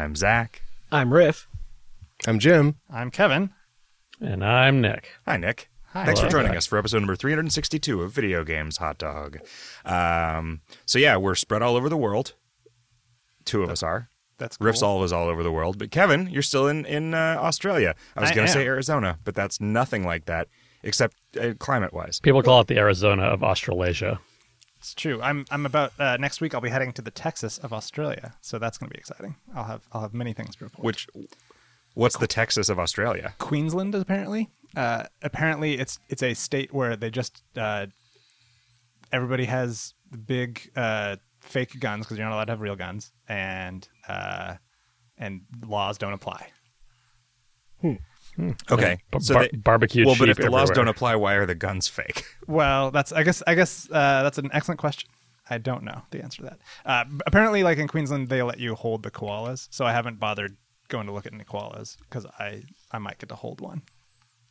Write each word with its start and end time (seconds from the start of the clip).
I'm 0.00 0.16
Zach. 0.16 0.62
I'm 0.90 1.12
Riff. 1.12 1.46
I'm 2.26 2.38
Jim. 2.38 2.76
I'm 2.90 3.10
Kevin. 3.10 3.50
And 4.18 4.42
I'm 4.42 4.80
Nick. 4.80 5.10
Hi, 5.26 5.36
Nick. 5.36 5.68
Hi. 5.88 6.06
Thanks 6.06 6.20
for 6.20 6.28
Hello. 6.28 6.40
joining 6.42 6.56
us 6.56 6.64
for 6.64 6.78
episode 6.78 7.00
number 7.00 7.16
362 7.16 8.00
of 8.00 8.10
Video 8.10 8.42
Games 8.42 8.78
Hot 8.78 8.96
Dog. 8.96 9.40
Um, 9.84 10.62
so, 10.86 10.98
yeah, 10.98 11.18
we're 11.18 11.34
spread 11.34 11.60
all 11.60 11.76
over 11.76 11.90
the 11.90 11.98
world. 11.98 12.32
Two 13.44 13.62
of 13.62 13.68
us 13.68 13.82
are. 13.82 14.08
That's 14.38 14.56
cool. 14.56 14.68
Riff's 14.68 14.80
all 14.80 15.04
is 15.04 15.12
all 15.12 15.28
over 15.28 15.42
the 15.42 15.52
world. 15.52 15.76
But 15.76 15.90
Kevin, 15.90 16.30
you're 16.30 16.40
still 16.40 16.66
in, 16.66 16.86
in 16.86 17.12
uh, 17.12 17.36
Australia. 17.38 17.94
I 18.16 18.22
was 18.22 18.30
going 18.30 18.46
to 18.46 18.52
say. 18.52 18.64
Arizona, 18.64 19.18
but 19.24 19.34
that's 19.34 19.60
nothing 19.60 20.02
like 20.06 20.24
that, 20.24 20.48
except 20.82 21.18
uh, 21.38 21.52
climate 21.58 21.92
wise. 21.92 22.20
People 22.20 22.42
call 22.42 22.62
it 22.62 22.68
the 22.68 22.78
Arizona 22.78 23.24
of 23.24 23.44
Australasia. 23.44 24.18
It's 24.80 24.94
true. 24.94 25.20
I'm 25.20 25.44
I'm 25.50 25.66
about 25.66 25.92
uh, 25.98 26.16
next 26.18 26.40
week. 26.40 26.54
I'll 26.54 26.62
be 26.62 26.70
heading 26.70 26.94
to 26.94 27.02
the 27.02 27.10
Texas 27.10 27.58
of 27.58 27.70
Australia, 27.70 28.32
so 28.40 28.58
that's 28.58 28.78
going 28.78 28.88
to 28.88 28.94
be 28.94 28.98
exciting. 28.98 29.36
I'll 29.54 29.64
have 29.64 29.86
I'll 29.92 30.00
have 30.00 30.14
many 30.14 30.32
things 30.32 30.56
to 30.56 30.64
report. 30.64 30.82
Which, 30.82 31.06
what's 31.92 32.16
the 32.16 32.26
Texas 32.26 32.70
of 32.70 32.78
Australia? 32.78 33.34
Queensland 33.36 33.94
apparently. 33.94 34.48
Uh, 34.74 35.04
apparently, 35.20 35.74
it's 35.74 35.98
it's 36.08 36.22
a 36.22 36.32
state 36.32 36.72
where 36.72 36.96
they 36.96 37.10
just 37.10 37.42
uh, 37.58 37.88
everybody 39.12 39.44
has 39.44 39.92
big 40.24 40.70
uh, 40.74 41.16
fake 41.40 41.78
guns 41.78 42.06
because 42.06 42.16
you're 42.16 42.26
not 42.26 42.34
allowed 42.34 42.46
to 42.46 42.52
have 42.52 42.62
real 42.62 42.76
guns, 42.76 43.12
and 43.28 43.86
uh, 44.08 44.54
and 45.18 45.42
laws 45.62 45.98
don't 45.98 46.14
apply. 46.14 46.46
Okay. 48.70 48.98
Bar- 49.10 49.20
so 49.20 49.34
bar- 49.34 49.48
they- 49.50 49.56
barbecued 49.56 50.06
well, 50.06 50.16
but 50.18 50.28
if 50.28 50.36
the 50.36 50.50
laws 50.50 50.70
don't 50.70 50.88
apply, 50.88 51.16
why 51.16 51.34
are 51.34 51.46
the 51.46 51.54
guns 51.54 51.88
fake? 51.88 52.24
Well, 52.46 52.90
that's 52.90 53.12
I 53.12 53.22
guess 53.22 53.42
I 53.46 53.54
guess 53.54 53.88
uh, 53.92 54.22
that's 54.24 54.38
an 54.38 54.50
excellent 54.52 54.80
question. 54.80 55.08
I 55.48 55.58
don't 55.58 55.84
know 55.84 56.02
the 56.10 56.20
answer 56.22 56.42
to 56.42 56.48
that. 56.50 56.58
Uh, 56.84 57.04
apparently, 57.26 57.62
like 57.62 57.78
in 57.78 57.86
Queensland, 57.86 58.28
they 58.28 58.42
let 58.42 58.58
you 58.58 58.74
hold 58.74 59.02
the 59.04 59.10
koalas, 59.10 59.68
so 59.70 59.84
I 59.84 59.92
haven't 59.92 60.18
bothered 60.18 60.56
going 60.88 61.06
to 61.06 61.12
look 61.12 61.26
at 61.26 61.32
any 61.32 61.44
koalas 61.44 61.96
because 61.98 62.26
I 62.40 62.62
I 62.90 62.98
might 62.98 63.18
get 63.18 63.28
to 63.28 63.36
hold 63.36 63.60
one. 63.60 63.82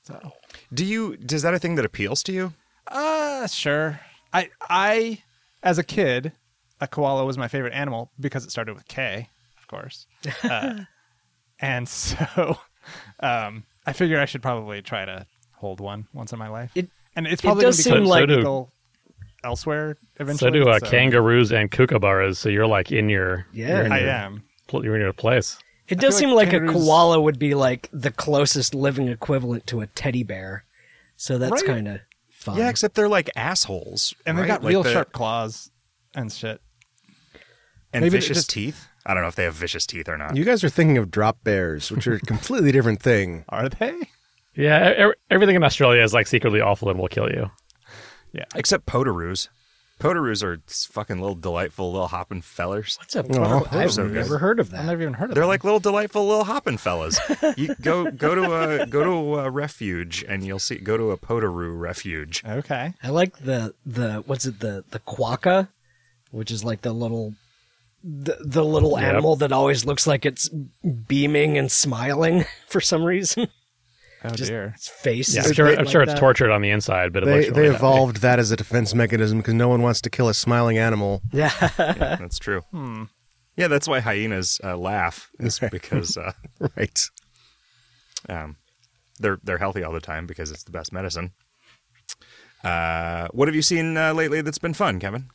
So, 0.04 0.32
Do 0.74 0.86
you? 0.86 1.18
Is 1.30 1.42
that 1.42 1.54
a 1.54 1.60
thing 1.60 1.76
that 1.76 1.84
appeals 1.86 2.24
to 2.24 2.32
you? 2.32 2.54
uh, 2.88 3.48
sure. 3.48 4.00
I 4.32 4.50
I 4.70 5.24
as 5.62 5.78
a 5.78 5.84
kid, 5.84 6.32
a 6.80 6.88
koala 6.88 7.26
was 7.26 7.38
my 7.38 7.50
favorite 7.50 7.74
animal 7.74 8.12
because 8.20 8.46
it 8.46 8.52
started 8.52 8.76
with 8.76 8.88
K, 8.88 9.28
of 9.58 9.68
course, 9.68 10.08
uh, 10.44 10.80
and 11.60 11.88
so 11.90 12.58
um, 13.20 13.66
I 13.90 13.94
figure 13.94 14.20
I 14.20 14.26
should 14.26 14.42
probably 14.42 14.82
try 14.82 15.06
to 15.06 15.26
hold 15.56 15.80
one 15.80 16.08
once 16.14 16.32
in 16.34 16.40
my 16.40 16.48
life. 16.50 16.72
It- 16.76 16.90
and 17.16 17.28
it's 17.28 17.42
it 17.42 17.46
probably 17.46 17.64
does 17.64 17.84
going 17.84 17.96
to 17.96 18.00
seem 18.00 18.04
be 18.04 18.10
like- 18.10 18.30
legal 18.30 18.72
elsewhere 19.44 19.98
eventually. 20.20 20.50
So 20.60 20.64
do 20.66 20.70
uh, 20.70 20.80
so- 20.80 20.90
kangaroos 20.90 21.52
and 21.52 21.70
kookaburras. 21.72 22.38
So 22.38 22.50
you're 22.50 22.68
like 22.68 22.92
in 22.92 23.10
your 23.10 23.46
Yeah. 23.54 23.86
in 23.86 23.92
I 23.92 24.00
your, 24.02 24.10
am. 24.10 24.44
pl- 24.68 24.84
You're 24.86 24.96
in 24.96 25.02
your 25.02 25.14
place. 25.14 25.58
It 25.88 25.98
I 25.98 26.02
does 26.02 26.18
seem 26.18 26.30
like 26.30 26.54
like 26.54 26.62
a 26.62 26.68
koala 26.68 27.20
would 27.20 27.40
be 27.40 27.56
like 27.56 27.90
the 27.92 28.12
closest 28.12 28.76
living 28.76 29.08
equivalent 29.08 29.66
to 29.68 29.82
a 29.82 29.88
teddy 29.88 30.24
bear. 30.24 30.64
So 31.18 31.38
that's 31.38 31.52
Right. 31.64 31.66
kind 31.66 31.88
of 31.88 32.00
fun. 32.30 32.58
Yeah, 32.58 32.70
except 32.70 32.96
they're 32.96 33.10
like 33.10 33.30
assholes, 33.36 34.14
and 34.26 34.38
right? 34.38 34.44
they 34.44 34.48
got 34.48 34.64
Like 34.64 34.70
real 34.70 34.84
the- 34.84 34.94
sharp 34.94 35.12
claws 35.12 35.72
and 36.14 36.32
shit. 36.32 36.62
and 37.92 38.04
Maybe 38.04 38.18
vicious 38.18 38.38
just- 38.38 38.50
teeth. 38.52 38.88
I 39.06 39.14
don't 39.14 39.24
know 39.24 39.30
if 39.30 39.36
they 39.36 39.46
have 39.46 39.54
vicious 39.56 39.86
teeth 39.86 40.08
or 40.10 40.18
not. 40.18 40.36
You 40.36 40.44
guys 40.44 40.64
are 40.64 40.70
thinking 40.70 40.98
of 40.98 41.10
drop 41.12 41.44
bears, 41.44 41.92
which 41.92 42.06
are 42.08 42.16
a 42.16 42.20
completely 42.28 42.72
different 42.72 43.02
thing. 43.02 43.46
Are 43.50 43.70
they? 43.70 43.94
Yeah, 44.56 45.10
e- 45.10 45.14
everything 45.30 45.56
in 45.56 45.64
Australia 45.64 46.02
is 46.04 46.14
like 46.14 46.28
secretly 46.28 46.60
awful 46.62 46.90
and 46.90 47.00
will 47.00 47.08
kill 47.08 47.30
you. 47.30 47.50
Yeah. 48.34 48.46
Except 48.56 48.86
potaroos. 48.86 49.48
Potaroos 50.00 50.44
are 50.44 50.62
fucking 50.68 51.20
little 51.20 51.36
delightful 51.36 51.92
little 51.92 52.08
hopping 52.08 52.42
fellers. 52.42 52.98
What's 53.00 53.16
a 53.18 53.26
Oh, 53.38 53.68
I've 53.72 53.92
so 53.92 54.06
good. 54.08 54.14
never 54.16 54.38
heard 54.38 54.60
of 54.62 54.70
that. 54.72 54.82
I've 54.82 54.86
never 54.86 55.02
even 55.02 55.14
heard 55.14 55.26
of 55.26 55.30
them. 55.32 55.36
They're 55.36 55.44
them. 55.44 55.50
like 55.50 55.64
little 55.66 55.80
delightful 55.82 56.26
little 56.26 56.46
hopping 56.46 56.78
fellas. 56.78 57.20
You 57.58 57.76
go 57.82 58.10
go 58.10 58.34
to 58.34 58.54
a 58.82 58.86
go 58.86 59.04
to 59.04 59.40
a 59.42 59.50
refuge 59.50 60.24
and 60.28 60.46
you'll 60.46 60.60
see 60.60 60.76
go 60.78 60.96
to 60.96 61.12
a 61.12 61.18
potaroo 61.18 61.78
refuge. 61.78 62.44
okay. 62.48 62.94
I 63.04 63.10
like 63.10 63.40
the 63.40 63.74
the 63.86 64.24
what's 64.26 64.46
it 64.46 64.60
the 64.62 64.86
the 64.92 65.00
quokka, 65.00 65.68
which 66.32 66.50
is 66.52 66.64
like 66.64 66.82
the 66.82 66.94
little 66.94 67.34
the, 68.04 68.38
the 68.40 68.64
little 68.64 68.92
Yep. 69.00 69.10
animal 69.10 69.36
that 69.38 69.52
always 69.52 69.86
looks 69.86 70.08
like 70.08 70.26
it's 70.26 70.50
beaming 71.08 71.58
and 71.58 71.72
smiling 71.72 72.46
for 72.68 72.82
some 72.82 73.04
reason. 73.04 73.48
Oh 74.24 74.30
Just 74.32 74.50
dear. 74.50 74.74
its 74.76 74.88
face. 74.90 75.34
Yeah, 75.34 75.42
is 75.42 75.48
I'm 75.48 75.54
sure. 75.54 75.70
like 75.70 75.80
I'm 75.80 75.86
sure 75.88 76.02
it's 76.02 76.14
that. 76.14 76.20
tortured 76.20 76.52
on 76.52 76.62
the 76.62 76.70
inside, 76.72 77.14
but 77.14 77.24
it 77.24 77.26
They 77.28 77.36
looks 77.46 77.54
they 77.54 77.62
really 77.62 77.76
evolved 77.76 78.18
that 78.18 78.38
as 78.38 78.52
a 78.52 78.58
defense 78.58 78.94
mechanism 78.94 79.38
because 79.38 79.54
no 79.54 79.70
one 79.70 79.82
wants 79.82 80.02
to 80.02 80.10
kill 80.10 80.28
a 80.28 80.34
smiling 80.34 80.78
animal. 80.78 81.22
Yeah. 81.32 81.52
Yeah, 81.62 81.70
that's 82.20 82.38
true. 82.38 82.62
Yeah, 83.56 83.68
that's 83.70 83.88
why 83.88 84.00
hyenas 84.02 84.60
uh, 84.64 84.76
laugh. 84.78 85.30
Is 85.40 85.60
because 85.72 86.18
uh, 86.18 86.34
Right. 86.78 87.02
um, 88.28 88.58
they're 89.20 89.40
they're 89.44 89.58
healthy 89.58 89.84
all 89.84 89.94
the 89.94 90.00
time 90.02 90.26
because 90.28 90.52
it's 90.52 90.64
the 90.64 90.72
best 90.72 90.92
medicine. 90.92 91.32
Uh, 92.64 93.30
what 93.32 93.48
have 93.48 93.56
you 93.56 93.62
seen 93.62 93.96
uh, 93.96 94.14
lately 94.14 94.42
that's 94.42 94.58
been 94.60 94.74
fun, 94.74 95.00
Kevin? 95.00 95.30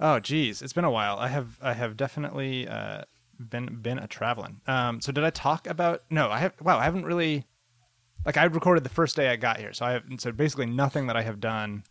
Oh 0.00 0.18
geez, 0.18 0.62
it's 0.62 0.72
been 0.72 0.84
a 0.84 0.90
while. 0.90 1.18
I 1.18 1.28
have 1.28 1.58
I 1.60 1.74
have 1.74 1.96
definitely 1.96 2.66
uh, 2.66 3.02
been 3.38 3.78
been 3.82 3.98
a 3.98 4.06
traveling. 4.06 4.60
Um, 4.66 5.00
so 5.00 5.12
did 5.12 5.24
I 5.24 5.30
talk 5.30 5.66
about? 5.66 6.02
No, 6.10 6.30
I 6.30 6.38
have. 6.38 6.54
Wow, 6.60 6.78
I 6.78 6.84
haven't 6.84 7.04
really. 7.04 7.44
Like 8.24 8.36
I 8.36 8.44
recorded 8.44 8.82
the 8.84 8.90
first 8.90 9.16
day 9.16 9.28
I 9.28 9.36
got 9.36 9.58
here, 9.58 9.72
so 9.72 9.84
I 9.84 9.92
have 9.92 10.04
so 10.18 10.32
basically 10.32 10.66
nothing 10.66 11.06
that 11.06 11.16
I 11.16 11.22
have 11.22 11.38
done 11.40 11.84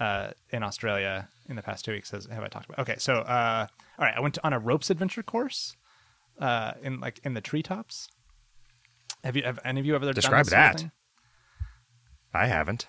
uh, 0.00 0.30
in 0.50 0.62
Australia 0.62 1.28
in 1.48 1.56
the 1.56 1.62
past 1.62 1.84
two 1.84 1.92
weeks 1.92 2.10
has 2.10 2.26
have 2.26 2.42
I 2.42 2.48
talked 2.48 2.66
about. 2.66 2.80
Okay, 2.80 2.96
so 2.98 3.14
uh, 3.20 3.66
all 3.98 4.04
right, 4.04 4.14
I 4.16 4.20
went 4.20 4.34
to, 4.34 4.46
on 4.46 4.52
a 4.52 4.58
ropes 4.58 4.90
adventure 4.90 5.22
course 5.22 5.76
uh, 6.40 6.72
in 6.82 7.00
like 7.00 7.20
in 7.24 7.34
the 7.34 7.40
treetops. 7.40 8.08
Have 9.24 9.36
you 9.36 9.42
have 9.42 9.58
any 9.64 9.80
of 9.80 9.86
you 9.86 9.94
ever 9.94 10.04
done 10.04 10.14
Describe 10.14 10.44
this 10.44 10.52
sort 10.52 10.74
of 10.74 10.80
that. 10.82 10.90
I 12.34 12.46
haven't. 12.46 12.86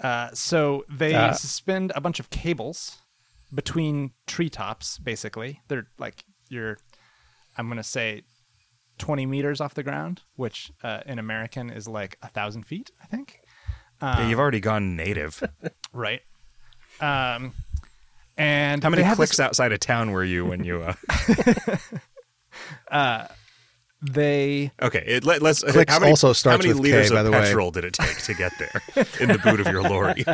Uh, 0.00 0.30
so 0.32 0.84
they 0.88 1.14
Uh, 1.14 1.32
suspend 1.32 1.92
a 1.94 2.00
bunch 2.00 2.18
of 2.18 2.30
cables 2.30 2.98
between 3.54 4.12
treetops. 4.26 4.98
Basically, 4.98 5.60
they're 5.68 5.86
like 5.98 6.24
you're. 6.48 6.78
I'm 7.58 7.68
gonna 7.68 7.82
say, 7.82 8.22
twenty 8.98 9.26
meters 9.26 9.60
off 9.60 9.74
the 9.74 9.82
ground, 9.82 10.22
which 10.36 10.70
uh, 10.82 11.00
in 11.06 11.18
American 11.18 11.70
is 11.70 11.86
like 11.88 12.16
a 12.22 12.28
thousand 12.28 12.64
feet. 12.64 12.90
I 13.02 13.06
think. 13.06 13.40
yeah, 14.02 14.28
you've 14.28 14.38
already 14.38 14.60
gone 14.60 14.96
native. 14.96 15.42
Right. 15.92 16.20
Um, 17.00 17.52
and 18.36 18.80
How 18.82 18.90
many 18.90 19.02
clicks 19.02 19.32
this- 19.32 19.40
outside 19.40 19.72
of 19.72 19.80
town 19.80 20.12
were 20.12 20.22
you 20.24 20.46
when 20.46 20.62
you? 20.62 20.84
Uh... 22.90 23.26
They 24.02 24.70
Okay, 24.80 25.04
it, 25.06 25.24
let, 25.26 25.42
us 25.42 25.62
Clicks 25.62 25.92
how 25.92 25.98
many, 26.00 26.10
also 26.10 26.32
starts 26.32 26.64
how 26.64 26.68
many 26.68 26.80
with 26.80 26.90
K, 26.90 26.92
liters 26.92 27.10
by 27.10 27.18
of 27.18 27.26
the 27.26 27.32
way. 27.32 27.40
petrol 27.40 27.70
did 27.70 27.84
it 27.84 27.92
take 27.92 28.16
to 28.22 28.32
get 28.34 28.50
there 28.58 28.80
in 29.20 29.28
the 29.28 29.38
boot 29.38 29.60
of 29.60 29.66
your 29.66 29.82
lorry? 29.82 30.24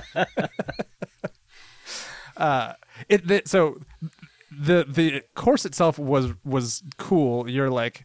it 3.08 3.26
the, 3.26 3.42
so 3.44 3.78
the 4.50 4.84
the 4.88 5.22
course 5.34 5.64
itself 5.64 5.98
was 5.98 6.32
was 6.44 6.82
cool. 6.98 7.48
You're 7.48 7.70
like 7.70 8.04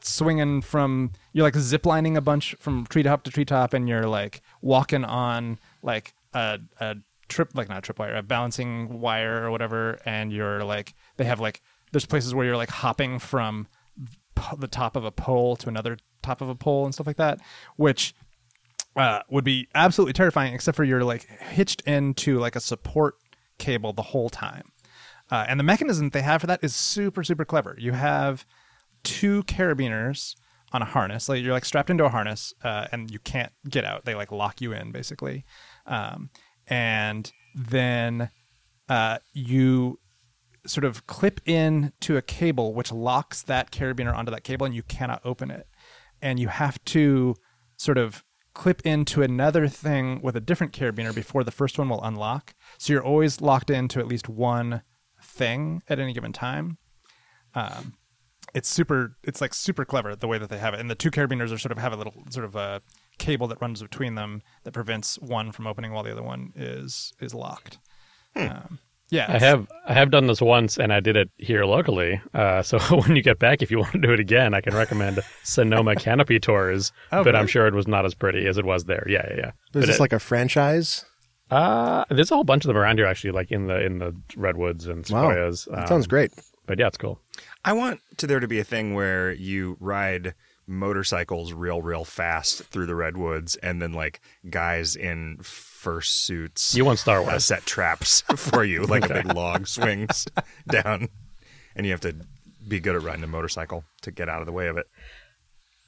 swinging 0.00 0.62
from 0.62 1.12
you're 1.32 1.44
like 1.44 1.54
ziplining 1.54 2.16
a 2.16 2.20
bunch 2.20 2.54
from 2.58 2.86
treetop 2.86 3.24
to 3.24 3.30
treetop, 3.30 3.74
and 3.74 3.88
you're 3.88 4.06
like 4.06 4.40
walking 4.62 5.04
on 5.04 5.58
like 5.82 6.14
a 6.34 6.58
a 6.80 6.96
trip 7.28 7.50
like 7.54 7.68
not 7.68 7.78
a 7.78 7.82
trip 7.82 7.98
wire 7.98 8.16
a 8.16 8.22
balancing 8.22 9.00
wire 9.00 9.44
or 9.44 9.50
whatever, 9.50 9.98
and 10.04 10.32
you're 10.32 10.64
like 10.64 10.94
they 11.16 11.24
have 11.24 11.40
like 11.40 11.60
there's 11.92 12.06
places 12.06 12.34
where 12.34 12.46
you're 12.46 12.56
like 12.56 12.70
hopping 12.70 13.18
from 13.18 13.66
the 14.56 14.68
top 14.68 14.94
of 14.96 15.04
a 15.04 15.10
pole 15.10 15.56
to 15.56 15.68
another 15.68 15.96
top 16.22 16.40
of 16.40 16.48
a 16.48 16.54
pole 16.54 16.84
and 16.84 16.94
stuff 16.94 17.06
like 17.06 17.16
that, 17.16 17.40
which 17.76 18.14
uh, 18.96 19.20
would 19.30 19.44
be 19.44 19.68
absolutely 19.74 20.12
terrifying, 20.12 20.54
except 20.54 20.76
for 20.76 20.84
you're 20.84 21.04
like 21.04 21.24
hitched 21.40 21.82
into 21.82 22.38
like 22.38 22.56
a 22.56 22.60
support 22.60 23.16
cable 23.58 23.92
the 23.92 24.02
whole 24.02 24.28
time. 24.28 24.72
Uh, 25.30 25.44
and 25.48 25.60
the 25.60 25.64
mechanism 25.64 26.10
they 26.10 26.22
have 26.22 26.40
for 26.40 26.46
that 26.46 26.60
is 26.62 26.74
super, 26.74 27.22
super 27.22 27.44
clever. 27.44 27.76
You 27.78 27.92
have 27.92 28.46
two 29.04 29.42
carabiners 29.44 30.34
on 30.72 30.82
a 30.82 30.86
harness. 30.86 31.28
Like 31.28 31.42
you're 31.42 31.52
like 31.52 31.64
strapped 31.64 31.90
into 31.90 32.04
a 32.04 32.08
harness, 32.08 32.52
uh, 32.62 32.86
and 32.92 33.10
you 33.10 33.18
can't 33.18 33.52
get 33.68 33.84
out. 33.84 34.04
They 34.04 34.14
like 34.14 34.32
lock 34.32 34.60
you 34.60 34.72
in 34.72 34.92
basically. 34.92 35.44
Um, 35.86 36.30
and 36.66 37.30
then 37.54 38.30
uh, 38.88 39.18
you 39.32 39.98
sort 40.66 40.84
of 40.84 41.06
clip 41.06 41.40
in 41.46 41.92
to 42.00 42.16
a 42.16 42.22
cable 42.22 42.74
which 42.74 42.92
locks 42.92 43.42
that 43.42 43.70
carabiner 43.70 44.14
onto 44.14 44.30
that 44.30 44.44
cable 44.44 44.66
and 44.66 44.74
you 44.74 44.82
cannot 44.82 45.20
open 45.24 45.50
it 45.50 45.66
and 46.20 46.38
you 46.38 46.48
have 46.48 46.82
to 46.84 47.34
sort 47.76 47.96
of 47.96 48.22
clip 48.54 48.82
into 48.84 49.22
another 49.22 49.68
thing 49.68 50.20
with 50.20 50.36
a 50.36 50.40
different 50.40 50.72
carabiner 50.72 51.14
before 51.14 51.44
the 51.44 51.50
first 51.50 51.78
one 51.78 51.88
will 51.88 52.02
unlock 52.02 52.54
so 52.78 52.92
you're 52.92 53.04
always 53.04 53.40
locked 53.42 53.68
into 53.70 53.98
at 54.00 54.06
least 54.08 54.28
one 54.28 54.82
thing 55.22 55.82
at 55.88 55.98
any 55.98 56.12
given 56.14 56.32
time 56.32 56.78
um, 57.54 57.94
it's 58.54 58.68
super 58.68 59.16
it's 59.24 59.40
like 59.40 59.52
super 59.52 59.84
clever 59.84 60.16
the 60.16 60.26
way 60.28 60.38
that 60.38 60.48
they 60.48 60.58
have 60.58 60.72
it 60.74 60.80
and 60.80 60.90
the 60.90 60.94
two 60.94 61.10
carabiners 61.10 61.52
are 61.52 61.58
sort 61.58 61.72
of 61.72 61.78
have 61.78 61.92
a 61.92 61.96
little 61.96 62.14
sort 62.30 62.44
of 62.46 62.56
a 62.56 62.80
cable 63.18 63.46
that 63.48 63.60
runs 63.60 63.82
between 63.82 64.14
them 64.14 64.40
that 64.64 64.72
prevents 64.72 65.18
one 65.18 65.52
from 65.52 65.66
opening 65.66 65.92
while 65.92 66.02
the 66.04 66.12
other 66.12 66.22
one 66.22 66.52
is 66.56 67.12
is 67.20 67.34
locked 67.34 67.78
um, 68.36 68.78
Yeah, 69.10 69.24
I 69.28 69.38
have 69.38 69.66
I 69.86 69.94
have 69.94 70.10
done 70.10 70.26
this 70.26 70.40
once, 70.42 70.76
and 70.76 70.92
I 70.92 71.00
did 71.00 71.16
it 71.16 71.30
here 71.38 71.64
locally. 71.64 72.20
Uh, 72.34 72.62
so 72.62 72.78
when 72.94 73.16
you 73.16 73.22
get 73.22 73.38
back, 73.38 73.62
if 73.62 73.70
you 73.70 73.78
want 73.82 73.92
to 73.92 73.98
do 73.98 74.12
it 74.12 74.20
again, 74.20 74.52
I 74.54 74.60
can 74.60 74.74
recommend 74.76 75.18
Sonoma 75.42 75.96
Canopy 75.96 76.38
Tours. 76.38 76.92
Oh, 77.10 77.24
but 77.24 77.34
I'm 77.34 77.46
sure 77.46 77.66
it 77.66 77.72
was 77.74 77.88
not 77.88 78.04
as 78.04 78.14
pretty 78.14 78.46
as 78.46 78.58
it 78.58 78.66
was 78.66 78.84
there. 78.84 79.04
Yeah, 79.08 79.26
yeah, 79.30 79.36
yeah. 79.36 79.46
Is 79.48 79.52
But 79.72 79.86
this 79.86 79.96
it- 79.96 80.00
like 80.00 80.12
a 80.12 80.18
franchise? 80.20 81.06
Uh, 81.50 82.04
there's 82.10 82.30
a 82.30 82.34
whole 82.34 82.44
bunch 82.44 82.64
of 82.64 82.68
them 82.68 82.76
around 82.76 82.98
here 82.98 83.06
actually, 83.06 83.30
like 83.32 83.50
in 83.50 83.66
the 83.66 83.84
in 83.84 83.98
the 83.98 84.14
redwoods 84.36 84.86
and 84.86 84.98
Wow. 85.08 85.28
sequoias. 85.30 85.64
That 85.70 85.80
Um, 85.82 85.86
sounds 85.86 86.06
great. 86.06 86.32
But 86.66 86.78
yeah, 86.78 86.86
it's 86.88 86.98
cool. 86.98 87.18
I 87.64 87.72
want 87.72 88.00
to 88.18 88.26
there 88.26 88.40
to 88.40 88.48
be 88.48 88.58
a 88.58 88.64
thing 88.64 88.92
where 88.94 89.32
you 89.32 89.76
ride 89.80 90.34
motorcycles 90.66 91.54
real, 91.54 91.80
real 91.80 92.04
fast 92.04 92.62
through 92.64 92.84
the 92.84 92.94
redwoods, 92.94 93.56
and 93.56 93.80
then 93.80 93.92
like 93.94 94.20
guys 94.50 94.94
in 94.96 95.38
fursuits 95.38 96.74
You 96.74 96.84
want 96.84 96.98
Star 96.98 97.20
uh, 97.20 97.22
Wars? 97.22 97.44
set 97.44 97.64
traps 97.64 98.20
for 98.36 98.64
you, 98.64 98.84
like 98.84 99.08
a 99.08 99.14
big 99.14 99.32
log 99.32 99.66
swings 99.66 100.26
down, 100.68 101.08
and 101.74 101.86
you 101.86 101.92
have 101.92 102.00
to 102.02 102.14
be 102.66 102.80
good 102.80 102.96
at 102.96 103.02
riding 103.02 103.24
a 103.24 103.28
motorcycle 103.28 103.84
to 104.02 104.10
get 104.10 104.28
out 104.28 104.40
of 104.40 104.46
the 104.46 104.52
way 104.52 104.66
of 104.68 104.76
it. 104.76 104.86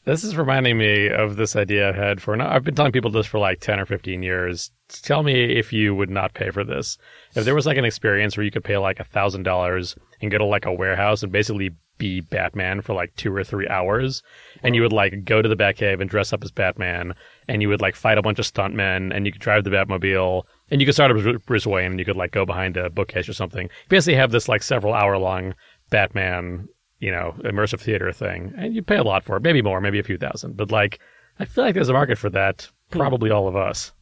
This 0.04 0.24
is 0.24 0.36
reminding 0.36 0.78
me 0.78 1.08
of 1.08 1.36
this 1.36 1.54
idea 1.54 1.88
I've 1.88 1.94
had 1.94 2.22
for. 2.22 2.40
I've 2.40 2.64
been 2.64 2.74
telling 2.74 2.92
people 2.92 3.10
this 3.10 3.26
for 3.26 3.38
like 3.38 3.60
ten 3.60 3.78
or 3.78 3.84
fifteen 3.84 4.22
years. 4.22 4.70
Tell 4.88 5.22
me 5.22 5.58
if 5.58 5.72
you 5.72 5.94
would 5.94 6.08
not 6.08 6.32
pay 6.32 6.50
for 6.50 6.64
this. 6.64 6.96
If 7.34 7.44
there 7.44 7.54
was 7.54 7.66
like 7.66 7.76
an 7.76 7.84
experience 7.84 8.36
where 8.36 8.44
you 8.44 8.50
could 8.50 8.64
pay 8.64 8.78
like 8.78 8.98
a 8.98 9.04
thousand 9.04 9.42
dollars 9.42 9.94
and 10.22 10.30
go 10.30 10.38
to 10.38 10.44
like 10.44 10.64
a 10.64 10.72
warehouse 10.72 11.22
and 11.22 11.30
basically 11.30 11.70
be 11.98 12.22
Batman 12.22 12.80
for 12.80 12.94
like 12.94 13.14
two 13.14 13.32
or 13.34 13.44
three 13.44 13.68
hours, 13.68 14.22
and 14.62 14.74
you 14.74 14.80
would 14.80 14.92
like 14.92 15.22
go 15.24 15.42
to 15.42 15.48
the 15.48 15.54
Batcave 15.54 16.00
and 16.00 16.08
dress 16.08 16.32
up 16.32 16.42
as 16.42 16.50
Batman, 16.50 17.14
and 17.46 17.60
you 17.60 17.68
would 17.68 17.82
like 17.82 17.94
fight 17.94 18.16
a 18.16 18.22
bunch 18.22 18.38
of 18.38 18.46
stuntmen, 18.46 19.14
and 19.14 19.26
you 19.26 19.32
could 19.32 19.42
drive 19.42 19.64
the 19.64 19.70
Batmobile, 19.70 20.44
and 20.70 20.80
you 20.80 20.86
could 20.86 20.94
start 20.94 21.14
as 21.14 21.36
Bruce 21.44 21.66
Wayne, 21.66 21.90
and 21.90 21.98
you 21.98 22.06
could 22.06 22.16
like 22.16 22.32
go 22.32 22.46
behind 22.46 22.78
a 22.78 22.88
bookcase 22.88 23.28
or 23.28 23.34
something. 23.34 23.68
Basically, 23.90 24.14
have 24.14 24.32
this 24.32 24.48
like 24.48 24.62
several 24.62 24.94
hour 24.94 25.18
long 25.18 25.54
Batman 25.90 26.68
you 27.00 27.10
know, 27.10 27.34
immersive 27.40 27.80
theater 27.80 28.12
thing. 28.12 28.54
And 28.56 28.74
you 28.74 28.82
pay 28.82 28.96
a 28.96 29.02
lot 29.02 29.24
for 29.24 29.36
it, 29.36 29.42
maybe 29.42 29.62
more, 29.62 29.80
maybe 29.80 29.98
a 29.98 30.04
few 30.04 30.18
thousand. 30.18 30.56
But 30.56 30.70
like, 30.70 31.00
I 31.38 31.44
feel 31.46 31.64
like 31.64 31.74
there's 31.74 31.88
a 31.88 31.94
market 31.94 32.18
for 32.18 32.30
that. 32.30 32.68
Probably 32.90 33.30
all 33.30 33.48
of 33.48 33.56
us. 33.56 33.92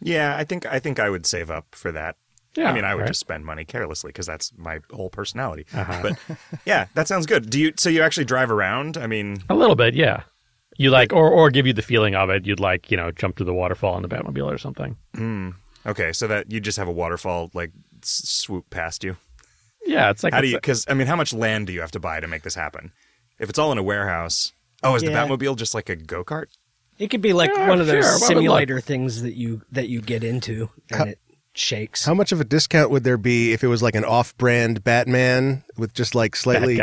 Yeah, 0.00 0.36
I 0.36 0.44
think 0.44 0.66
I 0.66 0.78
think 0.78 0.98
I 0.98 1.08
would 1.08 1.26
save 1.26 1.50
up 1.50 1.66
for 1.74 1.92
that. 1.92 2.16
Yeah, 2.56 2.70
I 2.70 2.74
mean, 2.74 2.84
I 2.84 2.94
would 2.94 3.02
right? 3.02 3.08
just 3.08 3.20
spend 3.20 3.46
money 3.46 3.64
carelessly 3.64 4.08
because 4.08 4.26
that's 4.26 4.52
my 4.58 4.80
whole 4.90 5.08
personality. 5.08 5.64
Uh-huh. 5.72 6.00
But 6.02 6.38
yeah, 6.66 6.86
that 6.94 7.08
sounds 7.08 7.24
good. 7.24 7.48
Do 7.48 7.58
you? 7.58 7.72
So 7.76 7.88
you 7.88 8.02
actually 8.02 8.26
drive 8.26 8.50
around? 8.50 8.96
I 8.96 9.06
mean, 9.06 9.42
A 9.48 9.54
little 9.54 9.76
bit, 9.76 9.94
yeah. 9.94 10.24
You 10.76 10.90
like, 10.90 11.12
or 11.12 11.30
or 11.30 11.50
give 11.50 11.66
you 11.66 11.72
the 11.72 11.82
feeling 11.82 12.14
of 12.14 12.28
it. 12.30 12.46
You'd 12.46 12.60
like, 12.60 12.90
you 12.90 12.96
know, 12.96 13.10
jump 13.12 13.36
to 13.36 13.44
the 13.44 13.54
waterfall 13.54 13.96
in 13.96 14.02
the 14.02 14.08
Batmobile 14.08 14.52
or 14.52 14.58
something. 14.58 14.96
okay, 15.86 16.12
so 16.12 16.26
that 16.26 16.50
you 16.50 16.60
just 16.60 16.76
have 16.78 16.88
a 16.88 16.92
waterfall 16.92 17.50
like 17.54 17.70
swoop 18.02 18.68
past 18.70 19.04
you. 19.04 19.16
Yeah, 19.84 20.10
it's 20.10 20.22
like 20.22 20.32
How 20.32 20.40
do 20.40 20.46
you? 20.48 20.56
Because 20.56 20.84
I 20.88 20.94
mean, 20.94 21.06
how 21.06 21.16
much 21.16 21.32
land 21.32 21.66
do 21.66 21.72
you 21.72 21.80
have 21.80 21.90
to 21.92 22.00
buy 22.00 22.20
to 22.20 22.26
make 22.26 22.42
this 22.42 22.54
happen? 22.54 22.92
If 23.38 23.50
it's 23.50 23.58
all 23.58 23.72
in 23.72 23.78
a 23.78 23.82
warehouse, 23.82 24.52
oh, 24.82 24.94
is 24.94 25.02
Yeah. 25.02 25.10
the 25.10 25.16
Batmobile 25.16 25.56
just 25.56 25.74
like 25.74 25.88
a 25.88 25.96
go 25.96 26.24
kart? 26.24 26.46
It 26.98 27.08
could 27.08 27.22
be 27.22 27.32
like 27.32 27.50
Yeah, 27.54 27.68
one 27.68 27.80
of 27.80 27.86
those 27.86 28.04
sure, 28.04 28.18
simulator 28.28 28.80
things 28.80 29.22
that 29.22 29.34
you 29.34 29.62
that 29.72 29.88
you 29.88 30.00
get 30.00 30.22
into 30.22 30.68
and 30.90 31.10
it 31.10 31.18
shakes. 31.54 32.04
How 32.04 32.14
much 32.14 32.32
of 32.32 32.40
a 32.40 32.44
discount 32.44 32.90
would 32.90 33.02
there 33.04 33.16
be 33.18 33.52
if 33.52 33.64
it 33.64 33.66
was 33.66 33.82
like 33.82 33.94
an 33.94 34.04
off-brand 34.04 34.84
Batman 34.84 35.64
with 35.76 35.94
just 35.94 36.14
like 36.14 36.36
slightly 36.36 36.76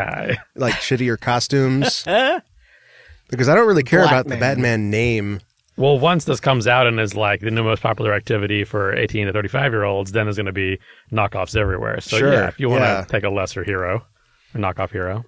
like 0.56 0.74
shittier 0.76 1.20
costumes? 1.20 2.04
because 3.30 3.48
I 3.48 3.56
don't 3.56 3.68
really 3.68 3.84
care 3.84 4.02
Black 4.02 4.12
about 4.12 4.28
the 4.28 4.38
Batman 4.38 4.90
name. 4.90 5.40
Well, 5.80 5.98
once 5.98 6.26
this 6.26 6.42
comes 6.42 6.68
out 6.68 6.88
and 6.88 7.00
is 7.00 7.16
like 7.16 7.40
the 7.40 7.52
new 7.52 7.64
most 7.64 7.82
popular 7.82 8.14
activity 8.14 8.66
for 8.66 8.94
18 8.94 9.28
to 9.28 9.34
35 9.34 9.72
year 9.72 9.84
olds, 9.86 10.12
then 10.12 10.26
there's 10.26 10.36
going 10.36 10.46
to 10.48 10.52
be 10.52 10.78
knockoffs 11.12 11.56
everywhere. 11.56 12.02
So 12.02 12.18
Sure, 12.18 12.34
yeah, 12.34 12.48
if 12.50 12.60
you 12.60 12.68
want 12.70 12.82
to 12.82 12.86
yeah. 12.86 13.06
take 13.08 13.24
a 13.24 13.30
lesser 13.30 13.64
hero, 13.64 14.06
a 14.54 14.58
knockoff 14.58 14.92
hero, 14.92 15.24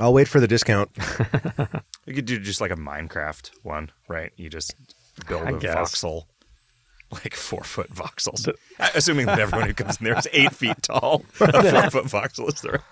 I'll 0.00 0.12
wait 0.12 0.26
for 0.28 0.40
the 0.40 0.48
discount. 0.48 0.90
You 2.06 2.14
could 2.14 2.24
do 2.24 2.38
just 2.38 2.62
like 2.62 2.70
a 2.70 2.76
Minecraft 2.76 3.50
one, 3.64 3.90
right? 4.08 4.32
You 4.38 4.48
just 4.48 4.74
build 5.28 5.42
I 5.42 5.50
a 5.50 5.58
guess. 5.58 5.76
voxel, 5.76 6.22
like 7.12 7.34
four 7.34 7.62
foot 7.62 7.92
voxels. 7.92 8.48
Uh, 8.48 8.88
Assuming 8.94 9.26
that 9.26 9.38
everyone 9.38 9.68
who 9.68 9.74
comes 9.74 9.98
in 9.98 10.04
there 10.04 10.16
is 10.16 10.26
eight 10.32 10.54
feet 10.54 10.82
tall, 10.82 11.22
a 11.38 11.52
four 11.70 11.90
foot 11.90 12.04
voxel 12.06 12.48
is 12.48 12.62
there. 12.62 12.82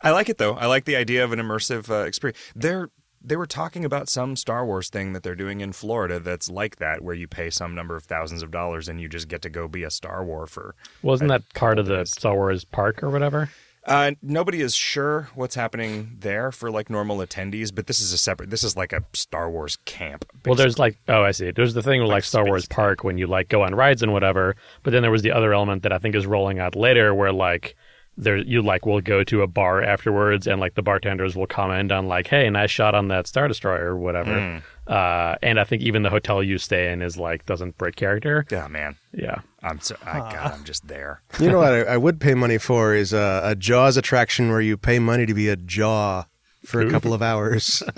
I 0.00 0.10
like 0.12 0.28
it 0.28 0.38
though. 0.38 0.54
I 0.54 0.66
like 0.66 0.84
the 0.84 0.94
idea 0.94 1.24
of 1.24 1.32
an 1.32 1.40
immersive 1.40 1.90
uh, 1.90 2.06
experience. 2.06 2.38
They're 2.54 2.90
they 3.24 3.36
were 3.36 3.46
talking 3.46 3.84
about 3.84 4.08
some 4.08 4.36
Star 4.36 4.64
Wars 4.64 4.88
thing 4.88 5.12
that 5.12 5.22
they're 5.22 5.34
doing 5.34 5.60
in 5.60 5.72
Florida 5.72 6.18
that's 6.20 6.50
like 6.50 6.76
that, 6.76 7.02
where 7.02 7.14
you 7.14 7.28
pay 7.28 7.50
some 7.50 7.74
number 7.74 7.96
of 7.96 8.04
thousands 8.04 8.42
of 8.42 8.50
dollars 8.50 8.88
and 8.88 9.00
you 9.00 9.08
just 9.08 9.28
get 9.28 9.42
to 9.42 9.50
go 9.50 9.68
be 9.68 9.84
a 9.84 9.90
Star 9.90 10.24
War 10.24 10.46
for. 10.46 10.74
wasn't 11.02 11.28
that 11.28 11.42
part 11.54 11.78
of 11.78 11.86
the 11.86 12.04
Star 12.04 12.34
Wars 12.34 12.64
park 12.64 13.02
or 13.02 13.10
whatever? 13.10 13.50
Uh, 13.84 14.12
nobody 14.22 14.60
is 14.60 14.76
sure 14.76 15.28
what's 15.34 15.56
happening 15.56 16.16
there 16.20 16.52
for 16.52 16.70
like 16.70 16.88
normal 16.88 17.18
attendees, 17.18 17.74
but 17.74 17.88
this 17.88 18.00
is 18.00 18.12
a 18.12 18.18
separate. 18.18 18.48
This 18.48 18.62
is 18.62 18.76
like 18.76 18.92
a 18.92 19.04
Star 19.12 19.50
Wars 19.50 19.76
camp. 19.86 20.24
Well, 20.46 20.54
there's 20.54 20.78
like, 20.78 20.98
oh, 21.08 21.22
I 21.22 21.32
see. 21.32 21.50
There's 21.50 21.74
the 21.74 21.82
thing 21.82 22.00
with 22.00 22.08
like, 22.08 22.22
Star 22.22 22.44
Wars 22.44 22.66
Park 22.66 23.02
when 23.02 23.18
you 23.18 23.26
like 23.26 23.48
go 23.48 23.62
on 23.62 23.74
rides 23.74 24.02
and 24.02 24.12
whatever. 24.12 24.54
But 24.84 24.92
then 24.92 25.02
there 25.02 25.10
was 25.10 25.22
the 25.22 25.32
other 25.32 25.52
element 25.52 25.82
that 25.82 25.92
I 25.92 25.98
think 25.98 26.14
is 26.14 26.26
rolling 26.26 26.60
out 26.60 26.76
later, 26.76 27.12
where 27.12 27.32
like 27.32 27.74
there 28.16 28.36
you 28.36 28.62
like 28.62 28.84
will 28.86 29.00
go 29.00 29.24
to 29.24 29.42
a 29.42 29.46
bar 29.46 29.82
afterwards, 29.82 30.46
and 30.46 30.60
like 30.60 30.74
the 30.74 30.82
bartenders 30.82 31.34
will 31.36 31.46
comment 31.46 31.90
on 31.92 32.06
like, 32.06 32.26
hey, 32.26 32.48
nice 32.50 32.70
shot 32.70 32.94
on 32.94 33.08
that 33.08 33.26
Star 33.26 33.48
Destroyer 33.48 33.92
or 33.92 33.96
whatever. 33.96 34.62
Uh, 34.86 35.36
and 35.42 35.60
I 35.60 35.64
think 35.64 35.82
even 35.82 36.02
the 36.02 36.10
hotel 36.10 36.42
you 36.42 36.58
stay 36.58 36.92
in 36.92 37.02
is 37.02 37.16
like 37.16 37.46
doesn't 37.46 37.78
break 37.78 37.96
character. 37.96 38.44
Yeah, 38.50 38.68
man. 38.68 38.96
Yeah. 39.12 39.36
I'm 39.62 39.80
so. 39.80 39.96
I, 40.04 40.18
God, 40.18 40.52
I'm 40.52 40.64
just 40.64 40.88
there. 40.88 41.22
You 41.40 41.50
know 41.50 41.58
what 41.58 41.72
I, 41.72 41.80
I 41.82 41.96
would 41.96 42.20
pay 42.20 42.34
money 42.34 42.58
for 42.58 42.94
is 42.94 43.12
a, 43.12 43.40
a 43.44 43.54
Jaws 43.54 43.96
attraction 43.96 44.50
where 44.50 44.60
you 44.60 44.76
pay 44.76 44.98
money 44.98 45.24
to 45.26 45.34
be 45.34 45.48
a 45.48 45.56
jaw 45.56 46.24
for 46.64 46.80
a 46.80 46.90
couple 46.90 47.14
of 47.14 47.22
hours. 47.22 47.82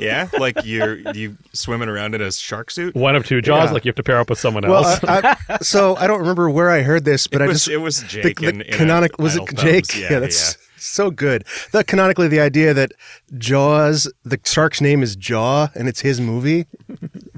Yeah, 0.00 0.28
like 0.38 0.64
you're 0.64 0.98
you 1.12 1.36
swimming 1.52 1.88
around 1.88 2.14
in 2.14 2.20
a 2.20 2.32
shark 2.32 2.70
suit. 2.70 2.94
One 2.94 3.16
of 3.16 3.26
two 3.26 3.40
jaws, 3.40 3.68
Yeah. 3.68 3.72
like 3.72 3.84
you 3.84 3.90
have 3.90 3.96
to 3.96 4.02
pair 4.02 4.18
up 4.18 4.30
with 4.30 4.38
someone 4.38 4.66
well, 4.66 4.84
else. 4.84 5.04
I, 5.04 5.36
I, 5.48 5.58
so 5.62 5.96
I 5.96 6.06
don't 6.06 6.20
remember 6.20 6.48
where 6.50 6.70
I 6.70 6.82
heard 6.82 7.04
this, 7.04 7.26
but 7.26 7.40
it 7.40 7.44
I 7.44 7.48
was 7.48 7.64
just 7.64 7.68
it 7.68 7.78
was 7.78 8.02
Jake 8.04 8.40
the, 8.40 8.48
in, 8.48 8.58
the 8.58 8.66
in 8.66 8.72
canonic 8.72 9.18
a 9.18 9.22
was 9.22 9.36
it 9.36 9.42
Idle 9.42 9.54
Jake? 9.64 9.86
Thumbs. 9.86 10.10
Yeah, 10.10 10.18
that's 10.20 10.58
so 10.76 11.10
good. 11.10 11.44
The 11.72 11.84
canonically 11.84 12.28
the 12.28 12.40
idea 12.40 12.72
that 12.74 12.92
Jaws, 13.36 14.10
the 14.24 14.40
shark's 14.44 14.80
name 14.80 15.02
is 15.02 15.14
Jaw, 15.16 15.68
and 15.74 15.88
it's 15.88 16.00
his 16.00 16.20
movie. 16.20 16.66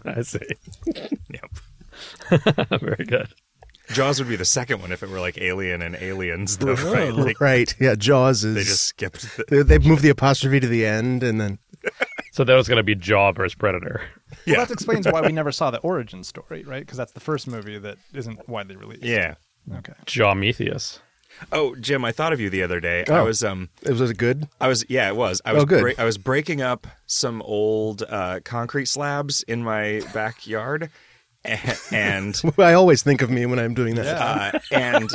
I 0.04 0.22
see. 0.22 0.38
Yep. 1.32 2.80
Very 2.80 3.04
good. 3.04 3.28
Jaws 3.92 4.18
would 4.18 4.28
be 4.28 4.36
the 4.36 4.44
second 4.44 4.80
one 4.80 4.92
if 4.92 5.02
it 5.02 5.08
were 5.08 5.20
like 5.20 5.38
Alien 5.40 5.82
and 5.82 5.96
Aliens, 5.96 6.56
though, 6.56 6.74
right? 6.74 7.12
Like, 7.12 7.40
right? 7.40 7.74
Yeah, 7.78 7.94
Jaws 7.94 8.44
is. 8.44 8.54
They 8.54 8.62
just 8.62 8.84
skipped. 8.84 9.36
The, 9.36 9.44
they, 9.48 9.62
they've 9.62 9.84
moved 9.84 10.02
the 10.02 10.08
apostrophe 10.08 10.60
to 10.60 10.66
the 10.66 10.86
end, 10.86 11.22
and 11.22 11.40
then 11.40 11.58
So 12.32 12.44
that 12.44 12.54
was 12.54 12.66
going 12.66 12.78
to 12.78 12.82
be 12.82 12.94
Jaw 12.94 13.30
versus 13.32 13.54
Predator. 13.54 14.00
yeah, 14.46 14.56
Well, 14.56 14.66
that 14.66 14.72
explains 14.72 15.06
why 15.06 15.20
we 15.20 15.32
never 15.32 15.52
saw 15.52 15.70
the 15.70 15.78
origin 15.80 16.24
story, 16.24 16.64
right? 16.64 16.80
Because 16.80 16.96
that's 16.98 17.12
the 17.12 17.20
first 17.20 17.46
movie 17.46 17.78
that 17.78 17.98
isn't 18.14 18.48
widely 18.48 18.74
released. 18.74 19.04
yeah. 19.04 19.34
Okay. 19.78 19.92
Jaw 20.06 20.34
Metheus. 20.34 20.98
Oh, 21.52 21.74
Jim, 21.76 22.04
I 22.04 22.10
thought 22.12 22.32
of 22.32 22.40
you 22.40 22.50
the 22.50 22.62
other 22.62 22.80
day. 22.80 23.04
I 23.08 23.18
Oh. 23.20 23.24
was 23.26 23.44
um, 23.44 23.68
it 23.82 23.90
was, 23.90 24.00
was 24.00 24.10
it 24.10 24.16
good. 24.18 24.48
I 24.60 24.68
was 24.68 24.84
yeah, 24.88 25.08
it 25.08 25.16
was. 25.16 25.40
I 25.44 25.52
was 25.52 25.62
Oh, 25.62 25.66
good. 25.66 25.80
break- 25.82 25.98
I 25.98 26.04
was 26.04 26.18
breaking 26.18 26.60
up 26.62 26.86
some 27.06 27.40
old 27.42 28.02
uh, 28.08 28.40
concrete 28.44 28.86
slabs 28.86 29.42
in 29.44 29.62
my 29.62 30.00
backyard, 30.12 30.90
and, 31.44 31.78
and 31.92 32.42
I 32.58 32.72
always 32.74 33.02
think 33.02 33.22
of 33.22 33.30
me 33.30 33.46
when 33.46 33.58
I'm 33.58 33.74
doing 33.74 33.94
that. 33.96 34.06
uh, 34.54 34.58
and 34.72 35.10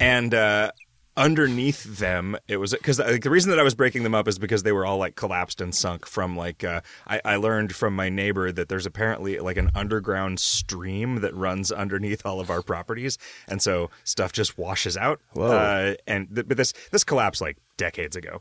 and 0.00 0.34
uh, 0.34 0.70
underneath 1.18 1.98
them 1.98 2.36
it 2.46 2.58
was 2.58 2.72
because 2.72 3.00
like, 3.00 3.22
the 3.22 3.30
reason 3.30 3.50
that 3.50 3.58
I 3.58 3.64
was 3.64 3.74
breaking 3.74 4.04
them 4.04 4.14
up 4.14 4.28
is 4.28 4.38
because 4.38 4.62
they 4.62 4.72
were 4.72 4.86
all 4.86 4.98
like 4.98 5.16
collapsed 5.16 5.60
and 5.60 5.74
sunk 5.74 6.06
from 6.06 6.36
like 6.36 6.62
uh, 6.62 6.80
I, 7.06 7.20
I 7.24 7.36
learned 7.36 7.74
from 7.74 7.94
my 7.94 8.08
neighbor 8.08 8.52
that 8.52 8.68
there's 8.68 8.86
apparently 8.86 9.38
like 9.40 9.56
an 9.56 9.70
underground 9.74 10.38
stream 10.38 11.16
that 11.16 11.34
runs 11.34 11.72
underneath 11.72 12.24
all 12.24 12.40
of 12.40 12.50
our 12.50 12.62
properties, 12.62 13.18
and 13.48 13.60
so 13.60 13.90
stuff 14.04 14.32
just 14.32 14.56
washes 14.56 14.96
out. 14.96 15.20
Whoa. 15.32 15.50
Uh, 15.50 15.94
and 16.06 16.34
th- 16.34 16.46
but 16.46 16.56
this 16.56 16.72
this 16.92 17.04
collapsed 17.04 17.40
like 17.40 17.58
decades 17.76 18.16
ago. 18.16 18.40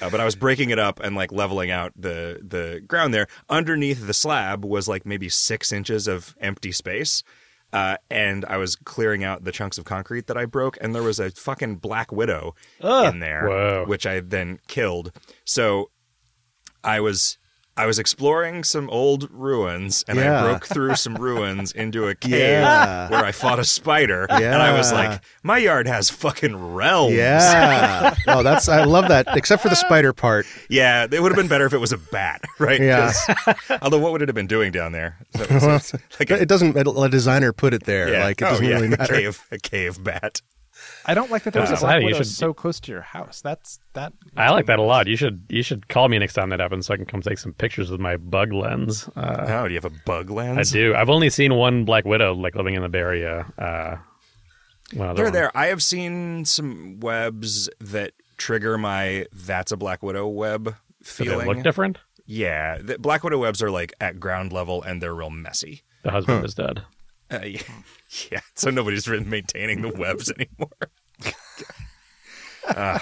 Uh, 0.00 0.10
but 0.10 0.20
I 0.20 0.24
was 0.24 0.34
breaking 0.34 0.70
it 0.70 0.78
up 0.78 1.00
and 1.00 1.14
like 1.14 1.32
leveling 1.32 1.70
out 1.70 1.92
the 1.96 2.40
the 2.42 2.82
ground 2.86 3.14
there. 3.14 3.28
Underneath 3.48 4.06
the 4.06 4.14
slab 4.14 4.64
was 4.64 4.88
like 4.88 5.06
maybe 5.06 5.28
six 5.28 5.72
inches 5.72 6.08
of 6.08 6.34
empty 6.40 6.72
space, 6.72 7.22
uh, 7.76 7.98
and 8.10 8.46
I 8.46 8.56
was 8.56 8.74
clearing 8.74 9.22
out 9.22 9.44
the 9.44 9.52
chunks 9.52 9.76
of 9.76 9.84
concrete 9.84 10.28
that 10.28 10.36
I 10.38 10.46
broke, 10.46 10.78
and 10.80 10.94
there 10.94 11.02
was 11.02 11.20
a 11.20 11.30
fucking 11.30 11.76
black 11.76 12.10
widow 12.10 12.54
in 13.08 13.18
there, 13.18 13.46
Whoa. 13.46 13.84
which 13.86 14.06
I 14.06 14.20
then 14.20 14.60
killed. 14.66 15.12
So 15.44 15.90
I 16.82 17.00
was 17.00 17.36
I 17.78 17.84
was 17.86 17.98
exploring 17.98 18.64
some 18.64 18.88
old 18.88 19.30
ruins, 19.30 20.02
and 20.08 20.18
Yeah. 20.18 20.40
I 20.40 20.42
broke 20.48 20.66
through 20.66 20.96
some 20.96 21.14
ruins 21.16 21.72
into 21.72 22.08
a 22.08 22.14
cave 22.28 22.32
Yeah. 22.32 23.10
where 23.10 23.24
I 23.24 23.32
fought 23.32 23.58
a 23.58 23.64
spider, 23.64 24.26
and 24.30 24.54
I 24.62 24.72
was 24.76 24.92
like, 24.92 25.22
"My 25.42 25.58
yard 25.58 25.86
has 25.86 26.08
fucking 26.08 26.74
realms." 26.74 27.14
Yeah. 27.14 28.14
oh, 28.28 28.42
that's 28.42 28.68
I 28.68 28.84
love 28.84 29.08
that. 29.08 29.26
Except 29.36 29.62
for 29.62 29.68
the 29.68 29.76
spider 29.76 30.12
part. 30.14 30.46
yeah. 30.70 31.06
It 31.10 31.20
would 31.22 31.30
have 31.32 31.36
been 31.36 31.48
better 31.48 31.66
if 31.66 31.72
it 31.74 31.78
was 31.78 31.92
a 31.92 31.98
bat, 31.98 32.42
right? 32.58 32.80
Yeah. 32.80 33.12
Although, 33.82 33.98
what 33.98 34.12
would 34.12 34.22
it 34.22 34.28
have 34.28 34.34
been 34.34 34.46
doing 34.46 34.72
down 34.72 34.92
there? 34.92 35.18
Well, 35.50 35.80
like 36.18 36.30
a, 36.30 36.40
it 36.40 36.48
doesn't. 36.48 36.76
A 36.76 37.08
designer 37.08 37.52
put 37.52 37.74
it 37.74 37.84
there. 37.84 38.10
yeah. 38.10 38.24
Like 38.24 38.40
it 38.40 38.44
oh, 38.46 38.50
doesn't 38.50 38.64
yeah, 38.66 38.74
really 38.74 38.86
a 38.86 38.90
matter. 38.90 39.14
cave, 39.14 39.42
a 39.50 39.58
cave 39.58 40.02
bat. 40.02 40.40
I 41.08 41.14
don't 41.14 41.30
like 41.30 41.44
that 41.44 41.52
there's 41.54 41.70
Uh, 41.70 41.76
a 41.76 41.80
black 41.80 42.00
you 42.00 42.06
widow 42.06 42.18
should- 42.18 42.26
so 42.26 42.52
close 42.52 42.80
to 42.80 42.92
your 42.92 43.02
house. 43.02 43.40
That's 43.40 43.78
that. 43.92 44.12
I 44.36 44.50
like 44.50 44.66
that 44.66 44.78
a 44.78 44.82
lot. 44.82 45.06
You 45.06 45.16
should 45.16 45.44
you 45.48 45.62
should 45.62 45.88
call 45.88 46.08
me 46.08 46.18
next 46.18 46.34
time 46.34 46.50
that 46.50 46.60
happens 46.60 46.86
so 46.86 46.94
I 46.94 46.96
can 46.96 47.06
come 47.06 47.22
take 47.22 47.38
some 47.38 47.52
pictures 47.52 47.90
with 47.90 48.00
my 48.00 48.16
bug 48.16 48.52
lens. 48.52 49.08
Uh, 49.16 49.44
Oh, 49.48 49.68
do 49.68 49.72
you 49.74 49.80
have 49.80 49.84
a 49.90 49.96
bug 50.04 50.30
lens? 50.30 50.58
I 50.58 50.76
do. 50.76 50.94
I've 50.94 51.08
only 51.10 51.30
seen 51.30 51.54
one 51.54 51.84
Black 51.84 52.04
Widow 52.04 52.34
like 52.34 52.54
living 52.56 52.74
in 52.74 52.82
the 52.82 52.88
Bay 52.88 52.98
Area. 52.98 53.46
Uh, 53.56 53.96
one 54.94 55.08
other 55.08 55.22
They're 55.22 55.30
there. 55.30 55.56
I 55.56 55.66
have 55.66 55.82
seen 55.82 56.44
some 56.44 57.00
webs 57.00 57.68
that 57.80 58.12
trigger 58.36 58.76
my 58.78 59.26
"that's 59.32 59.72
a 59.72 59.76
Black 59.76 60.02
Widow" 60.02 60.26
web 60.28 60.74
Do 61.18 61.24
they 61.24 61.44
look 61.46 61.62
different. 61.62 61.98
Yeah, 62.24 62.78
the 62.82 62.98
Black 62.98 63.22
Widow 63.22 63.38
webs 63.38 63.62
are 63.62 63.70
like 63.70 63.92
at 64.00 64.18
ground 64.18 64.52
level 64.52 64.82
and 64.82 65.00
they're 65.00 65.14
real 65.14 65.30
messy. 65.30 65.82
The 66.02 66.10
husband 66.10 66.44
is 66.44 66.54
dead. 66.54 66.82
Uh, 67.32 67.40
yeah, 67.44 67.62
yeah, 68.32 68.40
so 68.54 68.70
nobody's 68.70 69.08
really 69.08 69.24
maintaining 69.24 69.82
the 69.82 69.88
webs 69.96 70.30
anymore. 70.30 70.68
Uh, 72.66 72.98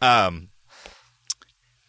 um, 0.00 0.48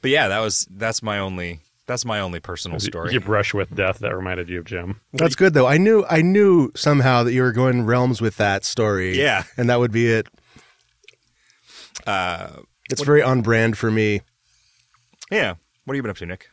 but 0.01 0.11
yeah, 0.11 0.27
that 0.29 0.39
was 0.39 0.67
that's 0.71 1.03
my 1.03 1.19
only 1.19 1.59
that's 1.85 2.05
my 2.05 2.19
only 2.19 2.39
personal 2.39 2.79
story. 2.79 3.13
You 3.13 3.19
brush 3.19 3.53
with 3.53 3.75
death 3.75 3.99
that 3.99 4.15
reminded 4.15 4.49
you 4.49 4.59
of 4.59 4.65
Jim. 4.65 5.01
That's 5.13 5.35
good 5.35 5.53
though. 5.53 5.67
I 5.67 5.77
knew. 5.77 6.05
I 6.09 6.21
knew 6.21 6.71
somehow 6.75 7.23
that 7.23 7.33
you 7.33 7.41
were 7.41 7.51
going 7.51 7.85
realms 7.85 8.21
with 8.21 8.37
that 8.37 8.63
story. 8.65 9.17
Yeah. 9.19 9.43
and 9.57 9.69
that 9.69 9.79
would 9.79 9.91
be 9.91 10.07
it. 10.07 10.27
Uh, 12.07 12.49
It's 12.91 13.03
very 13.03 13.21
on 13.21 13.41
brand 13.41 13.77
for 13.77 13.91
me. 13.91 14.21
yeah, 15.31 15.55
what 15.85 15.93
have 15.93 15.95
you 15.97 16.01
been 16.01 16.11
up 16.11 16.17
to, 16.17 16.25
Nick? 16.25 16.49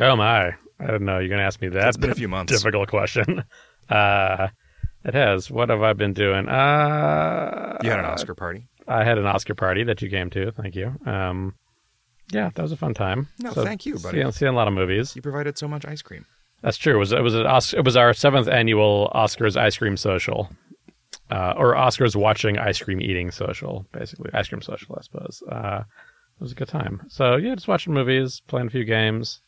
Oh 0.00 0.16
my! 0.16 0.48
I 0.80 0.86
don't 0.86 1.02
know 1.02 1.18
you're 1.18 1.28
going 1.28 1.40
to 1.40 1.44
ask 1.44 1.60
me 1.60 1.68
that. 1.68 1.88
It's 1.88 1.96
been 1.96 2.10
a 2.10 2.14
few 2.14 2.28
months. 2.28 2.52
Difficult 2.52 2.88
question. 2.88 3.44
Uh, 3.88 4.48
it 5.04 5.14
has. 5.14 5.50
What 5.50 5.68
have 5.70 5.82
I 5.82 5.92
been 5.92 6.12
doing? 6.12 6.48
Uh, 6.48 7.78
You 7.82 7.90
had 7.90 7.98
an 8.00 8.04
Oscar 8.04 8.34
party. 8.34 8.68
I 8.86 9.04
had 9.04 9.18
an 9.18 9.26
Oscar 9.26 9.54
party 9.54 9.84
that 9.84 10.00
you 10.02 10.08
came 10.10 10.30
to. 10.30 10.50
Thank 10.52 10.74
you. 10.74 10.94
Um, 11.06 11.54
yeah, 12.32 12.50
that 12.54 12.62
was 12.62 12.72
a 12.72 12.76
fun 12.76 12.94
time. 12.94 13.28
No, 13.38 13.52
thank 13.52 13.86
you, 13.86 13.98
buddy. 13.98 14.18
Seeing, 14.18 14.32
seeing 14.32 14.52
a 14.52 14.56
lot 14.56 14.68
of 14.68 14.74
movies. 14.74 15.14
You 15.16 15.22
provided 15.22 15.56
so 15.58 15.68
much 15.68 15.84
ice 15.86 16.02
cream. 16.02 16.26
That's 16.62 16.76
true. 16.76 16.96
It 16.96 16.98
was 16.98 17.12
it 17.12 17.22
was 17.22 17.34
an 17.34 17.46
it 17.46 17.84
was 17.84 17.96
our 17.96 18.12
seventh 18.12 18.48
annual 18.48 19.10
Oscars 19.14 19.56
ice 19.56 19.76
cream 19.78 19.96
social, 19.96 20.50
uh, 21.30 21.54
or 21.56 21.74
Oscars 21.74 22.16
watching 22.16 22.58
ice 22.58 22.80
cream 22.80 23.00
eating 23.00 23.30
social, 23.30 23.86
basically 23.92 24.30
ice 24.34 24.48
cream 24.48 24.60
social, 24.62 24.96
I 24.98 25.02
suppose. 25.02 25.42
Uh, 25.50 25.80
it 25.84 26.42
was 26.42 26.52
a 26.52 26.56
good 26.56 26.68
time. 26.68 27.02
So 27.08 27.36
yeah, 27.36 27.54
just 27.54 27.68
watching 27.68 27.94
movies, 27.94 28.42
playing 28.48 28.66
a 28.66 28.70
few 28.70 28.84
games. 28.84 29.40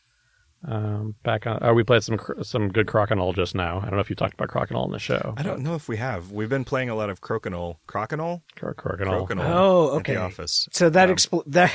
Um, 0.63 1.15
back 1.23 1.47
on. 1.47 1.57
Oh, 1.63 1.73
we 1.73 1.83
played 1.83 2.03
some 2.03 2.19
some 2.43 2.69
good 2.69 2.85
Crokinole 2.85 3.33
just 3.35 3.55
now. 3.55 3.79
I 3.79 3.85
don't 3.85 3.95
know 3.95 3.99
if 3.99 4.11
you 4.11 4.15
talked 4.15 4.35
about 4.35 4.49
Crokinole 4.49 4.85
in 4.85 4.91
the 4.91 4.99
show. 4.99 5.33
I 5.35 5.41
don't 5.41 5.61
know 5.63 5.73
if 5.73 5.87
we 5.89 5.97
have. 5.97 6.31
We've 6.31 6.49
been 6.49 6.65
playing 6.65 6.89
a 6.89 6.95
lot 6.95 7.09
of 7.09 7.19
Crokinole. 7.19 7.77
Crokinole? 7.87 8.41
Cro- 8.55 8.75
Crokinole. 8.75 9.27
Crokinole. 9.27 9.43
Oh, 9.49 9.87
At 9.95 9.97
okay. 10.01 10.13
the 10.13 10.21
office. 10.21 10.67
So 10.71 10.91
that 10.91 11.09
Um, 11.09 11.15
expl- 11.15 11.43
that 11.47 11.71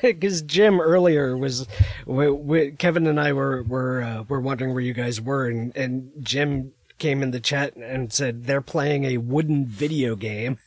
because 0.00 0.40
Jim 0.40 0.80
earlier 0.80 1.36
was, 1.36 1.66
we, 2.06 2.30
we, 2.30 2.70
Kevin 2.72 3.06
and 3.06 3.20
I 3.20 3.34
were 3.34 3.62
were 3.64 4.00
uh, 4.02 4.22
were 4.22 4.40
wondering 4.40 4.72
where 4.72 4.82
you 4.82 4.94
guys 4.94 5.20
were, 5.20 5.46
and 5.46 5.76
and 5.76 6.10
Jim 6.20 6.72
came 6.98 7.22
in 7.22 7.32
the 7.32 7.40
chat 7.40 7.76
and 7.76 8.10
said 8.10 8.44
they're 8.44 8.62
playing 8.62 9.04
a 9.04 9.18
wooden 9.18 9.66
video 9.66 10.16
game. 10.16 10.58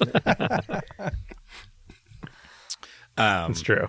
um, 3.16 3.50
It's 3.50 3.62
true. 3.62 3.88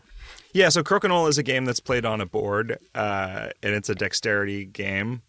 Yeah, 0.54 0.70
so 0.70 0.82
Crokinole 0.84 1.30
is 1.30 1.38
a 1.38 1.44
game 1.44 1.66
that's 1.66 1.80
played 1.80 2.06
on 2.06 2.22
a 2.22 2.26
board, 2.26 2.78
uh, 2.96 3.50
and 3.62 3.76
it's 3.76 3.90
a 3.90 3.96
dexterity 3.96 4.66
game. 4.66 5.22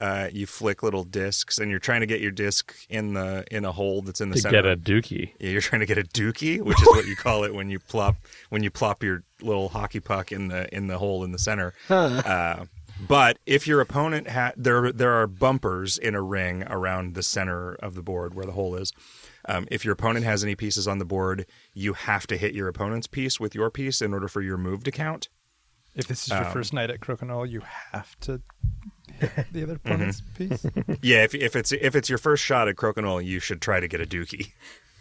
Uh, 0.00 0.28
you 0.32 0.46
flick 0.46 0.82
little 0.84 1.02
discs, 1.02 1.58
and 1.58 1.70
you're 1.70 1.80
trying 1.80 2.00
to 2.00 2.06
get 2.06 2.20
your 2.20 2.30
disc 2.30 2.72
in 2.88 3.14
the 3.14 3.44
in 3.50 3.64
a 3.64 3.72
hole 3.72 4.00
that's 4.02 4.20
in 4.20 4.28
the 4.28 4.36
To 4.36 4.42
center. 4.42 4.62
get 4.62 4.66
a 4.70 4.76
dookie. 4.76 5.32
Yeah, 5.40 5.50
you're 5.50 5.60
trying 5.60 5.80
to 5.80 5.86
get 5.86 5.98
a 5.98 6.04
dookie, 6.04 6.60
which 6.62 6.80
is 6.80 6.86
what 6.86 7.06
you 7.06 7.16
call 7.16 7.42
it 7.44 7.52
when 7.52 7.68
you 7.68 7.80
plop 7.80 8.14
when 8.50 8.62
you 8.62 8.70
plop 8.70 9.02
your 9.02 9.24
little 9.42 9.70
hockey 9.70 9.98
puck 9.98 10.30
in 10.30 10.46
the 10.48 10.72
in 10.72 10.86
the 10.86 10.98
hole 10.98 11.24
in 11.24 11.32
the 11.32 11.38
center. 11.38 11.74
Uh, 11.90 12.66
but 13.08 13.38
if 13.46 13.66
your 13.66 13.80
opponent 13.80 14.28
ha- 14.30 14.52
there 14.56 14.92
there 14.92 15.14
are 15.14 15.26
bumpers 15.26 15.98
in 15.98 16.14
a 16.14 16.22
ring 16.22 16.62
around 16.68 17.14
the 17.14 17.22
center 17.24 17.74
of 17.74 17.96
the 17.96 18.02
board 18.02 18.34
where 18.34 18.46
the 18.46 18.52
hole 18.52 18.76
is. 18.76 18.92
Um, 19.48 19.66
if 19.70 19.84
your 19.84 19.92
opponent 19.94 20.24
has 20.26 20.44
any 20.44 20.54
pieces 20.54 20.86
on 20.86 20.98
the 20.98 21.04
board, 21.06 21.46
you 21.74 21.94
have 21.94 22.26
to 22.28 22.36
hit 22.36 22.54
your 22.54 22.68
opponent's 22.68 23.06
piece 23.06 23.40
with 23.40 23.54
your 23.54 23.70
piece 23.70 24.00
in 24.02 24.12
order 24.12 24.28
for 24.28 24.42
your 24.42 24.58
move 24.58 24.84
to 24.84 24.90
count. 24.92 25.28
If 25.96 26.06
this 26.06 26.24
is 26.24 26.28
your 26.28 26.44
Um, 26.44 26.52
first 26.52 26.72
night 26.74 26.90
at 26.90 27.00
Crokinole, 27.00 27.50
you 27.50 27.62
have 27.92 28.14
to 28.20 28.40
hit 29.18 29.46
the 29.52 29.62
other 29.64 29.74
opponent's 29.76 30.22
piece. 30.36 30.64
Yeah, 31.02 31.24
if, 31.24 31.34
if 31.34 31.56
it's 31.56 31.72
if 31.72 31.96
it's 31.96 32.08
your 32.08 32.18
first 32.18 32.44
shot 32.44 32.68
at 32.68 32.76
Crokinole, 32.76 33.24
you 33.24 33.40
should 33.40 33.60
try 33.62 33.80
to 33.80 33.88
get 33.88 34.00
a 34.00 34.04
dookie. 34.06 34.52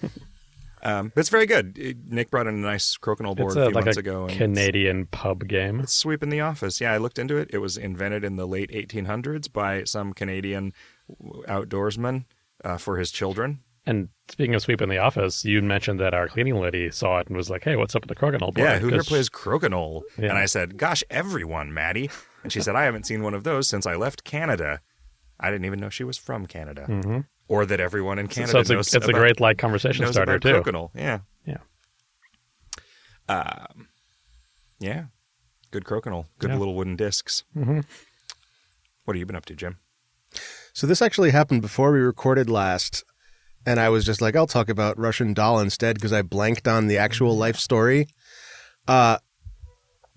um, 0.82 1.12
but 1.14 1.20
it's 1.20 1.30
very 1.30 1.46
good. 1.46 1.78
Nick 2.08 2.32
brought 2.32 2.48
in 2.48 2.56
a 2.56 2.58
nice 2.58 2.98
Crokinole 2.98 3.36
board 3.36 3.50
It's 3.52 3.56
a 3.58 3.62
a, 3.62 3.66
few 3.66 3.76
like 3.76 3.86
months 3.86 3.98
a 3.98 4.00
ago. 4.00 4.22
and 4.24 4.32
it's- 4.32 4.38
Canadian 4.38 5.06
pub 5.08 5.48
game. 5.48 5.82
It's 5.82 5.94
sweeping 5.94 6.30
the 6.30 6.40
office. 6.42 6.80
Yeah, 6.80 6.94
I 6.94 6.98
looked 6.98 7.20
into 7.20 7.36
it. 7.38 7.50
It 7.52 7.58
was 7.58 7.78
invented 7.78 8.24
in 8.24 8.38
the 8.38 8.48
late 8.48 8.72
1800s 8.72 9.52
by 9.52 9.84
some 9.84 10.14
Canadian 10.14 10.72
outdoorsman 11.48 12.26
uh, 12.64 12.78
for 12.78 12.98
his 12.98 13.12
children. 13.12 13.60
And 13.88 14.10
speaking 14.28 14.54
of 14.54 14.62
sweeping 14.62 14.90
the 14.90 14.98
office, 14.98 15.46
you 15.46 15.62
mentioned 15.62 16.00
that 16.02 16.14
our 16.14 16.28
cleaning 16.28 16.60
lady 16.60 16.92
saw 16.92 17.20
it 17.20 17.28
and 17.28 17.38
was 17.38 17.50
like, 17.50 17.64
"Hey, 17.64 17.76
what's 17.78 17.96
up 17.96 18.02
with 18.06 18.10
the 18.10 18.16
Crokinole 18.16 18.54
board?" 18.54 18.58
Yeah, 18.58 18.80
who 18.80 18.90
here 18.90 18.98
'Cause 18.98 19.08
plays 19.08 19.30
Crokinole? 19.30 20.02
Yeah. 20.18 20.30
And 20.30 20.38
I 20.38 20.46
said, 20.46 20.78
"Gosh, 20.78 21.04
everyone, 21.10 21.74
Maddie." 21.74 22.10
And 22.44 22.52
she 22.52 22.62
said, 22.62 22.76
"I 22.76 22.84
haven't 22.84 23.06
seen 23.06 23.24
one 23.24 23.34
of 23.34 23.44
those 23.46 23.70
since 23.70 23.86
I 23.86 23.96
left 23.96 24.24
Canada." 24.26 24.82
I 25.40 25.50
didn't 25.52 25.66
even 25.66 25.80
know 25.80 25.90
she 25.90 26.04
was 26.04 26.18
from 26.18 26.48
Canada, 26.48 26.86
Mhm. 26.90 27.28
or 27.48 27.66
that 27.66 27.80
everyone 27.80 28.20
in 28.20 28.28
Canada 28.28 28.52
so 28.52 28.60
it's 28.60 28.70
a, 28.70 28.74
knows 28.74 28.94
it's 28.94 29.08
a 29.08 29.14
great 29.14 29.40
like 29.40 29.58
conversation 29.58 30.06
starter 30.12 30.38
too. 30.38 30.50
Crokinole. 30.62 30.92
Yeah, 30.94 31.20
Yeah. 31.46 31.58
Um, 33.30 33.88
yeah, 34.80 35.06
good 35.72 35.84
Crokinole. 35.84 36.26
Good 36.40 36.50
Yeah. 36.52 36.58
little 36.58 36.76
wooden 36.76 36.96
discs. 36.96 37.44
Mhm. 37.56 37.86
What 39.06 39.16
have 39.16 39.20
you 39.20 39.26
been 39.26 39.36
up 39.36 39.46
to, 39.46 39.56
Jim? 39.56 39.78
So 40.74 40.88
this 40.88 41.02
actually 41.02 41.32
happened 41.32 41.62
before 41.62 41.92
we 41.92 42.00
recorded 42.00 42.50
last, 42.50 43.04
and 43.66 43.80
I 43.80 43.90
was 43.90 44.06
just 44.06 44.22
like, 44.22 44.36
I'll 44.36 44.48
talk 44.48 44.70
about 44.70 44.98
Russian 44.98 45.34
doll 45.34 45.60
instead 45.60 45.96
because 45.96 46.14
I 46.14 46.22
blanked 46.22 46.68
on 46.68 46.88
the 46.88 46.98
actual 46.98 47.36
life 47.38 47.58
story. 47.58 48.08
Uh, 48.88 49.18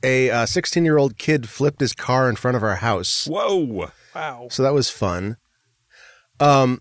a 0.02 0.46
16 0.46 0.84
year 0.84 0.96
old 0.96 1.18
kid 1.18 1.48
flipped 1.48 1.80
his 1.80 1.92
car 1.92 2.28
in 2.30 2.36
front 2.36 2.56
of 2.56 2.62
our 2.62 2.76
house, 2.76 3.26
Whoa! 3.26 3.90
Wow. 4.14 4.48
so 4.50 4.62
that 4.62 4.72
was 4.72 4.88
fun. 4.90 5.36
Um, 6.38 6.80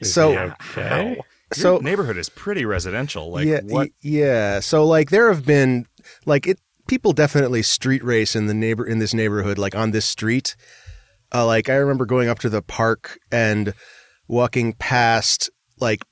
Is 0.00 0.12
So- 0.12 0.32
he 0.32 0.38
okay? 0.38 1.20
so 1.52 1.74
Your 1.74 1.82
neighborhood 1.82 2.18
is 2.18 2.28
pretty 2.28 2.64
residential. 2.64 3.30
Like 3.30 3.46
yeah, 3.46 3.60
what? 3.62 3.88
y- 3.88 3.90
yeah. 4.02 4.60
So 4.60 4.84
like 4.84 5.10
there 5.10 5.28
have 5.32 5.44
been 5.46 5.86
like 6.26 6.46
it. 6.46 6.58
People 6.88 7.12
definitely 7.12 7.62
street 7.62 8.02
race 8.04 8.34
in 8.36 8.46
the 8.46 8.54
neighbor 8.54 8.86
in 8.86 8.98
this 8.98 9.12
neighborhood, 9.14 9.58
like 9.58 9.74
on 9.74 9.90
this 9.92 10.06
street. 10.06 10.56
Uh, 11.32 11.44
like 11.46 11.68
I 11.68 11.74
remember 11.76 12.06
going 12.06 12.28
up 12.28 12.38
to 12.40 12.48
the 12.48 12.62
park 12.62 13.18
and 13.30 13.74
walking 14.28 14.74
past 14.74 15.50
like 15.80 16.04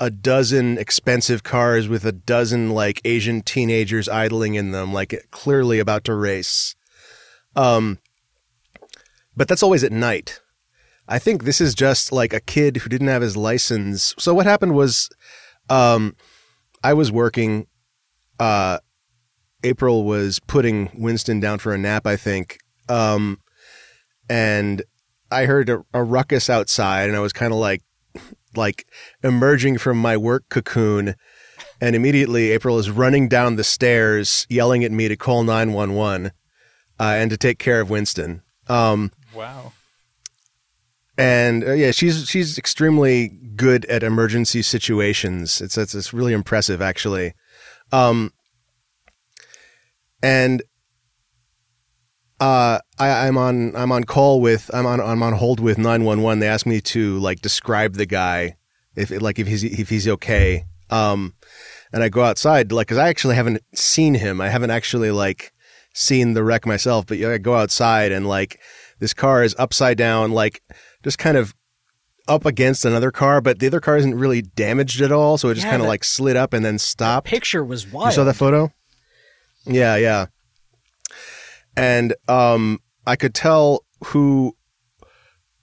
a 0.00 0.10
dozen 0.10 0.78
expensive 0.78 1.42
cars 1.42 1.88
with 1.88 2.04
a 2.04 2.12
dozen 2.12 2.70
like 2.70 3.00
Asian 3.04 3.42
teenagers 3.42 4.08
idling 4.08 4.54
in 4.54 4.70
them, 4.70 4.92
like 4.92 5.26
clearly 5.30 5.80
about 5.80 6.04
to 6.04 6.14
race. 6.14 6.76
Um, 7.56 7.98
but 9.36 9.48
that's 9.48 9.62
always 9.62 9.84
at 9.84 9.92
night. 9.92 10.40
I 11.08 11.18
think 11.18 11.44
this 11.44 11.60
is 11.60 11.74
just 11.74 12.12
like 12.12 12.32
a 12.32 12.40
kid 12.40 12.76
who 12.78 12.88
didn't 12.88 13.08
have 13.08 13.22
his 13.22 13.36
license. 13.36 14.14
So 14.18 14.34
what 14.34 14.46
happened 14.46 14.74
was, 14.74 15.08
um, 15.68 16.14
I 16.84 16.94
was 16.94 17.10
working. 17.10 17.66
Uh, 18.38 18.78
April 19.64 20.04
was 20.04 20.38
putting 20.38 20.90
Winston 20.94 21.40
down 21.40 21.58
for 21.58 21.74
a 21.74 21.78
nap, 21.78 22.06
I 22.06 22.14
think. 22.14 22.58
Um, 22.88 23.40
and 24.30 24.82
I 25.30 25.44
heard 25.44 25.68
a, 25.68 25.84
a 25.92 26.02
ruckus 26.02 26.48
outside, 26.50 27.08
and 27.08 27.16
I 27.16 27.20
was 27.20 27.32
kind 27.32 27.52
of 27.52 27.58
like, 27.58 27.82
like 28.56 28.86
emerging 29.22 29.78
from 29.78 29.98
my 29.98 30.16
work 30.16 30.44
cocoon. 30.48 31.14
And 31.80 31.94
immediately, 31.94 32.50
April 32.50 32.78
is 32.78 32.90
running 32.90 33.28
down 33.28 33.56
the 33.56 33.64
stairs, 33.64 34.46
yelling 34.48 34.82
at 34.84 34.90
me 34.90 35.06
to 35.08 35.16
call 35.16 35.44
nine 35.44 35.72
one 35.72 35.94
one, 35.94 36.32
uh, 36.98 37.14
and 37.16 37.30
to 37.30 37.36
take 37.36 37.58
care 37.58 37.80
of 37.80 37.88
Winston. 37.90 38.42
Um, 38.68 39.12
Wow. 39.34 39.72
and 41.16 41.62
uh, 41.62 41.72
yeah, 41.72 41.92
she's 41.92 42.28
she's 42.28 42.58
extremely 42.58 43.28
good 43.54 43.84
at 43.86 44.02
emergency 44.02 44.62
situations. 44.62 45.60
It's 45.60 45.78
it's, 45.78 45.94
it's 45.94 46.12
really 46.12 46.32
impressive, 46.32 46.82
actually. 46.82 47.34
Um, 47.92 48.32
and 50.22 50.62
uh, 52.40 52.78
I, 52.98 53.26
I'm 53.26 53.36
on 53.36 53.74
I'm 53.74 53.92
on 53.92 54.04
call 54.04 54.40
with 54.40 54.70
I'm 54.72 54.86
on 54.86 55.00
I'm 55.00 55.22
on 55.22 55.34
hold 55.34 55.60
with 55.60 55.78
nine 55.78 56.04
one 56.04 56.22
one. 56.22 56.38
They 56.38 56.48
asked 56.48 56.66
me 56.66 56.80
to 56.82 57.18
like 57.18 57.40
describe 57.40 57.94
the 57.94 58.06
guy 58.06 58.56
if 58.96 59.10
like 59.10 59.38
if 59.38 59.46
he's 59.46 59.64
if 59.64 59.88
he's 59.88 60.06
okay. 60.08 60.64
Um, 60.90 61.34
and 61.92 62.02
I 62.02 62.08
go 62.08 62.22
outside 62.22 62.72
like 62.72 62.86
because 62.86 62.98
I 62.98 63.08
actually 63.08 63.34
haven't 63.34 63.62
seen 63.74 64.14
him. 64.14 64.40
I 64.40 64.48
haven't 64.48 64.70
actually 64.70 65.10
like 65.10 65.52
seen 65.94 66.34
the 66.34 66.44
wreck 66.44 66.66
myself, 66.66 67.06
but 67.06 67.18
I 67.18 67.38
go 67.38 67.56
outside 67.56 68.12
and 68.12 68.26
like 68.26 68.60
this 69.00 69.14
car 69.14 69.42
is 69.42 69.54
upside 69.58 69.98
down, 69.98 70.32
like 70.32 70.62
just 71.02 71.18
kind 71.18 71.36
of 71.36 71.54
up 72.28 72.44
against 72.44 72.84
another 72.84 73.10
car, 73.10 73.40
but 73.40 73.58
the 73.58 73.66
other 73.66 73.80
car 73.80 73.96
isn't 73.96 74.14
really 74.14 74.42
damaged 74.42 75.00
at 75.00 75.10
all, 75.10 75.38
so 75.38 75.48
it 75.48 75.54
just 75.54 75.66
Yeah, 75.66 75.72
kind 75.72 75.82
of 75.82 75.88
like 75.88 76.04
slid 76.04 76.36
up 76.36 76.52
and 76.52 76.64
then 76.64 76.78
stopped. 76.78 77.26
Picture 77.26 77.64
was 77.64 77.86
You 77.86 78.12
saw 78.12 78.24
that 78.24 78.34
photo? 78.34 78.72
Yeah, 79.64 79.96
yeah. 79.96 80.26
And 81.78 82.14
um, 82.28 82.80
I 83.06 83.16
could 83.16 83.34
tell 83.34 83.84
who 84.06 84.56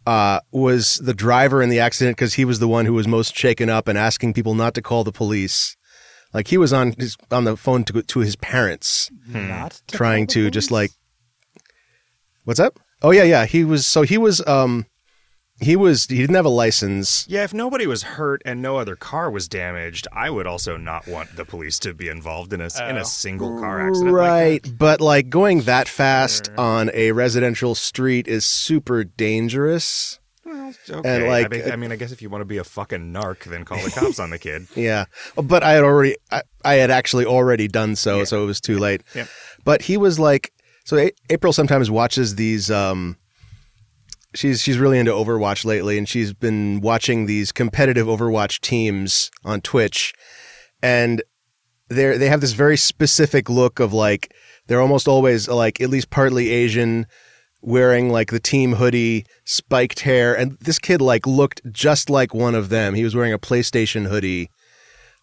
uh, 0.07 0.39
was 0.51 0.95
the 0.95 1.13
driver 1.13 1.61
in 1.61 1.69
the 1.69 1.79
accident 1.79 2.15
because 2.17 2.35
he 2.35 2.45
was 2.45 2.59
the 2.59 2.67
one 2.67 2.85
who 2.85 2.93
was 2.93 3.07
most 3.07 3.35
shaken 3.35 3.69
up 3.69 3.87
and 3.87 3.97
asking 3.97 4.33
people 4.33 4.55
not 4.55 4.73
to 4.75 4.81
call 4.81 5.03
the 5.03 5.11
police. 5.11 5.75
Like 6.33 6.47
he 6.47 6.57
was 6.57 6.73
on 6.73 6.93
his 6.97 7.17
on 7.31 7.43
the 7.45 7.55
phone 7.55 7.83
to 7.85 8.01
to 8.01 8.19
his 8.19 8.35
parents, 8.35 9.09
Not 9.27 9.81
trying 9.87 10.27
call 10.27 10.33
to 10.33 10.49
just 10.51 10.69
like, 10.69 10.91
what's 12.43 12.59
up? 12.59 12.79
Oh 13.01 13.11
yeah, 13.11 13.23
yeah. 13.23 13.45
He 13.45 13.63
was 13.63 13.87
so 13.87 14.01
he 14.03 14.17
was 14.17 14.45
um 14.45 14.85
he 15.59 15.75
was 15.75 16.05
he 16.07 16.17
didn't 16.17 16.35
have 16.35 16.45
a 16.45 16.49
license. 16.49 17.25
Yeah, 17.29 17.43
if 17.43 17.53
nobody 17.53 17.87
was 17.87 18.03
hurt 18.03 18.41
and 18.45 18.61
no 18.61 18.77
other 18.77 18.95
car 18.95 19.31
was 19.31 19.47
damaged, 19.47 20.07
I 20.11 20.29
would 20.29 20.45
also 20.47 20.75
not 20.77 21.07
want 21.07 21.35
the 21.35 21.45
police 21.45 21.79
to 21.79 21.93
be 21.93 22.09
involved 22.09 22.51
in 22.53 22.61
a 22.61 22.65
in 22.65 22.97
Oh. 22.97 23.01
a 23.01 23.05
single 23.05 23.59
car 23.59 23.87
accident. 23.87 24.13
Right, 24.13 24.63
Like 24.65 24.77
but 24.77 25.01
like 25.01 25.29
going 25.29 25.61
that 25.61 25.87
fast 25.87 26.51
on 26.57 26.91
a 26.93 27.11
residential 27.13 27.73
street 27.75 28.27
is 28.27 28.45
super 28.45 29.03
dangerous. 29.03 30.19
Well, 30.45 30.73
okay. 30.89 31.15
And, 31.15 31.23
I, 31.23 31.27
like, 31.27 31.51
mean, 31.51 31.71
I 31.71 31.75
mean, 31.75 31.91
I 31.91 31.95
guess 31.95 32.11
if 32.11 32.21
you 32.21 32.29
want 32.29 32.41
to 32.41 32.45
be 32.45 32.57
a 32.57 32.63
fucking 32.63 33.11
narc, 33.13 33.45
then 33.45 33.65
call 33.65 33.79
the 33.79 33.89
cops 33.89 34.19
on 34.19 34.29
the 34.29 34.37
kid. 34.37 34.67
Yeah, 34.75 35.05
but 35.35 35.63
I 35.63 35.71
had 35.71 35.83
already, 35.83 36.17
I, 36.31 36.43
I 36.63 36.75
had 36.75 36.91
actually 36.91 37.25
already 37.25 37.67
done 37.67 37.95
so, 37.95 38.19
Yeah. 38.19 38.23
so 38.25 38.43
it 38.43 38.45
was 38.45 38.61
too 38.61 38.77
late. 38.77 39.01
Yep. 39.15 39.27
But 39.63 39.81
he 39.81 39.97
was 39.97 40.19
like, 40.19 40.51
so 40.83 40.97
A- 40.97 41.11
April 41.31 41.51
sometimes 41.51 41.89
watches 41.89 42.35
these. 42.35 42.69
um 42.69 43.17
She's 44.35 44.61
she's 44.61 44.77
really 44.77 44.99
into 44.99 45.11
Overwatch 45.11 45.65
lately, 45.65 45.97
and 45.97 46.07
she's 46.07 46.33
been 46.33 46.81
watching 46.81 47.25
these 47.25 47.51
competitive 47.51 48.07
Overwatch 48.07 48.59
teams 48.61 49.31
on 49.43 49.61
Twitch, 49.61 50.13
and 50.81 51.23
they 51.89 52.17
they 52.17 52.27
have 52.27 52.41
this 52.41 52.53
very 52.53 52.77
specific 52.77 53.49
look 53.49 53.79
of 53.79 53.93
like 53.93 54.33
they're 54.67 54.81
almost 54.81 55.07
always 55.07 55.47
like 55.47 55.79
at 55.81 55.89
least 55.89 56.09
partly 56.09 56.49
Asian, 56.49 57.05
wearing 57.61 58.09
like 58.09 58.31
the 58.31 58.39
team 58.39 58.73
hoodie, 58.73 59.25
spiked 59.45 60.01
hair, 60.01 60.37
and 60.37 60.57
this 60.59 60.79
kid 60.79 61.01
like 61.01 61.25
looked 61.25 61.61
just 61.71 62.09
like 62.09 62.33
one 62.33 62.55
of 62.55 62.69
them. 62.69 62.93
He 62.93 63.03
was 63.03 63.15
wearing 63.15 63.33
a 63.33 63.39
PlayStation 63.39 64.07
hoodie. 64.07 64.49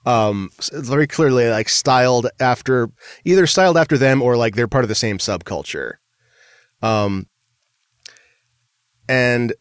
Um, 0.04 0.50
very 0.72 1.06
clearly 1.06 1.48
like 1.48 1.68
styled 1.68 2.26
after 2.40 2.90
either 3.24 3.46
styled 3.46 3.76
after 3.76 3.96
them 3.96 4.20
or 4.20 4.36
like 4.36 4.56
they're 4.56 4.66
part 4.66 4.84
of 4.84 4.88
the 4.88 4.96
same 4.96 5.18
subculture. 5.18 5.94
Um, 6.82 7.26
and 9.08 9.52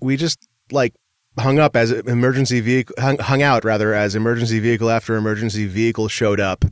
we 0.00 0.16
just 0.16 0.48
like 0.70 0.94
hung 1.38 1.58
up 1.58 1.76
as 1.76 1.90
emergency 1.90 2.60
vehicle 2.60 2.94
hung, 2.98 3.18
hung 3.18 3.42
out 3.42 3.64
rather 3.64 3.94
as 3.94 4.14
emergency 4.14 4.58
vehicle 4.58 4.90
after 4.90 5.16
emergency 5.16 5.66
vehicle 5.66 6.08
showed 6.08 6.40
up. 6.40 6.64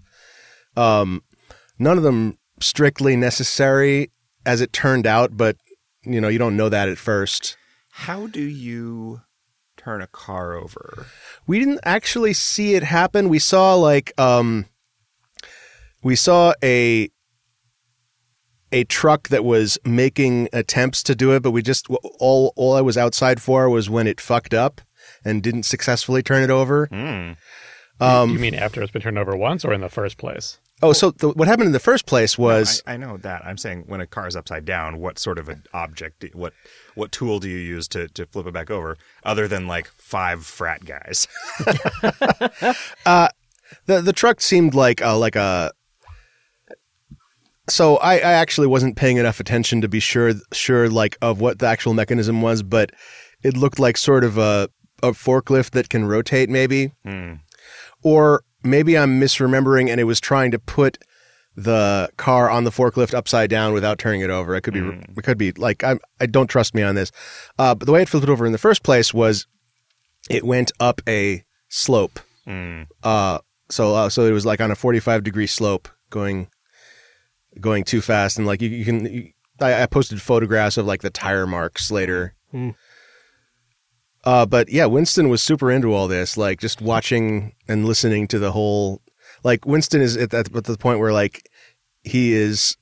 Um, 0.77 1.23
none 1.79 1.97
of 1.97 2.03
them 2.03 2.39
strictly 2.61 3.17
necessary 3.17 4.11
as 4.45 4.61
it 4.61 4.73
turned 4.73 5.07
out, 5.07 5.37
but 5.37 5.57
you 6.03 6.21
know, 6.21 6.29
you 6.29 6.39
don't 6.39 6.57
know 6.57 6.69
that 6.69 6.89
at 6.89 6.99
first. 6.99 7.57
How 7.91 8.27
do 8.27 8.43
you 8.43 9.23
turn 9.77 10.03
a 10.03 10.07
car 10.07 10.55
over? 10.55 11.07
We 11.47 11.59
didn't 11.59 11.81
actually 11.85 12.33
see 12.33 12.75
it 12.75 12.83
happen. 12.83 13.29
We 13.29 13.39
saw 13.39 13.75
like 13.75 14.13
um 14.19 14.67
we 16.03 16.15
saw 16.15 16.55
a 16.63 17.09
a 18.73 18.85
truck 18.85 19.29
that 19.29 19.45
was 19.45 19.79
making 19.85 20.49
attempts 20.53 21.03
to 21.05 21.15
do 21.15 21.33
it, 21.33 21.43
but 21.43 21.51
we 21.51 21.63
just 21.63 21.87
all 22.19 22.53
all 22.57 22.75
I 22.75 22.81
was 22.81 22.97
outside 22.97 23.41
for 23.41 23.69
was 23.69 23.89
when 23.89 24.07
it 24.07 24.21
fucked 24.21 24.55
up 24.55 24.81
and 25.25 25.43
didn't 25.43 25.65
successfully 25.65 26.23
turn 26.23 26.43
it 26.43 26.51
over. 26.51 26.87
Hmm. 26.87 27.33
Um, 27.99 28.31
you 28.31 28.39
mean 28.39 28.55
after 28.55 28.83
it's 28.83 28.93
been 28.93 29.03
turned 29.03 29.19
over 29.19 29.37
once 29.37 29.65
or 29.65 29.73
in 29.73 29.81
the 29.81 29.89
first 29.89 30.19
place? 30.19 30.59
oh, 30.83 30.93
so 30.93 31.11
the, 31.11 31.31
what 31.31 31.49
happened 31.49 31.67
in 31.67 31.73
the 31.73 31.81
first 31.81 32.07
place 32.07 32.37
was 32.37 32.83
I, 32.87 32.95
I 32.95 32.97
know 32.97 33.17
that. 33.19 33.45
I'm 33.45 33.57
saying 33.57 33.85
when 33.87 34.01
a 34.01 34.07
car 34.07 34.27
is 34.27 34.37
upside 34.37 34.65
down, 34.65 34.99
what 34.99 35.19
sort 35.19 35.39
of 35.39 35.49
an 35.49 35.65
object, 35.73 36.25
what 36.35 36.53
what 36.95 37.13
tool 37.13 37.41
do 37.41 37.49
you 37.49 37.59
use 37.59 37.89
to, 37.89 38.09
to 38.09 38.27
flip 38.27 38.47
it 38.47 38.55
back 38.55 38.71
over, 38.71 38.97
other 39.25 39.49
than 39.49 39.67
like 39.67 39.89
five 39.97 40.45
frat 40.45 40.85
guys? 40.85 41.27
the 43.07 43.31
the 43.87 44.13
truck 44.13 44.41
seemed 44.41 44.75
like 44.75 45.01
a, 45.01 45.13
like 45.13 45.37
a. 45.37 45.73
So 47.69 47.97
I, 47.97 48.15
I 48.15 48.33
actually 48.33 48.67
wasn't 48.69 48.97
paying 48.97 49.17
enough 49.17 49.41
attention 49.41 49.81
to 49.81 49.89
be 49.89 50.01
sure 50.01 50.33
sure 50.53 50.89
like 50.89 51.17
of 51.23 51.41
what 51.41 51.59
the 51.59 51.67
actual 51.67 51.95
mechanism 51.95 52.43
was, 52.43 52.63
but 52.63 52.91
it 53.43 53.57
looked 53.57 53.79
like 53.79 53.97
sort 53.97 54.25
of 54.25 54.39
a 54.39 54.69
a 55.03 55.11
forklift 55.13 55.71
that 55.73 55.89
can 55.91 56.05
rotate, 56.07 56.49
maybe, 56.49 56.93
Hmm. 57.05 57.35
or 58.03 58.43
maybe 58.63 58.97
I'm 58.97 59.21
misremembering, 59.21 59.91
and 59.91 60.01
it 60.01 60.05
was 60.05 60.21
trying 60.21 60.51
to 60.53 60.59
put 60.59 60.97
the 61.55 62.09
car 62.19 62.49
on 62.51 62.65
the 62.65 62.71
forklift 62.71 63.15
upside 63.15 63.51
down 63.51 63.73
without 63.73 63.99
turning 63.99 64.21
it 64.21 64.31
over. 64.31 64.55
It 64.55 64.61
could 64.63 64.75
be 64.75 64.81
it 65.17 65.23
could 65.25 65.39
be 65.39 65.53
like 65.53 65.83
I 65.83 65.99
I 66.21 66.27
don't 66.27 66.49
trust 66.49 66.75
me 66.75 66.83
on 66.83 66.95
this, 66.95 67.11
uh, 67.59 67.75
but 67.75 67.87
the 67.87 67.93
way 67.93 68.03
it 68.03 68.09
flipped 68.09 68.25
it 68.25 68.31
over 68.31 68.47
in 68.47 68.53
the 68.53 68.59
first 68.59 68.83
place 68.83 69.13
was 69.13 69.47
it 70.31 70.45
went 70.45 70.71
up 70.81 71.01
a 71.09 71.45
slope. 71.69 72.21
Hmm. 72.45 72.83
Uh, 73.03 73.39
so 73.71 73.95
uh, 73.95 74.09
so 74.09 74.25
it 74.25 74.33
was 74.33 74.47
like 74.47 74.61
on 74.61 74.71
a 74.71 74.77
45 74.77 75.25
degree 75.25 75.47
slope 75.49 75.89
going 76.11 76.49
going 77.61 77.85
too 77.85 78.01
fast 78.01 78.37
and 78.39 78.47
like 78.47 78.61
you, 78.63 78.69
you 78.69 78.85
can 78.85 79.05
you, 79.13 79.31
I, 79.61 79.83
I 79.83 79.87
posted 79.87 80.21
photographs 80.21 80.77
of 80.77 80.87
like 80.87 81.03
the 81.03 81.11
tire 81.11 81.47
marks 81.47 81.91
later 81.91 82.35
Hmm. 82.51 82.71
uh 84.25 84.47
but 84.47 84.69
yeah 84.69 84.87
winston 84.87 85.29
was 85.29 85.43
super 85.43 85.71
into 85.71 85.93
all 85.93 86.09
this 86.09 86.37
like 86.37 86.61
just 86.61 86.81
watching 86.81 87.55
and 87.69 87.85
listening 87.85 88.29
to 88.29 88.39
the 88.39 88.53
whole 88.53 89.03
like 89.45 89.67
winston 89.67 90.01
is 90.01 90.17
at, 90.17 90.31
that, 90.31 90.55
at 90.55 90.65
the 90.65 90.77
point 90.77 91.01
where 91.01 91.13
like 91.13 91.49
he 92.03 92.33
is 92.35 92.77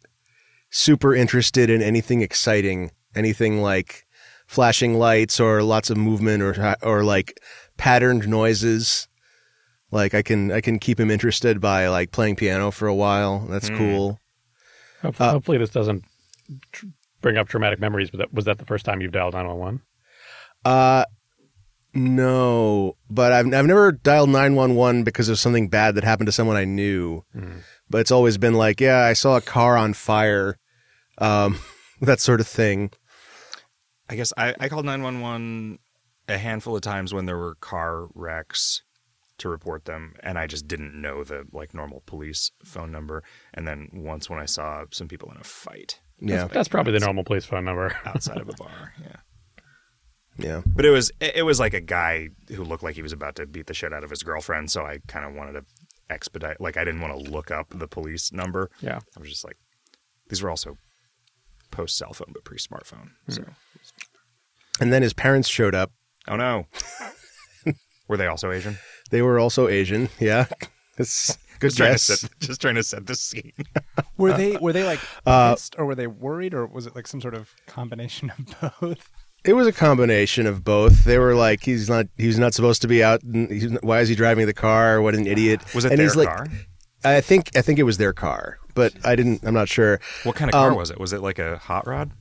super 0.70 1.14
interested 1.14 1.70
in 1.70 1.80
anything 1.82 2.20
exciting 2.20 2.90
anything 3.14 3.62
like 3.62 4.04
flashing 4.46 4.94
lights 4.94 5.40
or 5.40 5.62
lots 5.62 5.88
of 5.90 5.96
movement 5.96 6.42
or 6.42 6.76
or 6.82 7.02
like 7.04 7.40
patterned 7.78 8.28
noises 8.28 9.08
like 9.90 10.12
I 10.12 10.22
can 10.22 10.50
I 10.50 10.60
can 10.60 10.78
keep 10.80 10.98
him 10.98 11.10
interested 11.10 11.60
by 11.60 11.87
like 11.88 12.10
playing 12.10 12.34
piano 12.37 12.72
for 12.72 12.88
a 12.88 12.94
while. 12.94 13.46
That's 13.48 13.68
Hmm. 13.68 13.78
cool. 13.78 14.20
Ho- 15.04 15.30
Hopefully, 15.30 15.58
this 15.58 15.70
doesn't 15.70 16.04
tr- 16.72 16.86
bring 17.20 17.36
up 17.36 17.48
traumatic 17.48 17.78
memories. 17.80 18.10
But 18.10 18.18
that, 18.18 18.34
was 18.34 18.44
that 18.46 18.58
the 18.58 18.64
first 18.64 18.84
time 18.84 19.00
you've 19.00 19.12
dialed 19.12 19.34
911? 19.34 19.82
Uh 20.64 21.04
no, 21.96 22.96
but 23.08 23.32
I've 23.32 23.46
I've 23.54 23.66
never 23.66 23.92
dialed 23.92 24.28
911 24.30 25.04
because 25.04 25.28
of 25.28 25.38
something 25.38 25.68
bad 25.68 25.94
that 25.94 26.02
happened 26.04 26.26
to 26.26 26.32
someone 26.32 26.56
I 26.56 26.64
knew. 26.64 27.24
But 27.88 28.00
it's 28.00 28.10
always 28.10 28.36
been 28.38 28.54
like, 28.54 28.80
yeah, 28.80 29.00
I 29.04 29.12
saw 29.12 29.36
a 29.36 29.40
car 29.40 29.76
on 29.76 29.92
fire. 29.94 30.58
Um 31.18 31.58
that 32.00 32.20
sort 32.20 32.40
of 32.40 32.48
thing. 32.48 32.90
I 34.10 34.16
guess 34.16 34.32
I, 34.36 34.54
I 34.58 34.68
called 34.68 34.84
911 34.86 35.78
a 36.28 36.38
handful 36.38 36.74
of 36.76 36.82
times 36.82 37.14
when 37.14 37.26
there 37.26 37.38
were 37.38 37.54
car 37.56 38.08
wrecks 38.14 38.82
to 39.38 39.48
report 39.48 39.84
them, 39.84 40.14
and 40.22 40.38
I 40.38 40.46
just 40.46 40.68
didn't 40.68 41.00
know 41.00 41.24
the 41.24 41.44
like 41.52 41.74
normal 41.74 42.02
police 42.06 42.52
phone 42.64 42.92
number. 42.92 43.22
And 43.52 43.66
then 43.66 43.88
once 43.92 44.30
when 44.30 44.38
I 44.38 44.46
saw 44.46 44.84
some 44.90 45.08
people 45.08 45.30
in 45.30 45.36
a 45.38 45.44
fight 45.44 46.00
Yeah. 46.20 46.46
That's 46.46 46.68
probably 46.68 46.92
the 46.92 47.00
normal 47.00 47.24
police 47.24 47.44
phone 47.44 47.64
number. 47.64 47.96
outside 48.04 48.38
of 48.38 48.48
a 48.48 48.52
bar, 48.52 48.92
yeah. 49.02 49.16
Yeah. 50.36 50.62
But 50.66 50.84
it 50.84 50.90
was 50.90 51.10
it 51.20 51.36
it 51.36 51.42
was 51.42 51.60
like 51.60 51.74
a 51.74 51.80
guy 51.80 52.30
who 52.48 52.64
looked 52.64 52.82
like 52.82 52.96
he 52.96 53.02
was 53.02 53.12
about 53.12 53.36
to 53.36 53.46
beat 53.46 53.66
the 53.66 53.74
shit 53.74 53.92
out 53.92 54.04
of 54.04 54.10
his 54.10 54.22
girlfriend, 54.22 54.70
so 54.70 54.82
I 54.84 54.98
kind 55.06 55.24
of 55.24 55.34
wanted 55.34 55.52
to 55.52 55.64
expedite. 56.10 56.60
Like 56.60 56.76
I 56.76 56.84
didn't 56.84 57.00
want 57.00 57.24
to 57.24 57.30
look 57.30 57.50
up 57.50 57.68
the 57.70 57.88
police 57.88 58.32
number. 58.32 58.70
Yeah. 58.80 59.00
I 59.16 59.20
was 59.20 59.28
just 59.28 59.44
like, 59.44 59.56
these 60.28 60.42
were 60.42 60.50
also 60.50 60.76
post 61.70 61.96
cell 61.96 62.12
phone 62.12 62.30
but 62.32 62.44
pre 62.44 62.58
smartphone. 62.58 63.10
Hmm. 63.26 63.32
So 63.32 63.44
And 64.80 64.92
then 64.92 65.02
his 65.02 65.12
parents 65.12 65.48
showed 65.48 65.74
up. 65.74 65.92
oh 66.28 66.36
no, 66.36 66.66
were 68.08 68.16
they 68.16 68.26
also 68.26 68.50
Asian? 68.50 68.78
They 69.14 69.22
were 69.22 69.38
also 69.38 69.68
Asian. 69.68 70.09
Yeah. 70.18 70.46
It's 70.98 71.37
good 71.59 71.68
Just 71.70 71.77
trying, 71.77 71.98
set, 71.98 72.31
just 72.40 72.61
trying 72.61 72.74
to 72.77 72.83
set 72.83 73.07
the 73.07 73.14
scene. 73.16 73.53
Were 74.16 74.33
they 74.33 74.57
were 74.57 74.72
they 74.72 74.85
like 74.85 75.00
Uh, 75.27 75.57
or 75.79 75.87
were 75.87 75.94
they 75.96 76.07
worried 76.07 76.55
or 76.55 76.66
was 76.66 76.87
it 76.87 76.94
like 76.94 77.07
some 77.09 77.20
sort 77.20 77.35
of 77.35 77.50
combination 77.66 78.31
of 78.31 78.79
both? 78.81 79.09
It 79.44 79.55
was 79.55 79.66
a 79.66 79.72
combination 79.72 80.46
of 80.46 80.62
both. 80.64 81.05
They 81.05 81.18
were 81.18 81.35
like, 81.35 81.64
he's 81.64 81.88
not, 81.90 82.07
he's 82.16 82.38
not 82.38 82.55
supposed 82.55 82.81
to 82.83 82.88
be 82.88 83.03
out. 83.05 83.22
and 83.24 83.50
He's, 83.50 83.70
why 83.83 84.00
is 84.00 84.09
he 84.09 84.14
driving 84.14 84.46
the 84.46 84.55
car? 84.55 85.03
What 85.03 85.14
an 85.16 85.27
idiot! 85.27 85.61
Was 85.74 85.85
it 85.85 85.90
and 85.92 85.98
their 85.98 86.07
he's 86.07 86.16
like, 86.16 86.29
car? 86.29 86.46
I 87.05 87.20
think 87.20 87.50
I 87.57 87.61
think 87.62 87.79
it 87.79 87.85
was 87.85 87.98
their 87.98 88.12
car, 88.12 88.59
but 88.74 88.92
I 89.05 89.14
didn't. 89.16 89.40
I'm 89.44 89.55
not 89.55 89.68
sure. 89.68 90.00
What 90.22 90.37
kind 90.37 90.48
of 90.48 90.53
car 90.55 90.70
Um, 90.70 90.77
was 90.77 90.90
it? 90.92 90.98
Was 91.00 91.12
it 91.12 91.20
like 91.22 91.38
a 91.40 91.59
hot 91.59 91.87
rod? 91.87 92.12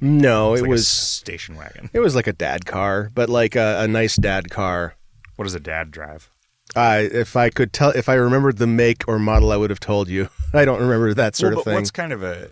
No, 0.00 0.52
It's 0.54 0.60
it 0.60 0.62
like 0.64 0.68
a 0.68 0.70
was 0.70 0.86
station 0.88 1.56
wagon. 1.56 1.90
it 1.92 2.00
was 2.00 2.14
like 2.14 2.26
a 2.28 2.32
dad 2.32 2.64
car, 2.64 3.10
but 3.14 3.28
like 3.28 3.56
a, 3.56 3.80
a 3.80 3.88
nice 3.88 4.14
dad 4.16 4.50
car. 4.50 4.94
What 5.36 5.44
does 5.44 5.54
a 5.54 5.60
dad 5.60 5.90
drive? 5.90 6.30
I 6.76 6.98
if 7.00 7.36
I 7.36 7.50
could 7.50 7.72
tell 7.72 7.90
if 7.90 8.08
I 8.08 8.14
remembered 8.14 8.58
the 8.58 8.66
make 8.66 9.06
or 9.08 9.18
model, 9.18 9.52
I 9.52 9.56
would 9.56 9.70
have 9.70 9.80
told 9.80 10.08
you. 10.08 10.28
I 10.54 10.64
don't 10.64 10.80
remember 10.80 11.12
that 11.14 11.36
sort 11.36 11.52
Well, 11.52 11.60
of 11.60 11.64
but 11.64 11.70
thing. 11.70 11.74
What's 11.78 11.90
kind 11.90 12.12
of 12.12 12.22
a 12.22 12.50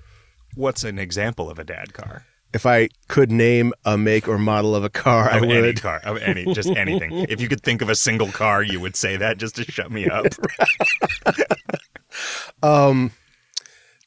what's 0.55 0.85
an 0.85 0.99
example 0.99 1.49
of 1.51 1.59
a 1.59 1.65
dad 1.65 1.93
car? 1.95 2.25
If 2.55 2.65
I 2.65 2.89
could 3.09 3.31
name 3.31 3.75
a 3.85 3.99
make 3.99 4.27
or 4.27 4.39
model 4.39 4.75
of 4.75 4.83
a 4.83 4.89
car, 4.89 5.29
I 5.31 5.37
Of 5.37 5.43
any 5.45 5.61
would. 5.61 5.83
car, 5.83 6.01
of 6.03 6.17
any, 6.17 6.47
just 6.55 6.71
anything. 6.71 7.13
if 7.29 7.43
you 7.43 7.49
could 7.49 7.63
think 7.63 7.83
of 7.83 7.91
a 7.91 7.95
single 7.95 8.29
car, 8.33 8.63
you 8.63 8.81
would 8.81 8.97
say 8.97 9.19
that 9.19 9.37
just 9.37 9.57
to 9.57 9.71
shut 9.71 9.91
me 9.93 10.09
up. 10.09 10.27
Um, 12.63 13.13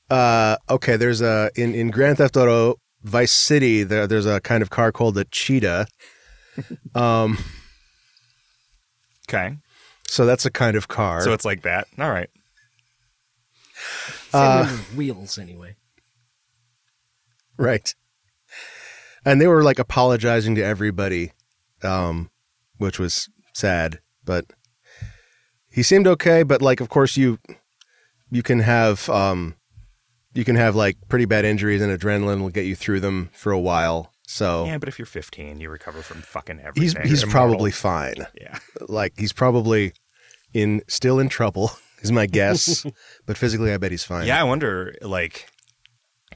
uh, 0.09 0.57
okay. 0.69 0.97
There's 0.97 1.21
a 1.21 1.51
in 1.55 1.73
in 1.75 1.91
Grand 1.91 2.17
Theft 2.17 2.35
Auto 2.35 2.75
Vice 3.03 3.31
City. 3.31 3.83
There, 3.83 4.07
there's 4.07 4.25
a 4.25 4.41
kind 4.41 4.61
of 4.61 4.69
car 4.69 4.91
called 4.91 5.17
a 5.17 5.23
Cheetah. 5.25 5.85
Um, 6.95 7.37
Okay, 9.29 9.55
so 10.11 10.25
that's 10.25 10.45
a 10.45 10.51
kind 10.51 10.75
of 10.75 10.87
car. 10.89 11.21
so 11.21 11.31
it's 11.33 11.45
like 11.45 11.61
that. 11.61 11.87
All 11.97 12.11
right. 12.11 12.29
Same 14.31 14.59
with 14.59 14.93
wheels 14.95 15.37
anyway. 15.37 15.75
right. 17.57 17.93
And 19.25 19.39
they 19.39 19.47
were 19.47 19.63
like 19.63 19.79
apologizing 19.79 20.55
to 20.55 20.61
everybody, 20.63 21.31
um, 21.83 22.29
which 22.77 22.97
was 22.99 23.29
sad. 23.53 23.99
But 24.25 24.45
he 25.71 25.83
seemed 25.83 26.07
okay. 26.07 26.43
But 26.43 26.61
like, 26.61 26.81
of 26.81 26.89
course, 26.89 27.17
you 27.17 27.37
you 28.31 28.41
can 28.43 28.59
have 28.59 29.07
um, 29.09 29.55
you 30.33 30.43
can 30.43 30.55
have 30.55 30.75
like 30.75 30.97
pretty 31.07 31.25
bad 31.25 31.45
injuries, 31.45 31.81
and 31.81 31.97
adrenaline 31.97 32.41
will 32.41 32.49
get 32.49 32.65
you 32.65 32.75
through 32.75 32.99
them 33.01 33.29
for 33.33 33.51
a 33.51 33.59
while. 33.59 34.11
So 34.25 34.65
Yeah, 34.65 34.77
but 34.77 34.87
if 34.87 34.97
you're 34.97 35.05
15, 35.05 35.59
you 35.59 35.69
recover 35.69 36.01
from 36.01 36.21
fucking 36.21 36.59
Oh. 36.65 36.71
he's 36.75 36.95
everything. 36.95 37.09
he's 37.09 37.23
probably 37.25 37.71
fine. 37.71 38.15
yeah. 38.39 38.57
like 38.87 39.13
he's 39.17 39.33
probably 39.33 39.93
in 40.53 40.81
still 40.87 41.19
in 41.19 41.29
trouble 41.29 41.71
is 42.01 42.11
my 42.11 42.25
guess 42.25 42.85
but 43.25 43.37
physically 43.37 43.71
i 43.73 43.77
bet 43.77 43.91
he's 43.91 44.03
fine 44.03 44.25
Yeah, 44.27 44.39
I 44.41 44.43
wonder. 44.43 44.93
Like, 45.01 45.47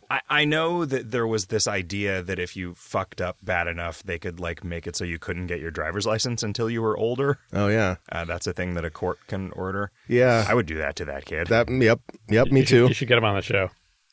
I 0.10 0.20
I 0.30 0.46
know 0.46 0.86
that 0.86 1.10
there 1.12 1.26
was 1.26 1.48
this 1.48 1.68
idea 1.68 2.22
that 2.22 2.38
if 2.38 2.56
you 2.56 2.76
fucked 2.76 3.20
up 3.22 3.38
bad 3.42 3.68
enough, 3.68 4.04
they 4.04 4.20
could 4.20 4.40
like 4.40 4.64
make 4.64 4.86
it 4.86 4.96
so 4.96 5.04
you 5.04 5.18
couldn't 5.18 5.48
get 5.48 5.60
your 5.60 5.72
driver's 5.72 6.06
license 6.06 6.44
until 6.44 6.70
you 6.70 6.82
were 6.84 6.96
older. 6.98 7.40
oh 7.54 7.68
yeah 7.68 7.96
Uh, 8.12 8.26
that's 8.26 8.46
a 8.48 8.54
thing 8.54 8.76
that 8.76 8.86
a 8.86 8.92
court 8.92 9.18
can 9.28 9.52
order. 9.52 9.92
yeah 10.08 10.46
I 10.48 10.54
would 10.54 10.68
do 10.68 10.78
that 10.78 10.96
to 10.98 11.06
that 11.06 11.26
kid. 11.26 11.48
that 11.48 11.68
yep 11.70 12.00
yep 12.30 12.48
me 12.52 12.60
You 12.62 12.66
should- 12.66 12.76
too 12.76 12.88
You 12.90 12.94
should 12.94 13.08
get 13.08 13.18
him 13.18 13.26
on 13.26 13.36
the 13.36 13.42
show. 13.42 13.70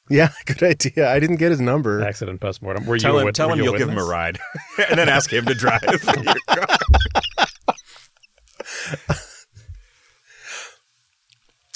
yeah 0.08 0.30
good 0.46 0.62
idea 0.62 1.10
i 1.10 1.20
didn't 1.20 1.36
get 1.36 1.50
his 1.50 1.60
number 1.60 2.00
Accident 2.02 2.40
postmortem. 2.40 2.86
Were 2.86 2.98
tell 2.98 3.12
you 3.12 3.18
a 3.18 3.20
him, 3.20 3.26
wit- 3.26 3.34
tell 3.34 3.48
were 3.48 3.54
him 3.54 3.58
you 3.60 3.64
you'll 3.64 3.78
give 3.78 3.88
him 3.90 3.98
a 3.98 4.04
ride, 4.04 4.38
and 4.88 4.98
then 4.98 5.08
ask 5.10 5.30
him 5.32 5.44
to 5.46 5.54
drive. 5.54 5.80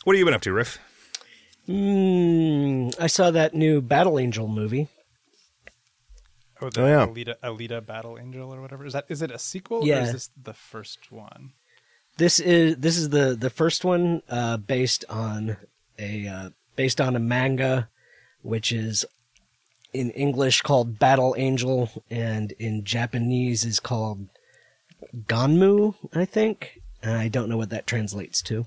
Your 0.06 0.12
car. 0.12 0.12
what 0.12 0.14
have 0.14 0.18
you 0.20 0.24
been 0.24 0.34
up 0.34 0.40
to, 0.42 0.52
Riff? 0.52 0.78
Mm, 1.68 2.94
I 3.00 3.06
saw 3.08 3.30
that 3.32 3.54
new 3.54 3.80
Battle 3.80 4.18
Angel 4.18 4.46
movie. 4.48 4.88
Oh, 6.60 6.70
the 6.70 6.82
Oh, 6.82 6.86
yeah. 6.86 7.06
Alita, 7.06 7.34
Alita 7.42 7.84
Battle 7.84 8.18
Angel 8.18 8.54
or 8.54 8.60
whatever. 8.62 8.86
Is 8.86 8.92
that 8.94 9.04
is 9.08 9.20
it 9.20 9.30
a 9.30 9.38
sequel 9.38 9.82
or 9.82 9.86
Yeah. 9.86 10.04
is 10.04 10.12
this 10.12 10.30
the 10.42 10.54
first 10.54 11.10
one? 11.12 11.52
This 12.18 12.40
is 12.40 12.76
this 12.78 12.96
is 12.96 13.10
the 13.10 13.36
the 13.38 13.50
first 13.50 13.84
one 13.84 14.22
uh, 14.28 14.56
based 14.56 15.04
on 15.10 15.56
a 15.98 16.26
uh, 16.26 16.50
based 16.76 17.00
on 17.00 17.14
a 17.14 17.18
manga, 17.18 17.88
which 18.42 18.72
is 18.72 19.04
in 19.92 20.10
English 20.12 20.62
called 20.62 20.98
Battle 20.98 21.34
Angel, 21.36 21.90
and 22.10 22.52
in 22.52 22.84
Japanese 22.84 23.64
is 23.64 23.80
called 23.80 24.28
Gunnm. 25.26 25.94
I 26.14 26.24
think. 26.24 26.80
And 27.02 27.18
I 27.18 27.28
don't 27.28 27.48
know 27.50 27.58
what 27.58 27.70
that 27.70 27.86
translates 27.86 28.40
to. 28.42 28.66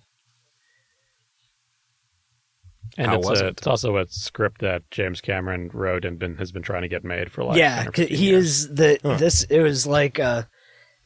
And 2.98 3.08
How 3.08 3.18
it's, 3.20 3.30
was 3.30 3.42
a, 3.42 3.48
it? 3.48 3.58
it's 3.60 3.68
also 3.68 3.98
a 3.98 4.08
script 4.08 4.62
that 4.62 4.90
James 4.92 5.22
Cameron 5.22 5.70
wrote 5.74 6.06
and 6.06 6.18
been, 6.20 6.36
has 6.38 6.52
been 6.52 6.64
trying 6.64 6.82
to 6.82 6.88
get 6.88 7.04
made 7.04 7.32
for 7.32 7.44
like 7.44 7.58
yeah, 7.58 7.78
10 7.78 7.88
or 7.88 7.92
'cause 7.92 8.02
15 8.06 8.18
he 8.18 8.26
years. 8.30 8.46
is 8.46 8.68
the 8.76 9.00
this. 9.20 9.44
It 9.44 9.62
was 9.62 9.86
like 9.88 10.20
uh, 10.20 10.24
uh, 10.24 10.44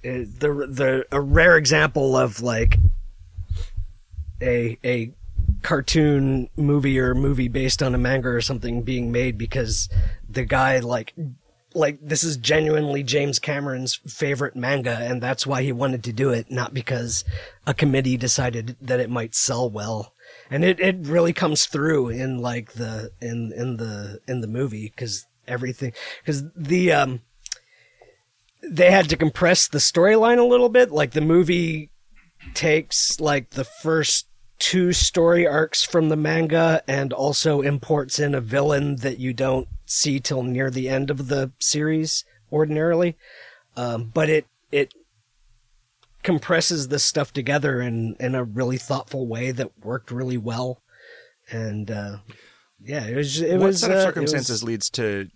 the 0.03 0.67
the 0.69 1.05
a 1.11 1.19
rare 1.21 1.57
example 1.57 2.15
of 2.17 2.41
like 2.41 2.77
a 4.41 4.77
a 4.83 5.11
cartoon 5.61 6.49
movie 6.57 6.99
or 6.99 7.13
movie 7.15 7.47
based 7.47 7.81
on 7.81 7.95
a 7.95 7.97
manga 7.97 8.27
or 8.29 8.41
something 8.41 8.81
being 8.83 9.11
made 9.11 9.37
because 9.37 9.87
the 10.29 10.43
guy 10.43 10.79
like 10.79 11.13
like 11.73 11.97
this 12.01 12.23
is 12.23 12.37
genuinely 12.37 13.01
James 13.01 13.39
Cameron's 13.39 13.95
favorite 14.07 14.55
manga 14.55 14.97
and 14.99 15.21
that's 15.21 15.47
why 15.47 15.63
he 15.63 15.71
wanted 15.71 16.03
to 16.03 16.13
do 16.13 16.29
it 16.31 16.51
not 16.51 16.73
because 16.73 17.23
a 17.65 17.73
committee 17.73 18.17
decided 18.17 18.75
that 18.81 18.99
it 18.99 19.09
might 19.09 19.33
sell 19.33 19.69
well 19.69 20.12
and 20.53 20.63
it, 20.63 20.79
it 20.79 20.97
really 20.99 21.33
comes 21.33 21.65
through 21.65 22.09
in 22.09 22.37
like 22.37 22.73
the 22.73 23.09
in 23.19 23.51
in 23.55 23.77
the 23.77 24.19
in 24.27 24.41
the 24.41 24.47
movie 24.47 24.93
because 24.95 25.25
everything 25.47 25.93
because 26.21 26.43
the 26.55 26.91
um 26.91 27.21
they 28.61 28.91
had 28.91 29.09
to 29.09 29.17
compress 29.17 29.67
the 29.67 29.79
storyline 29.79 30.37
a 30.37 30.43
little 30.43 30.69
bit. 30.69 30.91
Like 30.91 31.11
the 31.11 31.21
movie 31.21 31.89
takes 32.53 33.19
like 33.19 33.49
the 33.49 33.63
first 33.63 34.27
two 34.59 34.93
story 34.93 35.47
arcs 35.47 35.83
from 35.83 36.09
the 36.09 36.15
manga 36.15 36.83
and 36.87 37.11
also 37.11 37.61
imports 37.61 38.19
in 38.19 38.35
a 38.35 38.39
villain 38.39 38.97
that 38.97 39.17
you 39.17 39.33
don't 39.33 39.67
see 39.87 40.19
till 40.19 40.43
near 40.43 40.69
the 40.69 40.87
end 40.87 41.09
of 41.09 41.29
the 41.29 41.51
series 41.57 42.25
ordinarily. 42.51 43.17
Um, 43.75 44.11
but 44.13 44.29
it 44.29 44.45
it 44.71 44.93
compresses 46.23 46.87
this 46.87 47.03
stuff 47.03 47.33
together 47.33 47.81
in 47.81 48.15
in 48.19 48.35
a 48.35 48.43
really 48.43 48.77
thoughtful 48.77 49.27
way 49.27 49.51
that 49.51 49.71
worked 49.83 50.11
really 50.11 50.37
well 50.37 50.81
and 51.49 51.91
uh 51.91 52.17
yeah 52.79 53.05
it 53.05 53.15
was 53.15 53.41
it 53.41 53.57
what 53.57 53.67
was 53.67 53.81
set 53.81 53.91
of 53.91 53.97
uh, 53.97 54.03
circumstances 54.03 54.61
was- 54.61 54.63
leads 54.63 54.89
to 54.89 55.29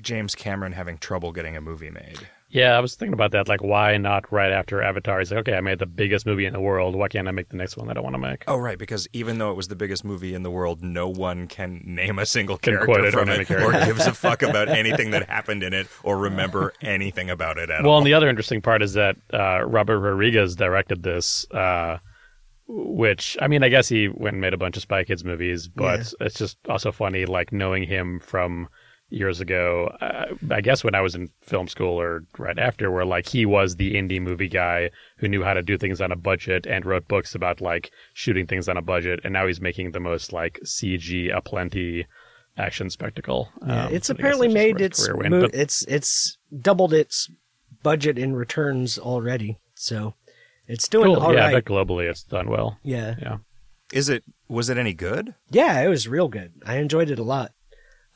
James 0.00 0.34
Cameron 0.34 0.72
having 0.72 0.98
trouble 0.98 1.32
getting 1.32 1.56
a 1.56 1.60
movie 1.60 1.90
made? 1.90 2.26
Yeah, 2.54 2.76
I 2.76 2.80
was 2.80 2.94
thinking 2.96 3.14
about 3.14 3.30
that. 3.30 3.48
Like, 3.48 3.62
why 3.62 3.96
not 3.96 4.30
right 4.30 4.52
after 4.52 4.82
Avatar? 4.82 5.20
He's 5.20 5.30
like, 5.30 5.40
okay, 5.40 5.54
I 5.56 5.62
made 5.62 5.78
the 5.78 5.86
biggest 5.86 6.26
movie 6.26 6.44
in 6.44 6.52
the 6.52 6.60
world. 6.60 6.94
Why 6.94 7.08
can't 7.08 7.26
I 7.26 7.30
make 7.30 7.48
the 7.48 7.56
next 7.56 7.78
one 7.78 7.86
that 7.88 7.96
I 7.96 8.00
want 8.00 8.12
to 8.14 8.18
make? 8.18 8.44
Oh, 8.46 8.58
right, 8.58 8.76
because 8.76 9.08
even 9.14 9.38
though 9.38 9.50
it 9.50 9.54
was 9.54 9.68
the 9.68 9.74
biggest 9.74 10.04
movie 10.04 10.34
in 10.34 10.42
the 10.42 10.50
world, 10.50 10.82
no 10.82 11.08
one 11.08 11.48
can 11.48 11.80
name 11.82 12.18
a 12.18 12.26
single 12.26 12.58
Can 12.58 12.74
character 12.74 13.06
it 13.06 13.12
from 13.12 13.30
it, 13.30 13.46
character. 13.46 13.64
or 13.80 13.86
gives 13.86 14.06
a 14.06 14.12
fuck 14.12 14.42
about 14.42 14.68
anything 14.68 15.12
that 15.12 15.30
happened 15.30 15.62
in 15.62 15.72
it, 15.72 15.86
or 16.02 16.18
remember 16.18 16.74
anything 16.82 17.30
about 17.30 17.56
it 17.56 17.70
at 17.70 17.80
Well, 17.80 17.86
all. 17.86 17.88
Well, 17.92 17.98
and 17.98 18.06
the 18.06 18.12
other 18.12 18.28
interesting 18.28 18.60
part 18.60 18.82
is 18.82 18.92
that 18.92 19.16
uh, 19.32 19.62
Robert 19.62 20.00
Rodriguez 20.00 20.54
directed 20.54 21.02
this, 21.02 21.50
uh, 21.52 21.96
which 22.68 23.34
I 23.40 23.48
mean, 23.48 23.62
I 23.64 23.70
guess 23.70 23.88
he 23.88 24.08
went 24.08 24.34
and 24.34 24.40
made 24.42 24.52
a 24.52 24.58
bunch 24.58 24.76
of 24.76 24.82
Spy 24.82 25.04
Kids 25.04 25.24
movies, 25.24 25.68
but 25.68 26.12
it's 26.20 26.36
just 26.36 26.58
also 26.68 26.92
funny, 26.92 27.24
like 27.24 27.50
knowing 27.50 27.84
him 27.84 28.20
from 28.20 28.68
years 29.12 29.40
ago. 29.40 29.86
Uh, 30.00 30.26
I 30.50 30.60
guess 30.60 30.82
when 30.82 30.94
I 30.94 31.00
was 31.00 31.14
in 31.14 31.28
film 31.42 31.68
school 31.68 32.00
or 32.00 32.24
right 32.38 32.58
after, 32.58 32.90
where 32.90 33.04
like 33.04 33.28
he 33.28 33.46
was 33.46 33.76
the 33.76 33.94
indie 33.94 34.20
movie 34.20 34.48
guy 34.48 34.90
who 35.18 35.28
knew 35.28 35.42
how 35.42 35.54
to 35.54 35.62
do 35.62 35.76
things 35.78 36.00
on 36.00 36.10
a 36.12 36.16
budget 36.16 36.66
and 36.66 36.84
wrote 36.86 37.06
books 37.08 37.34
about 37.34 37.60
like 37.60 37.90
shooting 38.14 38.46
things 38.46 38.68
on 38.68 38.76
a 38.76 38.82
budget, 38.82 39.20
and 39.24 39.32
now 39.32 39.46
he's 39.46 39.60
making 39.60 39.92
the 39.92 40.00
most 40.00 40.32
like 40.32 40.58
CG 40.64 41.34
aplenty 41.36 42.06
action 42.58 42.90
spectacle. 42.90 43.48
Yeah, 43.66 43.86
Um, 43.86 43.94
it's 43.94 44.10
apparently 44.10 44.48
that's 44.48 44.54
made 44.54 44.80
its 44.80 45.06
career 45.06 45.16
went, 45.16 45.30
mo- 45.30 45.40
but- 45.42 45.54
it's 45.54 45.84
it's 45.86 46.36
doubled 46.60 46.92
its 46.92 47.30
budget 47.82 48.18
in 48.18 48.34
returns 48.34 48.98
already, 48.98 49.58
so 49.74 50.14
it's 50.68 50.88
doing 50.88 51.14
Cool. 51.14 51.22
all 51.22 51.34
yeah, 51.34 51.46
right. 51.46 51.56
I 51.56 51.60
globally 51.60 52.08
it's 52.08 52.22
done 52.22 52.48
well. 52.48 52.78
yeah, 52.82 53.14
Yeah. 53.20 53.36
Is 53.92 54.08
it 54.08 54.22
was 54.48 54.68
it 54.70 54.78
any 54.78 54.94
good? 54.94 55.34
yeah, 55.50 55.80
it 55.82 55.88
was 55.88 56.08
real 56.08 56.28
good. 56.28 56.52
I 56.66 56.76
enjoyed 56.76 57.10
it 57.10 57.18
a 57.18 57.22
lot, 57.22 57.52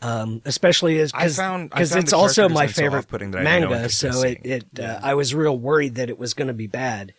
um, 0.07 0.43
especially 0.45 0.99
as 1.01 1.11
I 1.15 1.29
found- 1.29 1.71
because 1.71 1.95
it's 1.95 2.11
the 2.13 2.17
also 2.17 2.49
my 2.49 2.67
design 2.67 2.75
so 2.75 2.83
favorite 3.03 3.31
that 3.33 3.41
I 3.41 3.43
manga. 3.43 3.75
interest 3.75 3.99
so 3.99 4.09
it 4.09 4.13
seeing 4.13 4.39
it 4.45 4.81
uh, 4.81 5.01
I 5.03 5.15
was 5.15 5.35
real 5.35 5.59
worried 5.59 5.95
that 5.97 6.09
it 6.09 6.19
was 6.19 6.35
going 6.35 6.49
to 6.49 6.55
be 6.55 6.67
bad, 6.67 7.13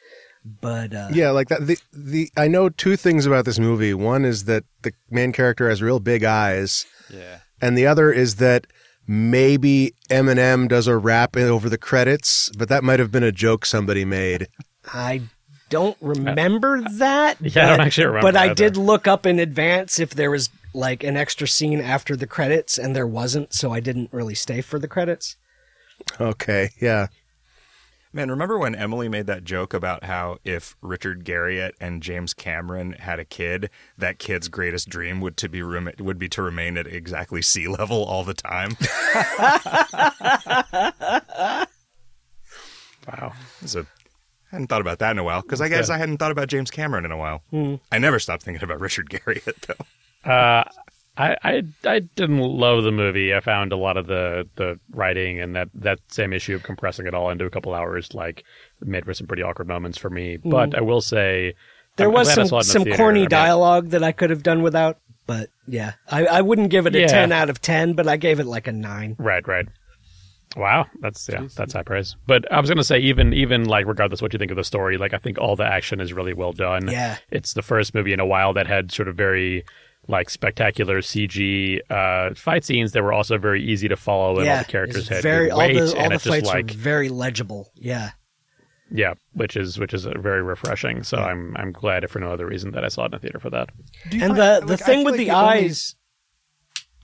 but 0.62 0.94
uh, 0.94 1.10
yeah 1.12 1.30
like 1.32 1.50
that 1.50 1.66
the 1.68 1.78
the 1.94 2.30
i 2.38 2.48
know 2.48 2.70
two 2.70 2.96
things 2.96 3.26
about 3.26 3.44
this 3.46 3.60
movie 3.60 3.94
one 3.94 4.24
is 4.24 4.46
that 4.46 4.64
the 4.84 4.92
main 5.10 5.32
character 5.34 5.68
has 5.70 5.82
real 5.82 6.00
big 6.00 6.24
eyes 6.24 6.86
Yeah. 7.10 7.40
and 7.62 7.78
the 7.78 7.86
other 7.88 8.12
is 8.14 8.36
that 8.36 8.66
maybe 9.08 9.94
eminem 10.10 10.68
does 10.68 10.88
a 10.88 10.96
rap 10.98 11.36
over 11.38 11.68
the 11.70 11.78
credits 11.78 12.50
but 12.58 12.70
that 12.70 12.84
might 12.84 13.00
have 13.00 13.12
been 13.12 13.24
a 13.24 13.32
joke 13.32 13.66
somebody 13.66 14.06
made 14.06 14.48
I 14.94 15.24
don't 15.70 15.98
remember 16.00 16.82
that. 16.92 17.36
Yeah, 17.42 17.66
I 17.66 17.68
don't 17.70 17.78
but- 17.80 17.88
actually 17.88 18.08
remember 18.08 18.28
But 18.32 18.38
I 18.38 18.46
either. 18.46 18.56
did 18.56 18.78
look 18.78 19.06
up 19.06 19.26
in 19.26 19.38
advance 19.40 20.00
if 20.00 20.12
there 20.12 20.32
was 20.32 20.50
like 20.78 21.04
an 21.04 21.18
extra 21.18 21.48
scene 21.48 21.82
after 21.82 22.16
the 22.16 22.28
credits, 22.28 22.78
and 22.78 22.96
there 22.96 23.08
wasn't, 23.08 23.54
so 23.54 23.74
I 23.74 23.82
didn't 23.82 24.14
really 24.14 24.36
stay 24.36 24.62
for 24.62 24.80
the 24.80 24.88
credits. 24.88 25.36
okay 26.22 26.70
yeah 26.80 27.08
Man, 28.14 28.30
remember 28.32 28.58
when 28.58 28.74
Emily 28.74 29.10
made 29.10 29.28
that 29.28 29.44
joke 29.44 29.74
about 29.74 30.06
how 30.06 30.38
if 30.44 30.76
Richard 30.82 31.24
Garriott 31.26 31.74
and 31.80 32.02
James 32.02 32.34
Cameron 32.34 32.94
had 32.94 33.20
a 33.20 33.26
kid, 33.26 33.70
that 33.98 34.18
kid's 34.18 34.48
greatest 34.48 34.90
dream 34.90 35.20
would 35.22 35.38
to 35.38 35.50
be 35.50 35.62
rem- 35.62 35.92
would 36.00 36.18
be 36.18 36.30
to 36.30 36.42
remain 36.42 36.78
at 36.78 36.88
exactly 36.88 37.42
sea 37.44 37.68
level 37.68 38.04
all 38.06 38.24
the 38.24 38.34
time? 38.34 38.72
Wow. 43.08 43.34
So 43.66 43.82
I 43.82 43.86
hadn't 44.52 44.68
thought 44.68 44.82
about 44.82 45.00
that 45.00 45.12
in 45.12 45.20
a 45.20 45.24
while 45.24 45.42
because 45.42 45.62
I 45.62 45.70
guess 45.70 45.90
I 45.90 45.98
hadn't 45.98 46.18
thought 46.18 46.32
about 46.32 46.50
James 46.50 46.70
Cameron 46.72 47.06
in 47.06 47.12
a 47.12 47.18
while. 47.18 47.42
Hmm. 47.52 47.76
I 47.92 48.00
never 48.00 48.20
stopped 48.20 48.44
thinking 48.44 48.64
about 48.64 48.80
Richard 48.82 49.10
Garriott 49.10 49.62
though. 49.66 49.86
Uh, 50.28 50.64
I, 51.20 51.36
I 51.44 51.64
I 51.84 52.00
didn't 52.00 52.38
love 52.40 52.84
the 52.84 52.92
movie. 52.92 53.34
I 53.34 53.40
found 53.40 53.72
a 53.72 53.78
lot 53.78 53.98
of 53.98 54.06
the, 54.06 54.48
the 54.56 54.80
writing 54.92 55.40
and 55.42 55.56
that, 55.56 55.70
that 55.74 56.00
same 56.10 56.32
issue 56.32 56.54
of 56.54 56.62
compressing 56.62 57.08
it 57.08 57.16
all 57.16 57.32
into 57.32 57.46
a 57.46 57.50
couple 57.50 57.74
hours 57.74 58.14
like 58.14 58.44
made 58.82 59.04
for 59.06 59.16
some 59.16 59.26
pretty 59.26 59.42
awkward 59.42 59.68
moments 59.68 59.98
for 59.98 60.12
me. 60.12 60.38
But 60.38 60.78
I 60.78 60.82
will 60.82 61.02
say 61.02 61.56
There 61.96 62.08
I'm 62.08 62.14
was 62.14 62.28
glad 62.28 62.34
I 62.34 62.36
some 62.44 62.48
saw 62.48 62.58
it 62.58 62.62
in 62.62 62.68
the 62.68 62.74
some 62.74 62.84
theater. 62.84 62.98
corny 62.98 63.20
I 63.22 63.24
mean, 63.24 63.30
dialogue 63.30 63.90
that 63.90 64.04
I 64.04 64.12
could 64.12 64.30
have 64.30 64.44
done 64.44 64.62
without, 64.62 65.00
but 65.26 65.50
yeah, 65.68 65.94
I, 66.08 66.28
I 66.28 66.42
wouldn't 66.42 66.70
give 66.70 66.86
it 66.86 66.94
a 66.96 67.00
Yeah. 67.00 67.08
ten 67.08 67.32
out 67.32 67.50
of 67.50 67.62
ten, 67.62 67.94
but 67.94 68.08
I 68.08 68.18
gave 68.18 68.40
it 68.40 68.46
like 68.46 68.68
a 68.68 68.72
nine. 68.72 69.16
Right, 69.18 69.48
right. 69.48 69.66
Wow, 70.56 70.86
that's 71.02 71.28
yeah, 71.32 71.48
that's 71.56 71.74
high 71.74 71.84
praise. 71.84 72.16
But 72.28 72.52
I 72.52 72.60
was 72.60 72.70
gonna 72.70 72.84
say, 72.84 73.00
even 73.00 73.34
even 73.34 73.66
like 73.66 73.86
regardless 73.88 74.22
what 74.22 74.34
you 74.34 74.40
think 74.40 74.52
of 74.52 74.58
the 74.58 74.64
story, 74.64 74.98
like 74.98 75.14
I 75.14 75.18
think 75.18 75.38
all 75.40 75.56
the 75.56 75.66
action 75.66 76.00
is 76.00 76.14
really 76.14 76.34
well 76.34 76.54
done. 76.54 76.88
Yeah. 76.90 77.18
it's 77.32 77.54
the 77.54 77.62
first 77.64 77.94
movie 77.96 78.14
in 78.14 78.20
a 78.20 78.26
while 78.26 78.54
that 78.54 78.66
had 78.68 78.92
sort 78.92 79.08
of 79.08 79.16
very 79.16 79.66
like 80.08 80.30
spectacular 80.30 81.02
CG 81.02 81.80
uh, 81.90 82.34
fight 82.36 82.64
scenes 82.64 82.92
that 82.94 83.04
were 83.04 83.14
also 83.14 83.38
very 83.38 83.64
easy 83.64 83.88
to 83.88 83.96
follow, 83.98 84.38
and 84.38 84.46
yeah, 84.46 84.54
all 84.58 84.64
the 84.64 84.66
characters 84.72 85.08
had 85.08 85.22
very 85.22 85.46
good 85.48 85.52
all 85.54 85.60
weight, 85.60 85.74
the 85.76 85.82
all 85.96 85.98
and 85.98 86.12
the 86.12 86.16
it's 86.16 86.24
just 86.24 86.34
fights 86.36 86.48
like 86.48 86.68
were 86.70 86.74
very 86.78 87.10
legible. 87.10 87.72
Yeah, 87.76 88.12
yeah, 88.90 89.14
which 89.34 89.58
is 89.58 89.78
which 89.78 89.94
is 89.94 90.06
uh, 90.08 90.12
very 90.18 90.42
refreshing. 90.42 91.04
So 91.04 91.18
I'm 91.18 91.56
I'm 91.58 91.72
glad 91.72 92.04
if 92.04 92.12
for 92.12 92.20
no 92.20 92.32
other 92.32 92.46
reason 92.46 92.72
that 92.72 92.84
I 92.86 92.88
saw 92.88 93.04
it 93.04 93.06
in 93.08 93.12
the 93.12 93.20
theater 93.20 93.40
for 93.40 93.50
that. 93.50 93.70
And 94.12 94.22
find- 94.22 94.36
the 94.38 94.60
the 94.66 94.72
like, 94.74 94.82
I 94.82 94.86
thing 94.86 95.04
with 95.04 95.14
like 95.16 95.20
the 95.20 95.32
only- 95.32 95.50
eyes. 95.66 95.96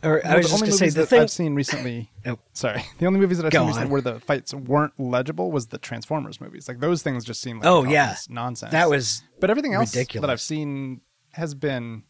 Or 0.06 0.20
I 0.26 0.32
Well, 0.34 0.38
was 0.39 0.46
the 0.48 0.50
just 0.50 0.54
only 0.56 0.68
gonna 0.68 0.72
say 0.78 0.84
movies 0.86 0.94
the 0.96 1.00
that 1.02 1.08
thing. 1.08 1.22
I've 1.22 1.32
seen 1.32 1.56
recently. 1.56 2.10
Oh. 2.26 2.38
Sorry, 2.54 2.84
the 3.00 3.06
only 3.06 3.20
movies 3.22 3.38
that 3.38 3.46
I've 3.46 3.52
Go 3.54 3.60
seen 3.60 3.68
recently 3.68 3.86
on. 3.88 3.92
where 3.92 4.02
the 4.02 4.20
fights 4.20 4.54
weren't 4.54 4.98
legible 5.00 5.52
was 5.52 5.68
the 5.68 5.78
Transformers 5.78 6.39
movies. 6.42 6.68
Like 6.70 6.80
those 6.82 7.02
things 7.04 7.24
just 7.26 7.42
seem 7.42 7.60
like 7.60 7.66
Oh, 7.68 7.84
pointless 7.84 7.94
yeah. 8.30 8.34
nonsense. 8.34 8.72
That 8.72 8.89
was 8.89 9.24
but 9.42 9.50
everything 9.50 9.74
else 9.74 9.94
ridiculous. 9.96 10.26
that 10.28 10.32
I've 10.32 10.42
seen 10.42 11.00
has 11.32 11.54
been 11.54 12.04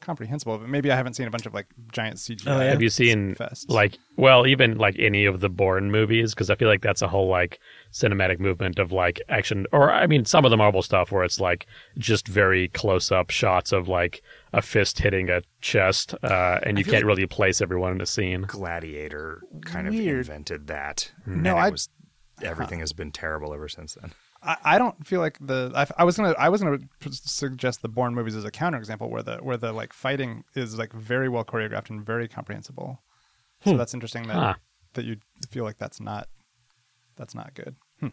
comprehensible. 0.00 0.58
But 0.58 0.68
maybe 0.68 0.90
I 0.90 0.96
haven't 0.96 1.14
seen 1.14 1.26
a 1.26 1.30
bunch 1.30 1.46
of 1.46 1.54
like 1.54 1.66
giant 1.92 2.16
CGI. 2.16 2.42
Oh, 2.46 2.58
yeah. 2.60 2.70
Have 2.70 2.82
you 2.82 2.88
seen 2.90 3.34
fests. 3.34 3.68
like 3.68 3.98
well 4.16 4.46
even 4.46 4.78
like 4.78 4.96
any 4.98 5.24
of 5.26 5.40
the 5.40 5.48
Bourne 5.48 5.90
movies? 5.90 6.34
Because 6.34 6.50
I 6.50 6.54
feel 6.54 6.68
like 6.68 6.82
that's 6.82 7.02
a 7.02 7.08
whole 7.08 7.28
like 7.28 7.60
cinematic 7.92 8.38
movement 8.40 8.78
of 8.78 8.92
like 8.92 9.20
action, 9.28 9.66
or 9.72 9.90
I 9.92 10.06
mean 10.06 10.24
some 10.24 10.44
of 10.44 10.50
the 10.50 10.56
Marvel 10.56 10.82
stuff 10.82 11.12
where 11.12 11.24
it's 11.24 11.40
like 11.40 11.66
just 11.98 12.26
very 12.28 12.68
close 12.68 13.10
up 13.12 13.30
shots 13.30 13.72
of 13.72 13.88
like 13.88 14.22
a 14.52 14.62
fist 14.62 14.98
hitting 14.98 15.30
a 15.30 15.42
chest, 15.60 16.14
uh, 16.22 16.58
and 16.64 16.78
you 16.78 16.84
can't 16.84 17.04
really 17.04 17.26
place 17.26 17.60
everyone 17.60 17.92
in 17.92 18.00
a 18.00 18.06
scene. 18.06 18.42
Gladiator 18.42 19.42
kind 19.64 19.88
Weird. 19.88 20.20
of 20.20 20.28
invented 20.30 20.66
that. 20.68 21.12
No, 21.26 21.56
I- 21.56 21.70
was 21.70 21.88
everything 22.42 22.80
has 22.80 22.92
been 22.92 23.12
terrible 23.12 23.52
ever 23.52 23.68
since 23.68 23.94
then. 24.00 24.12
I, 24.42 24.56
I 24.64 24.78
don't 24.78 25.06
feel 25.06 25.20
like 25.20 25.36
the 25.40 25.70
I, 25.74 25.86
I 25.98 26.04
was 26.04 26.16
gonna 26.16 26.34
I 26.38 26.48
was 26.48 26.62
gonna 26.62 26.78
suggest 27.10 27.82
the 27.82 27.88
Bourne 27.88 28.14
movies 28.14 28.34
as 28.36 28.44
a 28.44 28.50
counterexample 28.50 29.08
where 29.10 29.22
the 29.22 29.36
where 29.38 29.56
the 29.56 29.72
like 29.72 29.92
fighting 29.92 30.44
is 30.54 30.78
like 30.78 30.92
very 30.92 31.28
well 31.28 31.44
choreographed 31.44 31.90
and 31.90 32.04
very 32.04 32.26
comprehensible. 32.28 33.02
So 33.64 33.76
that's 33.76 33.92
interesting 33.94 34.26
that 34.28 34.36
Huh. 34.36 34.54
that 34.94 35.04
you 35.04 35.16
feel 35.50 35.64
like 35.64 35.76
that's 35.76 36.00
not 36.00 36.28
that's 37.16 37.34
not 37.34 37.52
good. 37.54 37.76
Hmm. 38.00 38.08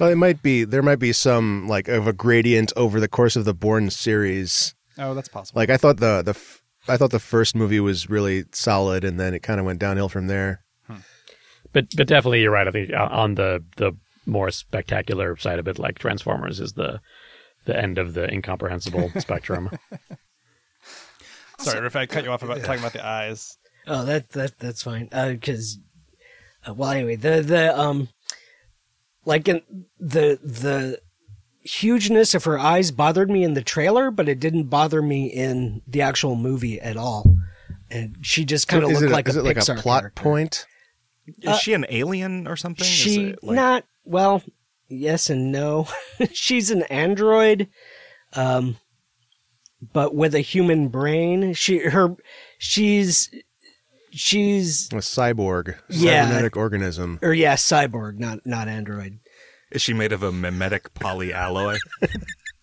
Well, 0.00 0.08
it 0.10 0.16
might 0.16 0.42
be 0.42 0.64
there 0.64 0.82
might 0.82 0.98
be 0.98 1.12
some 1.12 1.68
like 1.68 1.88
of 1.88 2.06
a 2.06 2.12
gradient 2.14 2.72
over 2.76 2.98
the 3.00 3.08
course 3.08 3.36
of 3.36 3.44
the 3.44 3.52
Bourne 3.54 3.90
series. 3.90 4.74
Oh, 4.96 5.12
that's 5.14 5.28
possible. 5.28 5.60
Like 5.60 5.68
I 5.70 5.76
thought 5.76 5.98
the 5.98 6.22
the 6.22 6.30
f- 6.30 6.62
I 6.88 6.96
thought 6.96 7.10
the 7.10 7.18
first 7.18 7.54
movie 7.54 7.80
was 7.80 8.08
really 8.08 8.44
solid, 8.52 9.04
and 9.04 9.20
then 9.20 9.34
it 9.34 9.42
kind 9.42 9.60
of 9.60 9.66
went 9.66 9.78
downhill 9.78 10.08
from 10.08 10.26
there. 10.28 10.64
But 11.74 11.94
but 11.96 12.06
definitely 12.06 12.40
you're 12.40 12.50
right. 12.50 12.66
I 12.66 12.70
think 12.70 12.90
uh, 12.94 13.08
on 13.10 13.34
the 13.34 13.62
the 13.76 13.92
more 14.28 14.50
spectacular 14.50 15.36
side 15.36 15.58
of 15.58 15.66
it, 15.66 15.78
like 15.78 15.98
Transformers, 15.98 16.60
is 16.60 16.74
the 16.74 17.00
the 17.64 17.76
end 17.76 17.98
of 17.98 18.14
the 18.14 18.30
incomprehensible 18.32 19.10
spectrum. 19.18 19.70
Sorry, 21.58 21.84
if 21.86 21.96
I 21.96 22.06
cut 22.06 22.24
you 22.24 22.30
off 22.30 22.42
about 22.42 22.62
talking 22.62 22.78
about 22.80 22.92
the 22.92 23.04
eyes. 23.04 23.56
Oh, 23.86 24.04
that 24.04 24.30
that 24.30 24.58
that's 24.58 24.82
fine. 24.82 25.08
Because, 25.08 25.78
uh, 26.66 26.74
well, 26.74 26.90
anyway, 26.90 27.16
the 27.16 27.40
the 27.42 27.78
um, 27.78 28.08
like 29.24 29.48
in 29.48 29.62
the 29.98 30.38
the 30.42 31.00
hugeness 31.62 32.34
of 32.34 32.44
her 32.44 32.58
eyes 32.58 32.90
bothered 32.90 33.30
me 33.30 33.42
in 33.42 33.54
the 33.54 33.62
trailer, 33.62 34.10
but 34.10 34.28
it 34.28 34.38
didn't 34.40 34.64
bother 34.64 35.02
me 35.02 35.26
in 35.26 35.82
the 35.86 36.00
actual 36.02 36.36
movie 36.36 36.80
at 36.80 36.96
all. 36.96 37.34
And 37.90 38.16
she 38.22 38.44
just 38.44 38.68
kind 38.68 38.84
of 38.84 38.90
is 38.90 39.00
looked 39.00 39.10
it, 39.10 39.14
like 39.14 39.28
is 39.28 39.36
a 39.36 39.40
it 39.40 39.44
like 39.44 39.56
a 39.56 39.74
plot 39.74 40.02
character. 40.02 40.22
point? 40.22 40.66
Is 41.42 41.58
she 41.58 41.72
an 41.74 41.84
alien 41.90 42.46
or 42.46 42.56
something? 42.56 42.84
Is 42.84 42.90
She 42.90 43.24
it, 43.30 43.42
like- 43.42 43.56
not 43.56 43.84
well. 44.08 44.42
Yes 44.88 45.28
and 45.30 45.52
no. 45.52 45.86
She's 46.32 46.70
an 46.70 46.82
android, 46.84 47.68
um, 48.34 48.76
but 49.92 50.14
with 50.14 50.34
a 50.34 50.40
human 50.40 50.88
brain. 50.88 51.52
She 51.54 51.78
her 51.78 52.16
she's 52.58 53.30
she's 54.10 54.88
A 54.92 54.96
cyborg, 54.96 55.76
Yeah. 55.90 56.24
cybernetic 56.24 56.56
organism. 56.56 57.18
or 57.22 57.34
yeah, 57.34 57.54
cyborg, 57.54 58.18
not 58.18 58.46
not 58.46 58.66
android. 58.68 59.18
Is 59.70 59.82
she 59.82 59.92
made 59.92 60.12
of 60.12 60.22
a 60.22 60.32
mimetic 60.32 60.94
polyalloy, 60.94 61.78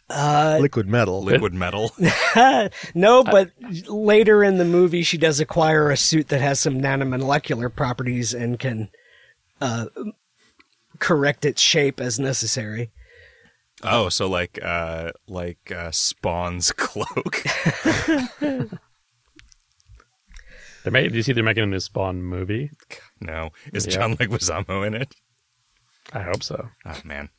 Uh, 0.10 0.58
liquid 0.62 0.88
metal. 0.88 1.22
liquid 1.24 1.54
metal? 1.54 1.92
no, 2.96 3.24
but 3.24 3.52
later 3.88 4.44
in 4.44 4.58
the 4.58 4.66
movie, 4.66 5.02
she 5.04 5.18
does 5.18 5.40
acquire 5.40 5.90
a 5.92 5.98
suit 5.98 6.28
that 6.30 6.42
has 6.42 6.60
some 6.60 6.80
nanomolecular 6.82 7.74
properties 7.76 8.34
and 8.34 8.60
can 8.60 8.90
uh, 9.62 9.86
correct 11.00 11.46
its 11.46 11.62
shape 11.62 12.00
as 12.00 12.20
necessary. 12.20 12.92
Oh, 13.84 14.10
so 14.10 14.28
like 14.28 14.60
uh 14.64 15.12
like 15.28 15.72
uh 15.72 15.92
Spawn's 15.92 16.72
cloak. 16.76 17.44
They're 20.84 20.92
making, 20.92 21.12
do 21.12 21.18
you 21.18 21.24
see 21.24 21.34
they're 21.34 21.44
making 21.44 21.64
a 21.64 21.68
new 21.68 21.80
Spawn 21.80 22.22
movie? 22.22 22.70
no. 23.20 23.50
Is 23.74 23.88
Yeah. 23.88 23.94
John 23.94 24.18
Leguizamo 24.18 24.86
in 24.86 24.94
it? 24.94 25.16
I 26.14 26.22
hope 26.22 26.44
so. 26.44 26.70
Oh 26.86 27.02
man. 27.04 27.30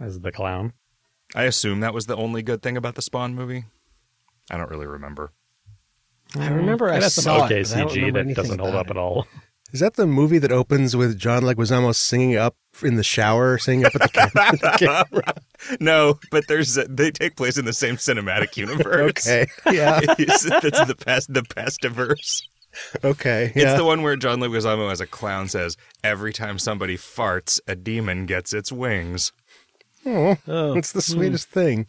As 0.00 0.20
the 0.20 0.32
clown. 0.32 0.72
I 1.36 1.44
assume 1.44 1.80
that 1.80 1.94
was 1.94 2.06
the 2.06 2.16
only 2.16 2.42
good 2.42 2.60
thing 2.60 2.76
about 2.76 2.96
the 2.96 3.02
Spawn 3.02 3.34
movie. 3.34 3.64
I 4.50 4.56
don't 4.58 4.68
really 4.70 4.88
remember. 4.88 5.32
I 6.36 6.48
remember 6.48 6.90
I 6.90 6.96
It 6.96 7.02
has 7.04 7.14
some 7.14 7.22
saw 7.24 7.44
okay 7.44 7.60
it, 7.60 7.68
but 7.68 7.76
I 7.76 7.80
don't 7.80 7.90
CG 7.90 7.94
remember 8.06 8.24
that 8.24 8.34
doesn't 8.34 8.58
hold 8.58 8.74
up 8.74 8.86
it. 8.86 8.90
at 8.90 8.96
all. 8.96 9.26
Is 9.72 9.80
that 9.80 9.94
the 9.94 10.06
movie 10.06 10.38
that 10.38 10.52
opens 10.52 10.94
with 10.94 11.18
John 11.18 11.42
Leguizamo 11.44 11.94
singing 11.94 12.36
up 12.36 12.56
in 12.82 12.96
the 12.96 13.02
shower, 13.02 13.56
singing 13.58 13.86
up 13.86 13.94
at 13.94 14.12
the 14.12 14.76
camera? 14.78 15.34
No, 15.80 16.18
but 16.30 16.46
there's 16.46 16.74
they 16.74 17.10
take 17.10 17.36
place 17.36 17.56
in 17.56 17.64
the 17.64 17.72
same 17.72 17.96
cinematic 17.96 18.56
universe. 18.56 19.26
okay, 19.26 19.46
yeah, 19.72 20.00
It's- 20.18 20.42
That's 20.42 20.84
the 20.86 20.94
past 20.96 21.32
the 21.32 21.42
pastiverse. 21.42 22.42
okay, 23.04 23.52
yeah. 23.56 23.70
It's 23.70 23.78
the 23.78 23.84
one 23.84 24.02
where 24.02 24.16
John 24.16 24.40
Leguizamo 24.40 24.90
as 24.92 25.00
a 25.00 25.06
clown 25.06 25.48
says, 25.48 25.76
"Every 26.04 26.32
time 26.32 26.58
somebody 26.58 26.96
farts, 26.96 27.58
a 27.66 27.74
demon 27.74 28.26
gets 28.26 28.52
its 28.52 28.70
wings." 28.72 29.32
oh, 30.04 30.36
Oh. 30.48 30.76
it's 30.76 30.92
the 30.92 31.00
sweetest 31.02 31.48
thing. 31.48 31.86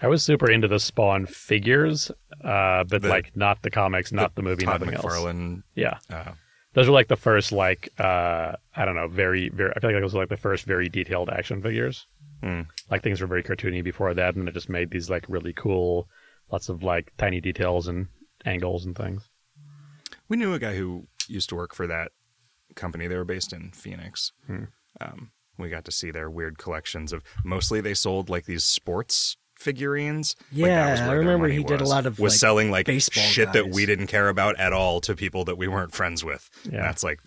I 0.00 0.06
was 0.06 0.22
super 0.22 0.50
into 0.50 0.68
the 0.68 0.78
Spawn 0.80 1.26
figures, 1.26 2.10
uh, 2.44 2.84
but 2.84 3.02
The- 3.02 3.08
like 3.08 3.36
not 3.36 3.62
the 3.62 3.70
comics, 3.70 4.10
not 4.12 4.34
the, 4.36 4.42
movie, 4.42 4.64
Todd 4.64 4.80
nothing 4.80 4.94
else. 4.94 5.04
McFarlane. 5.04 5.62
Yeah, 5.74 5.98
Uh, 6.10 6.32
those 6.78 6.88
were 6.88 6.94
like 6.94 7.08
the 7.08 7.16
first 7.16 7.50
like 7.52 7.88
uh, 7.98 8.52
I 8.76 8.84
don't 8.84 8.94
know, 8.94 9.08
very 9.08 9.48
very. 9.48 9.72
I 9.76 9.80
feel 9.80 9.92
like 9.92 10.00
those 10.00 10.14
were 10.14 10.20
like 10.20 10.28
the 10.28 10.36
first 10.36 10.64
very 10.64 10.88
detailed 10.88 11.28
action 11.28 11.60
figures. 11.60 12.06
Hmm. 12.42 12.62
Like 12.90 13.02
things 13.02 13.20
were 13.20 13.26
very 13.26 13.42
cartoony 13.42 13.82
before 13.82 14.14
that, 14.14 14.36
and 14.36 14.48
it 14.48 14.54
just 14.54 14.68
made 14.68 14.90
these 14.90 15.10
like 15.10 15.24
really 15.28 15.52
cool, 15.52 16.08
lots 16.52 16.68
of 16.68 16.82
like 16.82 17.12
tiny 17.18 17.40
details 17.40 17.88
and 17.88 18.06
angles 18.44 18.86
and 18.86 18.96
things. 18.96 19.28
we 20.28 20.36
knew 20.36 20.54
a 20.54 20.58
guy 20.58 20.76
who 20.76 21.08
used 21.26 21.48
to 21.48 21.56
work 21.56 21.74
for 21.74 21.86
that 21.88 22.12
company. 22.76 23.08
They 23.08 23.16
were 23.16 23.24
based 23.24 23.52
in 23.52 23.72
Phoenix. 23.72 24.32
Um, 25.00 25.32
we 25.58 25.68
got 25.68 25.84
to 25.86 25.92
see 25.92 26.12
their 26.12 26.30
weird 26.30 26.58
collections 26.58 27.12
of. 27.12 27.24
Mostly, 27.44 27.80
they 27.80 27.94
sold 27.94 28.30
like 28.30 28.44
these 28.44 28.64
sports 28.64 29.36
figurines. 29.58 30.36
Like, 30.52 30.62
that 30.62 30.66
Yeah, 30.68 30.90
was 30.92 31.00
I 31.00 31.12
remember 31.12 31.48
money 31.48 31.56
he 31.58 31.64
did 31.64 31.80
a 31.80 31.84
lot 31.84 32.06
of, 32.06 32.18
was 32.18 32.32
like, 32.34 32.38
selling 32.40 32.70
like 32.70 32.86
baseball 32.86 33.22
shit 33.24 33.52
that 33.52 33.68
we 33.70 33.84
didn't 33.86 34.06
care 34.06 34.28
about 34.28 34.58
at 34.58 34.72
all 34.72 35.00
to 35.02 35.14
people 35.14 35.44
that 35.46 35.58
we 35.58 35.68
weren't 35.68 35.94
friends 35.94 36.24
with. 36.24 36.48
Yeah. 36.64 36.82
That's 36.82 37.02
like 37.04 37.20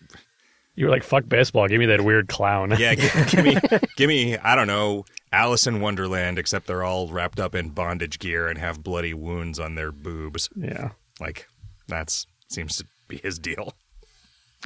You 0.75 0.85
were 0.85 0.91
like, 0.91 1.03
"Fuck 1.03 1.27
baseball, 1.27 1.67
give 1.67 1.79
me 1.79 1.85
that 1.87 2.01
weird 2.01 2.27
clown." 2.29 2.73
Yeah, 2.79 2.95
give, 2.95 3.13
give 3.31 3.43
me, 3.45 3.57
give 3.97 4.07
me. 4.07 4.37
I 4.37 4.55
don't 4.55 4.67
know, 4.67 5.05
Alice 5.31 5.67
in 5.67 5.81
Wonderland, 5.81 6.39
except 6.39 6.65
they're 6.67 6.83
all 6.83 7.07
wrapped 7.09 7.39
up 7.39 7.53
in 7.55 7.69
bondage 7.69 8.19
gear 8.19 8.47
and 8.47 8.57
have 8.57 8.81
bloody 8.81 9.13
wounds 9.13 9.59
on 9.59 9.75
their 9.75 9.91
boobs. 9.91 10.49
yeah. 10.55 10.91
Like 11.19 11.47
that's 11.87 12.25
seems 12.47 12.77
to 12.77 12.85
be 13.07 13.17
his 13.17 13.37
deal. 13.37 13.73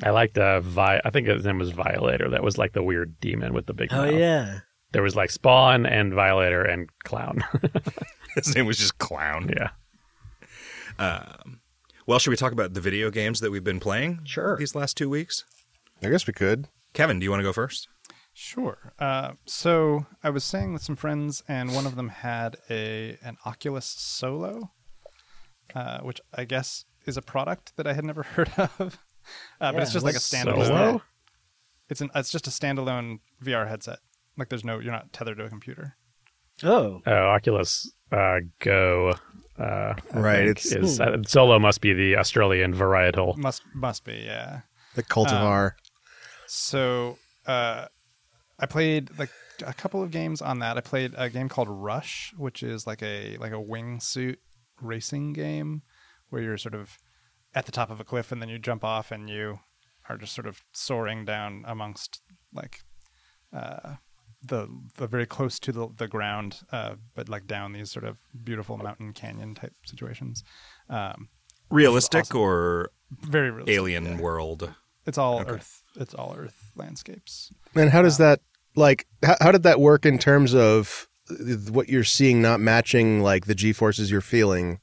I 0.03 0.09
liked 0.11 0.37
uh, 0.37 0.59
Vi- 0.59 1.01
I 1.03 1.09
think 1.09 1.27
his 1.27 1.45
name 1.45 1.57
was 1.57 1.71
Violator. 1.71 2.29
That 2.29 2.43
was 2.43 2.57
like 2.57 2.73
the 2.73 2.83
weird 2.83 3.19
demon 3.19 3.53
with 3.53 3.65
the 3.65 3.73
big. 3.73 3.89
Oh 3.91 4.05
mouth. 4.05 4.13
yeah. 4.13 4.59
There 4.91 5.03
was 5.03 5.15
like 5.15 5.29
Spawn 5.29 5.85
and 5.85 6.13
Violator 6.13 6.63
and 6.63 6.89
Clown. 7.03 7.43
His 8.35 8.55
name 8.55 8.65
was 8.65 8.77
just 8.77 8.97
Clown. 8.97 9.51
yeah. 9.55 9.69
Well, 12.07 12.19
should 12.19 12.29
we 12.29 12.35
talk 12.35 12.51
about 12.51 12.73
the 12.75 12.81
video 12.81 13.09
games 13.09 13.39
that 13.39 13.51
we've 13.51 13.63
been 13.63 13.79
playing? 13.79 14.19
Sure. 14.25 14.55
These 14.57 14.75
last 14.75 14.95
two 14.95 15.09
weeks. 15.09 15.43
I 16.03 16.09
guess 16.09 16.27
we 16.27 16.33
could. 16.33 16.67
Kevin, 16.93 17.19
do 17.19 17.23
you 17.23 17.31
want 17.31 17.39
to 17.39 17.43
go 17.43 17.51
first? 17.53 17.87
Sure. 18.33 18.93
Uh, 18.99 19.31
so 19.45 20.05
I 20.23 20.29
was 20.29 20.43
staying 20.43 20.73
with 20.73 20.83
some 20.83 20.95
friends, 20.95 21.41
and 21.47 21.73
one 21.73 21.85
of 21.87 21.95
them 21.95 22.09
had 22.09 22.57
a 22.69 23.17
an 23.23 23.37
Oculus 23.45 23.85
Solo, 23.85 24.71
uh, 25.73 25.99
which 26.01 26.21
I 26.33 26.45
guess 26.45 26.85
is 27.05 27.17
a 27.17 27.21
product 27.21 27.73
that 27.77 27.87
I 27.87 27.93
had 27.93 28.05
never 28.05 28.23
heard 28.35 28.51
of. 28.57 28.99
Uh, 29.59 29.71
but 29.71 29.81
it's 29.81 29.93
just 29.93 30.05
like 30.05 30.15
a 30.15 30.19
standalone. 30.19 30.67
Solo? 30.67 31.01
It's 31.89 32.01
an 32.01 32.11
it's 32.13 32.29
just 32.29 32.45
a 32.45 32.51
standalone 32.51 33.19
VR 33.43 33.67
headset. 33.67 33.99
Like 34.37 34.49
there's 34.49 34.63
no 34.65 34.79
you're 34.79 34.91
not 34.91 35.13
tethered 35.13 35.37
to 35.37 35.45
a 35.45 35.49
computer. 35.49 35.95
Oh. 36.63 37.01
Oh, 37.05 37.11
Oculus 37.11 37.91
uh, 38.11 38.39
Go. 38.59 39.13
Uh, 39.57 39.93
Right, 40.13 40.47
it's- 40.47 40.71
is, 40.73 40.99
uh, 40.99 41.17
Solo 41.25 41.59
must 41.59 41.79
be 41.81 41.93
the 41.93 42.17
Australian 42.17 42.73
varietal. 42.73 43.37
Must 43.37 43.61
must 43.73 44.03
be 44.03 44.23
yeah. 44.25 44.61
The 44.95 45.03
cultivar. 45.03 45.71
So 46.47 47.17
uh, 47.45 47.87
I 48.59 48.65
played 48.65 49.17
like 49.17 49.29
a 49.65 49.73
couple 49.73 50.03
of 50.03 50.11
games 50.11 50.41
on 50.41 50.59
that. 50.59 50.77
I 50.77 50.81
played 50.81 51.13
a 51.17 51.29
game 51.29 51.49
called 51.49 51.69
Rush, 51.69 52.33
which 52.37 52.63
is 52.63 52.85
like 52.85 53.01
a 53.01 53.37
like 53.37 53.51
a 53.51 53.55
wingsuit 53.55 54.37
racing 54.81 55.33
game 55.33 55.83
where 56.29 56.41
you're 56.41 56.57
sort 56.57 56.75
of 56.75 56.97
at 57.53 57.65
the 57.65 57.71
top 57.71 57.89
of 57.89 57.99
a 57.99 58.03
cliff 58.03 58.31
and 58.31 58.41
then 58.41 58.49
you 58.49 58.59
jump 58.59 58.83
off 58.83 59.11
and 59.11 59.29
you 59.29 59.59
are 60.09 60.17
just 60.17 60.33
sort 60.33 60.47
of 60.47 60.61
soaring 60.73 61.23
down 61.23 61.63
amongst 61.65 62.21
like 62.53 62.81
uh, 63.55 63.95
the 64.47 64.67
the 64.97 65.07
very 65.07 65.25
close 65.25 65.59
to 65.59 65.71
the 65.71 65.87
the 65.97 66.07
ground, 66.07 66.61
uh, 66.71 66.95
but 67.15 67.29
like 67.29 67.47
down 67.47 67.73
these 67.73 67.91
sort 67.91 68.05
of 68.05 68.17
beautiful 68.43 68.77
mountain 68.77 69.13
canyon 69.13 69.55
type 69.55 69.73
situations. 69.85 70.43
Um, 70.89 71.29
Realistic 71.71 72.21
awesome. 72.25 72.37
or 72.41 72.91
very 73.21 73.49
realistic, 73.49 73.75
alien 73.75 74.05
yeah. 74.05 74.19
world? 74.19 74.73
It's 75.05 75.17
all 75.17 75.39
Okay. 75.41 75.51
Earth. 75.51 75.83
It's 75.95 76.13
all 76.13 76.35
Earth 76.37 76.71
landscapes. 76.75 77.51
and 77.75 77.89
how 77.89 78.01
does 78.01 78.17
that 78.17 78.41
like? 78.75 79.07
How, 79.23 79.35
how 79.41 79.51
did 79.51 79.63
that 79.63 79.79
work 79.79 80.05
in 80.05 80.17
terms 80.19 80.53
of 80.53 81.07
what 81.71 81.89
you're 81.89 82.03
seeing 82.03 82.41
not 82.41 82.59
matching 82.59 83.21
like 83.21 83.45
the 83.47 83.55
G 83.55 83.73
forces 83.73 84.11
you're 84.11 84.21
feeling? 84.21 84.79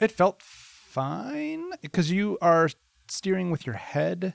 It 0.00 0.10
felt 0.12 0.42
fine 0.42 1.70
because 1.82 2.10
you 2.10 2.38
are 2.40 2.68
steering 3.08 3.50
with 3.50 3.66
your 3.66 3.74
head, 3.76 4.34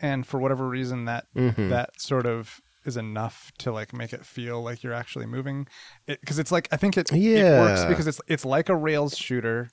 and 0.00 0.26
for 0.26 0.38
whatever 0.38 0.68
reason, 0.68 1.04
that 1.06 1.26
Mhm. 1.36 1.70
that 1.70 2.00
sort 2.00 2.26
of 2.26 2.60
is 2.84 2.96
enough 2.96 3.52
to 3.58 3.72
like 3.72 3.92
make 3.92 4.12
it 4.12 4.24
feel 4.24 4.62
like 4.62 4.82
you're 4.82 4.92
actually 4.94 5.26
moving. 5.26 5.66
Because 6.06 6.38
it's 6.38 6.52
like 6.52 6.68
I 6.72 6.76
think 6.76 6.96
it, 6.96 7.10
it 7.12 7.60
works 7.60 7.84
because 7.84 8.06
it's 8.06 8.20
it's 8.26 8.44
like 8.44 8.68
a 8.68 8.76
rails 8.76 9.16
shooter. 9.16 9.70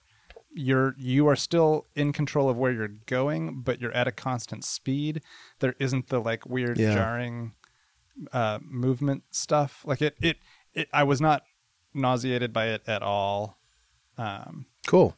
You're 0.58 0.96
you 0.98 1.28
are 1.28 1.36
still 1.36 1.88
in 1.96 2.13
control 2.13 2.50
of 2.50 2.58
where 2.58 2.72
you're 2.72 2.88
going, 3.08 3.62
but 3.62 3.82
you're 3.82 3.91
at 3.91 4.08
a 4.08 4.12
constant 4.12 4.63
speed. 4.63 5.22
There 5.60 5.76
isn't 5.80 6.08
the 6.08 6.20
like 6.22 6.46
weird 6.46 6.78
Yeah. 6.80 6.94
jarring 6.94 7.54
uh, 8.32 8.60
movement 8.63 9.24
stuff. 9.32 9.84
Like 9.86 10.02
it 10.02 10.15
it 10.22 10.38
it. 10.74 10.88
I 10.94 11.04
was 11.04 11.20
not 11.20 11.44
nauseated 11.94 12.54
by 12.54 12.68
it 12.68 12.82
at 12.88 13.02
all. 13.04 13.58
Um, 14.18 14.65
Cool. 14.88 15.15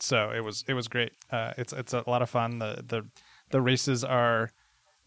so 0.00 0.30
it 0.30 0.42
was 0.44 0.64
it 0.66 0.74
was 0.74 0.88
great. 0.88 1.12
Uh, 1.30 1.52
it's 1.56 1.72
it's 1.72 1.92
a 1.92 2.02
lot 2.08 2.22
of 2.22 2.30
fun. 2.30 2.58
The 2.58 2.82
the 2.86 3.06
the 3.50 3.60
races 3.60 4.02
are, 4.02 4.50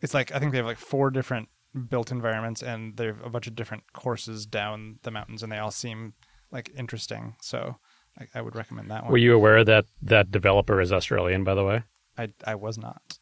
it's 0.01 0.13
like 0.13 0.31
I 0.33 0.39
think 0.39 0.51
they 0.53 0.57
have 0.59 0.65
like 0.67 0.77
four 0.77 1.09
different 1.09 1.49
built 1.89 2.11
environments, 2.11 2.63
and 2.63 2.95
they 2.97 3.07
have 3.07 3.21
a 3.23 3.29
bunch 3.29 3.47
of 3.47 3.55
different 3.55 3.83
courses 3.93 4.45
down 4.45 4.99
the 5.03 5.11
mountains, 5.11 5.43
and 5.43 5.51
they 5.51 5.57
all 5.57 5.71
seem 5.71 6.13
like 6.51 6.71
interesting. 6.77 7.35
So 7.41 7.77
I, 8.19 8.27
I 8.35 8.41
would 8.41 8.55
recommend 8.55 8.89
that 8.91 9.03
one. 9.03 9.11
Were 9.11 9.17
you 9.17 9.35
aware 9.35 9.63
that 9.63 9.85
that 10.01 10.31
developer 10.31 10.79
is 10.81 10.91
Australian, 10.91 11.43
by 11.43 11.55
the 11.55 11.63
way? 11.63 11.83
I 12.17 12.29
I 12.45 12.55
was 12.55 12.77
not. 12.77 13.19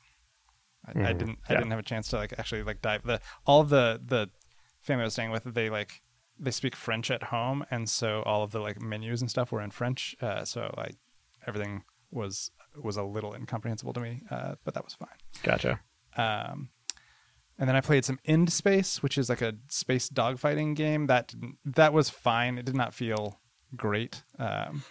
I, 0.86 0.92
I 0.92 0.94
Mhm. 1.14 1.18
didn't 1.18 1.40
I 1.50 1.54
Yeah. 1.54 1.58
didn't 1.60 1.72
have 1.72 1.80
a 1.80 1.84
chance 1.84 2.08
to 2.10 2.18
like 2.18 2.34
actually 2.38 2.64
like 2.64 2.82
dive 2.82 3.04
the 3.04 3.20
all 3.46 3.64
the 3.64 4.02
the 4.04 4.30
family 4.82 5.04
I 5.04 5.06
was 5.06 5.14
staying 5.14 5.32
with 5.32 5.44
they 5.46 5.70
like 5.70 6.02
they 6.38 6.52
speak 6.52 6.76
French 6.76 7.10
at 7.10 7.24
home 7.24 7.66
and 7.72 7.90
so 7.90 8.22
all 8.24 8.44
of 8.44 8.52
the 8.52 8.60
like 8.60 8.82
menus 8.82 9.22
and 9.22 9.30
stuff 9.30 9.52
were 9.52 9.62
in 9.62 9.72
French 9.72 10.16
uh, 10.22 10.44
so 10.46 10.74
like 10.78 10.98
everything 11.48 11.84
was 12.12 12.52
was 12.76 12.98
a 12.98 13.04
little 13.04 13.34
incomprehensible 13.34 13.94
to 13.94 14.00
me 14.02 14.24
uh, 14.30 14.56
but 14.66 14.74
that 14.74 14.84
was 14.84 14.94
fine 14.94 15.18
Gotcha. 15.42 15.80
um, 16.18 16.70
and 17.60 17.68
then 17.70 17.76
I 17.76 17.82
played 17.82 18.06
some 18.06 18.20
End 18.26 18.52
Space 18.52 19.02
which 19.04 19.18
is 19.18 19.30
like 19.30 19.42
a 19.42 19.54
space 19.68 20.10
dogfighting 20.10 20.76
game 20.76 21.08
that 21.08 21.28
didn't- 21.28 21.58
that 21.66 21.94
was 21.94 22.10
fine 22.10 22.58
it 22.58 22.66
did 22.66 22.76
not 22.76 22.94
feel 22.94 23.40
great 23.76 24.24
um, 24.40 24.84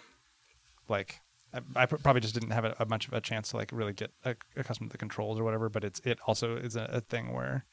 like 0.87 1.19
I, 1.53 1.83
I 1.83 1.85
probably 1.85 2.19
just 2.21 2.33
didn't 2.33 2.49
have 2.49 2.65
a, 2.65 2.75
a 2.79 2.85
much 2.87 3.07
of 3.07 3.13
a 3.13 3.21
chance 3.21 3.49
to 3.49 3.57
like 3.57 3.71
really 3.71 3.93
get 3.93 4.11
a, 4.25 4.35
accustomed 4.57 4.89
to 4.89 4.93
the 4.93 4.97
controls 4.97 5.39
or 5.39 5.43
whatever. 5.43 5.69
But 5.69 5.83
it's 5.83 5.99
it 6.03 6.17
also 6.25 6.55
is 6.57 6.75
a, 6.75 6.89
a 6.91 6.99
thing 7.01 7.31
where 7.31 7.63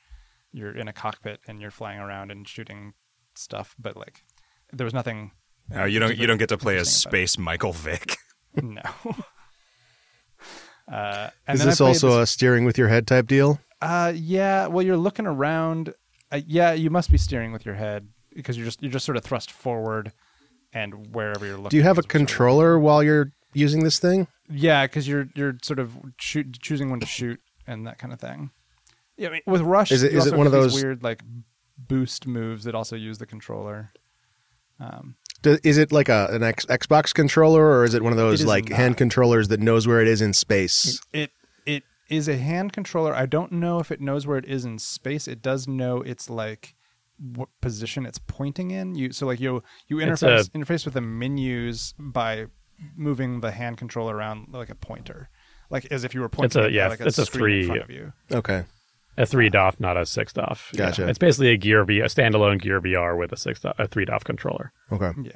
you're 0.52 0.76
in 0.76 0.86
a 0.86 0.92
cockpit 0.92 1.40
and 1.48 1.62
you're 1.62 1.70
flying 1.70 1.98
around 1.98 2.30
and 2.30 2.46
shooting 2.46 2.92
stuff. 3.34 3.74
But 3.78 3.96
like 3.96 4.22
there 4.70 4.84
was 4.84 4.92
nothing. 4.92 5.30
Uh, 5.74 5.84
you 5.84 5.98
don't 5.98 6.14
you 6.18 6.26
don't 6.26 6.36
get 6.36 6.50
to 6.50 6.58
play 6.58 6.74
as 6.76 6.88
Interesting 6.88 7.08
about 7.08 7.14
it. 7.16 7.28
Space 7.28 7.38
Michael 7.38 7.72
Vick. 7.72 8.16
No. 8.62 8.82
uh, 10.92 11.30
and 11.46 11.54
Is 11.54 11.60
then 11.60 11.68
this 11.68 11.78
played 11.78 11.86
also 11.88 12.08
this- 12.18 12.28
a 12.28 12.32
steering 12.32 12.64
with 12.64 12.76
your 12.76 12.88
head 12.88 13.06
type 13.06 13.26
deal? 13.26 13.60
Uh, 13.80 14.12
yeah. 14.14 14.66
Well, 14.66 14.84
you're 14.84 14.96
looking 14.96 15.26
around. 15.26 15.94
Uh, 16.32 16.40
yeah, 16.46 16.72
you 16.72 16.90
must 16.90 17.10
be 17.10 17.18
steering 17.18 17.52
with 17.52 17.64
your 17.66 17.74
head 17.74 18.08
because 18.34 18.56
you're 18.56 18.66
just 18.66 18.82
you're 18.82 18.92
just 18.92 19.04
sort 19.06 19.16
of 19.16 19.24
thrust 19.24 19.50
forward, 19.50 20.12
and 20.72 21.14
wherever 21.14 21.44
you're 21.46 21.56
looking. 21.56 21.70
Do 21.70 21.76
you 21.76 21.82
have 21.82 21.98
a 21.98 22.00
is 22.00 22.04
sort 22.04 22.14
of- 22.14 22.18
controller 22.28 22.78
while 22.78 23.02
you're 23.02 23.32
using 23.54 23.82
this 23.82 23.98
thing? 23.98 24.26
Yeah, 24.48 24.84
because 24.86 25.08
you're 25.08 25.28
you're 25.34 25.56
sort 25.62 25.78
of 25.78 25.96
shoot, 26.18 26.58
choosing 26.60 26.90
when 26.90 27.00
to 27.00 27.06
shoot 27.06 27.40
and 27.66 27.86
that 27.86 27.98
kind 27.98 28.12
of 28.12 28.20
thing. 28.20 28.50
Yeah, 29.16 29.28
I 29.28 29.32
mean, 29.32 29.42
with 29.46 29.60
Rush, 29.62 29.92
Is 29.92 30.02
it- 30.02 30.12
is 30.14 30.26
it 30.26 30.34
one 30.34 30.46
of 30.46 30.52
those- 30.52 30.74
weird 30.82 31.02
like 31.02 31.22
boost 31.78 32.26
moves 32.26 32.64
that 32.64 32.74
also 32.74 32.96
use 32.96 33.18
the 33.18 33.26
controller? 33.26 33.92
Um, 34.78 35.16
Do, 35.42 35.58
is 35.62 35.78
it 35.78 35.92
like 35.92 36.08
a 36.08 36.28
an 36.30 36.42
X, 36.42 36.64
Xbox 36.66 37.12
controller 37.12 37.62
or 37.64 37.84
is 37.84 37.94
it 37.94 38.02
one 38.02 38.12
of 38.12 38.16
those 38.18 38.44
like 38.44 38.70
not. 38.70 38.76
hand 38.76 38.96
controllers 38.96 39.48
that 39.48 39.60
knows 39.60 39.86
where 39.86 40.00
it 40.00 40.08
is 40.08 40.22
in 40.22 40.32
space? 40.32 41.00
it 41.12 41.32
is 42.10 42.28
a 42.28 42.36
hand 42.36 42.72
controller. 42.72 43.14
I 43.14 43.26
don't 43.26 43.52
know 43.52 43.78
if 43.78 43.90
it 43.90 44.00
knows 44.00 44.26
where 44.26 44.36
it 44.36 44.44
is 44.44 44.64
in 44.64 44.78
space. 44.78 45.26
It 45.28 45.40
does 45.40 45.66
know 45.68 46.02
it's 46.02 46.28
like 46.28 46.74
what 47.18 47.48
position 47.60 48.04
it's 48.06 48.18
pointing 48.18 48.70
in. 48.70 48.94
You 48.94 49.12
so 49.12 49.26
like 49.26 49.40
you 49.40 49.62
you 49.88 49.96
interface 49.96 50.48
a- 50.48 50.58
interface 50.58 50.84
with 50.84 50.94
the 50.94 51.00
menus 51.00 51.94
by 51.98 52.46
moving 52.96 53.40
the 53.40 53.50
hand 53.52 53.76
controller 53.78 54.16
around 54.16 54.48
like 54.52 54.70
a 54.70 54.74
pointer, 54.74 55.28
like 55.70 55.86
as 55.92 56.04
if 56.04 56.14
you 56.14 56.20
were 56.20 56.28
pointing. 56.28 56.62
a- 56.62 56.64
at, 56.66 56.72
yeah, 56.72 56.88
like 56.88 57.00
it's 57.00 57.18
a 57.18 57.26
screen 57.26 57.42
in 57.42 57.62
three- 57.62 57.66
front 57.66 57.82
of 57.82 57.90
you. 57.90 58.12
Okay. 58.32 58.64
A 59.18 59.26
three 59.26 59.50
DOF, 59.50 59.78
not 59.80 59.96
a 59.98 60.06
six 60.06 60.32
DOF. 60.32 60.70
Yeah. 60.72 60.86
Gotcha. 60.86 61.08
It's 61.08 61.18
basically 61.18 61.48
a 61.48 61.56
Gear 61.58 61.84
V, 61.84 62.00
a 62.00 62.04
standalone 62.06 62.58
Gear 62.60 62.80
VR 62.80 63.18
with 63.18 63.32
a 63.32 63.36
six 63.36 63.60
DOF, 63.60 63.74
a 63.78 63.86
three 63.86 64.04
DOF 64.06 64.24
controller. 64.24 64.72
Okay. 64.90 65.10
Yeah. 65.22 65.32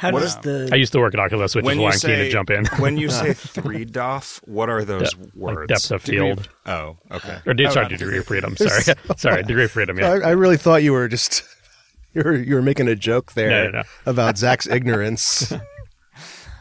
How 0.00 0.12
What 0.12 0.20
does 0.20 0.34
is- 0.36 0.40
the 0.40 0.70
I 0.72 0.76
used 0.76 0.92
to 0.94 0.98
work 0.98 1.12
at 1.12 1.20
Oculus, 1.20 1.54
which 1.54 1.62
when 1.64 1.74
is 1.74 1.76
you 1.78 1.82
why 1.84 1.90
I'm 1.90 1.98
say 1.98 2.08
keen 2.16 2.24
to 2.24 2.30
jump 2.30 2.48
in. 2.50 2.64
when 2.78 2.96
you 2.96 3.10
say 3.10 3.32
three 3.34 3.84
DOF, 3.84 4.40
what 4.46 4.70
are 4.70 4.82
those 4.82 5.12
Dep- 5.12 5.34
words? 5.34 5.58
like 5.58 5.68
depth 5.68 5.90
of 5.90 6.04
Degree 6.04 6.30
of- 6.30 6.38
field, 6.38 6.48
Oh, 6.64 6.96
okay. 7.10 7.38
or 7.46 7.52
de- 7.52 7.66
Oh, 7.66 7.70
sorry, 7.70 7.84
right. 7.86 7.98
degree 7.98 8.16
of 8.18 8.24
freedom. 8.26 8.56
Sorry, 8.56 8.82
sorry, 9.18 9.42
degree 9.42 9.64
of 9.64 9.70
freedom. 9.72 9.98
Yeah, 9.98 10.12
I, 10.12 10.28
I 10.28 10.30
really 10.30 10.56
thought 10.56 10.82
you 10.82 10.92
were 10.92 11.06
just 11.06 11.42
you 12.14 12.22
were 12.24 12.34
you 12.34 12.54
were 12.54 12.62
making 12.62 12.88
a 12.88 12.96
joke 12.96 13.32
there 13.32 13.50
No, 13.50 13.64
no, 13.64 13.70
no. 13.80 13.82
about 14.06 14.38
Zach's 14.38 14.66
ignorance. 14.66 15.52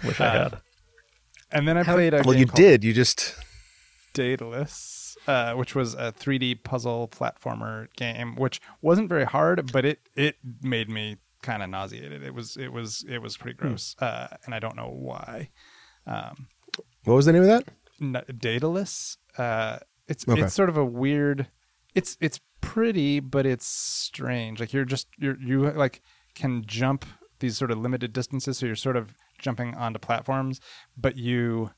wish 0.04 0.20
I 0.20 0.30
had. 0.30 0.58
And 1.52 1.66
then 1.66 1.78
I 1.78 1.84
played 1.84 2.14
a 2.14 2.18
well, 2.26 2.34
game 2.34 2.40
you 2.40 2.46
did. 2.46 2.84
You 2.84 2.92
just 2.94 3.36
Daedalus, 4.14 5.16
uh, 5.28 5.54
which 5.54 5.76
was 5.76 5.94
a 5.94 6.12
3D 6.12 6.64
puzzle 6.64 7.08
platformer 7.08 7.88
game, 7.96 8.36
which 8.36 8.60
wasn't 8.82 9.08
very 9.10 9.26
hard, 9.26 9.72
but 9.72 9.86
it 9.86 10.00
it 10.16 10.36
made 10.62 10.90
me 10.90 11.18
kind 11.42 11.64
of 11.64 11.70
nauseated. 11.70 12.24
It 12.24 12.34
was 12.34 12.58
it 12.58 12.72
was 12.72 13.06
it 13.08 13.20
was 13.20 13.38
pretty 13.38 13.58
gross, 13.58 13.96
uh, 14.00 14.28
and 14.46 14.54
I 14.56 14.60
don't 14.60 14.76
know 14.76 14.90
why. 14.90 15.50
Um, 16.06 16.48
what 17.04 17.16
was 17.16 17.26
the 17.26 17.34
name 17.34 17.44
of 17.44 17.48
that? 17.48 17.66
N- 18.02 18.24
Daedalus, 18.38 19.18
uh, 19.38 19.80
it's 20.08 20.28
Okay. 20.28 20.42
it's 20.42 20.54
sort 20.54 20.70
of 20.70 20.78
a 20.78 20.86
weird. 20.86 21.48
It's 21.96 22.18
it's 22.22 22.40
pretty, 22.62 23.20
but 23.20 23.46
it's 23.46 23.66
strange. 23.66 24.60
Like 24.60 24.74
you're 24.74 24.86
just 24.86 25.08
you're 25.18 25.38
you 25.40 25.72
like 25.72 26.02
can 26.36 26.64
jump 26.66 27.06
these 27.40 27.58
sort 27.58 27.72
of 27.72 27.78
limited 27.78 28.14
distances, 28.14 28.58
so 28.58 28.66
you're 28.66 28.76
sort 28.76 28.96
of 28.98 29.14
jumping 29.38 29.74
onto 29.76 30.00
platforms, 30.00 30.60
but 30.98 31.16
you 31.16 31.72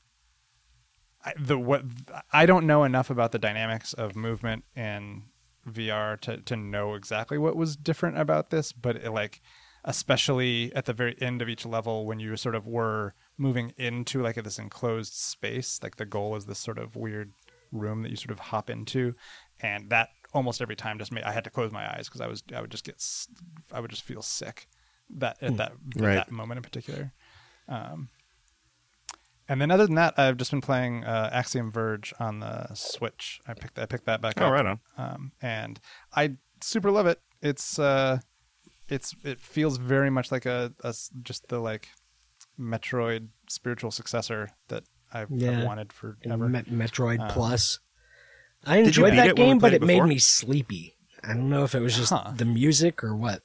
I, 1.24 1.32
the 1.38 1.56
what 1.58 1.84
I 2.32 2.46
don't 2.46 2.66
know 2.66 2.84
enough 2.84 3.10
about 3.10 3.32
the 3.32 3.38
dynamics 3.38 3.92
of 3.92 4.16
movement 4.16 4.64
in 4.74 5.22
VR 5.68 6.18
to 6.20 6.38
to 6.38 6.56
know 6.56 6.94
exactly 6.94 7.38
what 7.38 7.56
was 7.56 7.76
different 7.76 8.18
about 8.18 8.50
this, 8.50 8.72
but 8.72 8.96
it, 8.96 9.10
like 9.10 9.40
especially 9.84 10.72
at 10.74 10.84
the 10.84 10.92
very 10.92 11.16
end 11.20 11.42
of 11.42 11.48
each 11.48 11.66
level 11.66 12.06
when 12.06 12.20
you 12.20 12.36
sort 12.36 12.54
of 12.54 12.66
were 12.66 13.14
moving 13.36 13.72
into 13.76 14.22
like 14.22 14.36
this 14.36 14.58
enclosed 14.58 15.12
space, 15.12 15.80
like 15.82 15.96
the 15.96 16.06
goal 16.06 16.36
is 16.36 16.46
this 16.46 16.58
sort 16.58 16.78
of 16.78 16.94
weird 16.94 17.32
room 17.72 18.02
that 18.02 18.10
you 18.10 18.16
sort 18.16 18.30
of 18.30 18.38
hop 18.38 18.70
into, 18.70 19.14
and 19.60 19.90
that 19.90 20.10
almost 20.34 20.62
every 20.62 20.76
time 20.76 20.98
just 20.98 21.12
made 21.12 21.24
I 21.24 21.32
had 21.32 21.44
to 21.44 21.50
close 21.50 21.72
my 21.72 21.90
eyes 21.94 22.08
because 22.08 22.20
I 22.20 22.26
was 22.26 22.42
I 22.54 22.60
would 22.60 22.70
just 22.70 22.84
get 22.84 23.04
I 23.72 23.80
would 23.80 23.90
just 23.90 24.02
feel 24.02 24.22
sick 24.22 24.68
that 25.10 25.42
at 25.42 25.56
that 25.56 25.72
at 25.96 26.00
that 26.00 26.30
moment 26.30 26.58
in 26.58 26.62
particular. 26.62 27.12
Um, 27.68 28.08
and 29.48 29.60
then 29.60 29.70
other 29.70 29.86
than 29.86 29.96
that, 29.96 30.14
I've 30.18 30.36
just 30.36 30.50
been 30.50 30.60
playing 30.60 31.04
uh, 31.04 31.30
Axiom 31.32 31.70
Verge 31.70 32.12
on 32.20 32.40
the 32.40 32.72
Switch. 32.74 33.40
I 33.46 33.54
picked 33.54 33.78
I 33.78 33.86
picked 33.86 34.06
that 34.06 34.20
back 34.20 34.36
up. 34.40 34.44
Oh, 34.44 34.46
up 34.46 34.52
right 34.52 34.66
on. 34.66 34.80
um, 34.96 35.32
and 35.42 35.80
I 36.14 36.36
super 36.60 36.90
love 36.90 37.06
it. 37.06 37.20
It's 37.40 37.78
uh, 37.78 38.18
it's 38.88 39.14
it 39.24 39.40
feels 39.40 39.76
very 39.78 40.10
much 40.10 40.30
like 40.32 40.46
a, 40.46 40.72
a 40.84 40.88
s- 40.88 41.10
just 41.22 41.48
the 41.48 41.58
like 41.58 41.88
Metroid 42.58 43.28
spiritual 43.48 43.90
successor 43.90 44.50
that 44.68 44.84
I've, 45.12 45.32
I've 45.32 45.40
Yeah. 45.40 45.64
wanted 45.64 45.92
forever. 45.92 46.48
Me- 46.48 46.62
Metroid 46.62 47.20
Um, 47.20 47.28
Plus. 47.28 47.80
I 48.64 48.76
enjoyed 48.78 49.14
that 49.14 49.26
it 49.28 49.36
when 49.38 49.46
we 49.46 49.50
game, 49.52 49.58
but 49.58 49.72
it 49.74 49.82
it 49.82 49.86
made 49.86 50.04
me 50.04 50.18
sleepy. 50.18 50.94
I 51.24 51.28
don't 51.34 51.48
know 51.50 51.64
if 51.64 51.74
it 51.74 51.80
was 51.80 51.96
just 51.96 52.12
Huh. 52.12 52.32
the 52.36 52.44
music 52.44 53.02
or 53.02 53.14
what. 53.16 53.42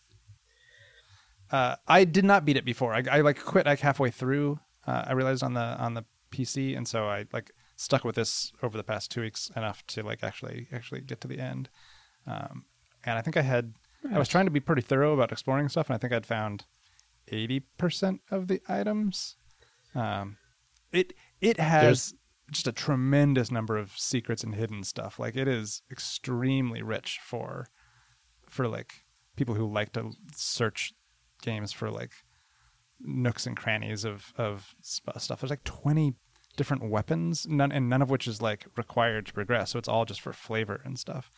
uh, 1.51 1.75
I 1.87 2.03
did 2.03 2.25
not 2.25 2.45
beat 2.45 2.57
it 2.57 2.65
before. 2.65 2.93
I, 2.93 3.03
I 3.09 3.21
like 3.21 3.43
quit 3.43 3.65
like 3.65 3.79
halfway 3.79 4.11
through. 4.11 4.59
Uh, 4.88 5.03
I 5.07 5.13
realized 5.13 5.43
on 5.43 5.53
the 5.53 5.61
on 5.61 5.93
the 5.93 6.05
PC, 6.31 6.75
and 6.75 6.88
so 6.88 7.07
I 7.07 7.25
like 7.33 7.51
stuck 7.75 8.03
with 8.03 8.15
this 8.15 8.51
over 8.63 8.77
the 8.77 8.83
past 8.83 9.11
two 9.11 9.21
weeks 9.21 9.51
enough 9.55 9.85
to 9.88 10.03
like 10.03 10.23
actually 10.23 10.67
actually 10.71 11.01
get 11.01 11.21
to 11.21 11.27
the 11.27 11.39
end. 11.39 11.69
Um, 12.25 12.65
and 13.03 13.17
I 13.17 13.21
think 13.21 13.38
I 13.38 13.41
had 13.41 13.73
I 14.11 14.17
was 14.17 14.27
trying 14.27 14.45
to 14.45 14.51
be 14.51 14.59
pretty 14.59 14.81
thorough 14.81 15.13
about 15.13 15.31
exploring 15.31 15.69
stuff, 15.69 15.89
and 15.89 15.95
I 15.95 15.97
think 15.97 16.13
I'd 16.13 16.25
found 16.25 16.65
eighty 17.27 17.61
percent 17.77 18.21
of 18.31 18.47
the 18.47 18.61
items. 18.67 19.35
Um, 19.93 20.38
it 20.91 21.13
it 21.41 21.59
has 21.59 22.13
just 22.51 22.67
a 22.67 22.71
tremendous 22.71 23.51
number 23.51 23.77
of 23.77 23.97
secrets 23.97 24.43
and 24.43 24.55
hidden 24.55 24.83
stuff. 24.83 25.19
Like 25.19 25.35
it 25.35 25.47
is 25.47 25.81
extremely 25.91 26.81
rich 26.81 27.19
for 27.21 27.67
for 28.47 28.67
like 28.67 29.05
people 29.35 29.55
who 29.55 29.71
like 29.71 29.91
to 29.93 30.13
search 30.35 30.93
games 31.41 31.71
for 31.71 31.91
like 31.91 32.11
nooks 32.99 33.45
and 33.45 33.55
crannies 33.55 34.05
of 34.05 34.33
of 34.37 34.73
stuff. 34.81 35.39
There's 35.41 35.49
like 35.49 35.63
20 35.63 36.13
different 36.55 36.89
weapons, 36.89 37.45
none 37.47 37.71
and 37.71 37.89
none 37.89 38.01
of 38.01 38.09
which 38.09 38.27
is 38.27 38.41
like 38.41 38.65
required 38.75 39.25
to 39.27 39.33
progress. 39.33 39.71
So 39.71 39.79
it's 39.79 39.87
all 39.87 40.05
just 40.05 40.21
for 40.21 40.33
flavor 40.33 40.81
and 40.83 40.97
stuff. 40.97 41.29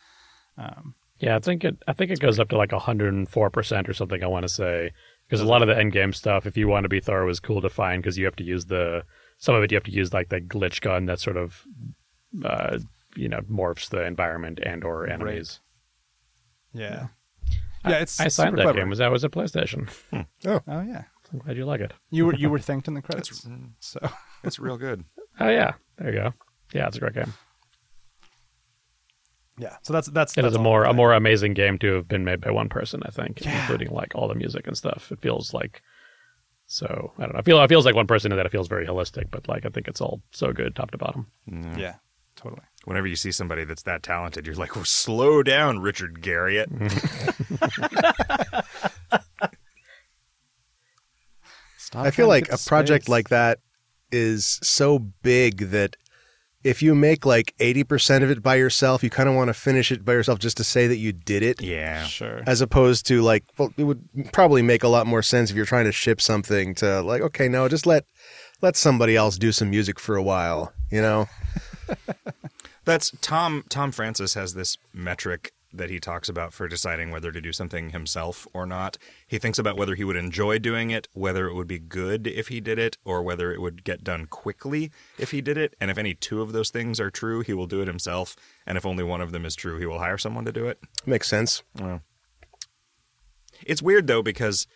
Um, 0.56 0.94
Yeah, 1.18 1.36
I 1.36 1.38
think 1.40 1.64
it. 1.64 1.76
I 1.86 1.92
think 1.92 2.10
it 2.10 2.20
goes 2.20 2.38
up 2.38 2.48
to 2.50 2.56
like 2.56 2.72
104 2.72 3.50
percent 3.50 3.88
or 3.88 3.92
something. 3.92 4.22
I 4.24 4.26
want 4.26 4.44
to 4.44 4.48
say 4.48 4.92
because 5.28 5.40
a 5.40 5.46
lot 5.46 5.62
of 5.62 5.68
the 5.68 5.76
end 5.78 5.92
game 5.92 6.12
stuff, 6.12 6.46
if 6.46 6.56
you 6.56 6.66
want 6.68 6.84
to 6.84 6.88
be 6.88 7.00
thorough, 7.00 7.28
is 7.28 7.38
cool 7.40 7.60
to 7.60 7.68
find 7.68 8.02
because 8.02 8.16
you 8.18 8.24
have 8.24 8.36
to 8.36 8.44
use 8.44 8.66
the 8.66 9.04
some 9.38 9.54
of 9.54 9.62
it. 9.62 9.70
You 9.70 9.76
have 9.76 9.84
to 9.84 9.92
use 9.92 10.12
like 10.12 10.28
the 10.30 10.40
glitch 10.40 10.80
gun 10.80 11.06
that 11.06 11.20
sort 11.20 11.36
of, 11.36 11.64
uh, 12.44 12.78
you 13.16 13.28
know, 13.28 13.40
morphs 13.42 13.88
the 13.90 14.04
environment 14.04 14.58
and 14.64 14.82
or 14.84 15.06
enemies. 15.06 15.60
yeah, 16.72 17.08
yeah. 17.86 17.98
It's 17.98 18.18
I 18.20 18.28
signed 18.28 18.50
super 18.52 18.56
that 18.56 18.62
clever. 18.62 18.78
game. 18.80 18.88
Was 18.88 18.98
that 18.98 19.10
was 19.12 19.24
a 19.24 19.28
PlayStation? 19.28 19.88
Oh, 20.46 20.60
Oh 20.66 20.80
yeah, 20.82 21.04
I'm 21.32 21.38
glad 21.38 21.56
you 21.56 21.64
like 21.64 21.80
it. 21.80 21.92
you 22.10 22.26
were 22.26 22.34
you 22.34 22.50
were 22.54 22.58
thanked 22.58 22.88
in 22.88 22.94
the 22.94 23.02
credits. 23.02 23.40
Mm, 23.44 23.70
so 23.80 24.00
It's 24.44 24.58
real 24.58 24.76
good. 24.78 25.04
Oh 25.38 25.48
yeah, 25.48 25.72
there 25.96 26.12
you 26.12 26.18
go. 26.20 26.34
Yeah, 26.74 26.86
it's 26.88 26.96
a 26.96 27.00
great 27.00 27.14
game. 27.14 27.32
yeah, 29.58 29.76
so 29.82 29.92
that's 29.92 30.08
that's 30.08 30.32
It 30.36 30.42
that's 30.42 30.52
is 30.52 30.56
a 30.56 30.62
more 30.62 30.84
a 30.84 30.92
more 30.92 31.12
amazing 31.14 31.54
game 31.54 31.78
to 31.78 31.94
have 31.94 32.08
been 32.08 32.24
made 32.24 32.40
by 32.40 32.50
one 32.50 32.68
person, 32.68 33.00
I 33.06 33.10
think, 33.10 33.40
including 33.40 33.90
like 33.90 34.14
all 34.14 34.28
the 34.28 34.34
music 34.34 34.66
and 34.66 34.76
stuff. 34.76 35.10
It 35.12 35.20
feels 35.20 35.54
like 35.54 35.82
so 36.66 37.12
I 37.18 37.22
don't 37.22 37.32
know. 37.34 37.38
I 37.38 37.42
feel 37.42 37.60
it 37.62 37.68
feels 37.68 37.86
like 37.86 37.94
one 37.94 38.06
person 38.06 38.32
in 38.32 38.36
that 38.36 38.44
it 38.46 38.52
feels 38.52 38.68
very 38.68 38.86
holistic, 38.86 39.30
but 39.30 39.48
like 39.48 39.64
I 39.64 39.70
think 39.70 39.88
it's 39.88 40.00
all 40.00 40.20
so 40.32 40.52
good 40.52 40.76
top 40.76 40.90
to 40.90 40.98
bottom. 40.98 41.26
Mm. 41.50 41.78
yeah, 41.78 41.94
totally. 42.36 42.62
Whenever 42.84 43.06
you 43.06 43.16
see 43.16 43.32
somebody 43.32 43.64
that's 43.64 43.82
that 43.84 44.02
talented, 44.02 44.46
you're 44.46 44.56
like, 44.56 44.74
well, 44.76 44.84
slow 44.84 45.42
down, 45.42 45.78
Richard 45.80 46.20
Garriott. 46.22 46.68
Stop 51.90 52.06
I 52.06 52.10
feel 52.12 52.28
like 52.28 52.48
a 52.52 52.56
to 52.56 52.68
project 52.68 53.04
space. 53.04 53.10
like 53.10 53.28
that 53.30 53.58
is 54.12 54.60
so 54.62 54.98
big 54.98 55.70
that 55.70 55.96
if 56.62 56.82
you 56.82 56.94
make 56.94 57.24
like 57.24 57.54
80% 57.58 58.22
of 58.22 58.30
it 58.30 58.42
by 58.42 58.54
yourself, 58.56 59.02
you 59.02 59.10
kind 59.10 59.28
of 59.28 59.34
want 59.34 59.48
to 59.48 59.54
finish 59.54 59.90
it 59.90 60.04
by 60.04 60.12
yourself 60.12 60.38
just 60.38 60.56
to 60.58 60.64
say 60.64 60.86
that 60.86 60.98
you 60.98 61.12
did 61.12 61.42
it. 61.42 61.60
Yeah. 61.60 62.04
sure. 62.04 62.42
As 62.46 62.60
opposed 62.60 63.06
to 63.06 63.22
like, 63.22 63.44
well, 63.58 63.72
it 63.76 63.84
would 63.84 64.06
probably 64.32 64.62
make 64.62 64.84
a 64.84 64.88
lot 64.88 65.06
more 65.06 65.22
sense 65.22 65.50
if 65.50 65.56
you're 65.56 65.66
trying 65.66 65.86
to 65.86 65.92
ship 65.92 66.20
something 66.20 66.74
to 66.76 67.00
like, 67.02 67.22
okay, 67.22 67.48
no, 67.48 67.66
just 67.68 67.86
let 67.86 68.04
let 68.60 68.76
somebody 68.76 69.16
else 69.16 69.36
do 69.38 69.52
some 69.52 69.70
music 69.70 69.98
for 69.98 70.16
a 70.16 70.22
while, 70.22 70.72
you 70.90 71.00
know? 71.00 71.26
That's 72.84 73.10
Tom. 73.20 73.64
Tom 73.68 73.90
Francis 73.90 74.34
has 74.34 74.54
this 74.54 74.76
metric 74.92 75.52
that 75.72 75.90
he 75.90 76.00
talks 76.00 76.28
about 76.28 76.52
for 76.52 76.68
deciding 76.68 77.10
whether 77.10 77.30
to 77.32 77.40
do 77.40 77.52
something 77.52 77.90
himself 77.90 78.46
or 78.52 78.66
not. 78.66 78.98
He 79.26 79.38
thinks 79.38 79.58
about 79.58 79.76
whether 79.76 79.94
he 79.94 80.04
would 80.04 80.16
enjoy 80.16 80.58
doing 80.58 80.90
it, 80.90 81.08
whether 81.12 81.46
it 81.46 81.54
would 81.54 81.68
be 81.68 81.78
good 81.78 82.26
if 82.26 82.48
he 82.48 82.60
did 82.60 82.78
it, 82.78 82.98
or 83.04 83.22
whether 83.22 83.52
it 83.52 83.60
would 83.60 83.84
get 83.84 84.02
done 84.02 84.26
quickly 84.26 84.90
if 85.18 85.30
he 85.30 85.40
did 85.40 85.56
it. 85.56 85.74
And 85.80 85.90
if 85.90 85.98
any 85.98 86.14
two 86.14 86.42
of 86.42 86.52
those 86.52 86.70
things 86.70 86.98
are 86.98 87.10
true, 87.10 87.40
he 87.40 87.52
will 87.52 87.66
do 87.66 87.80
it 87.80 87.88
himself. 87.88 88.36
And 88.66 88.76
if 88.76 88.84
only 88.84 89.04
one 89.04 89.20
of 89.20 89.32
them 89.32 89.44
is 89.44 89.54
true, 89.54 89.78
he 89.78 89.86
will 89.86 89.98
hire 89.98 90.18
someone 90.18 90.44
to 90.44 90.52
do 90.52 90.66
it. 90.66 90.80
Makes 91.06 91.28
sense. 91.28 91.62
It's 93.64 93.82
weird 93.82 94.06
though 94.06 94.22
because 94.22 94.66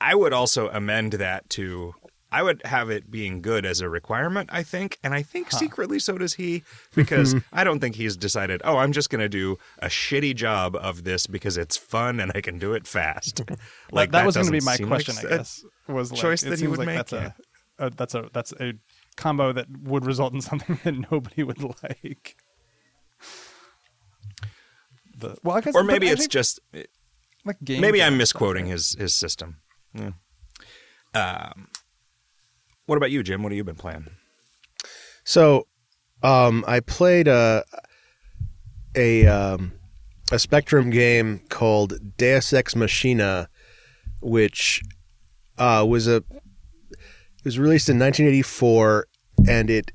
I 0.00 0.14
would 0.14 0.32
also 0.32 0.68
amend 0.68 1.14
that 1.14 1.50
to 1.50 1.94
I 2.30 2.42
would 2.42 2.60
have 2.66 2.90
it 2.90 3.10
being 3.10 3.40
good 3.40 3.64
as 3.64 3.80
a 3.80 3.88
requirement, 3.88 4.50
I 4.52 4.62
think, 4.62 4.98
and 5.02 5.14
I 5.14 5.22
think 5.22 5.50
secretly 5.50 5.98
so 5.98 6.18
does 6.18 6.34
he 6.34 6.62
because 6.94 7.34
I 7.52 7.64
don't 7.64 7.80
think 7.80 7.94
he's 7.94 8.16
decided, 8.16 8.60
"Oh, 8.64 8.76
I'm 8.76 8.92
just 8.92 9.08
going 9.08 9.20
to 9.20 9.28
do 9.28 9.58
a 9.78 9.86
shitty 9.86 10.34
job 10.34 10.76
of 10.76 11.04
this 11.04 11.26
because 11.26 11.56
it's 11.56 11.76
fun 11.76 12.20
and 12.20 12.30
I 12.34 12.42
can 12.42 12.58
do 12.58 12.74
it 12.74 12.86
fast." 12.86 13.42
like 13.92 14.10
that, 14.10 14.26
was 14.26 14.36
going 14.36 14.46
to 14.46 14.52
be 14.52 14.60
my 14.60 14.76
question, 14.76 15.14
like 15.16 15.24
I 15.24 15.36
guess. 15.38 15.64
Was 15.86 16.12
like, 16.12 16.20
choice 16.20 16.42
that 16.42 16.60
he 16.60 16.66
would 16.66 16.78
like 16.78 16.86
make, 16.86 16.96
That's 16.96 17.12
a, 17.12 17.34
a 17.78 17.90
that's 17.90 18.14
a 18.14 18.28
that's 18.32 18.52
a 18.60 18.74
combo 19.16 19.52
that 19.52 19.66
would 19.84 20.04
result 20.04 20.34
in 20.34 20.40
something 20.42 20.78
that 20.84 21.10
nobody 21.10 21.42
would 21.42 21.62
like. 21.82 22.36
The, 25.16 25.36
well, 25.42 25.56
I 25.56 25.60
guess, 25.62 25.74
Or 25.74 25.82
maybe 25.82 26.08
it's 26.08 26.22
think, 26.22 26.30
just 26.30 26.60
like 27.44 27.56
game 27.64 27.80
maybe 27.80 28.02
I'm 28.02 28.16
misquoting 28.18 28.66
his 28.66 28.94
his 28.98 29.14
system. 29.14 29.56
Yeah. 29.94 30.10
Um, 31.14 31.68
what 32.88 32.96
about 32.96 33.10
you, 33.10 33.22
Jim? 33.22 33.42
What 33.42 33.52
have 33.52 33.56
you 33.58 33.64
been 33.64 33.74
playing? 33.74 34.06
So, 35.22 35.66
um, 36.22 36.64
I 36.66 36.80
played 36.80 37.28
a 37.28 37.62
a 38.96 39.26
um, 39.26 39.72
a 40.32 40.38
Spectrum 40.38 40.88
game 40.88 41.42
called 41.50 42.16
Deus 42.16 42.54
Ex 42.54 42.74
Machina, 42.74 43.50
which 44.22 44.82
uh, 45.58 45.84
was 45.86 46.08
a 46.08 46.24
it 46.90 47.44
was 47.44 47.58
released 47.58 47.90
in 47.90 47.98
1984, 47.98 49.06
and 49.46 49.68
it 49.68 49.92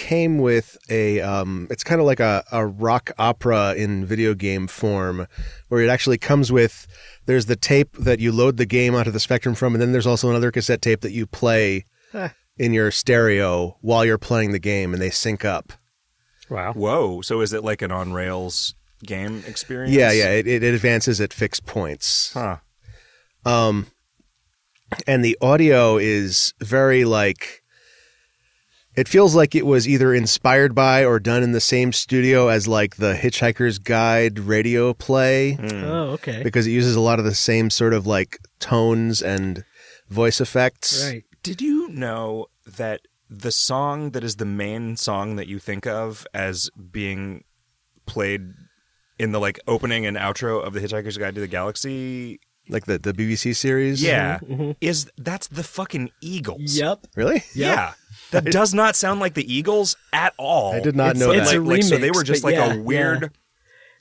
came 0.00 0.38
with 0.38 0.78
a 0.88 1.20
um, 1.20 1.68
it's 1.70 1.84
kind 1.84 2.00
of 2.00 2.06
like 2.06 2.20
a, 2.20 2.42
a 2.50 2.66
rock 2.66 3.10
opera 3.18 3.74
in 3.74 4.06
video 4.06 4.32
game 4.32 4.66
form, 4.66 5.26
where 5.68 5.82
it 5.82 5.90
actually 5.90 6.16
comes 6.16 6.50
with 6.50 6.86
there's 7.26 7.44
the 7.44 7.54
tape 7.54 7.94
that 7.98 8.18
you 8.18 8.32
load 8.32 8.56
the 8.56 8.64
game 8.64 8.94
onto 8.94 9.10
the 9.10 9.20
Spectrum 9.20 9.54
from, 9.54 9.74
and 9.74 9.82
then 9.82 9.92
there's 9.92 10.06
also 10.06 10.30
another 10.30 10.50
cassette 10.50 10.80
tape 10.80 11.02
that 11.02 11.12
you 11.12 11.26
play 11.26 11.84
in 12.56 12.72
your 12.72 12.90
stereo 12.90 13.76
while 13.82 14.02
you're 14.02 14.16
playing 14.16 14.52
the 14.52 14.58
game 14.58 14.94
and 14.94 15.02
they 15.02 15.10
sync 15.10 15.44
up. 15.44 15.74
Wow. 16.48 16.72
Whoa! 16.72 17.20
So 17.20 17.42
is 17.42 17.52
it 17.52 17.62
like 17.62 17.82
an 17.82 17.92
on 17.92 18.14
rails 18.14 18.74
game 19.04 19.44
experience? 19.46 19.94
Yeah, 19.94 20.12
yeah, 20.12 20.30
it, 20.30 20.46
it, 20.46 20.62
it 20.62 20.74
advances 20.74 21.20
at 21.20 21.34
fixed 21.34 21.66
points. 21.66 22.32
Huh. 22.32 22.56
Um, 23.44 23.88
and 25.06 25.22
the 25.22 25.36
audio 25.42 25.98
is 25.98 26.54
very 26.58 27.04
like 27.04 27.59
it 29.00 29.08
feels 29.08 29.34
like 29.34 29.54
it 29.54 29.64
was 29.64 29.88
either 29.88 30.12
inspired 30.12 30.74
by 30.74 31.06
or 31.06 31.18
done 31.18 31.42
in 31.42 31.52
the 31.52 31.60
same 31.60 31.90
studio 31.90 32.48
as 32.48 32.68
like 32.68 32.96
the 32.96 33.14
Hitchhiker's 33.14 33.78
Guide 33.78 34.38
radio 34.38 34.92
play 34.92 35.54
hmm. 35.54 35.84
Oh, 35.84 36.10
okay. 36.10 36.42
because 36.42 36.66
it 36.66 36.72
uses 36.72 36.96
a 36.96 37.00
lot 37.00 37.18
of 37.18 37.24
the 37.24 37.34
same 37.34 37.70
sort 37.70 37.94
of 37.94 38.06
like 38.06 38.38
tones 38.58 39.22
and 39.22 39.64
voice 40.10 40.38
effects. 40.38 41.02
Right. 41.02 41.24
Did 41.42 41.62
you 41.62 41.88
know 41.88 42.48
that 42.66 43.00
the 43.30 43.50
song 43.50 44.10
that 44.10 44.22
is 44.22 44.36
the 44.36 44.44
main 44.44 44.98
song 44.98 45.36
that 45.36 45.46
you 45.46 45.58
think 45.58 45.86
of 45.86 46.26
as 46.34 46.68
being 46.90 47.44
played 48.04 48.52
in 49.18 49.32
the 49.32 49.40
like 49.40 49.58
opening 49.66 50.04
and 50.04 50.18
outro 50.18 50.62
of 50.62 50.74
the 50.74 50.80
Hitchhiker's 50.80 51.16
Guide 51.16 51.34
to 51.36 51.40
the 51.40 51.48
Galaxy? 51.48 52.38
Like 52.68 52.84
the, 52.84 52.98
the 52.98 53.14
BBC 53.14 53.56
series? 53.56 54.02
Yeah, 54.02 54.40
mm-hmm. 54.40 54.52
Mm-hmm. 54.52 54.70
is 54.82 55.10
that's 55.16 55.48
the 55.48 55.62
fucking 55.62 56.10
Eagles? 56.20 56.76
Yep. 56.76 57.06
Really? 57.16 57.42
Yeah. 57.54 57.94
That 58.42 58.44
does 58.46 58.72
not 58.74 58.96
sound 58.96 59.20
like 59.20 59.34
the 59.34 59.52
Eagles 59.52 59.96
at 60.12 60.34
all. 60.38 60.74
I 60.74 60.80
did 60.80 60.94
not 60.96 61.12
It's 61.12 61.20
know 61.20 61.28
like- 61.28 61.36
that. 61.38 61.42
It's 61.42 61.52
a 61.54 61.60
like, 61.60 61.82
so 61.82 61.98
they 61.98 62.10
were 62.10 62.22
just 62.24 62.44
like 62.44 62.54
yeah, 62.54 62.74
a 62.74 62.78
weird. 62.80 63.32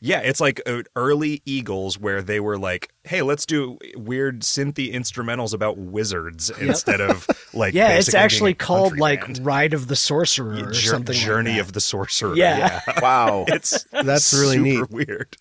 Yeah, 0.02 0.20
it's 0.20 0.40
like 0.40 0.62
uh, 0.66 0.84
early 0.96 1.42
Eagles 1.46 2.00
where 2.00 2.22
they 2.22 2.40
were 2.40 2.58
like, 2.58 2.90
"Hey, 3.04 3.22
let's 3.22 3.46
do 3.46 3.78
weird 3.98 4.44
synthy 4.44 4.94
instrumentals 4.94 5.54
about 5.54 5.78
wizards 5.78 6.50
instead 6.52 7.02
of 7.02 7.28
like." 7.54 7.74
Yeah, 7.74 7.90
it's 7.90 8.06
basically 8.06 8.12
being 8.18 8.24
actually 8.24 8.52
a 8.52 8.56
called 8.56 8.98
like 8.98 9.26
band. 9.26 9.46
Ride 9.46 9.74
of 9.74 9.88
the 9.90 9.98
Sorcerer 9.98 10.54
or 10.70 10.72
Jour- 10.72 10.92
something. 10.92 11.16
like 11.16 11.26
Journey 11.26 11.54
that. 11.56 11.60
of 11.60 11.74
the 11.74 11.82
Sorcerer. 11.82 12.34
Yeah. 12.36 12.80
Wow. 13.02 13.44
it's 13.50 13.84
That's 13.92 14.34
really 14.34 14.58
neat. 14.60 14.90
weird. 14.90 15.36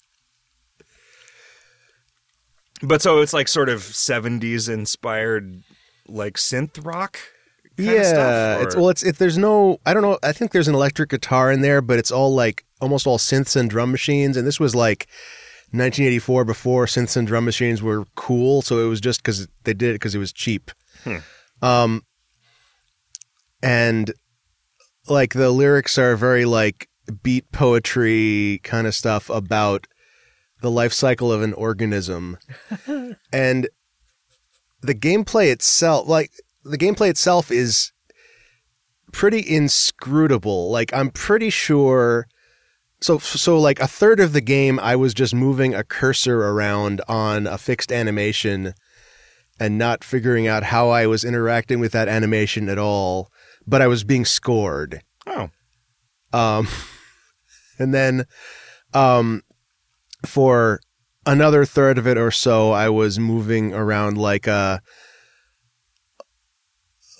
But 2.82 3.02
so 3.02 3.20
it's 3.20 3.32
like 3.32 3.48
sort 3.48 3.68
of 3.68 3.80
'70s 3.80 4.68
inspired, 4.68 5.62
like 6.06 6.34
synth 6.34 6.84
rock. 6.84 7.18
Yeah, 7.78 8.02
stuff, 8.02 8.62
it's 8.62 8.76
well, 8.76 8.88
it's 8.88 9.02
it. 9.02 9.18
There's 9.18 9.38
no, 9.38 9.78
I 9.86 9.94
don't 9.94 10.02
know. 10.02 10.18
I 10.22 10.32
think 10.32 10.52
there's 10.52 10.68
an 10.68 10.74
electric 10.74 11.10
guitar 11.10 11.52
in 11.52 11.60
there, 11.60 11.80
but 11.80 11.98
it's 11.98 12.10
all 12.10 12.34
like 12.34 12.64
almost 12.80 13.06
all 13.06 13.18
synths 13.18 13.56
and 13.56 13.70
drum 13.70 13.90
machines. 13.92 14.36
And 14.36 14.46
this 14.46 14.58
was 14.58 14.74
like 14.74 15.06
1984, 15.70 16.44
before 16.44 16.86
synths 16.86 17.16
and 17.16 17.26
drum 17.26 17.44
machines 17.44 17.82
were 17.82 18.04
cool. 18.14 18.62
So 18.62 18.84
it 18.84 18.88
was 18.88 19.00
just 19.00 19.22
because 19.22 19.46
they 19.64 19.74
did 19.74 19.90
it 19.90 19.94
because 19.94 20.14
it 20.14 20.18
was 20.18 20.32
cheap. 20.32 20.70
Um, 21.62 22.02
and 23.62 24.12
like 25.08 25.34
the 25.34 25.50
lyrics 25.50 25.98
are 25.98 26.16
very 26.16 26.44
like 26.44 26.88
beat 27.22 27.50
poetry 27.52 28.60
kind 28.64 28.86
of 28.86 28.94
stuff 28.94 29.30
about 29.30 29.86
the 30.60 30.70
life 30.70 30.92
cycle 30.92 31.32
of 31.32 31.42
an 31.42 31.52
organism, 31.52 32.38
and 33.32 33.68
the 34.80 34.94
gameplay 34.94 35.52
itself, 35.52 36.08
like 36.08 36.32
the 36.68 36.78
gameplay 36.78 37.08
itself 37.08 37.50
is 37.50 37.92
pretty 39.12 39.44
inscrutable. 39.48 40.70
Like 40.70 40.92
I'm 40.92 41.10
pretty 41.10 41.50
sure 41.50 42.26
so 43.00 43.18
so 43.18 43.58
like 43.58 43.80
a 43.80 43.86
third 43.86 44.20
of 44.20 44.32
the 44.32 44.40
game 44.40 44.78
I 44.80 44.96
was 44.96 45.14
just 45.14 45.34
moving 45.34 45.74
a 45.74 45.84
cursor 45.84 46.40
around 46.40 47.00
on 47.08 47.46
a 47.46 47.58
fixed 47.58 47.92
animation 47.92 48.74
and 49.60 49.78
not 49.78 50.04
figuring 50.04 50.46
out 50.46 50.64
how 50.64 50.90
I 50.90 51.06
was 51.06 51.24
interacting 51.24 51.80
with 51.80 51.92
that 51.92 52.08
animation 52.08 52.68
at 52.68 52.78
all, 52.78 53.30
but 53.66 53.82
I 53.82 53.88
was 53.88 54.04
being 54.04 54.24
scored. 54.24 55.02
oh, 55.26 55.50
Um, 56.32 56.68
and 57.78 57.92
then 57.92 58.24
um, 58.94 59.42
for 60.24 60.80
another 61.26 61.64
third 61.64 61.98
of 61.98 62.06
it 62.06 62.16
or 62.16 62.30
so, 62.30 62.70
I 62.70 62.88
was 62.88 63.18
moving 63.18 63.74
around 63.74 64.16
like 64.16 64.46
a 64.46 64.80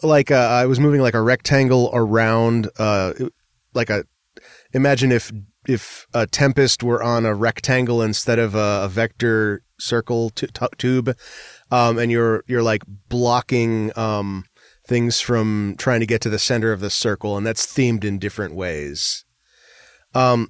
like 0.03 0.31
a, 0.31 0.37
I 0.37 0.67
was 0.67 0.81
moving 0.81 1.01
like 1.01 1.15
a 1.15 1.23
rectangle 1.23 1.91
around 1.93 2.69
uh 2.79 3.13
like 3.75 3.91
a 3.91 4.05
imagine 4.73 5.13
if 5.13 5.33
if 5.67 6.07
a 6.15 6.27
tempest 6.27 6.83
were 6.83 7.03
on 7.03 7.27
a 7.27 7.35
rectangle 7.35 8.03
instead 8.03 8.39
of 8.39 8.55
a, 8.55 8.83
a 8.85 8.89
vector 8.89 9.63
circle 9.79 10.31
tu- 10.31 10.47
tu- 10.49 10.69
tube 10.77 11.17
um 11.71 11.99
and 11.99 12.11
you're 12.11 12.43
you're 12.47 12.63
like 12.63 12.83
blocking 13.09 13.97
um 13.97 14.45
things 14.87 15.21
from 15.21 15.75
trying 15.79 16.01
to 16.01 16.07
get 16.07 16.21
to 16.23 16.31
the 16.31 16.39
center 16.39 16.73
of 16.73 16.81
the 16.81 16.91
circle 16.91 17.37
and 17.37 17.47
that's 17.47 17.67
themed 17.67 18.05
in 18.05 18.19
different 18.19 18.55
ways. 18.55 19.25
Um 20.15 20.49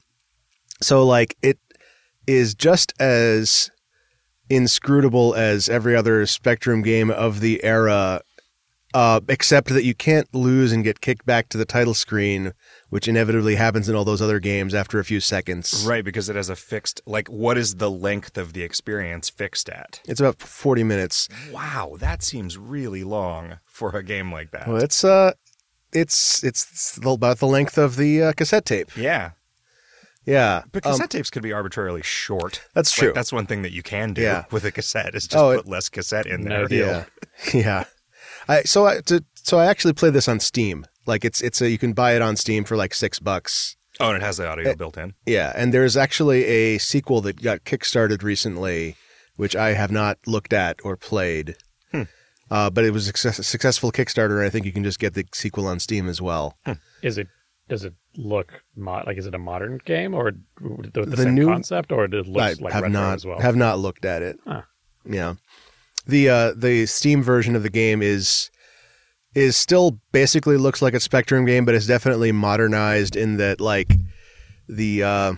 so 0.81 1.05
like 1.05 1.37
it 1.43 1.59
is 2.27 2.55
just 2.55 2.93
as 3.01 3.71
inscrutable 4.51 5.35
as 5.35 5.69
every 5.69 5.95
other 5.97 6.25
spectrum 6.27 6.83
game 6.83 7.11
of 7.11 7.41
the 7.41 7.63
era 7.65 8.23
uh, 8.99 9.21
except 9.29 9.69
that 9.69 9.85
you 9.85 9.95
can't 9.95 10.29
lose 10.35 10.73
and 10.73 10.83
get 10.83 11.01
kicked 11.01 11.25
back 11.25 11.49
to 11.51 11.57
the 11.59 11.65
title 11.65 11.95
screen, 11.95 12.53
which 12.91 13.07
inevitably 13.07 13.55
happens 13.55 13.89
in 13.89 13.95
all 13.95 14.05
those 14.05 14.21
other 14.21 14.41
games 14.41 14.75
after 14.75 14.99
a 14.99 15.05
few 15.05 15.21
seconds. 15.21 15.85
right, 15.87 16.05
because 16.05 16.29
it 16.29 16.35
has 16.37 16.49
a 16.49 16.57
fixed. 16.57 17.01
Like, 17.07 17.29
what 17.29 17.57
is 17.57 17.77
the 17.77 17.91
length 17.91 18.37
of 18.37 18.55
the 18.55 18.63
experience 18.63 19.29
fixed 19.29 19.69
at? 19.69 20.01
It's 20.09 20.19
about 20.21 20.41
40 20.41 20.83
minutes. 20.85 21.29
Wow, 21.53 21.97
that 22.01 22.23
seems 22.23 22.59
really 22.59 23.05
long 23.05 23.59
for 23.67 23.91
a 23.97 24.03
game 24.03 24.33
like 24.33 24.51
that. 24.51 24.67
Well, 24.67 24.83
it's 24.83 25.05
uh 25.05 25.33
it's 25.93 26.43
it's 26.45 26.99
about 26.99 27.39
the 27.39 27.47
length 27.47 27.79
of 27.79 27.97
the 27.97 28.23
uh, 28.23 28.33
cassette 28.33 28.67
tape. 28.67 28.91
yeah, 28.97 29.31
Yeah. 30.27 30.63
but 30.73 30.85
Um, 30.85 30.93
cassette 30.93 31.11
tapes 31.11 31.31
could 31.31 31.43
be 31.43 31.53
arbitrarily 31.53 32.03
short. 32.03 32.63
That's 32.75 32.91
Like, 32.99 33.05
true. 33.05 33.13
that's 33.15 33.33
one 33.33 33.47
thing 33.47 33.63
that 33.63 33.73
you 33.73 33.83
can 33.83 34.13
do 34.13 34.23
Yeah. 34.23 34.45
with 34.51 34.65
a 34.65 34.73
cassette 34.73 35.15
is 35.15 35.25
just 35.29 35.37
Oh, 35.43 35.51
it- 35.51 35.57
put 35.59 35.69
less 35.69 35.89
cassette 35.89 36.27
in 36.27 36.43
No 36.45 36.67
there. 36.67 36.69
deal. 36.69 36.87
yeah. 36.87 37.05
yeah. 37.55 37.85
I 38.49 38.63
so 38.63 38.87
I 38.87 39.01
to, 39.03 39.25
so 39.35 39.59
I 39.59 39.67
actually 39.67 39.93
play 39.95 40.11
this 40.11 40.29
on 40.29 40.41
Steam. 40.41 40.87
Like 41.07 41.25
it's 41.25 41.41
it's 41.41 41.61
a 41.61 41.71
you 41.71 41.79
can 41.79 41.93
buy 41.93 42.15
it 42.17 42.23
on 42.23 42.37
Steam 42.37 42.65
for 42.65 42.77
like 42.77 42.95
6 42.95 43.19
bucks. 43.21 43.77
Oh, 44.01 44.09
and 44.09 44.17
it 44.17 44.23
has 44.23 44.37
the 44.37 44.47
Eh. 44.47 44.51
audio 44.51 44.75
built 44.77 44.97
in. 44.97 45.15
Yeah, 45.27 45.53
and 45.57 45.75
there's 45.75 45.97
actually 45.97 46.45
a 46.45 46.79
sequel 46.79 47.21
that 47.23 47.43
got 47.43 47.65
kickstarted 47.65 48.23
recently, 48.23 48.95
which 49.37 49.57
I 49.57 49.73
have 49.75 49.91
not 49.91 50.19
looked 50.27 50.53
at 50.53 50.79
or 50.85 50.97
played. 50.97 51.57
Hmm. 51.91 52.03
Uh, 52.51 52.71
but 52.71 52.85
it 52.85 52.93
was 52.93 53.05
a 53.05 53.07
success- 53.09 53.45
successful 53.47 53.91
Kickstarter, 53.93 54.37
and 54.39 54.47
I 54.47 54.51
think 54.51 54.65
you 54.67 54.73
can 54.73 54.85
just 54.85 54.99
get 55.01 55.15
the 55.15 55.25
sequel 55.35 55.67
on 55.67 55.81
Steam 55.81 56.09
as 56.09 56.23
well. 56.23 56.57
Is 57.03 57.19
it 57.19 57.27
does 57.69 57.85
it 57.85 57.93
look 58.17 58.63
mo- 58.77 59.03
like 59.07 59.19
is 59.19 59.27
it 59.27 59.35
a 59.35 59.39
modern 59.39 59.79
game 59.85 60.15
or 60.15 60.33
the, 60.61 60.91
the, 60.95 61.07
The 61.07 61.17
same 61.25 61.35
new- 61.35 61.47
concept 61.49 61.91
or 61.93 62.05
it 62.05 62.13
looks 62.13 62.61
I 62.61 62.63
like 62.63 62.73
have 62.73 62.83
retro 62.85 62.89
not 63.01 63.15
as 63.17 63.27
well? 63.27 63.41
have 63.41 63.57
not 63.57 63.79
looked 63.81 64.05
at 64.05 64.23
it. 64.23 64.39
Huh. 64.47 64.63
Yeah, 65.05 65.35
the 66.09 66.29
uh, 66.29 66.53
the 66.57 66.87
Steam 66.87 67.23
version 67.23 67.55
of 67.55 67.63
the 67.63 67.71
game 67.71 68.03
is 68.03 68.51
is 69.35 69.57
still 69.57 70.01
basically 70.11 70.57
looks 70.57 70.83
like 70.83 70.95
a 70.95 71.01
Spectrum 71.01 71.45
game, 71.45 71.65
but 71.65 71.75
it's 71.75 71.87
definitely 71.87 72.33
modernized 72.33 73.15
in 73.15 73.37
that 73.37 73.61
like 73.61 73.95
the 74.69 75.03
uh, 75.03 75.35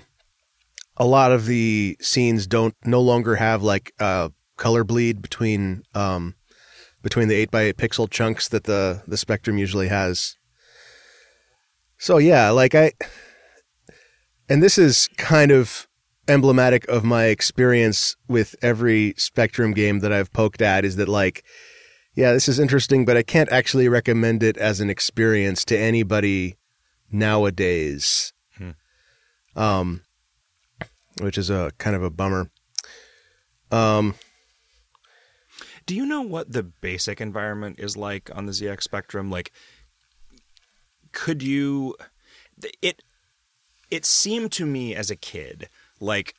a 0.97 1.05
lot 1.05 1.33
of 1.33 1.47
the 1.47 1.97
scenes 2.01 2.47
don't 2.47 2.75
no 2.85 3.01
longer 3.01 3.37
have 3.37 3.63
like 3.63 3.93
uh, 3.99 4.29
color 4.57 4.85
bleed 4.85 5.21
between 5.21 5.83
um, 5.95 6.37
between 7.03 7.29
the 7.29 7.35
eight 7.35 7.51
by 7.51 7.63
eight 7.63 7.77
pixel 7.77 8.09
chunks 8.09 8.49
that 8.49 8.65
the 8.65 9.03
the 9.07 9.17
Spectrum 9.17 9.59
usually 9.59 9.89
has. 9.89 10.37
So 11.99 12.19
yeah, 12.19 12.51
like 12.51 12.75
I, 12.75 12.93
and 14.49 14.63
this 14.63 14.79
is 14.79 15.09
kind 15.19 15.51
of 15.51 15.89
emblematic 16.31 16.89
of 16.89 17.05
my 17.05 17.25
experience 17.27 18.17
with 18.29 18.55
every 18.63 19.15
Spectrum 19.17 19.73
game 19.73 19.99
that 20.01 20.13
I've 20.13 20.33
poked 20.33 20.63
at 20.63 20.85
is 20.85 20.97
that 20.97 21.09
like, 21.09 21.45
yeah, 22.15 22.33
this 22.33 22.49
is 22.49 22.59
interesting, 22.59 23.05
but 23.05 23.17
I 23.17 23.23
can't 23.23 23.51
actually 23.53 23.89
recommend 23.89 24.43
it 24.43 24.57
as 24.57 24.81
an 24.81 24.89
experience 24.89 25.65
to 25.67 25.79
anybody 25.79 26.57
nowadays. 27.11 28.33
Um, 29.57 30.03
which 31.21 31.37
is 31.37 31.51
a 31.51 31.73
kind 31.79 31.97
of 31.97 32.03
a 32.03 32.11
bummer. 32.11 32.51
Um, 33.71 34.15
Do 35.87 35.95
you 35.95 36.07
know 36.07 36.23
what 36.23 36.53
the 36.53 36.63
basic 36.63 37.21
environment 37.21 37.79
is 37.79 37.97
like 37.97 38.31
on 38.35 38.47
the 38.47 38.53
ZX 38.53 38.83
Spectrum? 38.83 39.31
Like, 39.31 39.53
could 41.13 41.43
you? 41.43 41.97
It 42.81 43.03
it 43.91 44.05
seemed 44.05 44.53
to 44.53 44.67
me 44.67 44.95
as 44.95 45.11
a 45.11 45.17
kid 45.17 45.69
like 46.01 46.35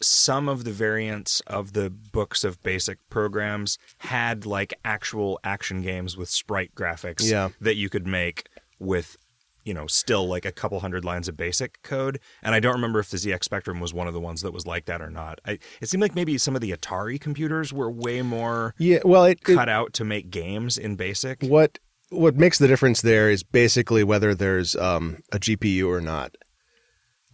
some 0.00 0.48
of 0.48 0.64
the 0.64 0.72
variants 0.72 1.40
of 1.46 1.74
the 1.74 1.88
books 1.90 2.42
of 2.42 2.60
basic 2.62 2.98
programs 3.08 3.78
had 3.98 4.44
like 4.46 4.74
actual 4.84 5.38
action 5.44 5.80
games 5.82 6.16
with 6.16 6.28
sprite 6.28 6.74
graphics 6.74 7.22
Yeah. 7.30 7.50
that 7.60 7.76
you 7.76 7.88
could 7.88 8.06
make 8.06 8.48
with 8.80 9.16
you 9.64 9.72
know 9.72 9.86
still 9.86 10.26
like 10.26 10.44
a 10.44 10.50
couple 10.50 10.80
hundred 10.80 11.04
lines 11.04 11.28
of 11.28 11.36
basic 11.36 11.80
code 11.82 12.18
and 12.42 12.52
i 12.52 12.58
don't 12.58 12.72
remember 12.74 12.98
if 12.98 13.10
the 13.10 13.16
zx 13.16 13.44
spectrum 13.44 13.78
was 13.78 13.94
one 13.94 14.08
of 14.08 14.12
the 14.12 14.18
ones 14.18 14.42
that 14.42 14.52
was 14.52 14.66
like 14.66 14.86
that 14.86 15.00
or 15.00 15.08
not 15.08 15.40
I, 15.46 15.60
it 15.80 15.88
seemed 15.88 16.00
like 16.02 16.16
maybe 16.16 16.36
some 16.36 16.56
of 16.56 16.60
the 16.60 16.72
atari 16.72 17.20
computers 17.20 17.72
were 17.72 17.88
way 17.88 18.22
more 18.22 18.74
yeah, 18.78 18.98
well, 19.04 19.24
it, 19.24 19.38
it 19.48 19.54
cut 19.54 19.68
out 19.68 19.92
to 19.94 20.04
make 20.04 20.30
games 20.30 20.78
in 20.78 20.96
basic 20.96 21.42
what 21.42 21.78
what 22.10 22.36
makes 22.36 22.58
the 22.58 22.66
difference 22.66 23.02
there 23.02 23.30
is 23.30 23.44
basically 23.44 24.02
whether 24.04 24.34
there's 24.34 24.76
um, 24.76 25.22
a 25.32 25.38
GPU 25.38 25.88
or 25.88 26.00
not. 26.02 26.36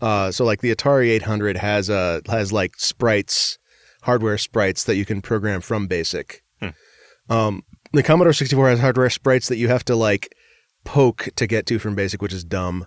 Uh, 0.01 0.31
so 0.31 0.45
like 0.45 0.61
the 0.61 0.75
Atari 0.75 1.09
800 1.11 1.57
has 1.57 1.89
a 1.91 2.23
has 2.29 2.53
like 2.53 2.77
sprites, 2.77 3.59
hardware 4.03 4.39
sprites 4.39 4.85
that 4.85 4.97
you 4.97 5.05
can 5.05 5.21
program 5.21 5.61
from 5.61 5.87
BASIC. 5.87 6.43
Um, 7.29 7.63
the 7.93 8.03
Commodore 8.03 8.33
64 8.33 8.71
has 8.71 8.81
hardware 8.81 9.11
sprites 9.11 9.49
that 9.49 9.57
you 9.57 9.69
have 9.69 9.85
to 9.87 9.97
like 9.97 10.35
poke 10.85 11.29
to 11.37 11.47
get 11.47 11.67
to 11.67 11.79
from 11.79 11.95
BASIC, 11.95 12.23
which 12.23 12.33
is 12.33 12.45
dumb. 12.45 12.87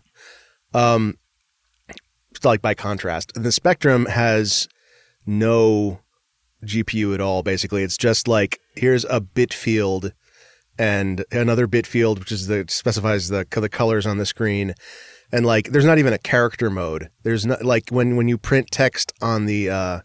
Um, 0.74 1.18
like 2.44 2.62
by 2.62 2.74
contrast, 2.74 3.34
the 3.36 3.52
Spectrum 3.52 4.06
has 4.06 4.68
no 5.26 6.00
GPU 6.66 7.14
at 7.14 7.22
all. 7.22 7.44
Basically, 7.44 7.84
it's 7.84 7.98
just 7.98 8.28
like 8.28 8.60
here's 8.76 9.06
a 9.06 9.20
bit 9.20 9.54
field 9.54 10.14
and 10.78 11.26
another 11.32 11.68
bit 11.68 11.86
field, 11.86 12.20
which 12.20 12.32
is 12.32 12.48
the 12.48 12.66
specifies 12.70 13.28
the 13.28 13.46
the 13.52 13.70
colors 13.70 14.06
on 14.06 14.18
the 14.18 14.26
screen, 14.26 14.74
and 15.32 15.46
like 15.46 15.70
there's 15.70 15.86
not 15.86 15.98
even 15.98 16.14
a 16.14 16.18
character 16.18 16.70
mode. 16.70 17.10
There's 17.24 17.46
not 17.46 17.64
like 17.64 17.90
when 17.90 18.16
when 18.16 18.28
you 18.28 18.38
print 18.38 18.70
text 18.72 19.14
on 19.22 19.46
the 19.46 19.70
uh, 19.70 20.00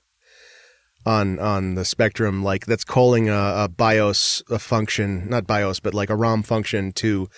on 1.04 1.38
on 1.38 1.74
the 1.74 1.84
spectrum, 1.84 2.42
like 2.42 2.66
that's 2.66 2.84
calling 2.84 3.28
a, 3.28 3.64
a 3.64 3.68
BIOS 3.68 4.42
a 4.50 4.58
function, 4.58 5.28
not 5.28 5.46
BIOS, 5.46 5.80
but 5.80 5.94
like 5.94 6.10
a 6.10 6.16
ROM 6.16 6.42
function 6.42 6.92
to 6.92 7.28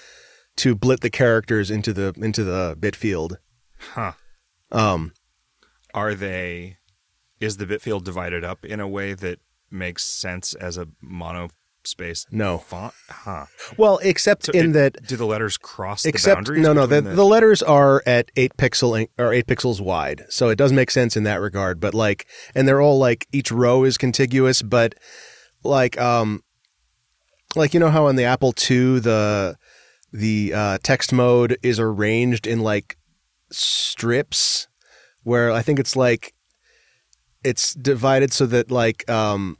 to 0.57 0.75
blit 0.75 1.01
the 1.01 1.11
characters 1.11 1.71
into 1.71 1.93
the 1.93 2.15
into 2.17 2.45
the 2.45 2.77
bit 2.79 2.97
field. 2.97 3.39
huh 3.79 4.13
Um, 4.73 5.13
are 5.95 6.15
they? 6.15 6.79
Is 7.41 7.59
the 7.59 7.67
bit 7.67 7.81
field 7.81 8.05
divided 8.05 8.45
up 8.45 8.65
in 8.65 8.81
a 8.81 8.89
way 8.89 9.15
that 9.15 9.39
makes 9.71 10.03
sense 10.03 10.55
as 10.55 10.77
a 10.77 10.89
monospace 11.95 12.27
No. 12.31 12.59
font? 12.59 12.93
Huh. 13.09 13.47
Well, 13.77 13.99
except 14.03 14.47
So 14.47 14.53
in 14.53 14.71
it- 14.71 14.73
that 14.75 15.07
do 15.07 15.17
the 15.17 15.27
letters 15.27 15.57
cross 15.57 16.03
the 16.03 16.09
except 16.11 16.37
boundaries? 16.37 16.63
no 16.63 16.73
no 16.73 16.87
the, 16.87 17.03
between 17.03 17.17
the 17.17 17.25
letters 17.25 17.63
are 17.63 18.03
at 18.07 18.31
8 18.37 18.57
pixel 18.57 19.07
or 19.19 19.33
8 19.33 19.47
pixels 19.47 19.81
wide 19.81 20.25
so 20.29 20.49
it 20.49 20.57
does 20.57 20.73
make 20.73 20.91
sense 20.91 21.17
in 21.17 21.25
that 21.25 21.41
regard 21.41 21.81
but 21.81 21.95
like 21.95 22.27
and 22.55 22.67
they're 22.67 22.81
all 22.81 22.99
like 22.99 23.27
each 23.33 23.51
row 23.51 23.85
is 23.85 23.99
contiguous 23.99 24.63
but 24.63 24.95
like 25.65 25.99
um 26.01 26.43
like 27.57 27.75
you 27.75 27.81
know 27.81 27.91
how 27.91 28.07
on 28.07 28.17
the 28.17 28.25
Apple 28.25 28.53
II 28.71 29.01
the 29.01 29.57
the 30.13 30.55
uh, 30.55 30.79
text 30.83 31.13
mode 31.13 31.59
is 31.63 31.79
arranged 31.79 32.47
in 32.47 32.61
like 32.61 32.97
strips 33.51 34.69
where 35.23 35.51
I 35.51 35.61
think 35.63 35.79
it's 35.79 35.95
like 35.97 36.33
it's 37.45 37.75
divided 37.75 38.33
so 38.33 38.47
that 38.47 38.71
like 38.71 39.09
um 39.11 39.57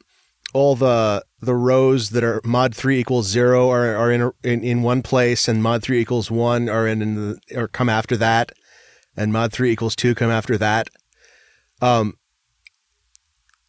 all 0.55 0.75
the 0.75 1.23
the 1.41 1.55
rows 1.55 2.11
that 2.11 2.25
are 2.25 2.41
mod 2.45 2.75
three 2.75 2.99
equals 2.99 3.27
zero 3.29 3.71
are 3.71 3.95
are 3.97 4.11
in, 4.11 4.23
a, 4.23 4.33
in 4.43 4.65
in 4.65 4.83
one 4.83 5.03
place, 5.03 5.49
and 5.49 5.63
mod 5.63 5.83
three 5.83 6.01
equals 6.01 6.31
one 6.31 6.69
are 6.69 6.87
in, 6.87 7.03
in 7.03 7.15
the, 7.15 7.39
or 7.55 7.69
come 7.69 7.89
after 7.89 8.17
that, 8.17 8.53
and 9.17 9.33
mod 9.33 9.53
three 9.53 9.71
equals 9.71 9.97
two 9.97 10.15
come 10.15 10.31
after 10.31 10.59
that. 10.59 10.89
Um, 11.81 12.15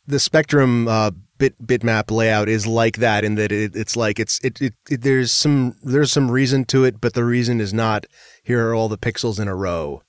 the 0.08 0.20
Spectrum 0.20 0.88
uh, 0.88 1.12
bit 1.38 1.56
bitmap 1.66 2.12
layout 2.12 2.50
is 2.50 2.68
like 2.68 2.98
that 2.98 3.24
in 3.24 3.36
that 3.36 3.52
it, 3.52 3.76
it's 3.76 3.96
like 3.96 4.20
it's 4.20 4.44
it, 4.44 4.62
it, 4.62 4.74
it 4.90 5.02
there's 5.02 5.32
some 5.32 5.76
there's 5.84 6.12
some 6.12 6.30
reason 6.30 6.66
to 6.66 6.84
it, 6.84 7.00
but 7.00 7.14
the 7.14 7.24
reason 7.24 7.62
is 7.62 7.74
not 7.74 8.06
here 8.44 8.68
are 8.68 8.76
all 8.76 8.90
the 8.90 8.98
pixels 8.98 9.40
in 9.40 9.48
a 9.48 9.56
row. 9.56 10.04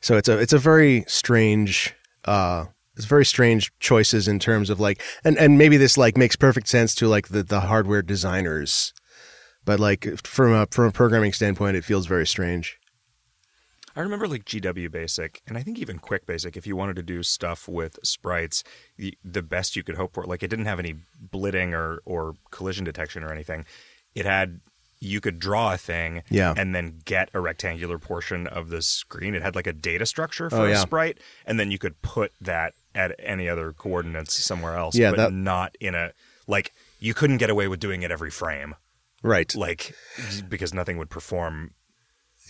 So 0.00 0.16
it's 0.16 0.28
a 0.28 0.38
it's 0.38 0.52
a 0.52 0.58
very 0.58 1.04
strange 1.08 1.94
uh 2.24 2.66
it's 2.98 3.06
very 3.06 3.24
strange 3.24 3.72
choices 3.80 4.28
in 4.28 4.38
terms 4.38 4.68
of 4.68 4.80
like 4.80 5.00
and 5.24 5.38
and 5.38 5.56
maybe 5.56 5.76
this 5.76 5.96
like 5.96 6.16
makes 6.18 6.36
perfect 6.36 6.68
sense 6.68 6.94
to 6.96 7.08
like 7.08 7.28
the 7.28 7.42
the 7.42 7.60
hardware 7.60 8.02
designers. 8.02 8.92
But 9.64 9.80
like 9.80 10.06
from 10.26 10.52
a 10.52 10.66
from 10.70 10.86
a 10.86 10.92
programming 10.92 11.32
standpoint 11.32 11.76
it 11.76 11.84
feels 11.84 12.06
very 12.06 12.26
strange. 12.26 12.78
I 13.96 14.00
remember 14.00 14.28
like 14.28 14.44
GW 14.44 14.92
Basic, 14.92 15.42
and 15.46 15.58
I 15.58 15.62
think 15.62 15.78
even 15.78 15.98
Quick 15.98 16.24
Basic. 16.24 16.56
If 16.56 16.68
you 16.68 16.76
wanted 16.76 16.94
to 16.96 17.02
do 17.02 17.24
stuff 17.24 17.66
with 17.66 17.98
sprites, 18.04 18.62
the, 18.96 19.18
the 19.24 19.42
best 19.42 19.74
you 19.74 19.82
could 19.82 19.96
hope 19.96 20.14
for, 20.14 20.24
like 20.24 20.44
it 20.44 20.48
didn't 20.48 20.66
have 20.66 20.78
any 20.78 20.94
blitting 21.20 21.74
or 21.74 22.00
or 22.04 22.34
collision 22.52 22.84
detection 22.84 23.24
or 23.24 23.32
anything. 23.32 23.64
It 24.14 24.24
had 24.24 24.60
you 25.00 25.20
could 25.20 25.38
draw 25.38 25.74
a 25.74 25.78
thing, 25.78 26.22
Yeah. 26.28 26.54
and 26.56 26.74
then 26.74 27.00
get 27.04 27.28
a 27.34 27.40
rectangular 27.40 27.98
portion 27.98 28.46
of 28.46 28.68
the 28.68 28.82
screen. 28.82 29.34
It 29.34 29.42
had 29.42 29.54
like 29.54 29.66
a 29.66 29.72
data 29.72 30.06
structure 30.06 30.46
oh, 30.46 30.50
for 30.50 30.56
Oh, 30.62 30.72
a 30.72 30.76
sprite, 30.76 31.18
and 31.46 31.58
then 31.58 31.70
you 31.70 31.78
could 31.78 32.00
put 32.02 32.32
that 32.40 32.74
at 32.94 33.14
any 33.18 33.48
other 33.48 33.72
coordinates 33.72 34.34
somewhere 34.42 34.76
else. 34.76 34.96
Yeah, 34.96 35.10
but 35.10 35.16
that- 35.16 35.32
not 35.32 35.76
in 35.80 35.94
a 35.94 36.12
like 36.46 36.72
you 36.98 37.14
couldn't 37.14 37.36
get 37.38 37.50
away 37.50 37.68
with 37.68 37.78
doing 37.80 38.02
it 38.02 38.10
every 38.10 38.30
frame, 38.30 38.74
Right. 39.22 39.54
like 39.54 39.94
because 40.48 40.72
nothing 40.74 40.96
would 40.98 41.10
perform 41.10 41.72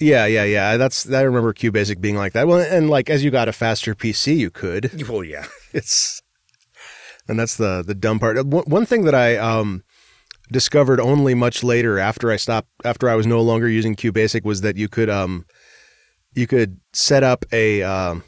Yeah, 0.00 0.26
yeah, 0.26 0.44
yeah. 0.44 0.76
That's 0.76 1.12
I 1.12 1.22
remember 1.22 1.52
QBasic 1.52 2.00
being 2.00 2.16
like 2.16 2.32
that. 2.34 2.46
Well, 2.46 2.60
and 2.60 2.88
like 2.88 3.10
as 3.10 3.24
you 3.24 3.30
got 3.32 3.48
a 3.48 3.52
faster 3.52 3.94
PC, 3.94 4.36
you 4.36 4.50
could. 4.50 4.90
Well, 5.08 5.24
yeah. 5.24 5.46
It's 5.72 6.22
and 7.28 7.38
that's 7.38 7.56
the 7.56 7.82
the 7.86 7.94
dumb 7.94 8.18
part. 8.20 8.36
One 8.46 8.64
one 8.64 8.86
thing 8.86 9.04
that 9.04 9.14
I 9.14 9.36
um 9.36 9.82
discovered 10.50 10.98
only 11.00 11.34
much 11.34 11.62
later 11.62 11.98
after 11.98 12.30
I 12.30 12.36
stopped 12.36 12.68
after 12.84 13.08
I 13.08 13.14
was 13.16 13.26
no 13.26 13.42
longer 13.42 13.68
using 13.68 13.94
QBasic 13.96 14.44
was 14.44 14.60
that 14.62 14.76
you 14.76 14.88
could 14.88 15.10
um 15.10 15.44
you 16.32 16.46
could 16.46 16.80
set 16.92 17.22
up 17.22 17.44
a 17.52 17.82
um 17.82 18.22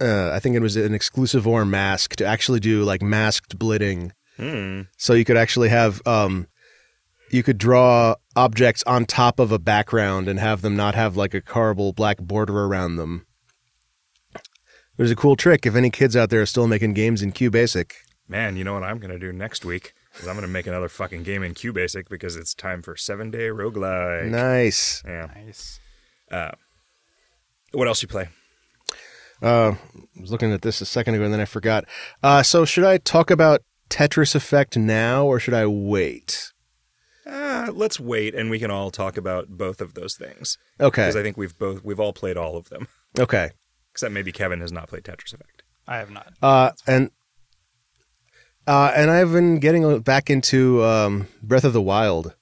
uh, 0.00 0.30
I 0.32 0.38
think 0.38 0.56
it 0.56 0.62
was 0.62 0.76
an 0.76 0.94
exclusive 0.94 1.46
or 1.46 1.64
mask 1.64 2.16
to 2.16 2.24
actually 2.24 2.60
do 2.60 2.82
like 2.82 3.02
masked 3.02 3.58
blitting. 3.58 4.12
Hmm. 4.36 4.82
So 4.96 5.12
you 5.14 5.24
could 5.24 5.36
actually 5.36 5.68
have 5.68 6.00
um 6.06 6.46
you 7.30 7.42
could 7.42 7.58
draw 7.58 8.16
objects 8.34 8.82
on 8.84 9.04
top 9.04 9.38
of 9.38 9.52
a 9.52 9.58
background 9.58 10.28
and 10.28 10.38
have 10.40 10.62
them 10.62 10.76
not 10.76 10.94
have 10.94 11.16
like 11.16 11.34
a 11.34 11.42
horrible 11.46 11.92
black 11.92 12.18
border 12.18 12.64
around 12.64 12.96
them. 12.96 13.26
It 14.34 15.02
was 15.02 15.10
a 15.10 15.16
cool 15.16 15.36
trick 15.36 15.64
if 15.64 15.74
any 15.74 15.90
kids 15.90 16.16
out 16.16 16.30
there 16.30 16.42
are 16.42 16.46
still 16.46 16.66
making 16.66 16.94
games 16.94 17.22
in 17.22 17.32
QBasic. 17.32 17.92
Man, 18.28 18.56
you 18.56 18.64
know 18.64 18.74
what 18.74 18.82
I'm 18.82 18.98
going 18.98 19.12
to 19.12 19.18
do 19.18 19.32
next 19.32 19.64
week? 19.64 19.94
Is 20.18 20.26
I'm 20.26 20.34
going 20.34 20.42
to 20.42 20.48
make 20.48 20.66
another 20.66 20.88
fucking 20.88 21.22
game 21.22 21.42
in 21.42 21.54
QBasic 21.54 22.08
because 22.08 22.36
it's 22.36 22.52
time 22.54 22.82
for 22.82 22.96
seven 22.96 23.30
day 23.30 23.48
roguelike. 23.48 24.28
Nice. 24.28 25.02
Yeah. 25.06 25.28
Nice. 25.34 25.80
What 27.72 27.86
else 27.86 28.02
you 28.02 28.08
play? 28.08 28.28
Uh, 29.42 29.72
I 30.16 30.20
was 30.20 30.30
looking 30.30 30.52
at 30.52 30.62
this 30.62 30.80
a 30.80 30.86
second 30.86 31.14
ago 31.14 31.24
and 31.24 31.32
then 31.32 31.40
I 31.40 31.44
forgot. 31.46 31.84
Uh, 32.22 32.42
so 32.42 32.64
should 32.64 32.84
I 32.84 32.98
talk 32.98 33.30
about 33.30 33.62
Tetris 33.88 34.34
Effect 34.34 34.76
now 34.76 35.24
or 35.26 35.40
should 35.40 35.54
I 35.54 35.66
wait? 35.66 36.52
Uh, 37.26 37.68
let's 37.72 37.98
wait 38.00 38.34
and 38.34 38.50
we 38.50 38.58
can 38.58 38.70
all 38.70 38.90
talk 38.90 39.16
about 39.16 39.48
both 39.48 39.80
of 39.80 39.94
those 39.94 40.14
things. 40.14 40.58
Okay. 40.80 41.02
Because 41.02 41.16
I 41.16 41.22
think 41.22 41.36
we've 41.36 41.56
both 41.58 41.84
we've 41.84 42.00
all 42.00 42.12
played 42.12 42.36
all 42.36 42.56
of 42.56 42.68
them. 42.70 42.88
Okay. 43.18 43.50
Except 43.92 44.12
maybe 44.12 44.32
Kevin 44.32 44.60
has 44.60 44.72
not 44.72 44.88
played 44.88 45.04
Tetris 45.04 45.32
Effect. 45.34 45.62
I 45.88 45.96
have 45.98 46.10
not. 46.10 46.32
Uh, 46.42 46.70
and 46.86 47.10
uh, 48.66 48.92
and 48.94 49.10
I've 49.10 49.32
been 49.32 49.58
getting 49.58 50.00
back 50.00 50.30
into 50.30 50.84
um, 50.84 51.26
Breath 51.42 51.64
of 51.64 51.72
the 51.72 51.82
Wild. 51.82 52.34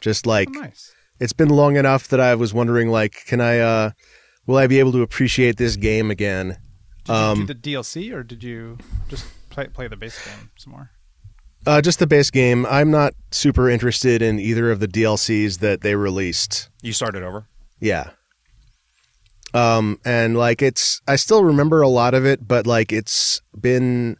Just 0.00 0.26
like 0.26 0.48
Oh, 0.54 0.60
nice. 0.60 0.94
it's 1.18 1.32
been 1.32 1.48
long 1.48 1.76
enough 1.76 2.08
that 2.08 2.20
I 2.20 2.34
was 2.36 2.52
wondering, 2.54 2.88
like, 2.88 3.24
can 3.26 3.40
I? 3.40 3.92
Will 4.46 4.56
I 4.56 4.66
be 4.66 4.78
able 4.78 4.92
to 4.92 5.02
appreciate 5.02 5.56
this 5.56 5.76
game 5.76 6.10
again? 6.10 6.56
Did 7.04 7.12
Um, 7.12 7.46
do 7.46 7.54
the 7.54 7.54
DLC 7.54 8.12
or 8.12 8.22
did 8.22 8.42
you 8.42 8.78
just 9.08 9.26
play 9.50 9.66
play 9.68 9.88
the 9.88 9.96
base 9.96 10.24
game 10.24 10.50
some 10.56 10.72
more? 10.72 10.90
Uh, 11.66 11.80
just 11.80 11.98
the 11.98 12.06
base 12.06 12.30
game. 12.30 12.64
I'm 12.66 12.90
not 12.92 13.14
super 13.32 13.68
interested 13.68 14.22
in 14.22 14.38
either 14.38 14.70
of 14.70 14.78
the 14.78 14.86
DLCs 14.86 15.58
that 15.58 15.80
they 15.80 15.96
released. 15.96 16.68
You 16.80 16.92
started 16.92 17.24
over? 17.24 17.46
Yeah. 17.80 18.10
Um, 19.54 19.98
and 20.04 20.36
like 20.36 20.62
it's, 20.62 21.00
I 21.08 21.16
still 21.16 21.42
remember 21.42 21.80
a 21.82 21.88
lot 21.88 22.14
of 22.14 22.24
it, 22.24 22.46
but 22.46 22.66
like 22.66 22.92
it's 22.92 23.40
been 23.58 24.16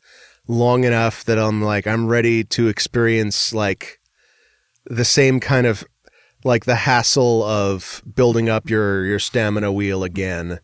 long 0.49 0.85
enough 0.85 1.24
that 1.27 1.39
I'm 1.39 1.62
like, 1.62 1.87
I'm 1.87 2.07
ready 2.09 2.43
to 2.45 2.68
experience 2.68 3.53
like 3.53 4.01
the 4.87 5.05
same 5.05 5.39
kind 5.41 5.66
of 5.66 5.85
like 6.45 6.64
the 6.64 6.74
hassle 6.74 7.43
of 7.43 8.03
building 8.14 8.49
up 8.49 8.70
your, 8.70 9.05
your 9.05 9.18
stamina 9.18 9.72
wheel 9.72 10.05
again. 10.05 10.61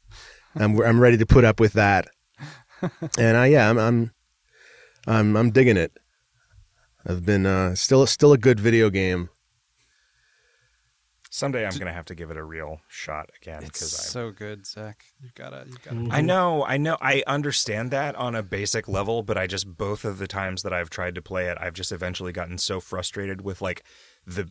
I'm, 0.55 0.81
I'm 0.81 1.01
ready 1.01 1.17
to 1.17 1.27
put 1.27 1.45
up 1.45 1.61
with 1.61 1.73
that. 1.75 2.09
and 3.19 3.37
I, 3.37 3.47
yeah, 3.47 3.71
I'm, 3.71 3.79
I'm, 3.79 4.13
I'm, 5.07 5.37
I'm 5.37 5.51
digging 5.51 5.77
it. 5.77 5.93
I've 7.07 7.25
been, 7.25 7.47
uh, 7.47 7.75
still, 7.75 8.07
still 8.07 8.33
a 8.33 8.39
good 8.39 8.61
video 8.61 8.91
game. 8.91 9.29
Someday 11.35 11.65
I'm 11.65 11.73
going 11.73 11.87
to 11.87 11.95
have 11.95 12.05
to 12.07 12.15
give 12.15 12.31
it 12.31 12.37
a 12.37 12.45
real 12.45 12.83
shot 12.89 13.31
again 13.41 13.63
It's 13.63 13.81
because 13.81 13.95
I 13.99 14.03
so 14.03 14.31
good, 14.31 14.67
Zach. 14.67 15.03
You've 15.23 15.35
gotta 15.35 15.65
you've 15.67 15.83
gotta 15.83 16.09
I 16.11 16.21
know, 16.21 16.63
I 16.67 16.77
know, 16.77 16.99
I 17.01 17.23
understand 17.27 17.91
that 17.91 18.15
on 18.17 18.35
a 18.35 18.43
basic 18.43 18.87
level, 18.87 19.23
but 19.23 19.39
I 19.39 19.47
just 19.47 19.67
both 19.67 20.05
of 20.05 20.19
the 20.19 20.27
times 20.27 20.61
that 20.61 20.75
I've 20.75 20.91
tried 20.91 21.15
to 21.15 21.23
play 21.23 21.47
it, 21.49 21.57
I've 21.59 21.73
just 21.73 21.91
eventually 21.91 22.33
gotten 22.33 22.59
so 22.59 22.81
frustrated 22.81 23.41
with 23.41 23.63
like 23.63 23.83
the 24.27 24.51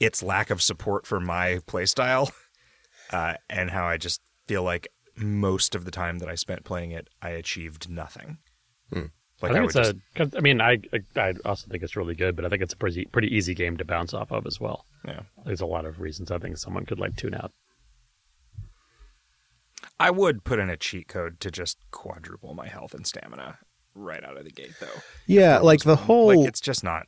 its 0.00 0.22
lack 0.22 0.50
of 0.50 0.62
support 0.62 1.06
for 1.06 1.20
my 1.20 1.60
playstyle, 1.66 2.30
uh, 3.12 3.34
and 3.48 3.70
how 3.70 3.84
I 3.84 3.96
just 3.96 4.20
feel 4.46 4.62
like 4.62 4.88
most 5.16 5.74
of 5.74 5.84
the 5.84 5.90
time 5.90 6.18
that 6.18 6.28
I 6.28 6.34
spent 6.34 6.64
playing 6.64 6.92
it, 6.92 7.08
I 7.20 7.30
achieved 7.30 7.90
nothing. 7.90 8.38
Like 9.40 9.52
I 9.52 9.54
think 9.54 9.72
would 9.72 9.86
it's 9.86 9.94
just, 10.16 10.36
I 10.36 10.40
mean, 10.40 10.60
I 10.60 10.78
I 11.14 11.34
also 11.44 11.68
think 11.70 11.84
it's 11.84 11.94
really 11.94 12.16
good, 12.16 12.34
but 12.34 12.44
I 12.44 12.48
think 12.48 12.60
it's 12.60 12.72
a 12.72 12.76
pretty 12.76 13.04
pretty 13.06 13.34
easy 13.34 13.54
game 13.54 13.76
to 13.76 13.84
bounce 13.84 14.12
off 14.12 14.32
of 14.32 14.46
as 14.46 14.60
well. 14.60 14.84
yeah. 15.06 15.20
There's 15.44 15.60
a 15.60 15.66
lot 15.66 15.84
of 15.84 16.00
reasons 16.00 16.32
I 16.32 16.38
think 16.38 16.56
someone 16.56 16.86
could 16.86 16.98
like 16.98 17.14
tune 17.16 17.34
out. 17.34 17.52
I 20.00 20.10
would 20.10 20.44
put 20.44 20.58
in 20.58 20.70
a 20.70 20.76
cheat 20.76 21.08
code 21.08 21.38
to 21.40 21.50
just 21.50 21.78
quadruple 21.92 22.54
my 22.54 22.66
health 22.66 22.94
and 22.94 23.06
stamina 23.06 23.58
right 23.94 24.24
out 24.24 24.36
of 24.36 24.44
the 24.44 24.50
gate, 24.50 24.74
though. 24.80 24.86
Yeah, 25.26 25.58
like 25.58 25.80
the 25.80 25.94
one. 25.94 26.04
whole 26.04 26.36
like 26.36 26.48
it's 26.48 26.60
just 26.60 26.82
not. 26.82 27.06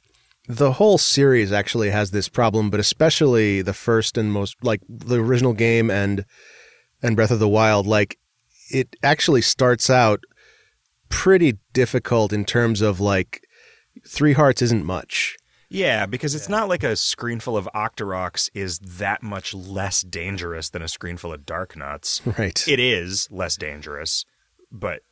The 0.49 0.73
whole 0.73 0.99
series 0.99 1.53
actually 1.53 1.91
has 1.91 2.11
this 2.11 2.29
problem, 2.29 2.71
but 2.71 2.81
especially 2.81 3.63
the 3.63 3.75
first 3.75 4.19
and 4.19 4.33
most 4.33 4.57
like 4.63 4.81
the 4.89 5.23
original 5.23 5.53
game 5.53 5.91
and 5.91 6.25
and 7.03 7.17
Breath 7.17 7.31
of 7.31 7.39
the 7.39 7.49
Wild, 7.49 7.87
like 7.87 8.19
it 8.71 8.97
actually 9.03 9.43
starts 9.43 9.91
out 9.91 10.21
pretty 11.09 11.59
difficult 11.73 12.33
in 12.33 12.45
terms 12.45 12.81
of 12.81 13.01
like 13.01 13.43
three 14.07 14.33
hearts 14.33 14.63
isn't 14.63 14.85
much. 14.85 15.37
Yeah, 15.69 16.07
because 16.07 16.35
it's 16.35 16.49
not 16.49 16.69
like 16.69 16.83
a 16.83 16.97
screen 16.97 17.39
full 17.39 17.57
of 17.57 17.69
Octoroks 17.75 18.51
is 18.55 18.81
that 18.81 19.23
much 19.23 19.55
less 19.55 20.03
dangerous 20.03 20.69
than 20.69 20.83
a 20.83 20.89
screen 20.89 21.17
full 21.17 21.33
of 21.33 21.43
Darknuts. 21.43 22.21
Right. 22.39 22.67
It 22.67 22.81
is 22.81 23.29
less 23.31 23.57
dangerous, 23.57 24.25
but 24.73 25.03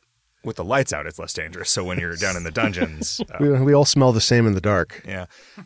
with 0.43 0.55
the 0.57 0.63
lights 0.63 0.93
out, 0.93 1.05
it's 1.05 1.19
less 1.19 1.33
dangerous. 1.33 1.69
So 1.69 1.83
when 1.83 1.99
you're 1.99 2.15
down 2.15 2.35
in 2.37 2.43
the 2.43 2.51
dungeons, 2.51 3.19
uh, 3.31 3.37
we, 3.41 3.49
we 3.51 3.73
all 3.73 3.85
smell 3.85 4.11
the 4.11 4.21
same 4.21 4.47
in 4.47 4.53
the 4.53 4.61
dark. 4.61 5.01
yeah. 5.05 5.25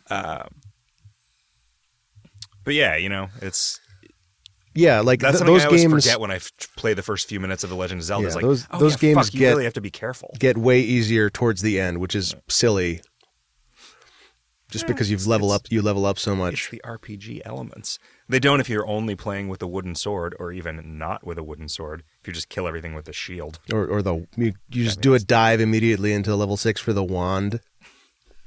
Um, 0.09 0.47
but 2.63 2.73
yeah, 2.73 2.95
you 2.95 3.09
know, 3.09 3.27
it's 3.41 3.79
yeah, 4.73 5.01
like 5.01 5.19
That's 5.19 5.33
th- 5.33 5.39
something 5.39 5.53
those 5.53 5.63
I 5.63 5.65
always 5.67 5.81
games 5.83 6.05
forget 6.05 6.19
when 6.19 6.31
I 6.31 6.35
f- 6.37 6.51
play 6.77 6.93
the 6.95 7.03
first 7.03 7.27
few 7.29 7.39
minutes 7.39 7.63
of 7.63 7.69
The 7.69 7.75
Legend 7.75 7.99
of 8.01 8.05
Zelda. 8.05 8.23
Yeah, 8.23 8.27
It's 8.27 8.35
like, 8.35 8.43
those- 8.45 8.67
oh, 8.71 8.79
those 8.79 8.93
yeah, 8.93 9.13
games 9.13 9.27
fuck, 9.27 9.33
you 9.35 9.47
really 9.47 9.63
have 9.65 9.73
to 9.73 9.81
be 9.81 9.91
careful. 9.91 10.33
get 10.39 10.57
way 10.57 10.79
easier 10.79 11.29
towards 11.29 11.61
the 11.61 11.79
end, 11.79 11.99
which 11.99 12.15
is 12.15 12.33
silly. 12.49 13.01
Just 14.71 14.87
because 14.87 15.11
you've 15.11 15.27
level 15.27 15.51
up, 15.51 15.67
you 15.69 15.83
level 15.83 16.03
up 16.07 16.17
so 16.17 16.31
It's 16.31 16.39
much. 16.39 16.71
the 16.71 16.81
RPG 16.83 17.41
elements. 17.45 17.99
They 18.33 18.39
don't 18.39 18.59
if 18.59 18.67
you're 18.67 18.87
only 18.87 19.15
playing 19.15 19.47
with 19.47 19.61
a 19.61 19.67
wooden 19.67 19.93
sword, 19.93 20.35
or 20.39 20.51
even 20.51 20.97
not 20.97 21.23
with 21.23 21.37
a 21.37 21.43
wooden 21.43 21.69
sword. 21.69 22.01
If 22.19 22.27
you 22.27 22.33
just 22.33 22.49
kill 22.49 22.67
everything 22.67 22.95
with 22.95 23.07
a 23.07 23.13
shield. 23.13 23.59
Or, 23.71 23.85
or 23.85 24.01
the 24.01 24.25
you, 24.35 24.53
you 24.71 24.85
just 24.85 25.01
do 25.01 25.13
a 25.13 25.19
dive 25.19 25.61
immediately 25.61 26.13
into 26.13 26.35
level 26.35 26.57
six 26.57 26.81
for 26.81 26.93
the 26.93 27.03
wand. 27.03 27.59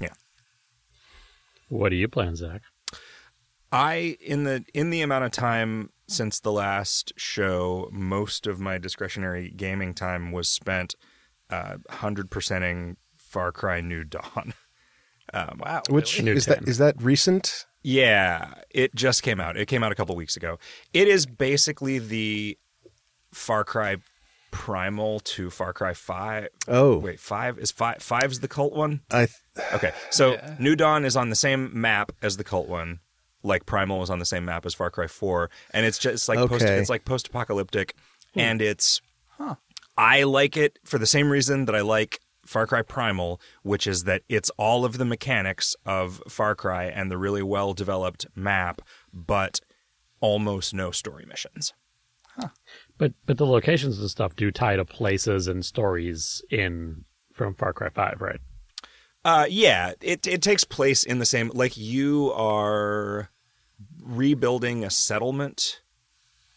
Yeah. 0.00 0.14
What 1.68 1.92
are 1.92 1.94
you 1.94 2.08
playing, 2.08 2.34
Zach? 2.34 2.62
I 3.70 4.16
in 4.20 4.42
the 4.42 4.64
in 4.74 4.90
the 4.90 5.02
amount 5.02 5.24
of 5.24 5.30
time 5.30 5.90
since 6.08 6.40
the 6.40 6.50
last 6.50 7.12
show, 7.16 7.88
most 7.92 8.48
of 8.48 8.58
my 8.58 8.78
discretionary 8.78 9.52
gaming 9.56 9.94
time 9.94 10.32
was 10.32 10.48
spent 10.48 10.96
uh, 11.48 11.76
hundred 11.90 12.28
percenting 12.28 12.96
Far 13.16 13.52
Cry 13.52 13.80
New 13.80 14.02
Dawn. 14.02 14.52
Um, 15.34 15.58
wow. 15.60 15.82
Which 15.90 16.22
New 16.22 16.34
is 16.34 16.46
that? 16.46 16.60
10. 16.60 16.68
Is 16.68 16.78
that 16.78 17.02
recent? 17.02 17.65
Yeah, 17.86 18.52
it 18.68 18.96
just 18.96 19.22
came 19.22 19.38
out. 19.38 19.56
It 19.56 19.66
came 19.66 19.84
out 19.84 19.92
a 19.92 19.94
couple 19.94 20.16
weeks 20.16 20.36
ago. 20.36 20.58
It 20.92 21.06
is 21.06 21.24
basically 21.24 22.00
the 22.00 22.58
Far 23.30 23.62
Cry 23.62 23.98
Primal 24.50 25.20
to 25.20 25.50
Far 25.50 25.72
Cry 25.72 25.94
Five. 25.94 26.48
Oh, 26.66 26.98
Wait, 26.98 27.20
five 27.20 27.60
is 27.60 27.70
five. 27.70 28.02
Five's 28.02 28.40
the 28.40 28.48
cult 28.48 28.72
one. 28.72 29.02
I 29.12 29.28
Okay, 29.72 29.92
so 30.10 30.36
New 30.58 30.74
Dawn 30.74 31.04
is 31.04 31.16
on 31.16 31.30
the 31.30 31.36
same 31.36 31.80
map 31.80 32.10
as 32.22 32.38
the 32.38 32.42
cult 32.42 32.66
one, 32.66 32.98
like 33.44 33.66
Primal 33.66 34.00
was 34.00 34.10
on 34.10 34.18
the 34.18 34.24
same 34.24 34.44
map 34.44 34.66
as 34.66 34.74
Far 34.74 34.90
Cry 34.90 35.06
Four, 35.06 35.48
and 35.70 35.86
it's 35.86 35.98
just 35.98 36.28
like 36.28 36.40
post, 36.48 36.64
it's 36.64 36.90
like 36.90 37.04
post-apocalyptic, 37.04 37.94
hmm. 38.34 38.40
and 38.40 38.60
it's. 38.60 39.00
Huh. 39.38 39.54
I 39.96 40.24
like 40.24 40.56
it 40.56 40.80
for 40.84 40.98
the 40.98 41.06
same 41.06 41.30
reason 41.30 41.66
that 41.66 41.76
I 41.76 41.82
like 41.82 42.20
Far 42.46 42.66
Cry 42.66 42.82
Primal, 42.82 43.40
which 43.62 43.86
is 43.86 44.04
that 44.04 44.22
it's 44.28 44.50
all 44.56 44.84
of 44.84 44.98
the 44.98 45.04
mechanics 45.04 45.74
of 45.84 46.22
Far 46.28 46.54
Cry 46.54 46.84
and 46.84 47.10
the 47.10 47.18
really 47.18 47.42
well 47.42 47.74
developed 47.74 48.26
map, 48.34 48.80
but 49.12 49.60
almost 50.20 50.72
no 50.72 50.90
story 50.90 51.24
missions. 51.26 51.72
But 52.98 53.12
but 53.26 53.38
the 53.38 53.46
locations 53.46 53.98
and 53.98 54.10
stuff 54.10 54.36
do 54.36 54.50
tie 54.50 54.76
to 54.76 54.84
places 54.84 55.48
and 55.48 55.64
stories 55.64 56.42
in 56.50 57.04
from 57.32 57.54
Far 57.54 57.72
Cry 57.72 57.90
Five, 57.90 58.20
right? 58.20 58.40
Uh, 59.24 59.46
yeah, 59.48 59.92
it 60.00 60.26
it 60.26 60.42
takes 60.42 60.64
place 60.64 61.02
in 61.02 61.18
the 61.18 61.26
same 61.26 61.50
like 61.54 61.76
you 61.76 62.32
are 62.32 63.30
rebuilding 64.02 64.84
a 64.84 64.90
settlement. 64.90 65.82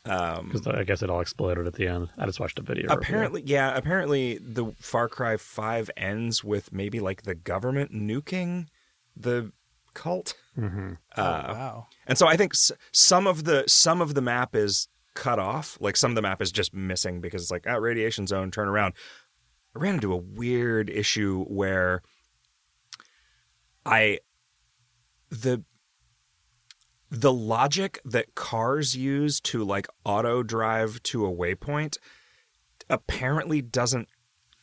Um, 0.05 0.47
because 0.51 0.65
I 0.67 0.83
guess 0.83 1.03
it 1.03 1.09
all 1.09 1.19
exploded 1.19 1.67
at 1.67 1.73
the 1.73 1.87
end. 1.87 2.09
I 2.17 2.25
just 2.25 2.39
watched 2.39 2.57
a 2.57 2.61
video. 2.61 2.85
earlier. 2.85 2.99
Apparently, 2.99 3.43
yeah, 3.45 3.75
apparently 3.75 4.39
the 4.41 4.73
Far 4.79 5.07
Cry 5.09 5.37
Five 5.37 5.91
ends 5.97 6.43
with 6.43 6.71
maybe 6.71 6.99
like 6.99 7.23
the 7.23 7.35
government 7.35 7.91
nuking 7.93 8.67
the 9.15 9.51
cult. 9.93 10.35
Mm-hmm. 10.57 10.93
oh, 11.17 11.21
uh, 11.23 11.45
wow. 11.49 11.87
And 12.07 12.17
so 12.17 12.27
I 12.27 12.37
think 12.37 12.53
s- 12.53 12.71
some 12.91 13.27
of 13.27 13.43
the 13.43 13.65
some 13.67 14.01
of 14.01 14.13
the 14.13 14.21
map 14.21 14.55
is 14.55 14.87
cut 15.15 15.37
off. 15.39 15.77
Like 15.81 15.97
some 15.97 16.11
of 16.11 16.15
the 16.15 16.21
map 16.21 16.41
is 16.41 16.51
just 16.51 16.73
missing 16.73 17.19
because 17.19 17.41
it's 17.41 17.51
like, 17.51 17.65
oh, 17.67 17.77
radiation 17.77 18.25
zone, 18.25 18.51
turn 18.51 18.69
around. 18.69 18.93
I 19.75 19.79
ran 19.79 19.95
into 19.95 20.13
a 20.13 20.17
weird 20.17 20.89
issue 20.89 21.43
where 21.45 22.01
I 23.85 24.19
the 25.29 25.63
the 27.11 27.33
logic 27.33 27.99
that 28.05 28.35
cars 28.35 28.95
use 28.95 29.39
to 29.41 29.63
like 29.63 29.87
auto 30.05 30.43
drive 30.43 31.01
to 31.03 31.25
a 31.25 31.31
waypoint 31.31 31.97
apparently 32.89 33.61
doesn't 33.61 34.07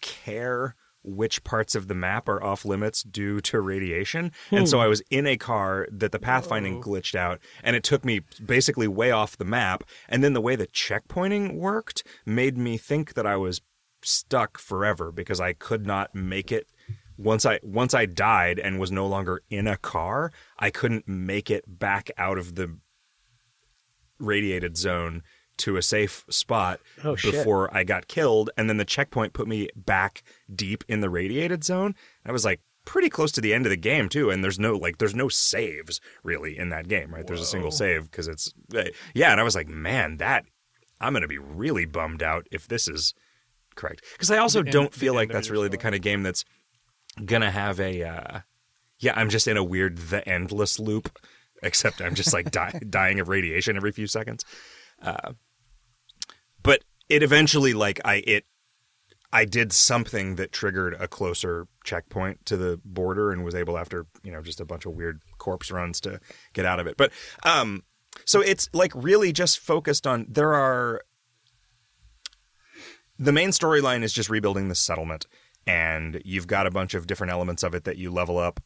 care 0.01 0.75
which 1.03 1.45
parts 1.45 1.77
of 1.77 1.87
the 1.87 1.95
map 1.95 2.29
are 2.29 2.43
off 2.43 2.65
limits 2.65 3.03
due 3.05 3.41
to 3.41 3.61
radiation. 3.61 4.33
And 4.51 4.69
so 4.69 4.79
hmm. 4.79 4.85
I 4.85 4.87
was 4.89 5.03
in 5.09 5.27
a 5.27 5.37
car 5.37 5.87
that 5.93 6.11
the 6.11 6.19
pathfinding 6.19 6.83
glitched 6.83 7.15
out 7.15 7.41
and 7.63 7.77
it 7.77 7.85
took 7.85 8.05
me 8.05 8.23
basically 8.45 8.89
way 8.89 9.13
off 9.13 9.39
the 9.39 9.45
map. 9.45 9.85
And 10.09 10.25
then 10.25 10.33
the 10.33 10.41
way 10.41 10.57
the 10.57 10.67
checkpointing 10.67 11.55
worked 11.55 12.03
made 12.27 12.59
me 12.59 12.77
think 12.77 13.15
that 13.15 13.27
I 13.27 13.37
was 13.37 13.61
stuck 14.03 14.59
forever 14.59 15.13
because 15.13 15.41
I 15.41 15.53
could 15.53 15.87
not 15.87 16.15
make 16.15 16.51
it 16.51 16.69
once 17.19 17.47
I 17.47 17.61
once 17.63 17.95
I 17.95 18.07
died 18.07 18.59
and 18.59 18.79
was 18.79 18.93
no 18.93 19.07
longer 19.07 19.43
in 19.51 19.67
a 19.67 19.77
car, 19.77 20.33
I 20.59 20.71
couldn't 20.71 21.09
make 21.09 21.51
it 21.51 21.65
back 21.67 22.11
out 22.17 22.39
of 22.39 22.55
the 22.55 22.79
radiated 24.19 24.77
zone 24.77 25.23
to 25.59 25.77
a 25.77 25.83
safe 25.83 26.25
spot 26.29 26.81
Oh, 27.03 27.17
before 27.17 27.75
I 27.75 27.85
got 27.85 28.09
killed. 28.09 28.51
And 28.57 28.69
then 28.69 28.77
the 28.77 28.85
checkpoint 28.85 29.33
put 29.33 29.49
me 29.49 29.69
back 29.75 30.23
deep 30.55 30.85
in 30.89 31.01
the 31.01 31.11
radiated 31.11 31.65
zone. 31.65 31.95
I 32.27 32.33
was 32.33 32.45
like 32.45 32.61
pretty 32.85 33.09
close 33.09 33.33
to 33.33 33.41
the 33.41 33.55
end 33.55 33.67
of 33.67 33.71
the 33.71 33.77
game 33.77 34.09
too. 34.09 34.31
And 34.31 34.45
there's 34.45 34.59
no 34.59 34.77
like 34.77 34.99
there's 34.99 35.15
no 35.15 35.29
saves 35.29 36.01
really 36.23 36.57
in 36.59 36.69
that 36.71 36.89
game, 36.89 37.13
right? 37.13 37.27
There's 37.27 37.41
a 37.41 37.47
single 37.47 37.71
save 37.71 38.11
because 38.11 38.29
it's 38.29 38.53
eh, 38.75 38.91
yeah. 39.15 39.33
And 39.33 39.41
I 39.41 39.45
was 39.45 39.55
like, 39.55 39.69
man, 39.69 40.19
that 40.19 40.45
I'm 41.01 41.13
gonna 41.13 41.29
be 41.29 41.39
really 41.39 41.87
bummed 41.87 42.23
out 42.23 42.47
if 42.51 42.69
this 42.69 42.87
is 42.89 43.15
correct 43.75 44.03
because 44.13 44.31
I 44.31 44.39
also 44.39 44.63
The 44.63 44.71
don't 44.71 44.95
feel 44.95 45.15
like 45.15 45.31
that's 45.31 45.51
really 45.51 45.69
the 45.69 45.77
kind 45.79 45.95
of 45.95 46.01
game 46.01 46.23
that's 46.23 46.45
gonna 47.25 47.51
have 47.51 47.81
a 47.81 48.03
uh 48.03 48.41
yeah 48.99 49.13
i'm 49.17 49.29
just 49.29 49.49
in 49.49 49.57
a 49.57 49.65
weird 49.65 49.99
the 49.99 50.27
endless 50.29 50.79
loop 50.79 51.19
except 51.63 52.01
i'm 52.01 52.15
just 52.15 52.33
like 52.33 52.51
dying 52.91 53.21
of 53.21 53.29
radiation 53.29 53.77
every 53.77 53.93
few 53.93 54.07
seconds. 54.07 54.45
Uh 55.01 55.33
but 56.63 56.83
it 57.09 57.23
eventually 57.23 57.73
like 57.73 58.01
i 58.05 58.17
it 58.27 58.45
i 59.33 59.45
did 59.45 59.73
something 59.73 60.37
that 60.37 60.53
triggered 60.53 60.95
a 60.99 61.09
closer 61.09 61.67
checkpoint 61.85 62.45
to 62.47 62.57
the 62.57 62.81
border 62.85 63.33
and 63.33 63.45
was 63.45 63.55
able 63.55 63.79
after 63.79 64.07
you 64.23 64.33
know 64.33 64.43
just 64.43 64.61
a 64.61 64.65
bunch 64.65 64.87
of 64.87 64.93
weird 64.93 65.21
corpse 65.39 65.71
runs 65.71 66.01
to 66.01 66.21
get 66.53 66.65
out 66.65 66.81
of 66.81 66.87
it. 66.87 66.97
But 66.97 67.13
um 67.45 67.83
so 68.25 68.41
it's 68.41 68.69
like 68.73 68.93
really 68.95 69.33
just 69.33 69.59
focused 69.59 70.07
on 70.07 70.27
there 70.29 70.55
are 70.55 71.03
the 73.19 73.33
main 73.33 73.51
storyline 73.51 74.03
is 74.03 74.13
just 74.13 74.31
rebuilding 74.31 74.69
the 74.69 74.75
settlement 74.75 75.27
and 75.67 76.21
you've 76.25 76.47
got 76.47 76.67
a 76.67 76.71
bunch 76.71 76.95
of 76.95 77.07
different 77.07 77.33
elements 77.33 77.63
of 77.63 77.75
it 77.75 77.85
that 77.85 77.99
you 77.99 78.11
level 78.11 78.39
up 78.39 78.61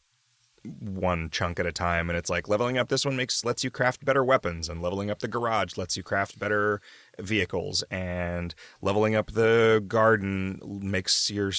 one 0.63 1.29
chunk 1.29 1.59
at 1.59 1.65
a 1.65 1.71
time. 1.71 2.09
And 2.09 2.17
it's 2.17 2.29
like 2.29 2.47
leveling 2.47 2.77
up 2.77 2.89
this 2.89 3.05
one 3.05 3.15
makes 3.15 3.43
lets 3.43 3.63
you 3.63 3.71
craft 3.71 4.05
better 4.05 4.23
weapons 4.23 4.69
and 4.69 4.81
leveling 4.81 5.09
up 5.09 5.19
the 5.19 5.27
garage 5.27 5.77
lets 5.77 5.97
you 5.97 6.03
craft 6.03 6.37
better 6.37 6.81
vehicles 7.19 7.83
and 7.89 8.53
leveling 8.81 9.15
up 9.15 9.31
the 9.31 9.83
garden 9.87 10.59
makes 10.63 11.31
your 11.31 11.51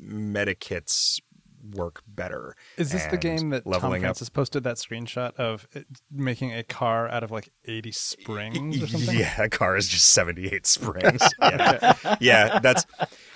medikits 0.00 1.20
work 1.72 2.02
better 2.06 2.54
Is 2.76 2.90
this 2.92 3.06
the 3.06 3.16
game 3.16 3.50
that 3.50 3.64
Tom 3.64 3.72
leveling 3.72 4.02
up 4.02 4.08
Francis 4.08 4.28
posted 4.28 4.64
that 4.64 4.76
screenshot 4.76 5.34
of 5.36 5.66
it 5.72 5.86
making 6.10 6.52
a 6.52 6.62
car 6.62 7.08
out 7.08 7.22
of 7.22 7.30
like 7.30 7.50
80 7.64 7.92
springs? 7.92 9.12
Yeah, 9.12 9.42
a 9.42 9.48
car 9.48 9.76
is 9.76 9.88
just 9.88 10.10
78 10.10 10.66
springs. 10.66 11.22
yeah. 11.40 12.16
yeah, 12.20 12.58
that's 12.58 12.84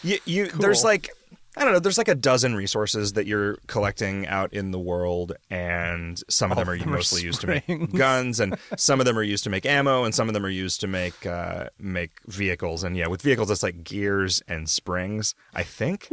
you, 0.03 0.19
you 0.25 0.49
there's 0.49 0.85
like 0.85 1.11
I 1.59 1.65
don't 1.65 1.73
know, 1.73 1.81
there's 1.81 1.99
like 1.99 2.09
a 2.09 2.15
dozen 2.15 2.55
resources 2.55 3.15
that 3.15 3.27
you're 3.27 3.57
collecting 3.67 4.29
out 4.29 4.53
in 4.53 4.71
the 4.71 4.79
world 4.79 5.33
and 5.51 6.23
some 6.31 6.53
of 6.53 6.59
All 6.59 6.65
them 6.65 6.71
are 6.71 6.75
of 6.75 6.81
them 6.81 6.91
are 6.91 6.97
mostly 6.97 7.23
used 7.23 7.41
to 7.41 7.47
make 7.49 7.93
guns 7.95 8.39
and 8.39 8.57
some 8.77 9.01
of 9.01 9.07
them 9.07 9.19
are 9.19 9.25
used 9.25 9.43
to 9.45 9.51
make 9.51 9.67
ammo 9.67 10.05
and 10.05 10.15
some 10.15 10.29
of 10.29 10.35
them 10.35 10.47
are 10.47 10.51
used 10.51 10.81
to 10.83 10.87
make 10.87 11.27
uh 11.27 11.69
make 11.81 12.13
vehicles 12.27 12.85
and 12.85 12.97
yeah, 12.97 13.09
with 13.09 13.23
vehicles 13.23 13.51
it's 13.51 13.65
like 13.65 13.83
gears 13.83 14.41
and 14.47 14.69
springs, 14.69 15.35
I 15.53 15.65
think. 15.65 16.09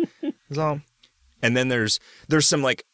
is 0.49 0.57
all. 0.57 0.81
And 1.45 1.55
then 1.55 1.67
there's 1.67 1.99
there's 2.27 2.47
some 2.47 2.63
like 2.63 2.85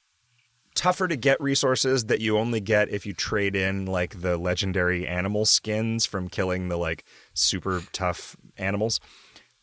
tougher 0.75 1.07
to 1.07 1.15
get 1.15 1.39
resources 1.39 2.05
that 2.05 2.19
you 2.19 2.37
only 2.37 2.59
get 2.59 2.89
if 2.89 3.05
you 3.05 3.13
trade 3.13 3.55
in 3.55 3.85
like 3.85 4.21
the 4.21 4.37
legendary 4.37 5.07
animal 5.07 5.45
skins 5.45 6.05
from 6.05 6.27
killing 6.27 6.67
the 6.67 6.77
like 6.77 7.05
super 7.33 7.81
tough 7.93 8.35
animals. 8.57 8.99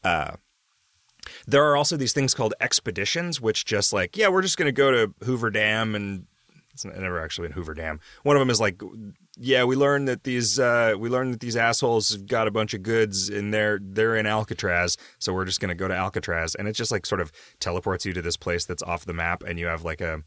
Uh 0.02 0.36
there 1.46 1.68
are 1.68 1.76
also 1.76 1.98
these 1.98 2.14
things 2.14 2.32
called 2.32 2.54
expeditions, 2.60 3.38
which 3.38 3.66
just 3.66 3.92
like, 3.92 4.16
yeah, 4.16 4.28
we're 4.28 4.40
just 4.40 4.56
going 4.56 4.68
to 4.68 4.72
go 4.72 4.90
to 4.90 5.14
Hoover 5.26 5.50
Dam 5.50 5.94
and 5.94 6.26
it's 6.72 6.86
never 6.86 7.20
actually 7.20 7.46
in 7.46 7.52
Hoover 7.52 7.74
Dam. 7.74 8.00
One 8.22 8.36
of 8.36 8.40
them 8.40 8.48
is 8.48 8.60
like, 8.60 8.80
yeah, 9.40 9.64
we 9.64 9.76
learned 9.76 10.08
that 10.08 10.24
these 10.24 10.58
uh, 10.58 10.94
we 10.98 11.08
learned 11.08 11.34
that 11.34 11.40
these 11.40 11.56
assholes 11.56 12.10
have 12.10 12.26
got 12.26 12.48
a 12.48 12.50
bunch 12.50 12.74
of 12.74 12.82
goods 12.82 13.28
in 13.28 13.52
there. 13.52 13.78
They're 13.80 14.16
in 14.16 14.26
Alcatraz, 14.26 14.96
so 15.18 15.32
we're 15.32 15.44
just 15.44 15.60
to 15.60 15.74
go 15.74 15.86
to 15.86 15.94
Alcatraz, 15.94 16.54
and 16.56 16.66
it 16.66 16.72
just 16.72 16.90
like 16.90 17.06
sort 17.06 17.20
of 17.20 17.30
teleports 17.60 18.04
you 18.04 18.12
to 18.12 18.22
this 18.22 18.36
place 18.36 18.64
that's 18.64 18.82
off 18.82 19.04
the 19.04 19.12
map, 19.12 19.44
and 19.44 19.58
you 19.58 19.66
have 19.66 19.84
like 19.84 20.00
a 20.00 20.22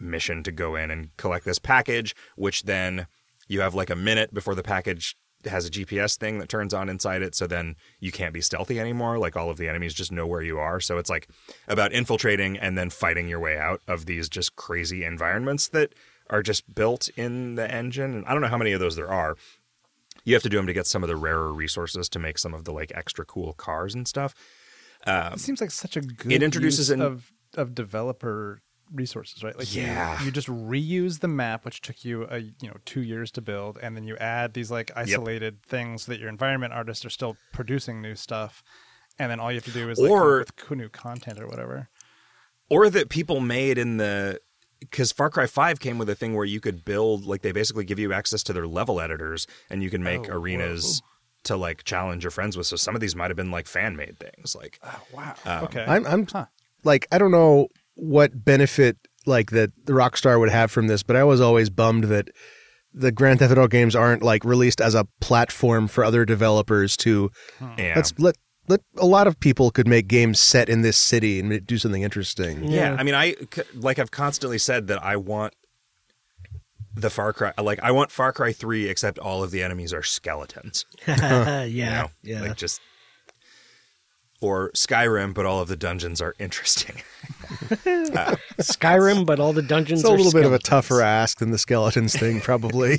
mission 0.00 0.42
to 0.42 0.50
go 0.50 0.74
in 0.74 0.90
and 0.90 1.16
collect 1.16 1.44
this 1.44 1.58
package, 1.58 2.14
which 2.36 2.64
then 2.64 3.06
you 3.46 3.60
have 3.60 3.74
like 3.74 3.90
a 3.90 3.96
minute 3.96 4.34
before 4.34 4.54
the 4.54 4.62
package 4.62 5.16
has 5.44 5.66
a 5.66 5.70
GPS 5.70 6.18
thing 6.18 6.38
that 6.38 6.48
turns 6.48 6.74
on 6.74 6.88
inside 6.88 7.22
it. 7.22 7.34
So 7.34 7.46
then 7.46 7.76
you 7.98 8.12
can't 8.12 8.34
be 8.34 8.40
stealthy 8.40 8.78
anymore. 8.78 9.18
Like 9.18 9.36
all 9.36 9.48
of 9.48 9.56
the 9.56 9.68
enemies 9.68 9.94
just 9.94 10.12
know 10.12 10.26
where 10.26 10.42
you 10.42 10.58
are. 10.58 10.80
So 10.80 10.98
it's 10.98 11.08
like 11.08 11.28
about 11.66 11.92
infiltrating 11.92 12.58
and 12.58 12.76
then 12.76 12.90
fighting 12.90 13.28
your 13.28 13.40
way 13.40 13.56
out 13.56 13.80
of 13.88 14.06
these 14.06 14.28
just 14.28 14.56
crazy 14.56 15.04
environments 15.04 15.68
that 15.68 15.94
are 16.30 16.42
just 16.42 16.74
built 16.74 17.08
in 17.16 17.56
the 17.56 17.70
engine. 17.70 18.14
And 18.14 18.24
I 18.26 18.32
don't 18.32 18.40
know 18.40 18.48
how 18.48 18.56
many 18.58 18.72
of 18.72 18.80
those 18.80 18.96
there 18.96 19.10
are. 19.10 19.36
You 20.24 20.34
have 20.34 20.42
to 20.44 20.48
do 20.48 20.56
them 20.56 20.66
to 20.66 20.72
get 20.72 20.86
some 20.86 21.02
of 21.02 21.08
the 21.08 21.16
rarer 21.16 21.52
resources 21.52 22.08
to 22.10 22.18
make 22.18 22.38
some 22.38 22.54
of 22.54 22.64
the 22.64 22.72
like 22.72 22.92
extra 22.94 23.24
cool 23.24 23.52
cars 23.54 23.94
and 23.94 24.06
stuff. 24.06 24.34
Um, 25.06 25.32
it 25.34 25.40
seems 25.40 25.60
like 25.60 25.70
such 25.70 25.96
a 25.96 26.00
good 26.00 26.30
It 26.32 26.42
introduces 26.42 26.88
use 26.88 26.90
an- 26.90 27.00
of 27.02 27.32
of 27.56 27.74
developer 27.74 28.60
resources, 28.92 29.42
right? 29.42 29.56
Like 29.58 29.74
you- 29.74 29.82
Yeah. 29.82 30.22
you, 30.22 30.30
just 30.30 30.46
reuse 30.48 31.20
the 31.20 31.28
map, 31.28 31.64
which 31.64 31.80
took 31.80 32.04
you 32.04 32.26
a 32.30 32.38
you 32.38 32.52
know 32.68 32.76
two 32.84 33.02
years 33.02 33.30
to 33.32 33.40
build, 33.40 33.78
and 33.82 33.96
then 33.96 34.04
you 34.04 34.16
add 34.18 34.52
these 34.54 34.70
like 34.70 34.90
isolated 34.94 35.62
things 35.64 36.02
so 36.04 36.12
that 36.12 36.20
your 36.20 36.28
environment 36.28 36.72
artists 36.72 37.04
are 37.04 37.10
still 37.10 37.36
producing 37.52 38.02
new 38.02 38.14
stuff, 38.14 38.62
and 39.18 39.30
then 39.30 39.40
all 39.40 39.50
you 39.50 39.56
have 39.56 39.64
to 39.64 39.70
do 39.72 39.88
is 39.90 39.98
like 39.98 40.10
Or- 40.10 40.38
with 40.40 40.70
new 40.70 40.88
content 40.88 41.40
or 41.40 41.46
whatever. 41.48 41.88
or 42.68 42.88
that 42.90 43.08
people 43.08 43.40
made 43.40 43.78
in 43.78 43.96
the 43.96 44.40
because 44.80 45.12
Far 45.12 45.30
Cry 45.30 45.46
5 45.46 45.78
came 45.80 45.98
with 45.98 46.08
a 46.08 46.14
thing 46.14 46.34
where 46.34 46.44
you 46.44 46.60
could 46.60 46.84
build 46.84 47.24
like 47.26 47.42
they 47.42 47.52
basically 47.52 47.84
give 47.84 47.98
you 47.98 48.12
access 48.12 48.42
to 48.44 48.52
their 48.52 48.66
level 48.66 49.00
editors 49.00 49.46
and 49.68 49.82
you 49.82 49.90
can 49.90 50.02
make 50.02 50.28
Oh, 50.28 50.36
arenas 50.36 51.02
to 51.44 51.56
like 51.56 51.84
challenge 51.84 52.24
your 52.24 52.30
friends 52.30 52.56
with. 52.56 52.66
So 52.66 52.76
some 52.76 52.94
of 52.94 53.00
these 53.00 53.14
might 53.16 53.30
have 53.30 53.36
been 53.36 53.50
like 53.50 53.66
fan 53.66 53.96
made 53.96 54.18
things. 54.18 54.54
Like 54.54 54.78
Oh 54.84 55.02
wow. 55.12 55.34
Um, 55.44 55.64
okay. 55.64 55.84
I'm, 55.86 56.06
I'm 56.06 56.26
Huh. 56.26 56.46
like, 56.84 57.06
I 57.12 57.18
don't 57.18 57.30
know 57.30 57.68
what 57.94 58.44
benefit 58.44 58.96
like 59.26 59.50
that 59.50 59.70
the 59.84 59.92
Rockstar 59.92 60.38
would 60.40 60.50
have 60.50 60.70
from 60.70 60.86
this, 60.86 61.02
but 61.02 61.16
I 61.16 61.24
was 61.24 61.40
always 61.40 61.70
bummed 61.70 62.04
that 62.04 62.28
the 62.92 63.12
Grand 63.12 63.38
Theft 63.38 63.52
Auto 63.52 63.68
games 63.68 63.94
aren't 63.94 64.22
like 64.22 64.44
released 64.44 64.80
as 64.80 64.94
a 64.94 65.06
platform 65.20 65.86
for 65.88 66.04
other 66.04 66.24
developers 66.24 66.96
to 66.98 67.30
yeah. 67.78 67.92
let's 67.94 68.12
let 68.18 68.36
let 68.70 68.80
a 68.96 69.06
lot 69.06 69.26
of 69.26 69.38
people 69.38 69.70
could 69.70 69.86
make 69.86 70.08
games 70.08 70.40
set 70.40 70.68
in 70.68 70.80
this 70.82 70.96
city 70.96 71.38
and 71.40 71.66
do 71.66 71.76
something 71.76 72.02
interesting. 72.02 72.64
yeah. 72.70 72.96
I 72.98 73.02
mean, 73.02 73.14
I 73.14 73.34
like 73.74 73.98
I've 73.98 74.10
constantly 74.10 74.58
said 74.58 74.86
that 74.86 75.02
I 75.04 75.16
want 75.16 75.54
the 76.94 77.10
Far 77.10 77.32
Cry 77.32 77.52
like 77.60 77.80
I 77.82 77.90
want 77.92 78.10
Far 78.10 78.32
Cry 78.32 78.52
3 78.52 78.88
except 78.88 79.18
all 79.18 79.42
of 79.44 79.50
the 79.50 79.62
enemies 79.62 79.92
are 79.92 80.02
skeletons. 80.02 80.84
yeah, 81.06 81.64
You 81.64 81.84
know? 81.84 82.10
yeah. 82.22 82.40
Like 82.42 82.56
just 82.56 82.80
or 84.42 84.70
Skyrim, 84.72 85.34
but 85.34 85.44
all 85.44 85.60
of 85.60 85.68
the 85.68 85.76
dungeons 85.76 86.20
are 86.20 86.34
interesting. 86.38 87.02
Uh, 87.82 88.36
Skyrim, 88.60 89.26
but 89.26 89.38
all 89.40 89.52
the 89.52 89.62
dungeons 89.62 90.00
It's 90.00 90.08
a 90.08 90.12
are 90.12 90.16
little 90.16 90.32
bit 90.32 90.46
of 90.46 90.52
a 90.52 90.58
tougher 90.58 91.02
ask 91.02 91.38
than 91.38 91.50
the 91.50 91.58
skeletons 91.58 92.14
thing, 92.16 92.40
probably. 92.40 92.90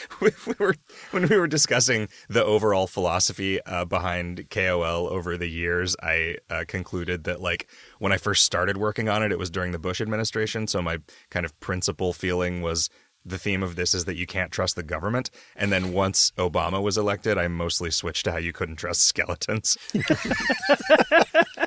we 0.20 0.30
were 0.58 0.74
when 1.10 1.28
we 1.28 1.36
were 1.36 1.46
discussing 1.46 2.08
the 2.28 2.44
overall 2.44 2.86
philosophy 2.86 3.60
uh, 3.64 3.84
behind 3.84 4.48
KOL 4.50 5.08
over 5.08 5.36
the 5.36 5.48
years. 5.48 5.96
I 6.02 6.36
uh, 6.50 6.64
concluded 6.66 7.24
that 7.24 7.40
like 7.40 7.68
when 7.98 8.12
I 8.12 8.16
first 8.16 8.44
started 8.44 8.76
working 8.76 9.08
on 9.08 9.22
it, 9.22 9.32
it 9.32 9.38
was 9.38 9.50
during 9.50 9.72
the 9.72 9.78
Bush 9.78 10.00
administration. 10.00 10.66
So 10.66 10.82
my 10.82 10.98
kind 11.30 11.46
of 11.46 11.58
principal 11.60 12.12
feeling 12.12 12.62
was 12.62 12.90
the 13.24 13.38
theme 13.38 13.62
of 13.62 13.76
this 13.76 13.94
is 13.94 14.04
that 14.06 14.16
you 14.16 14.26
can't 14.26 14.50
trust 14.50 14.76
the 14.76 14.82
government. 14.82 15.30
And 15.56 15.70
then 15.70 15.92
once 15.92 16.32
Obama 16.38 16.82
was 16.82 16.96
elected, 16.96 17.36
I 17.36 17.48
mostly 17.48 17.90
switched 17.90 18.24
to 18.24 18.32
how 18.32 18.38
you 18.38 18.52
couldn't 18.52 18.76
trust 18.76 19.02
skeletons. 19.02 19.76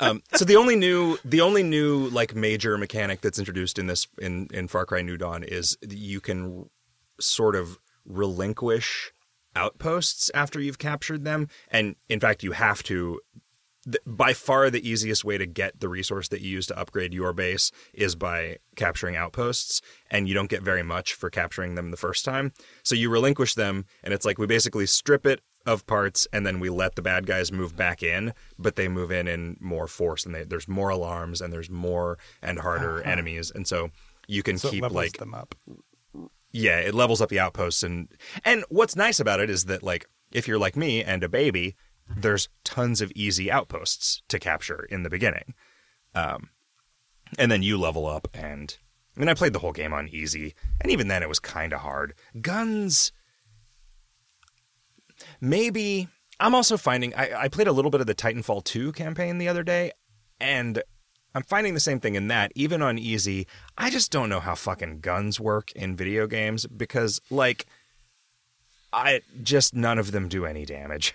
Um, 0.00 0.22
so 0.34 0.44
the 0.44 0.56
only 0.56 0.76
new, 0.76 1.18
the 1.24 1.40
only 1.40 1.62
new 1.62 2.08
like 2.08 2.34
major 2.34 2.76
mechanic 2.76 3.20
that's 3.20 3.38
introduced 3.38 3.78
in 3.78 3.86
this 3.86 4.06
in 4.18 4.48
in 4.52 4.68
Far 4.68 4.86
Cry 4.86 5.02
New 5.02 5.16
Dawn 5.16 5.42
is 5.42 5.76
you 5.88 6.20
can 6.20 6.68
sort 7.20 7.54
of 7.54 7.78
relinquish 8.04 9.12
outposts 9.56 10.30
after 10.34 10.60
you've 10.60 10.78
captured 10.78 11.24
them, 11.24 11.48
and 11.70 11.96
in 12.08 12.20
fact 12.20 12.42
you 12.42 12.52
have 12.52 12.82
to. 12.84 13.20
By 14.06 14.32
far, 14.32 14.70
the 14.70 14.88
easiest 14.88 15.26
way 15.26 15.36
to 15.36 15.44
get 15.44 15.78
the 15.78 15.90
resource 15.90 16.28
that 16.28 16.40
you 16.40 16.48
use 16.48 16.66
to 16.68 16.78
upgrade 16.78 17.12
your 17.12 17.34
base 17.34 17.70
is 17.92 18.14
by 18.14 18.56
capturing 18.76 19.14
outposts, 19.14 19.82
and 20.10 20.26
you 20.26 20.32
don't 20.32 20.48
get 20.48 20.62
very 20.62 20.82
much 20.82 21.12
for 21.12 21.28
capturing 21.28 21.74
them 21.74 21.90
the 21.90 21.98
first 21.98 22.24
time. 22.24 22.54
So 22.82 22.94
you 22.94 23.10
relinquish 23.10 23.54
them, 23.54 23.84
and 24.02 24.14
it's 24.14 24.24
like 24.24 24.38
we 24.38 24.46
basically 24.46 24.86
strip 24.86 25.26
it 25.26 25.42
of 25.66 25.86
parts, 25.86 26.26
and 26.32 26.46
then 26.46 26.60
we 26.60 26.68
let 26.68 26.94
the 26.94 27.02
bad 27.02 27.26
guys 27.26 27.50
move 27.50 27.76
back 27.76 28.02
in, 28.02 28.34
but 28.58 28.76
they 28.76 28.88
move 28.88 29.10
in 29.10 29.26
in 29.28 29.56
more 29.60 29.86
force, 29.86 30.26
and 30.26 30.34
they, 30.34 30.44
there's 30.44 30.68
more 30.68 30.90
alarms, 30.90 31.40
and 31.40 31.52
there's 31.52 31.70
more 31.70 32.18
and 32.42 32.58
harder 32.58 33.02
enemies, 33.02 33.50
and 33.54 33.66
so 33.66 33.90
you 34.26 34.42
can 34.42 34.58
so 34.58 34.70
keep 34.70 34.88
like 34.90 35.18
them 35.18 35.34
up. 35.34 35.54
yeah, 36.52 36.78
it 36.78 36.94
levels 36.94 37.20
up 37.20 37.28
the 37.28 37.40
outposts 37.40 37.82
and 37.82 38.08
and 38.44 38.64
what's 38.68 38.96
nice 38.96 39.20
about 39.20 39.40
it 39.40 39.50
is 39.50 39.64
that 39.66 39.82
like 39.82 40.06
if 40.32 40.48
you're 40.48 40.58
like 40.58 40.76
me 40.76 41.02
and 41.02 41.22
a 41.22 41.28
baby, 41.28 41.76
there's 42.16 42.48
tons 42.64 43.00
of 43.00 43.12
easy 43.14 43.50
outposts 43.50 44.22
to 44.28 44.38
capture 44.38 44.84
in 44.90 45.02
the 45.02 45.10
beginning. 45.10 45.54
Um 46.14 46.50
and 47.38 47.50
then 47.50 47.62
you 47.62 47.78
level 47.78 48.06
up 48.06 48.28
and 48.32 48.76
I 49.16 49.20
mean 49.20 49.28
I 49.28 49.34
played 49.34 49.52
the 49.52 49.58
whole 49.58 49.72
game 49.72 49.92
on 49.92 50.08
easy 50.08 50.54
and 50.80 50.90
even 50.90 51.08
then 51.08 51.22
it 51.22 51.28
was 51.28 51.40
kind 51.40 51.72
of 51.72 51.80
hard. 51.80 52.14
Guns 52.40 53.12
maybe 55.40 56.08
I'm 56.40 56.54
also 56.54 56.76
finding 56.76 57.14
I, 57.14 57.42
I 57.42 57.48
played 57.48 57.68
a 57.68 57.72
little 57.72 57.90
bit 57.90 58.00
of 58.00 58.06
the 58.06 58.14
Titanfall 58.14 58.64
2 58.64 58.92
campaign 58.92 59.38
the 59.38 59.48
other 59.48 59.62
day 59.62 59.92
and 60.40 60.82
I'm 61.34 61.42
finding 61.42 61.74
the 61.74 61.80
same 61.80 61.98
thing 61.98 62.14
in 62.14 62.28
that. 62.28 62.52
Even 62.54 62.80
on 62.80 62.98
easy, 62.98 63.46
I 63.76 63.90
just 63.90 64.12
don't 64.12 64.28
know 64.28 64.40
how 64.40 64.54
fucking 64.54 65.00
guns 65.00 65.40
work 65.40 65.72
in 65.72 65.96
video 65.96 66.28
games 66.28 66.64
because, 66.66 67.20
like, 67.28 67.66
I 68.92 69.22
just 69.42 69.74
none 69.74 69.98
of 69.98 70.12
them 70.12 70.28
do 70.28 70.46
any 70.46 70.64
damage. 70.64 71.14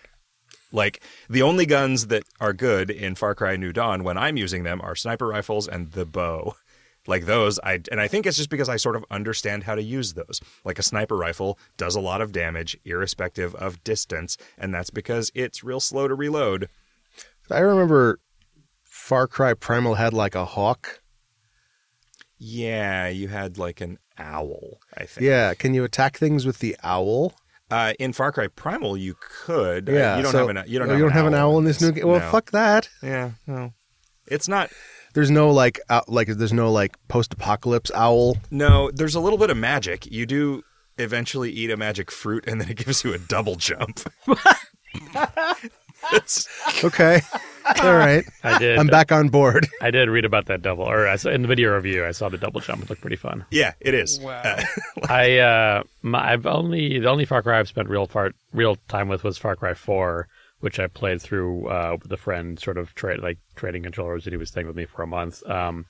Like, 0.74 1.02
the 1.30 1.42
only 1.42 1.66
guns 1.66 2.08
that 2.08 2.24
are 2.42 2.54
good 2.54 2.90
in 2.90 3.16
Far 3.16 3.34
Cry 3.34 3.56
New 3.56 3.72
Dawn 3.72 4.04
when 4.04 4.18
I'm 4.18 4.36
using 4.36 4.64
them 4.64 4.82
are 4.82 4.96
sniper 4.96 5.28
rifles 5.28 5.68
and 5.68 5.94
the 5.94 6.06
bow. 6.06 6.56
Like 7.10 7.26
those, 7.26 7.60
I 7.64 7.82
and 7.92 8.00
I 8.00 8.08
think 8.08 8.26
it's 8.28 8.38
just 8.38 8.50
because 8.52 8.70
I 8.70 8.78
sort 8.78 8.96
of 8.96 9.04
understand 9.10 9.64
how 9.64 9.74
to 9.76 9.82
use 9.82 10.14
those. 10.14 10.40
Like 10.64 10.78
a 10.78 10.84
sniper 10.84 11.18
rifle 11.18 11.58
does 11.76 11.96
a 11.96 12.00
lot 12.00 12.22
of 12.22 12.32
damage, 12.32 12.78
irrespective 12.86 13.56
of 13.56 13.84
distance, 13.84 14.38
and 14.58 14.74
that's 14.74 14.92
because 14.92 15.32
it's 15.34 15.64
real 15.64 15.80
slow 15.80 16.08
to 16.08 16.14
reload. 16.14 16.70
I 17.50 17.60
remember 17.60 18.20
Far 18.84 19.26
Cry 19.28 19.56
Primal 19.56 19.96
had 19.96 20.14
like 20.14 20.36
a 20.36 20.46
hawk. 20.46 21.02
Yeah, 22.38 23.08
you 23.08 23.28
had 23.28 23.58
like 23.58 23.82
an 23.82 23.98
owl, 24.18 24.80
I 24.96 25.06
think. 25.06 25.26
Yeah, 25.26 25.54
can 25.56 25.74
you 25.74 25.84
attack 25.84 26.18
things 26.18 26.46
with 26.46 26.60
the 26.60 26.78
owl? 26.84 27.34
Uh, 27.72 27.94
in 28.00 28.14
Far 28.14 28.32
Cry 28.32 28.48
Primal, 28.48 28.98
you 28.98 29.16
could. 29.20 29.90
Uh, 29.90 29.94
Yeah, 29.94 30.18
you 30.18 30.24
don't 30.24 30.32
so- 30.32 30.48
have 30.48 30.56
an. 30.56 30.64
You 30.68 30.80
don't 30.80 30.90
have, 30.90 30.98
you 30.98 31.06
an, 31.06 31.10
don't 31.10 31.18
have 31.18 31.26
an 31.28 31.34
owl 31.34 31.58
in 31.58 31.66
this 31.66 31.82
new 31.82 31.92
game. 31.92 32.08
Well, 32.08 32.20
No. 32.20 32.30
fuck 32.32 32.52
that. 32.52 32.90
Yeah, 33.04 33.32
no. 33.46 33.74
It's 34.28 34.48
not. 34.48 34.70
There's 35.20 35.32
no 35.32 35.52
like 35.52 35.82
uh, 35.90 36.00
like 36.08 36.30
there's 36.30 36.54
no 36.54 36.72
like 36.72 36.96
post-apocalypse 37.10 37.92
owl. 37.94 38.38
No, 38.52 38.90
there's 38.90 39.16
a 39.16 39.20
little 39.20 39.38
bit 39.38 39.50
of 39.50 39.58
magic. 39.58 40.10
You 40.10 40.26
do 40.26 40.64
eventually 40.98 41.52
eat 41.52 41.70
a 41.72 41.76
magic 41.76 42.10
fruit, 42.10 42.46
and 42.48 42.62
then 42.62 42.70
it 42.70 42.78
gives 42.78 43.04
you 43.04 43.14
a 43.14 43.18
double 43.18 43.58
jump. 43.58 44.00
it's, 46.14 46.48
Okay, 46.86 47.20
all 47.84 47.96
right. 47.96 48.24
I 48.46 48.60
did. 48.60 48.80
I'm 48.80 48.88
back 48.88 49.12
on 49.12 49.28
board. 49.28 49.68
I 49.82 49.92
did 49.92 50.08
read 50.08 50.24
about 50.24 50.46
that 50.46 50.62
double, 50.62 50.86
or 50.86 51.06
I 51.06 51.18
saw 51.18 51.32
in 51.32 51.42
the 51.42 51.50
video 51.50 51.76
review. 51.76 52.06
I 52.06 52.12
saw 52.12 52.30
the 52.30 52.38
double 52.38 52.62
jump. 52.62 52.84
It 52.84 52.90
looked 52.90 53.02
pretty 53.02 53.18
fun. 53.18 53.46
yeah, 53.52 53.74
it 53.82 53.94
is. 53.94 54.22
Wow. 54.22 54.42
Uh, 54.42 54.64
I 55.10 55.40
uh, 55.40 55.84
my, 56.02 56.32
I've 56.32 56.46
only 56.46 56.98
the 57.00 57.10
only 57.10 57.26
Far 57.26 57.44
Cry 57.44 57.60
I've 57.60 57.68
spent 57.68 57.90
real 57.90 58.06
far, 58.06 58.32
real 58.54 58.78
time 58.88 59.10
with 59.10 59.26
was 59.26 59.38
Far 59.38 59.58
Cry 59.58 59.74
Four, 59.74 60.30
which 60.60 60.80
I 60.80 60.88
played 60.88 61.22
through 61.22 61.68
uh, 61.68 61.98
with 62.02 62.12
a 62.12 62.18
friend, 62.18 62.60
sort 62.60 62.78
of 62.78 62.96
trade 62.96 63.20
like 63.20 63.38
trading 63.56 63.84
controllers, 63.84 64.26
and 64.26 64.34
he 64.34 64.38
was 64.38 64.50
staying 64.50 64.68
with 64.68 64.76
me 64.76 64.86
for 64.86 65.04
a 65.04 65.08
month. 65.08 65.48
Um, 65.50 65.86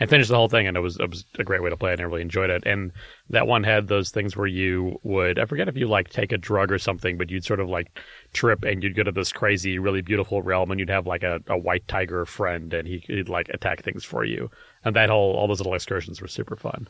and 0.00 0.10
finished 0.10 0.28
the 0.28 0.36
whole 0.36 0.48
thing, 0.48 0.66
and 0.66 0.76
it 0.76 0.80
was 0.80 0.98
it 0.98 1.08
was 1.08 1.24
a 1.38 1.44
great 1.44 1.62
way 1.62 1.70
to 1.70 1.76
play, 1.76 1.90
it, 1.90 1.94
and 1.94 2.02
I 2.02 2.04
really 2.04 2.22
enjoyed 2.22 2.50
it. 2.50 2.64
And 2.66 2.90
that 3.30 3.46
one 3.46 3.62
had 3.62 3.86
those 3.86 4.10
things 4.10 4.36
where 4.36 4.46
you 4.46 4.98
would 5.04 5.38
I 5.38 5.44
forget 5.44 5.68
if 5.68 5.76
you 5.76 5.86
like 5.86 6.10
take 6.10 6.32
a 6.32 6.38
drug 6.38 6.72
or 6.72 6.78
something, 6.78 7.16
but 7.16 7.30
you'd 7.30 7.44
sort 7.44 7.60
of 7.60 7.68
like 7.68 7.98
trip 8.32 8.64
and 8.64 8.82
you'd 8.82 8.96
go 8.96 9.04
to 9.04 9.12
this 9.12 9.32
crazy, 9.32 9.78
really 9.78 10.02
beautiful 10.02 10.42
realm, 10.42 10.70
and 10.70 10.80
you'd 10.80 10.90
have 10.90 11.06
like 11.06 11.22
a, 11.22 11.40
a 11.46 11.56
white 11.56 11.86
tiger 11.86 12.26
friend, 12.26 12.74
and 12.74 12.88
he, 12.88 13.04
would 13.08 13.28
like 13.28 13.48
attack 13.50 13.82
things 13.82 14.04
for 14.04 14.24
you. 14.24 14.50
And 14.84 14.96
that 14.96 15.10
whole 15.10 15.34
all 15.34 15.46
those 15.46 15.60
little 15.60 15.74
excursions 15.74 16.20
were 16.20 16.28
super 16.28 16.56
fun. 16.56 16.88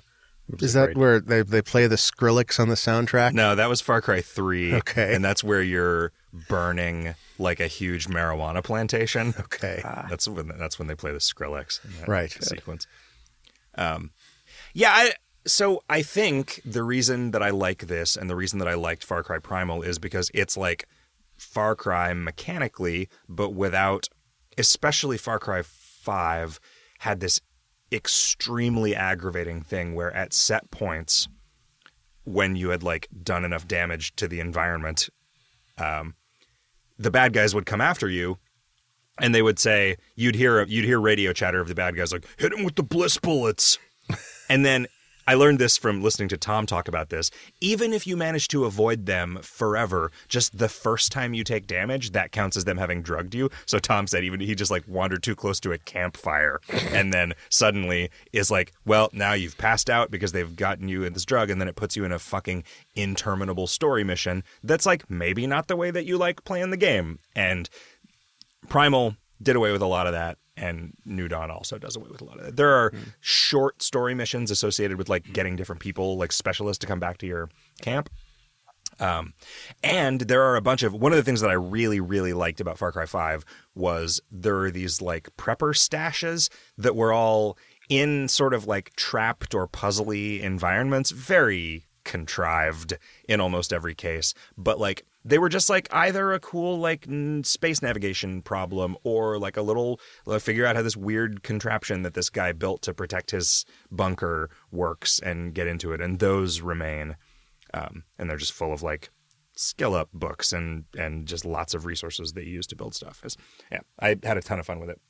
Is 0.61 0.73
that 0.73 0.87
great- 0.87 0.97
where 0.97 1.21
they 1.21 1.43
they 1.43 1.63
play 1.63 1.87
the 1.87 1.97
Skrillex 1.97 2.59
on 2.59 2.69
the 2.69 2.75
soundtrack? 2.75 3.35
no, 3.35 3.55
that 3.55 3.69
was 3.69 3.83
Far 3.83 4.01
Cry 4.01 4.23
Three. 4.23 4.75
Okay. 4.75 5.15
and 5.15 5.23
that's 5.23 5.45
where 5.45 5.63
you're 5.63 6.13
burning 6.49 7.15
like 7.39 7.61
a 7.61 7.67
huge 7.67 8.09
marijuana 8.09 8.63
plantation. 8.63 9.35
Okay. 9.45 9.81
That's 10.09 10.27
when 10.27 10.49
that's 10.59 10.79
when 10.79 10.89
they 10.89 10.95
play 10.95 11.13
the 11.13 11.19
Skrillex. 11.19 11.85
in 11.85 11.91
that 12.01 12.09
Right. 12.09 12.31
Sequence. 12.31 12.87
Um, 13.77 14.11
yeah. 14.73 14.91
I, 14.93 15.13
so 15.47 15.83
I 15.89 16.03
think 16.03 16.61
the 16.65 16.83
reason 16.83 17.31
that 17.33 17.43
I 17.43 17.51
like 17.51 17.87
this 17.87 18.17
and 18.17 18.29
the 18.29 18.37
reason 18.37 18.59
that 18.59 18.69
I 18.69 18.75
liked 18.75 19.05
Far 19.05 19.23
Cry 19.23 19.39
Primal 19.39 19.83
is 19.83 19.99
because 19.99 20.31
it's 20.35 20.57
like 20.57 20.89
Far 21.37 21.75
Cry 21.77 22.13
mechanically, 22.15 23.09
but 23.29 23.51
without, 23.51 24.09
especially 24.59 25.19
Far 25.19 25.39
Cry 25.39 25.63
Five 25.63 26.59
had 27.01 27.21
this 27.21 27.41
extremely 27.93 28.95
aggravating 28.95 29.63
thing 29.63 29.95
where 29.95 30.13
at 30.13 30.33
set 30.33 30.71
points 30.71 31.29
when 32.25 32.57
you 32.57 32.71
had 32.71 32.83
like 32.83 33.09
done 33.23 33.45
enough 33.45 33.69
damage 33.69 34.17
to 34.17 34.27
the 34.27 34.41
environment 34.41 35.09
um, 35.79 36.15
the 36.99 37.11
bad 37.11 37.33
guys 37.33 37.55
would 37.55 37.67
come 37.67 37.81
after 37.81 38.09
you 38.09 38.39
and 39.21 39.35
they 39.35 39.43
would 39.43 39.59
say 39.59 39.97
you'd 40.17 40.35
hear 40.35 40.63
you'd 40.65 40.85
hear 40.85 41.01
radio 41.01 41.33
chatter 41.33 41.61
of 41.61 41.69
the 41.69 41.75
bad 41.75 41.97
guys 41.97 42.13
like 42.13 42.27
hit 42.39 42.53
him 42.53 42.65
with 42.65 42.75
the 42.77 42.83
bliss 42.83 43.19
bullets. 43.19 43.79
And 44.51 44.63
then 44.63 44.87
I 45.27 45.35
learned 45.35 45.59
this 45.59 45.77
from 45.77 46.03
listening 46.03 46.29
to 46.31 46.37
Tom 46.37 46.67
talk 46.67 46.89
about 46.89 47.09
this. 47.09 47.31
Even 47.61 47.93
if 47.93 48.07
you 48.07 48.17
manage 48.17 48.49
to 48.49 48.65
avoid 48.65 49.07
them 49.07 49.39
forever, 49.43 50.13
just 50.29 50.59
the 50.59 50.69
first 50.69 51.13
time 51.13 51.35
you 51.35 51.45
take 51.45 51.67
damage, 51.67 52.13
that 52.13 52.33
counts 52.33 52.57
as 52.57 52.65
them 52.65 52.77
having 52.77 53.03
drugged 53.03 53.35
you. 53.35 53.51
So 53.67 53.79
Tom 53.79 54.07
said 54.07 54.25
even 54.25 54.41
he 54.41 54.55
just 54.55 54.71
like 54.71 54.87
wandered 54.87 55.23
too 55.23 55.35
close 55.35 55.61
to 55.61 55.73
a 55.73 55.79
campfire 55.79 56.61
and 56.93 57.13
then 57.13 57.35
suddenly 57.49 58.11
is 58.33 58.51
like, 58.51 58.73
well, 58.85 59.11
now 59.13 59.33
you've 59.33 59.59
passed 59.59 59.89
out 59.89 60.11
because 60.11 60.33
they've 60.33 60.57
gotten 60.57 60.89
you 60.89 61.05
in 61.05 61.13
this 61.13 61.25
drug 61.25 61.51
and 61.51 61.61
then 61.61 61.69
it 61.69 61.77
puts 61.77 61.97
you 61.97 62.05
in 62.05 62.13
a 62.13 62.19
fucking 62.19 62.65
interminable 62.95 63.67
story 63.67 64.05
mission 64.05 64.45
that's 64.63 64.87
like 64.87 65.09
maybe 65.11 65.47
not 65.47 65.69
the 65.69 65.77
way 65.77 65.91
that 65.91 66.05
you 66.05 66.19
like 66.19 66.45
playing 66.45 66.71
the 66.71 66.77
game. 66.77 67.19
And 67.35 67.69
Primal 68.69 69.17
did 69.45 69.57
away 69.57 69.73
with 69.73 69.83
a 69.83 69.87
lot 69.87 70.07
of 70.07 70.13
that, 70.13 70.39
and 70.57 70.95
New 71.05 71.29
Dawn 71.29 71.51
also 71.51 71.79
does 71.79 71.97
away 71.97 72.09
with 72.11 72.21
a 72.21 72.25
lot 72.25 72.39
of 72.39 72.47
that. 72.47 72.57
There 72.57 72.73
are 72.73 72.93
short 73.21 73.83
story 73.83 74.15
missions 74.15 74.51
associated 74.51 74.99
with 74.99 75.09
like 75.09 75.33
getting 75.33 75.57
different 75.57 75.81
people, 75.81 76.17
like 76.17 76.33
specialists, 76.33 76.81
to 76.81 76.87
come 76.87 77.01
back 77.01 77.19
to 77.19 77.27
your 77.27 77.51
camp. 77.81 78.11
Um, 79.01 79.35
and 79.83 80.21
there 80.21 80.43
are 80.43 80.57
a 80.57 80.61
bunch 80.61 80.83
of 80.83 80.95
one 80.95 81.13
of 81.13 81.17
the 81.17 81.25
things 81.25 81.41
that 81.41 81.51
I 81.51 81.55
really, 81.55 82.01
really 82.01 82.33
liked 82.33 82.61
about 82.61 82.79
Far 82.79 82.93
Cry 82.93 83.07
Five 83.07 83.45
was 83.75 84.21
there 84.31 84.59
are 84.61 84.71
these 84.71 85.03
like 85.03 85.29
prepper 85.37 85.75
stashes 85.75 86.49
that 86.79 86.95
were 86.95 87.13
all 87.13 87.59
in 87.89 88.29
sort 88.29 88.55
of 88.55 88.67
like 88.67 88.95
trapped 88.97 89.55
or 89.55 89.67
puzzly 89.67 90.41
environments, 90.41 91.11
very 91.11 91.87
contrived 92.05 92.97
in 93.29 93.41
almost 93.41 93.73
every 93.73 93.95
case, 93.95 94.35
but 94.57 94.79
like 94.79 95.05
they 95.25 95.39
were 95.39 95.49
just 95.49 95.71
like 95.71 95.89
either 95.93 96.33
a 96.33 96.41
cool 96.41 96.79
like 96.79 97.07
n- 97.09 97.43
space 97.45 97.81
navigation 97.83 98.43
problem 98.43 98.97
or 99.05 99.39
like 99.39 99.57
a 99.57 99.63
little 99.63 99.99
uh, 100.27 100.39
figure 100.39 100.67
out 100.67 100.77
how 100.77 100.83
this 100.83 100.97
weird 100.97 101.43
contraption 101.43 102.03
that 102.03 102.15
this 102.15 102.29
guy 102.31 102.53
built 102.53 102.83
to 102.83 102.93
protect 102.95 103.31
his 103.31 103.65
bunker 103.91 104.51
works 104.71 105.19
and 105.21 105.55
get 105.55 105.67
into 105.67 105.93
it 105.93 106.01
and 106.01 106.19
those 106.19 106.61
remain 106.61 107.17
um, 107.73 108.05
and 108.19 108.29
they're 108.29 108.37
just 108.37 108.53
full 108.53 108.73
of 108.73 108.83
like 108.83 109.11
skill 109.57 109.95
up 109.95 110.09
books 110.13 110.53
and 110.53 110.85
and 110.99 111.27
just 111.27 111.45
lots 111.45 111.75
of 111.75 111.87
resources 111.87 112.33
that 112.35 112.45
you 112.45 112.53
use 112.53 112.67
to 112.67 112.77
build 112.77 112.95
stuff 112.95 113.21
It's- 113.25 113.37
yeah 113.73 113.81
i 114.01 114.09
had 114.25 114.37
a 114.37 114.43
ton 114.43 114.59
of 114.59 114.67
fun 114.67 114.81
with 114.81 114.91
it 114.91 115.01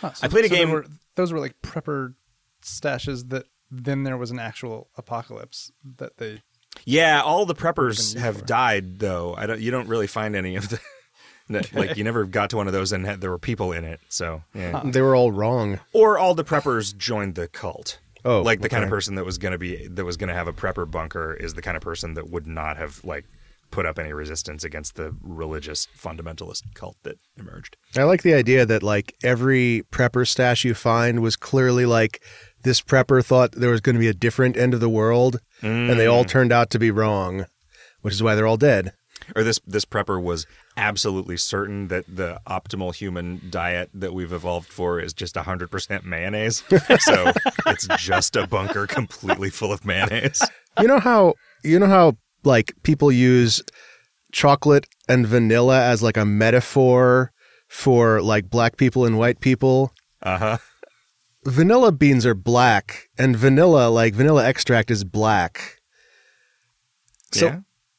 Huh, 0.00 0.12
so- 0.12 0.26
I 0.26 0.28
played 0.28 0.44
a 0.44 0.48
so 0.48 0.54
game- 0.54 0.70
were- 0.70 0.86
those 1.16 1.32
were 1.32 1.38
like 1.40 1.54
prepper 1.62 2.14
stashes 2.62 3.28
that 3.30 3.46
then 3.70 4.02
there 4.04 4.16
was 4.18 4.30
an 4.30 4.38
actual 4.38 4.90
apocalypse 4.98 5.72
that 5.96 6.18
they. 6.18 6.42
Yeah 6.84 7.20
all 7.22 7.46
the 7.46 7.54
preppers 7.54 8.16
have 8.18 8.38
for. 8.38 8.44
died 8.44 8.98
though 8.98 9.34
i 9.36 9.46
don't 9.46 9.60
you 9.60 9.70
don't 9.70 9.88
really 9.88 10.06
find 10.06 10.34
any 10.36 10.56
of 10.56 10.68
the 10.68 10.80
that- 11.50 11.72
like 11.74 11.96
you 11.96 12.04
never 12.04 12.24
got 12.24 12.50
to 12.50 12.56
one 12.56 12.66
of 12.66 12.72
those 12.72 12.92
and 12.92 13.04
had, 13.06 13.20
there 13.20 13.30
were 13.30 13.38
people 13.38 13.72
in 13.72 13.84
it 13.84 14.00
so 14.08 14.42
yeah 14.54 14.80
They 14.84 15.02
were 15.02 15.14
all 15.16 15.30
wrong. 15.32 15.80
or 15.92 16.18
all 16.18 16.34
the 16.34 16.44
preppers 16.44 16.96
joined 16.96 17.34
the 17.34 17.48
cult. 17.48 17.98
Oh, 18.24 18.40
like 18.40 18.60
the 18.60 18.68
kind 18.68 18.84
of 18.84 18.90
person 18.90 19.16
that 19.16 19.24
was 19.24 19.36
going 19.38 19.50
to 19.50 19.58
be 19.58 19.88
that 19.88 20.04
was 20.04 20.16
going 20.16 20.28
to 20.28 20.34
have 20.34 20.46
a 20.46 20.52
prepper 20.52 20.88
bunker 20.88 21.34
is 21.34 21.54
the 21.54 21.62
kind 21.62 21.76
of 21.76 21.82
person 21.82 22.14
that 22.14 22.30
would 22.30 22.46
not 22.46 22.76
have 22.76 23.04
like 23.04 23.24
put 23.72 23.84
up 23.84 23.98
any 23.98 24.12
resistance 24.12 24.62
against 24.62 24.94
the 24.94 25.12
religious 25.22 25.88
fundamentalist 25.98 26.62
cult 26.74 26.96
that 27.02 27.18
emerged. 27.36 27.76
I 27.96 28.04
like 28.04 28.22
the 28.22 28.34
idea 28.34 28.64
that 28.66 28.82
like 28.84 29.16
every 29.24 29.82
prepper 29.90 30.28
stash 30.28 30.64
you 30.64 30.72
find 30.74 31.20
was 31.20 31.34
clearly 31.36 31.84
like 31.84 32.22
this 32.62 32.80
prepper 32.80 33.24
thought 33.24 33.52
there 33.52 33.70
was 33.70 33.80
going 33.80 33.94
to 33.94 34.00
be 34.00 34.08
a 34.08 34.14
different 34.14 34.56
end 34.56 34.74
of 34.74 34.80
the 34.80 34.88
world, 34.88 35.40
and 35.60 35.90
they 35.98 36.06
all 36.06 36.24
turned 36.24 36.52
out 36.52 36.70
to 36.70 36.78
be 36.78 36.90
wrong, 36.90 37.46
which 38.02 38.14
is 38.14 38.22
why 38.22 38.34
they're 38.34 38.46
all 38.46 38.56
dead. 38.56 38.92
Or 39.36 39.44
this 39.44 39.60
this 39.66 39.84
prepper 39.84 40.20
was 40.20 40.46
absolutely 40.76 41.36
certain 41.36 41.88
that 41.88 42.04
the 42.08 42.40
optimal 42.46 42.94
human 42.94 43.40
diet 43.50 43.90
that 43.94 44.12
we've 44.12 44.32
evolved 44.32 44.72
for 44.72 44.98
is 44.98 45.12
just 45.12 45.34
100% 45.36 46.04
mayonnaise. 46.04 46.64
so 47.00 47.32
it's 47.66 47.86
just 47.98 48.36
a 48.36 48.46
bunker 48.46 48.86
completely 48.86 49.50
full 49.50 49.72
of 49.72 49.84
mayonnaise. 49.84 50.42
You 50.80 50.88
know 50.88 50.98
how 50.98 51.34
you 51.62 51.78
know 51.78 51.86
how 51.86 52.16
like 52.44 52.74
people 52.82 53.12
use 53.12 53.62
chocolate 54.32 54.86
and 55.08 55.26
vanilla 55.26 55.80
as 55.82 56.02
like 56.02 56.16
a 56.16 56.24
metaphor 56.24 57.30
for 57.68 58.20
like 58.20 58.50
black 58.50 58.76
people 58.76 59.04
and 59.04 59.18
white 59.18 59.40
people. 59.40 59.92
Uh-huh. 60.22 60.58
Vanilla 61.44 61.90
beans 61.92 62.24
are 62.24 62.34
black, 62.34 63.08
and 63.18 63.36
vanilla 63.36 63.88
like 63.88 64.14
vanilla 64.14 64.44
extract 64.46 64.90
is 64.90 65.02
black. 65.04 65.78
So 67.32 67.46
yeah. 67.46 67.58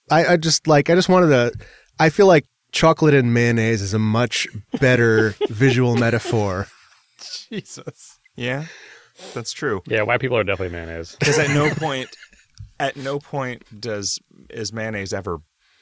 I, 0.09 0.25
I 0.33 0.37
just 0.37 0.67
like 0.67 0.89
I 0.89 0.95
just 0.95 1.09
wanted 1.09 1.27
to. 1.27 1.65
I 1.99 2.09
feel 2.09 2.27
like 2.27 2.45
chocolate 2.71 3.13
and 3.13 3.33
mayonnaise 3.33 3.81
is 3.81 3.93
a 3.93 3.99
much 3.99 4.47
better 4.79 5.35
visual 5.49 5.95
metaphor. 5.95 6.67
Jesus. 7.49 8.19
Yeah. 8.35 8.65
That's 9.33 9.51
true. 9.53 9.81
Yeah, 9.87 10.01
white 10.03 10.19
people 10.21 10.37
are 10.37 10.43
definitely 10.43 10.75
mayonnaise. 10.75 11.15
Because 11.19 11.37
at 11.37 11.49
no 11.51 11.69
point, 11.75 12.09
at 12.79 12.95
no 12.95 13.19
point 13.19 13.63
does 13.79 14.19
is 14.49 14.73
mayonnaise 14.73 15.13
ever 15.13 15.39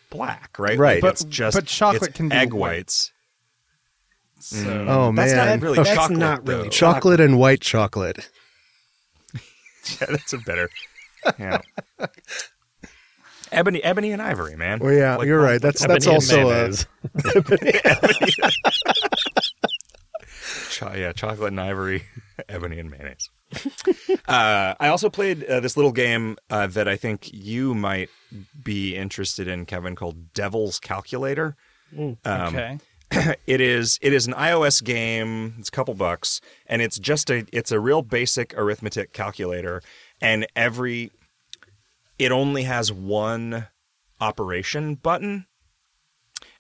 black, 0.09 0.57
right? 0.59 0.78
Right. 0.78 1.01
Like, 1.01 1.12
it's 1.14 1.24
But- 1.24 1.32
just 1.32 1.55
but 1.55 1.66
chocolate 1.66 2.09
it's 2.09 2.18
can 2.18 2.30
be 2.30 2.36
egg 2.36 2.53
white. 2.53 2.59
whites. 2.78 3.12
So 4.44 4.86
Oh 4.88 5.12
That's 5.12 5.34
man, 5.34 5.60
not 5.60 5.62
really 5.62 5.78
That's 5.78 5.89
chocolate. 5.94 6.20
not 6.20 6.48
really 6.48 6.64
though. 6.64 6.70
chocolate 6.70 7.20
and 7.20 7.38
white 7.39 7.62
chocolate. 7.62 8.30
Yeah, 10.00 10.08
that's 10.12 10.32
a 10.32 10.38
better. 10.38 10.70
Yeah. 11.39 11.58
Ebony, 13.52 13.84
ebony 13.84 14.12
and 14.12 14.22
ivory, 14.22 14.56
man. 14.56 14.78
Well, 14.80 14.94
yeah, 14.94 15.16
Like, 15.18 15.26
you're 15.28 15.42
right. 15.42 15.60
That's 15.62 15.86
that's 15.86 16.06
also 16.08 16.50
a, 16.52 16.54
mayonnaise. 16.54 16.86
Cho- 20.70 20.94
yeah, 20.96 21.12
chocolate 21.14 21.50
and 21.52 21.60
ivory, 21.60 22.04
ebony 22.48 22.80
and 22.80 22.89
mayonnaise. 22.89 23.30
uh, 24.28 24.76
I 24.80 24.88
also 24.88 25.10
played 25.10 25.44
uh, 25.44 25.60
this 25.60 25.76
little 25.76 25.92
game 25.92 26.38
uh, 26.50 26.68
that 26.68 26.88
I 26.88 26.96
think 26.96 27.32
you 27.34 27.74
might 27.76 28.10
be 28.64 28.96
interested 28.96 29.48
in, 29.48 29.66
Kevin, 29.66 29.96
called 29.96 30.34
Devil's 30.34 30.80
Calculator. 30.80 31.56
Um, 31.98 32.18
okay. 32.26 32.78
it 33.47 33.59
is 33.59 33.99
it 34.01 34.14
is 34.14 34.26
an 34.28 34.34
iOS 34.34 34.84
game. 34.84 35.55
It's 35.59 35.70
a 35.70 35.72
couple 35.72 35.93
bucks, 35.93 36.39
and 36.66 36.82
it's 36.82 36.97
just 36.97 37.30
a 37.30 37.45
it's 37.51 37.72
a 37.72 37.80
real 37.80 38.01
basic 38.01 38.57
arithmetic 38.57 39.12
calculator, 39.12 39.82
and 40.22 40.47
every 40.55 41.12
it 42.18 42.32
only 42.32 42.64
has 42.64 42.91
one 42.91 43.68
operation 44.22 44.95
button, 44.95 45.45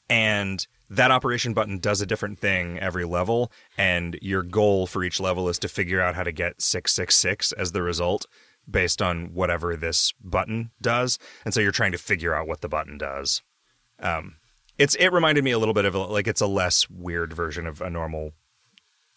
and 0.09 0.67
that 0.89 1.11
operation 1.11 1.53
button 1.53 1.79
does 1.79 2.01
a 2.01 2.05
different 2.05 2.37
thing 2.39 2.77
every 2.79 3.05
level, 3.05 3.49
and 3.77 4.17
your 4.21 4.43
goal 4.43 4.87
for 4.87 5.05
each 5.05 5.21
level 5.21 5.47
is 5.47 5.59
to 5.59 5.69
figure 5.69 6.01
out 6.01 6.15
how 6.15 6.23
to 6.23 6.33
get 6.33 6.61
six 6.61 6.91
six 6.93 7.15
six 7.15 7.53
as 7.53 7.71
the 7.71 7.81
result 7.81 8.25
based 8.69 9.01
on 9.01 9.33
whatever 9.33 9.77
this 9.77 10.13
button 10.21 10.71
does, 10.81 11.17
and 11.45 11.53
so 11.53 11.61
you're 11.61 11.71
trying 11.71 11.93
to 11.93 11.97
figure 11.97 12.35
out 12.35 12.47
what 12.47 12.59
the 12.59 12.69
button 12.69 12.97
does. 12.97 13.41
Um, 13.99 14.35
it's 14.81 14.95
it 14.95 15.09
reminded 15.13 15.43
me 15.43 15.51
a 15.51 15.59
little 15.59 15.73
bit 15.73 15.85
of 15.85 15.93
a, 15.95 15.99
like 15.99 16.27
it's 16.27 16.41
a 16.41 16.47
less 16.47 16.89
weird 16.89 17.33
version 17.33 17.67
of 17.67 17.81
a 17.81 17.89
normal 17.89 18.31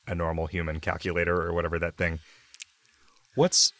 a 0.06 0.14
normal 0.14 0.46
human 0.46 0.80
calculator 0.80 1.40
or 1.42 1.52
whatever 1.52 1.78
that 1.78 1.96
thing. 1.96 2.18
What's 3.34 3.72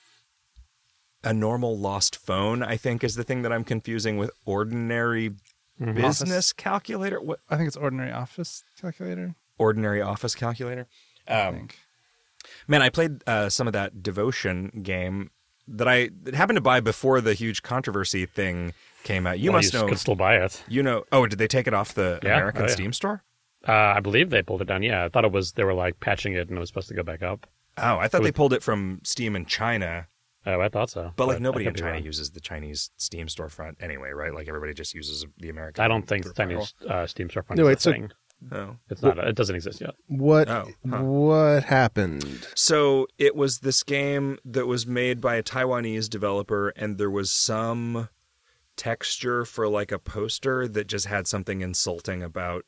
a 1.23 1.33
normal 1.33 1.79
lost 1.79 2.17
phone? 2.17 2.63
I 2.63 2.77
think 2.77 3.05
is 3.05 3.15
the 3.15 3.25
thing 3.25 3.43
that 3.43 3.53
I'm 3.53 3.65
confusing 3.65 4.17
with 4.17 4.31
ordinary 4.47 5.33
business 5.79 6.53
calculator. 6.53 7.21
What 7.21 7.41
I 7.51 7.57
think 7.57 7.67
it's 7.69 7.77
ordinary 7.77 8.13
office 8.13 8.63
calculator. 8.81 9.35
ordinary 9.59 10.01
office 10.01 10.35
calculator? 10.35 10.87
I 11.29 11.41
Um, 11.43 11.55
think. 11.55 11.79
man, 12.69 12.83
I 12.83 12.89
played 12.89 13.23
uh, 13.27 13.49
some 13.49 13.67
of 13.67 13.73
that 13.75 14.03
devotion 14.03 14.81
game 14.83 15.31
that 15.69 15.89
I 15.89 16.11
that 16.23 16.35
happened 16.35 16.57
to 16.57 16.61
buy 16.63 16.81
before 16.81 17.21
the 17.21 17.35
huge 17.35 17.63
controversy 17.63 18.27
thing 18.27 18.73
came 19.05 19.27
out. 19.27 19.39
You 19.39 19.53
Well, 19.53 19.59
must 19.61 19.73
you 19.73 19.79
know. 19.81 19.87
could 19.87 19.99
still 19.99 20.17
buy 20.17 20.37
it. 20.39 20.63
You 20.69 20.83
know. 20.83 21.05
Oh, 21.13 21.27
did 21.27 21.39
they 21.39 21.47
take 21.47 21.67
it 21.69 21.75
off 21.75 21.95
the 21.95 22.19
Yeah, 22.23 22.35
American 22.37 22.63
oh, 22.63 22.67
yeah. 22.67 22.73
Steam 22.73 22.93
store? 22.93 23.23
Uh, 23.67 23.73
I 23.73 24.01
believe 24.01 24.31
they 24.31 24.43
pulled 24.43 24.61
it 24.63 24.67
down. 24.67 24.83
Yeah, 24.83 25.05
I 25.05 25.09
thought 25.09 25.25
it 25.25 25.33
was 25.33 25.53
they 25.53 25.65
were 25.65 25.73
like 25.75 26.01
patching 26.01 26.33
it 26.35 26.49
and 26.49 26.57
it 26.57 26.61
was 26.61 26.69
supposed 26.69 26.89
to 26.89 26.95
go 26.95 27.03
back 27.03 27.23
up. 27.23 27.47
Oh, 27.79 27.97
I 27.99 28.09
thought 28.09 28.21
was- 28.23 28.29
they 28.29 28.33
pulled 28.33 28.53
it 28.53 28.63
from 28.63 29.01
Steam 29.05 29.37
in 29.37 29.47
China, 29.47 30.07
Oh, 30.47 30.61
I 30.61 30.69
thought 30.69 30.91
so. 30.91 31.13
but 31.17 31.27
like 31.27 31.41
nobody 31.41 31.65
in 31.65 31.75
China 31.75 31.99
uses 31.99 32.33
the 32.33 32.41
Chinese 32.41 32.91
Steam 32.99 33.29
storefront 33.29 33.77
anyway, 33.81 34.11
right? 34.11 34.35
Like 34.35 34.47
everybody 34.49 34.75
just 34.75 34.93
uses 34.95 35.25
the 35.39 35.49
American. 35.49 35.83
I 35.83 35.89
don't 35.89 36.07
think 36.07 36.25
the. 36.25 36.35
Chinese 36.35 36.75
uh, 36.87 37.07
Steam 37.07 37.29
storefront 37.29 37.57
No, 37.57 37.67
is 37.69 37.73
it's 37.75 37.87
a 37.87 37.91
a- 37.91 37.93
thing. 37.93 38.11
Oh. 38.53 38.77
It's 38.91 39.01
not. 39.03 39.17
it 39.17 39.37
doesn't 39.37 39.57
exist 39.57 39.81
yet. 39.81 39.95
What 40.09 40.51
Oh, 40.51 40.69
huh. 40.91 41.03
what 41.03 41.65
happened? 41.65 42.47
So 42.55 43.07
it 43.17 43.35
was 43.35 43.61
this 43.61 43.83
game 43.83 44.39
that 44.45 44.67
was 44.67 44.87
made 44.87 45.23
by 45.23 45.37
a 45.37 45.43
Taiwanese 45.43 46.11
developer, 46.11 46.69
and 46.77 46.99
there 46.99 47.09
was 47.11 47.31
some 47.31 48.11
texture 48.77 49.45
for 49.45 49.69
like 49.69 49.93
a 49.93 49.99
poster 49.99 50.67
that 50.69 50.87
just 50.87 51.07
had 51.07 51.27
something 51.27 51.61
insulting 51.61 52.23
about 52.23 52.65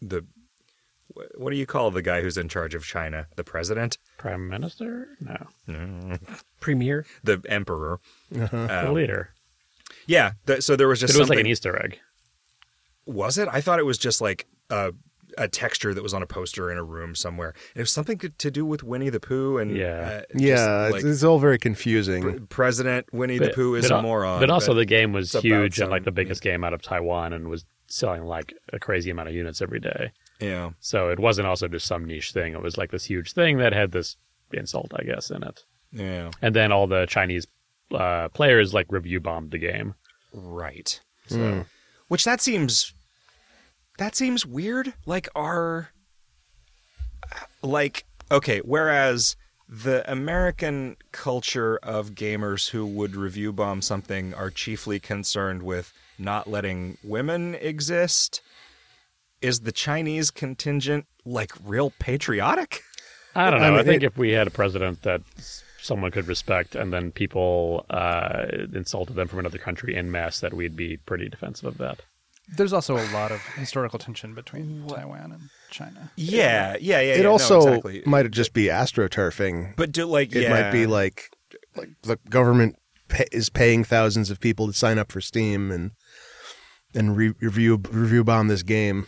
the. 0.00 0.24
What 1.36 1.50
do 1.50 1.56
you 1.56 1.66
call 1.66 1.90
the 1.90 2.02
guy 2.02 2.22
who's 2.22 2.38
in 2.38 2.48
charge 2.48 2.74
of 2.76 2.84
China? 2.84 3.26
The 3.34 3.42
president? 3.42 3.98
Prime 4.16 4.48
Minister? 4.48 5.08
No, 5.66 6.16
premier, 6.60 7.04
The 7.24 7.42
emperor? 7.48 7.98
the 8.30 8.86
Um, 8.88 8.94
leader. 8.94 9.30
yeah. 10.06 10.32
th- 10.46 10.62
so 10.62 10.76
there 10.76 10.86
was 10.86 11.00
just 11.00 11.14
It 11.14 11.18
was 11.18 11.28
like 11.28 11.36
something- 11.38 11.46
an 11.46 11.50
Easter 11.50 11.76
egg. 11.84 11.98
Was 13.06 13.38
it? 13.38 13.48
I 13.50 13.60
thought 13.60 13.80
it 13.80 13.86
was 13.86 13.98
just 13.98 14.20
like 14.20 14.46
a 14.70 14.94
a 15.38 15.48
texture 15.48 15.94
that 15.94 16.02
was 16.02 16.12
on 16.14 16.22
a 16.22 16.26
poster 16.26 16.70
in 16.70 16.78
a 16.78 16.82
room 16.84 17.14
somewhere. 17.14 17.54
It 17.74 17.80
was 17.80 17.90
something 17.90 18.18
to, 18.18 18.28
to 18.28 18.50
do 18.50 18.64
with 18.66 18.82
Winnie 18.82 19.10
the 19.10 19.20
Pooh 19.20 19.58
and 19.58 19.76
Yeah. 19.76 19.86
uh, 20.22 20.32
just, 20.32 20.44
Yeah, 20.44 20.84
it's, 20.86 20.92
like, 20.92 21.04
it's 21.04 21.24
all 21.24 21.38
very 21.38 21.58
confusing. 21.58 22.22
Pre- 22.22 22.40
President 22.40 23.06
Winnie 23.12 23.38
the 23.38 23.50
Pooh 23.50 23.74
is 23.74 23.88
but 23.88 23.98
a 23.98 24.02
moron. 24.02 24.40
But 24.40 24.50
also, 24.50 24.74
the 24.74 24.84
game 24.84 25.12
was 25.12 25.26
it's 25.26 25.34
about 25.34 25.44
huge 25.44 25.78
and 25.80 25.90
like 25.90 26.04
the 26.04 26.12
biggest 26.12 26.42
game 26.42 26.64
out 26.64 26.72
of 26.74 26.82
Taiwan, 26.82 27.32
and 27.32 27.48
was 27.48 27.64
selling 27.88 28.24
like 28.24 28.54
a 28.72 28.78
crazy 28.78 29.10
amount 29.10 29.28
of 29.28 29.34
units 29.34 29.60
every 29.60 29.80
day. 29.80 30.12
yeah, 30.40 30.70
So 30.80 31.08
it 31.10 31.18
wasn't 31.18 31.46
also 31.48 31.66
just 31.68 31.86
some 31.86 32.04
niche 32.04 32.32
thing. 32.32 32.52
It 32.52 32.62
was 32.62 32.78
like 32.78 32.90
this 32.92 33.04
huge 33.04 33.32
thing 33.32 33.58
that 33.58 33.72
had 33.72 33.90
this 33.92 34.16
insult, 34.52 34.92
I 34.96 35.02
guess, 35.04 35.30
in 35.30 35.42
it. 35.42 35.64
yeah, 35.92 36.30
And 36.40 36.54
then 36.54 36.70
all 36.72 36.86
the 36.86 37.06
Chinese 37.06 37.46
uh, 37.92 38.28
players 38.28 38.72
like 38.72 38.86
review 38.90 39.18
bombed 39.20 39.50
the 39.50 39.58
game. 39.58 39.94
right. 40.32 41.00
So, 41.26 41.64
which 42.08 42.24
that 42.24 42.40
seems 42.40 42.92
that 44.00 44.16
seems 44.16 44.44
weird. 44.44 44.94
Like 45.06 45.28
our 45.36 45.90
like 47.62 48.04
okay, 48.30 48.58
whereas 48.60 49.36
the 49.68 50.10
American 50.10 50.96
culture 51.12 51.78
of 51.82 52.10
gamers 52.16 52.70
who 52.70 52.84
would 52.84 53.14
review 53.14 53.52
bomb 53.52 53.82
something 53.82 54.34
are 54.34 54.50
chiefly 54.50 54.98
concerned 54.98 55.62
with 55.62 55.92
not 56.18 56.48
letting 56.48 56.98
women 57.04 57.54
exist. 57.54 58.42
Is 59.40 59.60
the 59.60 59.72
Chinese 59.72 60.30
contingent 60.30 61.06
like 61.24 61.52
real 61.64 61.92
patriotic? 61.98 62.82
I 63.34 63.50
don't 63.50 63.60
know. 63.60 63.76
I 63.76 63.80
I, 63.80 63.82
think 63.84 64.02
it- 64.02 64.06
if 64.06 64.18
we 64.18 64.32
had 64.32 64.46
a 64.46 64.50
president 64.50 65.02
that 65.02 65.22
someone 65.80 66.10
could 66.10 66.26
respect, 66.26 66.74
and 66.74 66.92
then 66.92 67.10
people 67.12 67.86
uh, 67.88 68.44
insulted 68.74 69.14
them 69.16 69.28
from 69.28 69.38
another 69.38 69.56
country 69.58 69.94
in 69.94 70.10
mass, 70.10 70.40
that 70.40 70.52
we'd 70.52 70.76
be 70.76 70.96
pretty 70.98 71.28
defensive 71.28 71.64
of 71.66 71.78
that. 71.78 72.00
There's 72.56 72.72
also 72.72 72.96
a 72.96 73.06
lot 73.12 73.30
of 73.30 73.40
historical 73.56 73.98
tension 73.98 74.34
between 74.34 74.86
Taiwan 74.88 75.32
and 75.32 75.50
China. 75.70 76.10
Yeah, 76.16 76.76
yeah, 76.80 77.00
yeah. 77.00 77.12
it 77.12 77.16
yeah, 77.18 77.22
no, 77.22 77.32
also 77.32 77.58
exactly. 77.58 78.02
might 78.06 78.30
just 78.30 78.52
be 78.52 78.64
astroturfing. 78.64 79.76
But 79.76 79.92
do 79.92 80.04
like 80.06 80.34
It 80.34 80.42
yeah. 80.42 80.50
might 80.50 80.70
be 80.70 80.86
like 80.86 81.30
like 81.76 81.90
the 82.02 82.18
government 82.28 82.76
pay, 83.08 83.26
is 83.32 83.48
paying 83.50 83.84
thousands 83.84 84.30
of 84.30 84.40
people 84.40 84.66
to 84.66 84.72
sign 84.72 84.98
up 84.98 85.12
for 85.12 85.20
Steam 85.20 85.70
and 85.70 85.92
and 86.94 87.16
re- 87.16 87.34
review 87.40 87.80
review 87.90 88.24
bomb 88.24 88.48
this 88.48 88.62
game. 88.62 89.06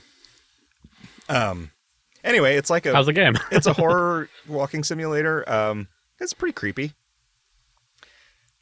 um. 1.29 1.71
Anyway, 2.25 2.55
it's 2.55 2.71
like 2.71 2.87
a 2.87 2.93
How's 2.93 3.07
the 3.07 3.13
game? 3.13 3.35
it's 3.51 3.67
a 3.67 3.73
horror 3.73 4.29
walking 4.49 4.85
simulator. 4.85 5.49
Um, 5.51 5.89
it's 6.21 6.33
pretty 6.33 6.53
creepy. 6.53 6.93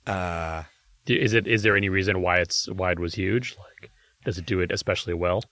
Uh, 0.06 0.62
is 1.06 1.34
it? 1.34 1.46
Is 1.46 1.62
there 1.62 1.76
any 1.76 1.90
reason 1.90 2.22
why 2.22 2.38
it's 2.38 2.68
why 2.70 2.92
it 2.92 2.98
was 2.98 3.14
huge? 3.14 3.56
Like, 3.58 3.90
does 4.24 4.38
it 4.38 4.46
do 4.46 4.60
it 4.60 4.70
especially 4.72 5.14
well? 5.14 5.44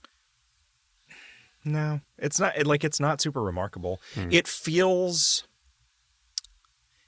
no, 1.65 2.01
it's 2.19 2.41
not. 2.41 2.57
It, 2.57 2.67
like 2.67 2.85
it's 2.85 3.01
not 3.01 3.21
super 3.21 3.43
remarkable. 3.43 4.01
Hmm. 4.15 4.29
It 4.31 4.49
feels. 4.49 5.45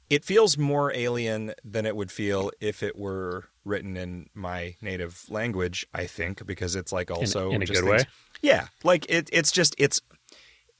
It 0.09 0.25
feels 0.25 0.59
more 0.59 0.93
alien 0.93 1.55
than 1.65 1.87
it 1.87 1.95
would 1.95 2.11
feel 2.11 2.51
if 2.61 2.83
it 2.83 2.99
were 2.99 3.45
written 3.65 3.97
in 3.97 4.29
my 4.35 4.75
native 4.83 5.25
language. 5.29 5.87
I 5.95 6.07
think 6.07 6.45
because 6.45 6.75
it's 6.75 6.93
like 6.93 7.13
also 7.13 7.53
in 7.53 7.63
a 7.63 7.65
just 7.65 7.81
good 7.81 7.89
things- 7.89 8.03
way? 8.03 8.09
Yeah, 8.43 8.69
like 8.83 9.07
it. 9.09 9.31
It's 9.33 9.53
just 9.53 9.75
it's 9.79 10.01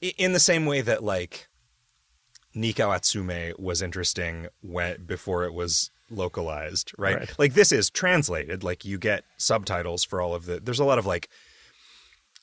in 0.01 0.33
the 0.33 0.39
same 0.39 0.65
way 0.65 0.81
that 0.81 1.03
like 1.03 1.47
Neko 2.55 2.93
Atsume 2.95 3.57
was 3.57 3.81
interesting 3.81 4.47
when 4.61 5.05
before 5.05 5.45
it 5.45 5.53
was 5.53 5.91
localized, 6.11 6.91
right? 6.97 7.17
Right. 7.17 7.39
Like 7.39 7.53
this 7.53 7.71
is 7.71 7.89
translated. 7.89 8.63
Like 8.63 8.85
you 8.85 8.97
get 8.97 9.23
subtitles 9.37 10.03
for 10.03 10.21
all 10.21 10.35
of 10.35 10.45
the. 10.45 10.59
There's 10.59 10.79
a 10.79 10.85
lot 10.85 10.99
of 10.99 11.05
like. 11.05 11.29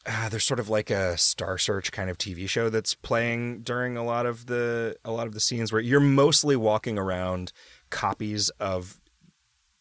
Uh, 0.07 0.29
there's 0.31 0.45
sort 0.45 0.61
of 0.61 0.71
like 0.71 0.91
a 0.91 1.19
Star 1.19 1.59
Search 1.59 1.93
kind 1.93 2.09
of 2.09 2.17
TV 2.17 2.49
show 2.49 2.71
that's 2.71 2.95
playing 2.95 3.61
during 3.61 3.97
a 3.97 4.05
lot 4.05 4.25
of 4.25 4.47
the 4.47 4.97
a 5.05 5.11
lot 5.11 5.27
of 5.27 5.35
the 5.35 5.41
scenes 5.41 5.71
where 5.71 5.83
you're 5.83 6.01
mostly 6.01 6.57
walking 6.57 6.97
around 6.97 7.53
copies 7.91 8.49
of 8.61 9.01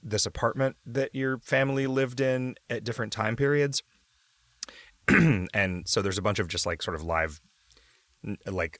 this 0.03 0.25
apartment 0.25 0.75
that 0.85 1.13
your 1.15 1.37
family 1.39 1.87
lived 1.87 2.19
in 2.19 2.55
at 2.69 2.83
different 2.83 3.13
time 3.13 3.35
periods. 3.35 3.83
and 5.07 5.87
so 5.87 6.01
there's 6.01 6.17
a 6.17 6.21
bunch 6.21 6.39
of 6.39 6.47
just 6.47 6.65
like 6.65 6.81
sort 6.81 6.95
of 6.95 7.03
live 7.03 7.39
like 8.45 8.79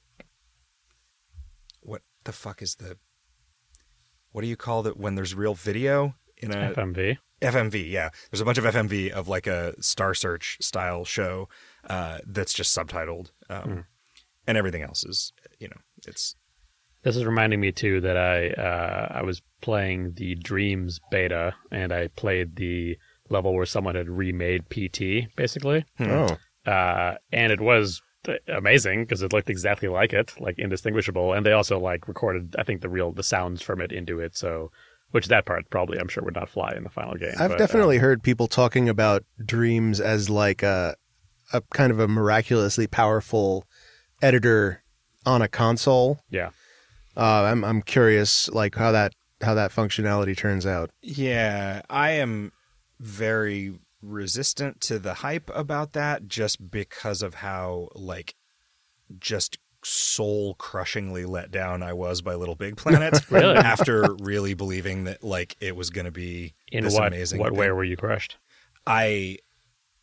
what 1.80 2.02
the 2.24 2.32
fuck 2.32 2.60
is 2.60 2.76
the 2.76 2.96
what 4.38 4.42
do 4.42 4.48
you 4.48 4.56
call 4.56 4.86
it 4.86 4.96
when 4.96 5.16
there's 5.16 5.34
real 5.34 5.54
video 5.54 6.14
in 6.36 6.52
a 6.52 6.72
FMV. 6.72 7.18
FMV, 7.42 7.90
yeah. 7.90 8.10
There's 8.30 8.40
a 8.40 8.44
bunch 8.44 8.56
of 8.56 8.62
FMV 8.62 9.10
of 9.10 9.26
like 9.26 9.48
a 9.48 9.74
Star 9.82 10.14
Search 10.14 10.58
style 10.60 11.04
show 11.04 11.48
uh, 11.90 12.18
that's 12.24 12.54
just 12.54 12.72
subtitled, 12.72 13.32
um, 13.50 13.86
and 14.46 14.56
everything 14.56 14.84
else 14.84 15.04
is, 15.04 15.32
you 15.58 15.66
know, 15.66 15.78
it's 16.06 16.36
This 17.02 17.16
is 17.16 17.24
reminding 17.24 17.58
me 17.58 17.72
too 17.72 18.00
that 18.00 18.16
I 18.16 18.50
uh, 18.50 19.08
I 19.10 19.22
was 19.24 19.42
playing 19.60 20.12
the 20.12 20.36
Dreams 20.36 21.00
beta 21.10 21.56
and 21.72 21.92
I 21.92 22.06
played 22.06 22.54
the 22.54 22.96
level 23.30 23.52
where 23.56 23.66
someone 23.66 23.96
had 23.96 24.08
remade 24.08 24.68
PT 24.70 25.34
basically, 25.34 25.84
Oh, 25.98 26.36
uh, 26.64 27.14
and 27.32 27.50
it 27.50 27.60
was 27.60 28.00
amazing 28.48 29.04
because 29.04 29.22
it 29.22 29.32
looked 29.32 29.50
exactly 29.50 29.88
like 29.88 30.12
it, 30.12 30.34
like 30.40 30.58
indistinguishable, 30.58 31.32
and 31.32 31.44
they 31.44 31.52
also 31.52 31.78
like 31.78 32.08
recorded 32.08 32.56
I 32.58 32.62
think 32.62 32.80
the 32.80 32.88
real 32.88 33.12
the 33.12 33.22
sounds 33.22 33.62
from 33.62 33.80
it 33.80 33.92
into 33.92 34.20
it, 34.20 34.36
so 34.36 34.70
which 35.10 35.28
that 35.28 35.46
part 35.46 35.70
probably 35.70 35.98
I'm 35.98 36.08
sure 36.08 36.22
would 36.22 36.34
not 36.34 36.48
fly 36.48 36.74
in 36.76 36.84
the 36.84 36.90
final 36.90 37.14
game. 37.14 37.32
I've 37.38 37.50
but, 37.50 37.54
uh, 37.54 37.58
definitely 37.58 37.98
heard 37.98 38.22
people 38.22 38.46
talking 38.46 38.88
about 38.88 39.24
Dreams 39.44 40.00
as 40.00 40.28
like 40.28 40.62
a 40.62 40.96
a 41.52 41.62
kind 41.72 41.90
of 41.90 41.98
a 41.98 42.08
miraculously 42.08 42.86
powerful 42.86 43.64
editor 44.22 44.82
on 45.24 45.42
a 45.42 45.48
console. 45.48 46.20
yeah. 46.30 46.50
Uh, 47.16 47.44
I'm 47.44 47.64
I'm 47.64 47.82
curious 47.82 48.48
like 48.50 48.76
how 48.76 48.92
that 48.92 49.12
how 49.40 49.54
that 49.54 49.72
functionality 49.72 50.36
turns 50.36 50.66
out. 50.66 50.90
yeah. 51.02 51.82
I 51.90 52.12
am 52.12 52.52
very 53.00 53.78
resistant 54.02 54.80
to 54.82 54.98
the 54.98 55.14
hype 55.14 55.50
about 55.54 55.92
that 55.92 56.28
just 56.28 56.70
because 56.70 57.22
of 57.22 57.34
how 57.36 57.88
like 57.94 58.34
just 59.18 59.58
soul 59.84 60.54
crushingly 60.54 61.24
let 61.24 61.50
down 61.50 61.82
I 61.82 61.92
was 61.92 62.20
by 62.20 62.34
Little 62.34 62.54
Big 62.56 62.76
Planet 62.76 63.14
Really? 63.30 63.56
after 63.56 64.14
really 64.20 64.54
believing 64.54 65.04
that 65.04 65.22
like 65.22 65.56
it 65.60 65.76
was 65.76 65.90
going 65.90 66.04
to 66.04 66.10
be 66.10 66.54
In 66.72 66.84
this 66.84 66.94
what 66.94 67.08
amazing 67.08 67.38
what 67.40 67.50
thing. 67.50 67.58
way 67.58 67.70
were 67.70 67.84
you 67.84 67.96
crushed? 67.96 68.36
I 68.86 69.38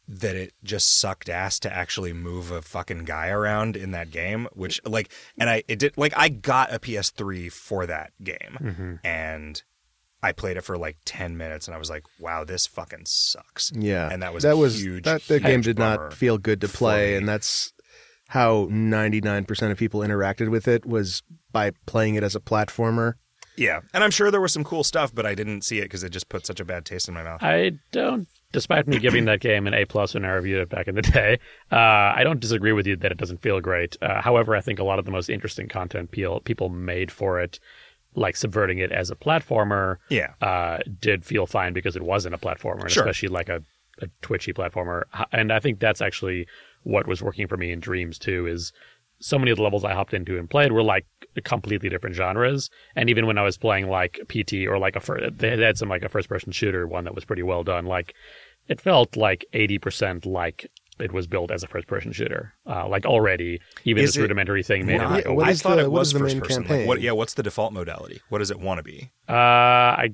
that 0.08 0.36
it 0.36 0.54
just 0.64 1.00
sucked 1.00 1.30
ass 1.30 1.60
to 1.60 1.74
actually 1.74 2.14
move 2.14 2.52
a 2.52 2.62
fucking 2.62 3.06
guy 3.06 3.30
around 3.30 3.76
in 3.76 3.92
that 3.92 4.12
game, 4.12 4.48
which 4.54 4.80
like 4.86 5.12
and 5.38 5.50
I 5.50 5.64
it 5.68 5.80
did 5.80 5.98
like 5.98 6.14
I 6.16 6.30
got 6.30 6.74
a 6.74 6.80
PS3 6.80 7.52
for 7.52 7.86
that 7.86 8.12
game 8.24 8.58
Mm-hmm. 8.62 8.94
and 9.04 9.62
I 10.26 10.32
played 10.32 10.58
it 10.58 10.64
for 10.64 10.76
like 10.76 10.98
10 11.06 11.38
minutes 11.38 11.68
and 11.68 11.76
I 11.76 11.78
was 11.78 11.90
like, 11.90 12.04
wow, 12.20 12.44
this 12.44 12.66
fucking 12.66 13.04
sucks. 13.06 13.72
Yeah, 13.76 14.10
And 14.12 14.24
that 14.24 14.34
was 14.34 14.44
that 14.44 14.58
was 14.58 14.82
huge, 14.82 15.04
that 15.04 15.22
the 15.28 15.40
game 15.40 15.62
did 15.62 15.78
not 15.78 16.14
feel 16.14 16.40
good 16.40 16.62
to 16.62 16.68
play, 16.68 17.16
and 17.16 17.30
that's 17.30 17.74
how 18.30 18.66
99% 18.66 19.72
of 19.72 19.78
people 19.78 20.00
interacted 20.00 20.50
with 20.50 20.68
it 20.68 20.84
was 20.84 21.22
by 21.52 21.72
playing 21.86 22.16
it 22.16 22.24
as 22.24 22.36
a 22.36 22.40
platformer. 22.40 23.14
Yeah. 23.56 23.82
And 23.94 24.04
I'm 24.04 24.12
sure 24.12 24.32
there 24.32 24.42
was 24.42 24.52
some 24.52 24.64
cool 24.64 24.84
stuff, 24.84 25.14
but 25.14 25.26
I 25.26 25.36
didn't 25.36 25.62
see 25.62 25.78
it 25.80 25.84
because 25.84 26.04
it 26.04 26.10
just 26.10 26.28
put 26.28 26.46
such 26.46 26.60
a 26.60 26.66
bad 26.66 26.86
taste 26.86 27.08
in 27.08 27.14
my 27.14 27.24
mouth. 27.24 27.42
I 27.44 27.74
don't, 27.92 28.28
despite 28.52 28.88
me 28.88 29.00
giving 29.00 29.26
that 29.26 29.40
game 29.40 29.68
an 29.68 29.74
A 29.74 29.86
plus 29.86 30.14
when 30.14 30.26
I 30.26 30.32
reviewed 30.32 30.62
it 30.62 30.70
back 30.70 30.88
in 30.88 30.96
the 30.96 31.02
day, 31.02 31.40
uh, 31.72 31.76
I 31.76 32.22
don't 32.24 32.40
disagree 32.40 32.74
with 32.74 32.88
you 32.88 32.96
that 32.98 33.12
it 33.12 33.18
doesn't 33.18 33.42
feel 33.42 33.62
great. 33.62 33.96
Uh, 34.02 34.22
however, 34.22 34.56
I 34.56 34.62
think 34.62 34.80
a 34.80 34.84
lot 34.84 35.00
of 35.00 35.06
the 35.06 35.12
most 35.12 35.30
interesting 35.30 35.68
content 35.68 36.12
people 36.12 36.42
people 36.42 36.70
made 36.70 37.12
for 37.12 37.40
it, 37.40 37.60
like 38.16 38.36
subverting 38.36 38.80
it 38.80 38.92
as 38.92 39.10
a 39.12 39.16
platformer, 39.16 39.98
Yeah. 40.10 40.34
uh, 40.42 40.80
did 41.00 41.26
feel 41.26 41.46
fine 41.46 41.74
because 41.74 41.96
it 41.96 42.04
wasn't 42.04 42.34
a 42.36 42.38
platformer, 42.38 42.82
and 42.82 42.92
Sure. 42.92 43.04
especially 43.04 43.30
like 43.30 43.50
a, 43.50 43.62
a 44.02 44.08
twitchy 44.22 44.54
platformer. 44.54 45.04
And 45.32 45.52
I 45.52 45.60
think 45.60 45.80
that's 45.80 46.02
actually 46.02 46.48
what 46.84 47.08
was 47.08 47.22
working 47.22 47.48
for 47.48 47.58
me 47.58 47.72
in 47.72 47.80
Dreams 47.80 48.18
too. 48.20 48.48
Is 48.48 48.72
so 49.20 49.40
many 49.40 49.52
of 49.52 49.58
the 49.58 49.64
levels 49.64 49.84
I 49.86 49.94
hopped 49.94 50.14
into 50.14 50.38
and 50.38 50.50
played 50.50 50.72
were 50.72 50.84
like 50.84 51.06
completely 51.44 51.90
different 51.90 52.16
genres. 52.16 52.70
And 52.96 53.10
even 53.10 53.26
when 53.26 53.38
I 53.38 53.44
was 53.44 53.58
playing 53.58 53.88
like 53.88 54.20
PT 54.28 54.68
or 54.68 54.78
like 54.78 54.96
a 54.96 55.00
first, 55.00 55.38
they 55.38 55.58
had 55.58 55.78
some 55.78 55.90
like 55.90 56.04
a 56.04 56.10
first 56.10 56.28
person 56.30 56.52
shooter 56.52 56.86
one 56.88 57.06
that 57.06 57.16
was 57.16 57.26
pretty 57.26 57.44
well 57.44 57.64
done. 57.64 57.86
Like 57.86 58.14
it 58.68 58.82
felt 58.82 59.16
like 59.16 59.46
eighty 59.54 59.78
percent 59.80 60.26
like 60.26 60.70
it 61.00 61.12
was 61.12 61.28
built 61.28 61.52
as 61.52 61.64
a 61.64 61.68
first 61.68 61.88
person 61.88 62.12
shooter. 62.12 62.54
Uh, 62.66 62.88
like 62.88 63.06
already, 63.06 63.60
even 63.84 64.04
Is 64.04 64.12
this 64.12 64.18
it 64.18 64.22
rudimentary 64.22 64.64
thing 64.64 64.86
made 64.86 64.98
Not- 64.98 65.12
like 65.12 65.26
Yeah, 65.26 65.32
what 65.32 65.48
I 65.48 65.54
thought 65.54 65.76
the- 65.76 65.84
it 65.84 65.92
was 65.92 66.08
is 66.08 66.14
the 66.14 66.20
first 66.20 66.36
main 66.36 66.42
person. 66.42 66.64
Like, 66.68 66.88
what, 66.88 67.02
yeah, 67.02 67.12
what's 67.12 67.34
the 67.34 67.44
default 67.44 67.74
modality? 67.74 68.22
What 68.30 68.40
does 68.40 68.52
it 68.52 68.60
want 68.60 68.80
to 68.80 68.84
be? 68.84 69.12
Uh, 69.28 69.34
I, 69.34 70.10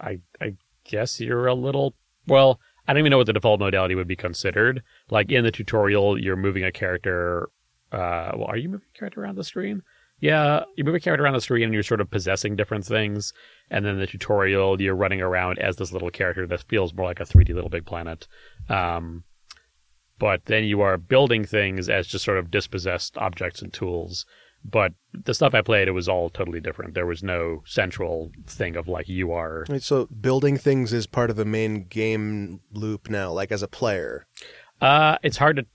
I, 0.00 0.18
I 0.40 0.54
guess 0.84 1.20
you're 1.20 1.46
a 1.46 1.54
little. 1.54 1.94
Well, 2.26 2.60
I 2.88 2.92
don't 2.92 3.00
even 3.00 3.10
know 3.10 3.18
what 3.18 3.26
the 3.26 3.32
default 3.32 3.58
modality 3.60 3.94
would 3.94 4.06
be 4.08 4.16
considered. 4.16 4.82
Like 5.10 5.30
in 5.32 5.42
the 5.44 5.50
tutorial, 5.50 6.20
you're 6.20 6.36
moving 6.36 6.64
a 6.64 6.72
character. 6.72 7.48
Uh, 7.92 8.32
well, 8.36 8.46
are 8.48 8.56
you 8.56 8.68
moving 8.68 8.86
a 8.94 8.98
character 8.98 9.22
around 9.22 9.36
the 9.36 9.44
screen? 9.44 9.82
Yeah, 10.18 10.62
you 10.76 10.84
move 10.84 10.94
a 10.94 11.00
character 11.00 11.24
around 11.24 11.34
the 11.34 11.40
screen 11.42 11.64
and 11.64 11.74
you're 11.74 11.82
sort 11.82 12.00
of 12.00 12.10
possessing 12.10 12.56
different 12.56 12.86
things. 12.86 13.32
And 13.70 13.84
then 13.84 13.98
the 13.98 14.06
tutorial, 14.06 14.80
you're 14.80 14.94
running 14.94 15.20
around 15.20 15.58
as 15.58 15.76
this 15.76 15.92
little 15.92 16.10
character 16.10 16.46
that 16.46 16.62
feels 16.62 16.94
more 16.94 17.06
like 17.06 17.20
a 17.20 17.24
3D 17.24 17.50
Little 17.54 17.68
Big 17.68 17.84
Planet. 17.84 18.26
Um, 18.70 19.24
but 20.18 20.44
then 20.46 20.64
you 20.64 20.80
are 20.80 20.96
building 20.96 21.44
things 21.44 21.88
as 21.88 22.06
just 22.06 22.24
sort 22.24 22.38
of 22.38 22.50
dispossessed 22.50 23.16
objects 23.18 23.62
and 23.62 23.72
tools. 23.72 24.26
But 24.68 24.94
the 25.12 25.34
stuff 25.34 25.54
I 25.54 25.62
played, 25.62 25.86
it 25.86 25.92
was 25.92 26.08
all 26.08 26.28
totally 26.28 26.60
different. 26.60 26.94
There 26.94 27.06
was 27.06 27.22
no 27.22 27.62
central 27.66 28.32
thing 28.46 28.74
of 28.74 28.88
like 28.88 29.08
you 29.08 29.32
are. 29.32 29.64
Right, 29.68 29.82
so 29.82 30.06
building 30.06 30.56
things 30.56 30.92
is 30.92 31.06
part 31.06 31.30
of 31.30 31.36
the 31.36 31.44
main 31.44 31.84
game 31.84 32.60
loop 32.72 33.08
now, 33.08 33.30
like 33.30 33.52
as 33.52 33.62
a 33.62 33.68
player. 33.68 34.26
Uh, 34.80 35.18
it's 35.22 35.36
hard 35.36 35.56
to. 35.56 35.66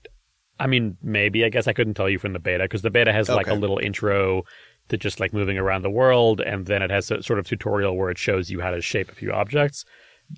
I 0.60 0.66
mean, 0.66 0.98
maybe 1.02 1.44
I 1.44 1.48
guess 1.48 1.66
I 1.66 1.72
couldn't 1.72 1.94
tell 1.94 2.08
you 2.08 2.18
from 2.18 2.34
the 2.34 2.38
beta 2.38 2.64
because 2.64 2.82
the 2.82 2.90
beta 2.90 3.12
has 3.12 3.28
like 3.28 3.48
a 3.48 3.54
little 3.54 3.78
intro 3.78 4.44
to 4.88 4.96
just 4.96 5.20
like 5.20 5.32
moving 5.32 5.58
around 5.58 5.82
the 5.82 5.90
world, 5.90 6.40
and 6.40 6.66
then 6.66 6.82
it 6.82 6.90
has 6.90 7.10
a 7.10 7.22
sort 7.22 7.38
of 7.38 7.46
tutorial 7.46 7.96
where 7.96 8.10
it 8.10 8.18
shows 8.18 8.50
you 8.50 8.60
how 8.60 8.70
to 8.70 8.80
shape 8.80 9.10
a 9.10 9.14
few 9.14 9.32
objects, 9.32 9.84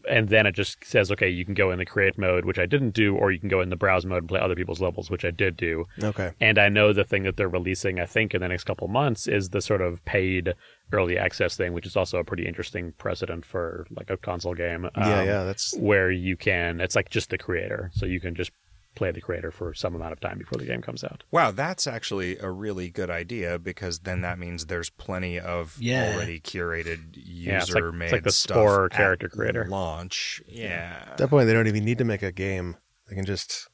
and 0.09 0.29
then 0.29 0.47
it 0.47 0.53
just 0.53 0.85
says, 0.85 1.11
okay, 1.13 1.29
you 1.29 1.45
can 1.45 1.55
go 1.55 1.71
in 1.71 1.79
the 1.79 1.85
create 1.85 2.19
mode, 2.19 2.45
which 2.45 2.59
I 2.59 2.67
didn't 2.67 2.91
do, 2.91 3.17
or 3.17 3.33
you 3.33 3.39
can 3.39 3.49
go 3.49 3.61
in 3.61 3.71
the 3.71 3.77
browse 3.77 4.05
mode 4.05 4.19
and 4.19 4.29
play 4.29 4.41
other 4.41 4.55
people's 4.55 4.81
levels, 4.81 5.11
which 5.11 5.25
I 5.25 5.31
did 5.31 5.57
do. 5.57 5.87
Okay. 6.03 6.33
And 6.41 6.59
I 6.59 6.69
know 6.69 6.93
the 6.93 7.05
thing 7.05 7.23
that 7.25 7.37
they're 7.37 7.49
releasing, 7.49 8.01
I 8.01 8.07
think, 8.07 8.35
in 8.35 8.41
the 8.41 8.49
next 8.49 8.65
couple 8.65 8.89
months 8.89 9.27
is 9.27 9.51
the 9.51 9.61
sort 9.61 9.81
of 9.81 10.05
paid 10.05 10.55
early 10.93 11.19
access 11.19 11.57
thing, 11.57 11.73
which 11.73 11.87
is 11.87 11.97
also 11.97 12.19
a 12.19 12.25
pretty 12.25 12.47
interesting 12.47 12.93
precedent 12.99 13.45
for 13.45 13.87
like 13.97 14.11
a 14.11 14.17
console 14.17 14.55
game. 14.55 14.89
yeah, 14.97 15.21
Um, 15.21 15.27
yeah, 15.27 15.45
that's 15.45 15.77
Where 15.77 16.11
you 16.11 16.37
can, 16.37 16.81
it's 16.81 16.95
like 16.97 17.11
just 17.11 17.31
the 17.31 17.39
creator, 17.39 17.91
so 17.95 18.07
you 18.07 18.21
can 18.21 18.35
just 18.35 18.53
play 18.95 19.11
the 19.11 19.21
creator 19.21 19.51
for 19.51 19.75
some 19.75 19.95
amount 19.95 20.13
of 20.13 20.21
time 20.21 20.39
before 20.39 20.59
the 20.59 20.65
game 20.65 20.81
comes 20.81 21.03
out. 21.05 21.25
Wow, 21.31 21.51
that's 21.51 21.87
actually 21.87 22.39
a 22.39 22.51
really 22.51 22.89
good 22.91 23.11
idea 23.11 23.59
because 23.59 24.01
then 24.01 24.21
that 24.21 24.39
means 24.39 24.67
there's 24.67 24.91
plenty 24.91 25.39
of 25.41 25.77
Yeah. 25.81 26.15
already 26.15 26.41
curated 26.41 27.15
Yeah, 27.15 27.59
like- 27.61 27.69
user 27.69 27.93
made 27.93 28.05
it's 28.07 28.13
like 28.13 28.23
the 28.25 28.31
stuff 28.33 28.57
Spore 28.57 28.85
at 28.87 28.93
character 28.93 29.29
creator. 29.29 29.67
launch. 29.69 30.41
Yeah. 30.47 31.05
at 31.11 31.17
that 31.19 31.29
point 31.29 31.47
they 31.47 31.53
don't 31.53 31.67
even 31.67 31.85
need 31.85 31.99
to 31.99 32.05
make 32.05 32.23
a 32.23 32.33
game. 32.33 32.77
They 33.09 33.17
can 33.17 33.25
just 33.25 33.69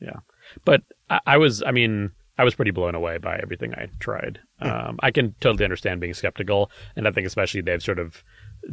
Yeah, 0.00 0.20
but 0.64 0.82
I, 1.08 1.20
I 1.26 1.36
was, 1.36 1.62
I 1.62 1.70
mean, 1.70 2.10
I 2.38 2.44
was 2.44 2.54
pretty 2.54 2.70
blown 2.72 2.94
away 2.96 3.18
by 3.18 3.38
everything 3.40 3.74
I 3.74 3.88
tried. 4.00 4.40
Um, 4.58 4.98
I 5.02 5.10
can 5.12 5.34
totally 5.40 5.64
understand 5.64 6.00
being 6.00 6.14
skeptical, 6.14 6.70
and 6.96 7.06
I 7.06 7.12
think 7.12 7.26
especially 7.26 7.60
they've 7.60 7.82
sort 7.82 7.98
of 8.00 8.24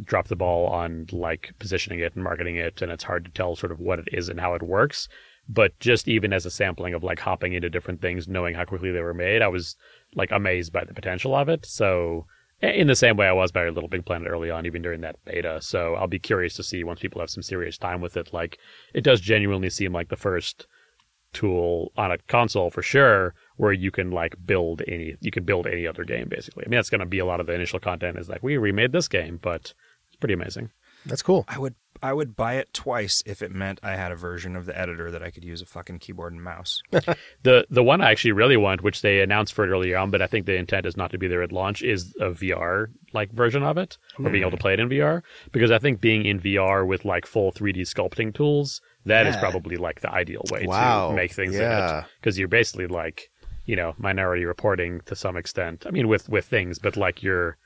dropped 0.04 0.28
the 0.28 0.36
ball 0.36 0.66
on 0.68 1.06
like 1.12 1.52
positioning 1.58 2.00
it 2.00 2.14
and 2.14 2.24
marketing 2.24 2.56
it, 2.56 2.80
and 2.82 2.90
it's 2.90 3.04
hard 3.04 3.24
to 3.26 3.30
tell 3.30 3.54
sort 3.56 3.70
of 3.70 3.78
what 3.78 3.98
it 4.00 4.08
is 4.12 4.28
and 4.28 4.40
how 4.40 4.54
it 4.54 4.62
works. 4.62 5.08
But 5.48 5.78
just 5.80 6.06
even 6.06 6.32
as 6.32 6.46
a 6.46 6.50
sampling 6.50 6.94
of 6.94 7.02
like 7.02 7.18
hopping 7.18 7.52
into 7.54 7.68
different 7.68 8.00
things, 8.00 8.28
knowing 8.28 8.54
how 8.54 8.64
quickly 8.64 8.92
they 8.92 9.00
were 9.00 9.14
made, 9.14 9.42
I 9.42 9.48
was 9.48 9.76
like 10.14 10.30
amazed 10.30 10.72
by 10.72 10.84
the 10.84 10.94
potential 10.94 11.34
of 11.34 11.48
it. 11.48 11.66
So 11.66 12.26
in 12.62 12.86
the 12.86 12.94
same 12.94 13.16
way 13.16 13.26
I 13.26 13.32
was 13.32 13.52
by 13.52 13.68
Little 13.68 13.88
Big 13.88 14.04
Planet 14.04 14.28
early 14.28 14.50
on, 14.50 14.66
even 14.66 14.82
during 14.82 15.00
that 15.00 15.16
beta. 15.24 15.60
So 15.62 15.94
I'll 15.94 16.06
be 16.06 16.18
curious 16.18 16.54
to 16.54 16.62
see 16.62 16.84
once 16.84 17.00
people 17.00 17.20
have 17.20 17.30
some 17.30 17.42
serious 17.42 17.78
time 17.78 18.00
with 18.00 18.16
it. 18.16 18.32
Like 18.32 18.58
it 18.94 19.02
does 19.02 19.20
genuinely 19.20 19.70
seem 19.70 19.92
like 19.92 20.08
the 20.08 20.16
first 20.16 20.66
tool 21.32 21.92
on 21.96 22.10
a 22.10 22.18
console 22.18 22.70
for 22.70 22.82
sure 22.82 23.34
where 23.56 23.72
you 23.72 23.90
can 23.90 24.10
like 24.10 24.34
build 24.44 24.82
any 24.88 25.14
you 25.20 25.30
can 25.30 25.44
build 25.44 25.66
any 25.66 25.86
other 25.86 26.04
game 26.04 26.28
basically. 26.28 26.64
I 26.66 26.68
mean 26.68 26.78
that's 26.78 26.90
going 26.90 27.00
to 27.00 27.06
be 27.06 27.20
a 27.20 27.24
lot 27.24 27.40
of 27.40 27.46
the 27.46 27.54
initial 27.54 27.78
content 27.78 28.18
is 28.18 28.28
like 28.28 28.42
we 28.42 28.56
remade 28.56 28.92
this 28.92 29.08
game, 29.08 29.38
but 29.40 29.72
it's 30.08 30.16
pretty 30.18 30.34
amazing. 30.34 30.70
That's 31.06 31.22
cool. 31.22 31.44
I 31.48 31.58
would 31.58 31.74
I 32.02 32.12
would 32.12 32.34
buy 32.34 32.54
it 32.54 32.72
twice 32.72 33.22
if 33.26 33.42
it 33.42 33.52
meant 33.52 33.78
I 33.82 33.94
had 33.96 34.10
a 34.10 34.16
version 34.16 34.56
of 34.56 34.64
the 34.64 34.78
editor 34.78 35.10
that 35.10 35.22
I 35.22 35.30
could 35.30 35.44
use 35.44 35.60
a 35.60 35.66
fucking 35.66 35.98
keyboard 35.98 36.32
and 36.32 36.42
mouse. 36.42 36.82
The 37.42 37.66
the 37.70 37.82
one 37.82 38.00
I 38.00 38.10
actually 38.10 38.32
really 38.32 38.56
want, 38.56 38.82
which 38.82 39.02
they 39.02 39.20
announced 39.20 39.54
for 39.54 39.64
it 39.64 39.70
earlier 39.70 39.96
on, 39.96 40.10
but 40.10 40.20
I 40.20 40.26
think 40.26 40.44
the 40.46 40.56
intent 40.56 40.84
is 40.84 40.96
not 40.96 41.10
to 41.12 41.18
be 41.18 41.26
there 41.26 41.42
at 41.42 41.52
launch, 41.52 41.82
is 41.82 42.14
a 42.20 42.30
VR 42.30 42.88
like 43.12 43.32
version 43.32 43.62
of 43.62 43.78
it, 43.78 43.96
or 44.18 44.30
being 44.30 44.42
able 44.42 44.50
to 44.50 44.56
hmm. 44.56 44.60
play 44.60 44.74
it 44.74 44.80
in 44.80 44.88
VR. 44.88 45.22
Because 45.52 45.70
I 45.70 45.78
think 45.78 46.00
being 46.00 46.26
in 46.26 46.38
VR 46.38 46.86
with 46.86 47.04
like 47.04 47.26
full 47.26 47.50
3D 47.50 47.80
sculpting 47.80 48.34
tools, 48.34 48.80
that 49.06 49.26
is 49.26 49.34
Yeah. 49.34 49.40
probably 49.40 49.76
like 49.76 50.00
the 50.00 50.12
ideal 50.12 50.42
way 50.50 50.64
Wow. 50.66 51.10
to 51.10 51.16
make 51.16 51.32
things 51.32 51.54
Yeah. 51.54 52.04
Because 52.20 52.38
you're 52.38 52.48
basically 52.48 52.86
like, 52.86 53.30
you 53.64 53.76
know, 53.76 53.94
minority 53.98 54.44
reporting 54.44 55.00
to 55.06 55.16
some 55.16 55.36
extent. 55.36 55.86
I 55.86 55.90
mean, 55.90 56.08
with 56.08 56.28
with 56.28 56.44
things, 56.44 56.78
but 56.78 56.96
like 56.96 57.22
you're, 57.22 57.56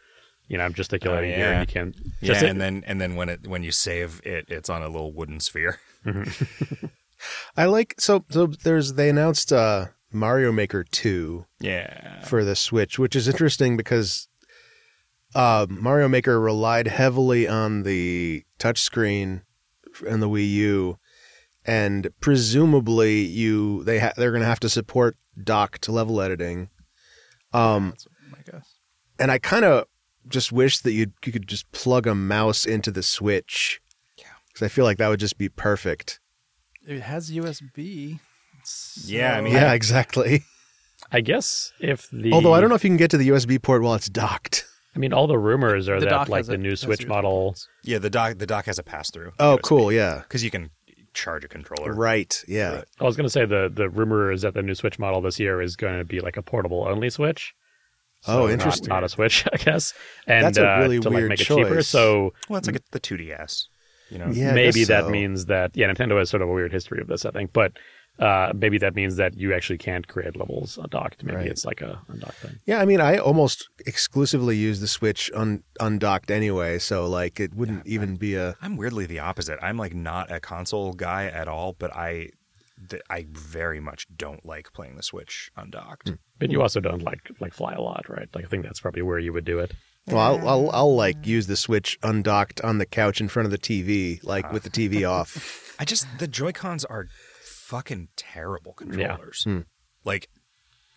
you 0.48 0.58
know, 0.58 0.64
I'm 0.64 0.74
gesticulating 0.74 1.32
Oh, 1.32 1.36
here, 1.36 1.52
and 1.52 1.60
you 1.68 1.72
can 1.72 1.94
Yeah, 2.20 2.32
just 2.34 2.44
and 2.44 2.60
then 2.60 2.84
and 2.86 3.00
then 3.00 3.16
when 3.16 3.28
it 3.28 3.46
when 3.46 3.62
you 3.62 3.72
save 3.72 4.20
it, 4.24 4.46
it's 4.48 4.68
on 4.68 4.82
a 4.82 4.88
little 4.88 5.12
wooden 5.12 5.40
sphere. 5.40 5.80
I 7.56 7.66
like 7.66 7.94
so 7.98 8.24
so 8.30 8.46
there's 8.46 8.94
they 8.94 9.08
announced 9.08 9.52
uh 9.52 9.86
Mario 10.12 10.52
Maker 10.52 10.84
2 10.84 11.44
Yeah. 11.60 12.22
for 12.22 12.44
the 12.44 12.54
Switch, 12.54 12.98
which 12.98 13.16
is 13.16 13.26
interesting 13.26 13.76
because 13.76 14.28
uh, 15.34 15.66
Mario 15.68 16.06
Maker 16.06 16.38
relied 16.38 16.86
heavily 16.86 17.48
on 17.48 17.82
the 17.82 18.44
touchscreen 18.60 19.42
and 20.08 20.22
the 20.22 20.28
Wii 20.28 20.48
U, 20.48 20.98
and 21.64 22.08
presumably 22.20 23.22
you 23.22 23.82
they 23.82 23.98
ha- 23.98 24.12
they're 24.16 24.30
going 24.30 24.42
to 24.42 24.46
have 24.48 24.60
to 24.60 24.68
support 24.68 25.16
docked 25.42 25.88
level 25.88 26.20
editing. 26.20 26.68
Um, 27.52 27.90
That's 27.90 28.06
my 28.30 28.38
guess. 28.52 28.74
and 29.18 29.32
I 29.32 29.38
kind 29.38 29.64
of 29.64 29.86
just 30.28 30.52
wish 30.52 30.78
that 30.78 30.92
you 30.92 31.12
you 31.24 31.32
could 31.32 31.46
just 31.48 31.70
plug 31.72 32.06
a 32.06 32.14
mouse 32.14 32.64
into 32.66 32.90
the 32.90 33.02
Switch. 33.02 33.80
Yeah. 34.18 34.24
because 34.48 34.64
I 34.64 34.68
feel 34.68 34.84
like 34.84 34.98
that 34.98 35.08
would 35.08 35.20
just 35.20 35.38
be 35.38 35.48
perfect. 35.48 36.20
It 36.86 37.00
has 37.00 37.30
USB. 37.30 38.20
Yeah, 39.04 39.36
I 39.36 39.40
mean, 39.40 39.52
Yeah, 39.52 39.72
exactly. 39.72 40.42
I 41.12 41.20
guess 41.20 41.72
if 41.80 42.08
the 42.10 42.32
Although 42.32 42.54
I 42.54 42.60
don't 42.60 42.70
know 42.70 42.74
if 42.76 42.84
you 42.84 42.90
can 42.90 42.96
get 42.96 43.10
to 43.10 43.18
the 43.18 43.28
USB 43.28 43.60
port 43.60 43.82
while 43.82 43.94
it's 43.94 44.08
docked. 44.08 44.66
I 44.96 44.98
mean, 44.98 45.12
all 45.12 45.26
the 45.26 45.38
rumors 45.38 45.88
are 45.88 45.98
The 46.00 46.06
that 46.06 46.28
like 46.28 46.46
the 46.46 46.52
a- 46.54 46.58
new 46.58 46.76
Switch 46.76 47.06
model. 47.06 47.56
Yeah, 47.82 47.98
the 47.98 48.10
dock 48.10 48.38
the 48.38 48.46
dock 48.46 48.66
has 48.66 48.78
a 48.78 48.82
pass 48.82 49.10
through. 49.10 49.32
Oh, 49.38 49.58
cool. 49.62 49.92
Yeah. 49.92 50.20
Because 50.20 50.42
you 50.44 50.50
can 50.50 50.70
charge 51.12 51.44
a 51.44 51.48
controller. 51.48 51.92
Right. 51.92 52.42
Yeah. 52.48 52.76
Right. 52.76 52.84
I 53.00 53.04
was 53.04 53.16
going 53.16 53.26
to 53.26 53.30
say 53.30 53.44
the 53.44 53.70
the 53.72 53.88
rumor 53.90 54.30
is 54.32 54.42
that 54.42 54.54
the 54.54 54.62
new 54.62 54.74
Switch 54.74 54.98
model 54.98 55.20
this 55.20 55.38
year 55.38 55.60
is 55.60 55.76
going 55.76 55.98
to 55.98 56.04
be 56.04 56.20
like 56.20 56.36
a 56.36 56.42
portable 56.42 56.86
only 56.88 57.10
Switch. 57.10 57.54
Oh, 58.26 58.48
interesting. 58.48 58.88
Not, 58.88 59.04
a 59.04 59.08
Switch, 59.08 59.46
I 59.52 59.56
guess. 59.56 59.92
And 60.26 60.44
That's 60.44 60.58
a 60.58 60.66
uh, 60.68 60.78
really 60.80 61.00
to 61.00 61.08
like 61.08 61.16
weird 61.16 61.28
make 61.30 61.40
it 61.40 61.44
cheaper. 61.44 61.76
choice. 61.76 61.88
So 61.88 62.32
Well, 62.48 62.58
it's 62.58 62.66
like 62.66 62.76
a, 62.76 62.80
the 62.92 63.00
2DS. 63.00 63.66
You 64.10 64.18
know. 64.18 64.28
Yeah, 64.30 64.52
maybe 64.52 64.84
that 64.84 65.04
so. 65.04 65.10
means 65.10 65.46
that 65.46 65.70
yeah, 65.76 65.86
Nintendo 65.90 66.18
has 66.18 66.30
sort 66.30 66.42
of 66.42 66.48
a 66.48 66.52
weird 66.52 66.72
history 66.72 67.00
of 67.00 67.08
this, 67.08 67.24
I 67.24 67.30
think. 67.30 67.52
But 67.52 67.72
uh, 68.20 68.52
maybe 68.54 68.78
that 68.78 68.94
means 68.94 69.16
that 69.16 69.36
you 69.36 69.52
actually 69.52 69.78
can't 69.78 70.06
create 70.06 70.36
levels 70.36 70.78
undocked. 70.80 71.24
Maybe 71.24 71.36
Right. 71.38 71.46
it's 71.48 71.64
like 71.64 71.80
a 71.80 72.00
undocked 72.08 72.36
thing. 72.36 72.52
Yeah, 72.64 72.80
I 72.80 72.84
mean, 72.84 73.00
I 73.00 73.16
almost 73.16 73.68
exclusively 73.86 74.56
use 74.56 74.80
the 74.80 74.86
Switch 74.86 75.30
un- 75.34 75.64
undocked 75.80 76.30
anyway, 76.30 76.78
so 76.78 77.08
like 77.08 77.40
it 77.40 77.54
wouldn't 77.54 77.86
even 77.86 78.14
be 78.16 78.36
a. 78.36 78.54
I'm 78.62 78.76
weirdly 78.76 79.06
the 79.06 79.18
opposite. 79.18 79.58
I'm 79.62 79.78
like 79.78 79.94
not 79.94 80.30
a 80.30 80.38
console 80.38 80.92
guy 80.92 81.26
at 81.26 81.48
all, 81.48 81.72
but 81.78 81.94
I 81.96 82.28
th- 82.88 83.02
I 83.10 83.26
very 83.30 83.80
much 83.80 84.06
don't 84.16 84.44
like 84.44 84.72
playing 84.72 84.96
the 84.96 85.02
Switch 85.02 85.50
undocked. 85.56 86.08
Hmm. 86.08 86.14
But 86.38 86.50
you 86.50 86.62
also 86.62 86.80
don't 86.80 87.02
like 87.02 87.30
like 87.40 87.54
fly 87.54 87.72
a 87.74 87.80
lot, 87.80 88.08
right? 88.08 88.28
Like 88.34 88.44
I 88.44 88.48
think 88.48 88.64
that's 88.64 88.80
probably 88.80 89.02
where 89.02 89.18
you 89.18 89.32
would 89.32 89.44
do 89.44 89.58
it. 89.58 89.72
Well, 90.06 90.18
I'll, 90.18 90.48
I'll 90.48 90.70
I'll 90.70 90.96
like 90.96 91.26
use 91.26 91.46
the 91.46 91.56
Switch 91.56 91.98
undocked 92.02 92.60
on 92.60 92.78
the 92.78 92.86
couch 92.86 93.20
in 93.20 93.28
front 93.28 93.46
of 93.46 93.50
the 93.50 93.58
TV, 93.58 94.22
like 94.22 94.52
with 94.52 94.62
the 94.62 94.70
TV 94.70 95.08
off. 95.10 95.74
I 95.78 95.84
just 95.84 96.06
the 96.18 96.28
Joy 96.28 96.52
Cons 96.52 96.84
are 96.84 97.06
fucking 97.42 98.08
terrible 98.16 98.74
controllers. 98.74 99.44
Hmm. 99.44 99.60
Like, 100.04 100.28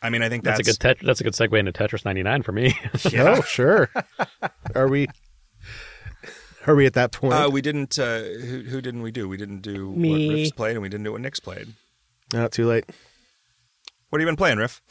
I 0.01 0.09
mean, 0.09 0.21
I 0.21 0.29
think 0.29 0.43
That's, 0.43 0.57
that's, 0.57 0.67
a 0.67 0.71
good 0.71 0.79
tet- 0.79 1.05
that's 1.05 1.21
a 1.21 1.23
good 1.23 1.33
segue 1.33 1.57
into 1.57 1.71
Tetris 1.71 2.03
99 2.05 2.43
for 2.43 2.51
me. 2.51 2.77
Yeah. 3.09 3.35
Oh, 3.37 3.41
sure. 3.41 3.89
Are 4.75 4.87
we? 4.87 5.07
Are 6.67 6.75
we 6.75 6.85
at 6.85 6.93
that 6.93 7.13
point? 7.13 7.33
Uh, 7.33 7.49
we 7.51 7.61
didn't. 7.61 7.97
Uh, 7.97 8.19
who, 8.19 8.61
who 8.63 8.81
didn't 8.81 9.01
we 9.01 9.11
do? 9.11 9.27
We 9.27 9.37
didn't 9.37 9.61
do 9.61 9.89
what 9.89 9.97
Me. 9.97 10.29
Riff's 10.29 10.51
played, 10.51 10.73
and 10.73 10.81
we 10.81 10.89
didn't 10.89 11.05
do 11.05 11.13
what 11.13 11.21
Nick's 11.21 11.39
played. 11.39 11.69
Not 12.33 12.51
too 12.51 12.67
late. 12.67 12.85
What 14.09 14.19
have 14.19 14.25
you 14.25 14.27
been 14.27 14.35
playing, 14.35 14.57
Riff? 14.57 14.81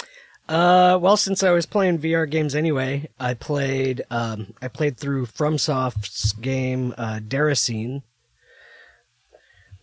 Uh, 0.49 0.99
well, 1.01 1.17
since 1.17 1.43
I 1.43 1.51
was 1.51 1.67
playing 1.67 1.99
VR 1.99 2.29
games 2.31 2.55
anyway, 2.55 3.09
I 3.21 3.35
played 3.35 4.03
um, 4.11 4.55
I 4.63 4.69
played 4.69 4.97
through 4.97 5.27
FromSoft's 5.27 6.33
game 6.35 6.95
uh, 6.97 7.21
Deracine, 7.21 8.03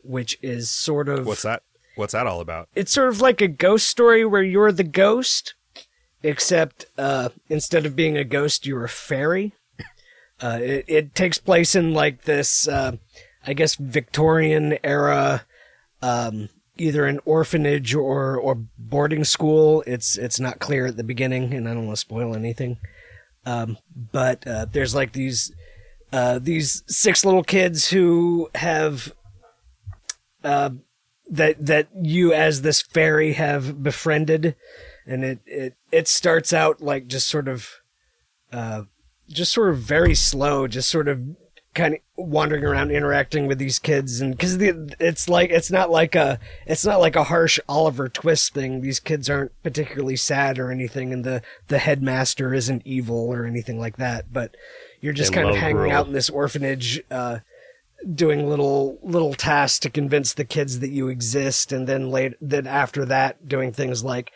which 0.03 0.37
is 0.41 0.69
sort 0.69 1.09
of 1.09 1.25
What's 1.25 1.43
that? 1.43 1.63
What's 1.95 2.13
that 2.13 2.25
all 2.25 2.39
about? 2.41 2.69
it's 2.75 2.91
sort 2.91 3.09
of 3.09 3.21
like 3.21 3.39
a 3.41 3.47
ghost 3.47 3.87
story 3.87 4.25
where 4.25 4.41
you're 4.41 4.71
the 4.71 4.83
ghost, 4.83 5.53
except 6.23 6.85
uh, 6.97 7.29
instead 7.49 7.85
of 7.85 7.95
being 7.95 8.17
a 8.17 8.23
ghost, 8.23 8.65
you're 8.65 8.85
a 8.85 8.89
fairy. 8.89 9.53
Uh, 10.43 10.59
it, 10.61 10.85
it 10.89 11.15
takes 11.15 11.37
place 11.37 11.73
in 11.73 11.93
like 11.93 12.23
this, 12.23 12.67
uh, 12.67 12.97
I 13.47 13.53
guess, 13.53 13.75
Victorian 13.75 14.77
era, 14.83 15.45
um, 16.01 16.49
either 16.77 17.05
an 17.05 17.21
orphanage 17.23 17.95
or 17.95 18.35
or 18.35 18.55
boarding 18.77 19.23
school. 19.23 19.85
It's 19.87 20.17
it's 20.17 20.41
not 20.41 20.59
clear 20.59 20.87
at 20.87 20.97
the 20.97 21.03
beginning, 21.03 21.53
and 21.53 21.69
I 21.69 21.73
don't 21.73 21.85
want 21.85 21.95
to 21.95 22.01
spoil 22.01 22.35
anything. 22.35 22.77
Um, 23.45 23.77
but 24.11 24.45
uh, 24.45 24.65
there's 24.69 24.93
like 24.93 25.13
these 25.13 25.53
uh, 26.11 26.39
these 26.39 26.83
six 26.87 27.23
little 27.23 27.43
kids 27.43 27.89
who 27.89 28.49
have 28.55 29.13
uh, 30.43 30.71
that 31.29 31.65
that 31.65 31.87
you 32.01 32.33
as 32.33 32.63
this 32.63 32.81
fairy 32.81 33.33
have 33.33 33.81
befriended, 33.81 34.57
and 35.07 35.23
it 35.23 35.39
it 35.45 35.75
it 35.89 36.07
starts 36.09 36.51
out 36.51 36.81
like 36.81 37.07
just 37.07 37.27
sort 37.27 37.47
of, 37.47 37.69
just 39.33 39.53
sort 39.53 39.69
of 39.69 39.79
very 39.79 40.15
slow, 40.15 40.67
just 40.67 40.89
sort 40.89 41.07
of 41.07 41.21
kind 41.73 41.95
of 41.95 41.99
wandering 42.15 42.63
around 42.63 42.91
interacting 42.91 43.47
with 43.47 43.57
these 43.57 43.79
kids. 43.79 44.21
And 44.21 44.31
because 44.31 44.57
it's 44.59 45.27
like 45.27 45.49
it's 45.49 45.71
not 45.71 45.89
like 45.89 46.15
a 46.15 46.39
it's 46.65 46.85
not 46.85 46.99
like 46.99 47.15
a 47.15 47.25
harsh 47.25 47.59
oliver 47.67 48.09
twist 48.09 48.53
thing. 48.53 48.81
These 48.81 48.99
kids 48.99 49.29
aren't 49.29 49.51
particularly 49.63 50.15
sad 50.15 50.59
or 50.59 50.71
anything 50.71 51.11
and 51.11 51.23
the 51.23 51.41
the 51.67 51.79
headmaster 51.79 52.53
isn't 52.53 52.83
evil 52.85 53.33
or 53.33 53.45
anything 53.45 53.79
like 53.79 53.97
that 53.97 54.31
but 54.31 54.55
you're 55.01 55.13
just 55.13 55.31
They 55.31 55.41
kind 55.41 55.49
of 55.49 55.55
hanging 55.55 55.91
out 55.91 56.07
in 56.07 56.13
this 56.13 56.29
orphanage 56.29 57.01
uh 57.09 57.39
doing 58.13 58.49
little 58.49 58.99
little 59.01 59.33
tasks 59.33 59.79
to 59.79 59.89
convince 59.89 60.33
the 60.33 60.45
kids 60.45 60.79
that 60.79 60.89
you 60.89 61.07
exist. 61.07 61.71
And 61.71 61.87
then 61.87 62.09
late 62.09 62.33
then 62.41 62.67
after 62.67 63.05
that 63.05 63.47
doing 63.47 63.71
things 63.71 64.03
like 64.03 64.31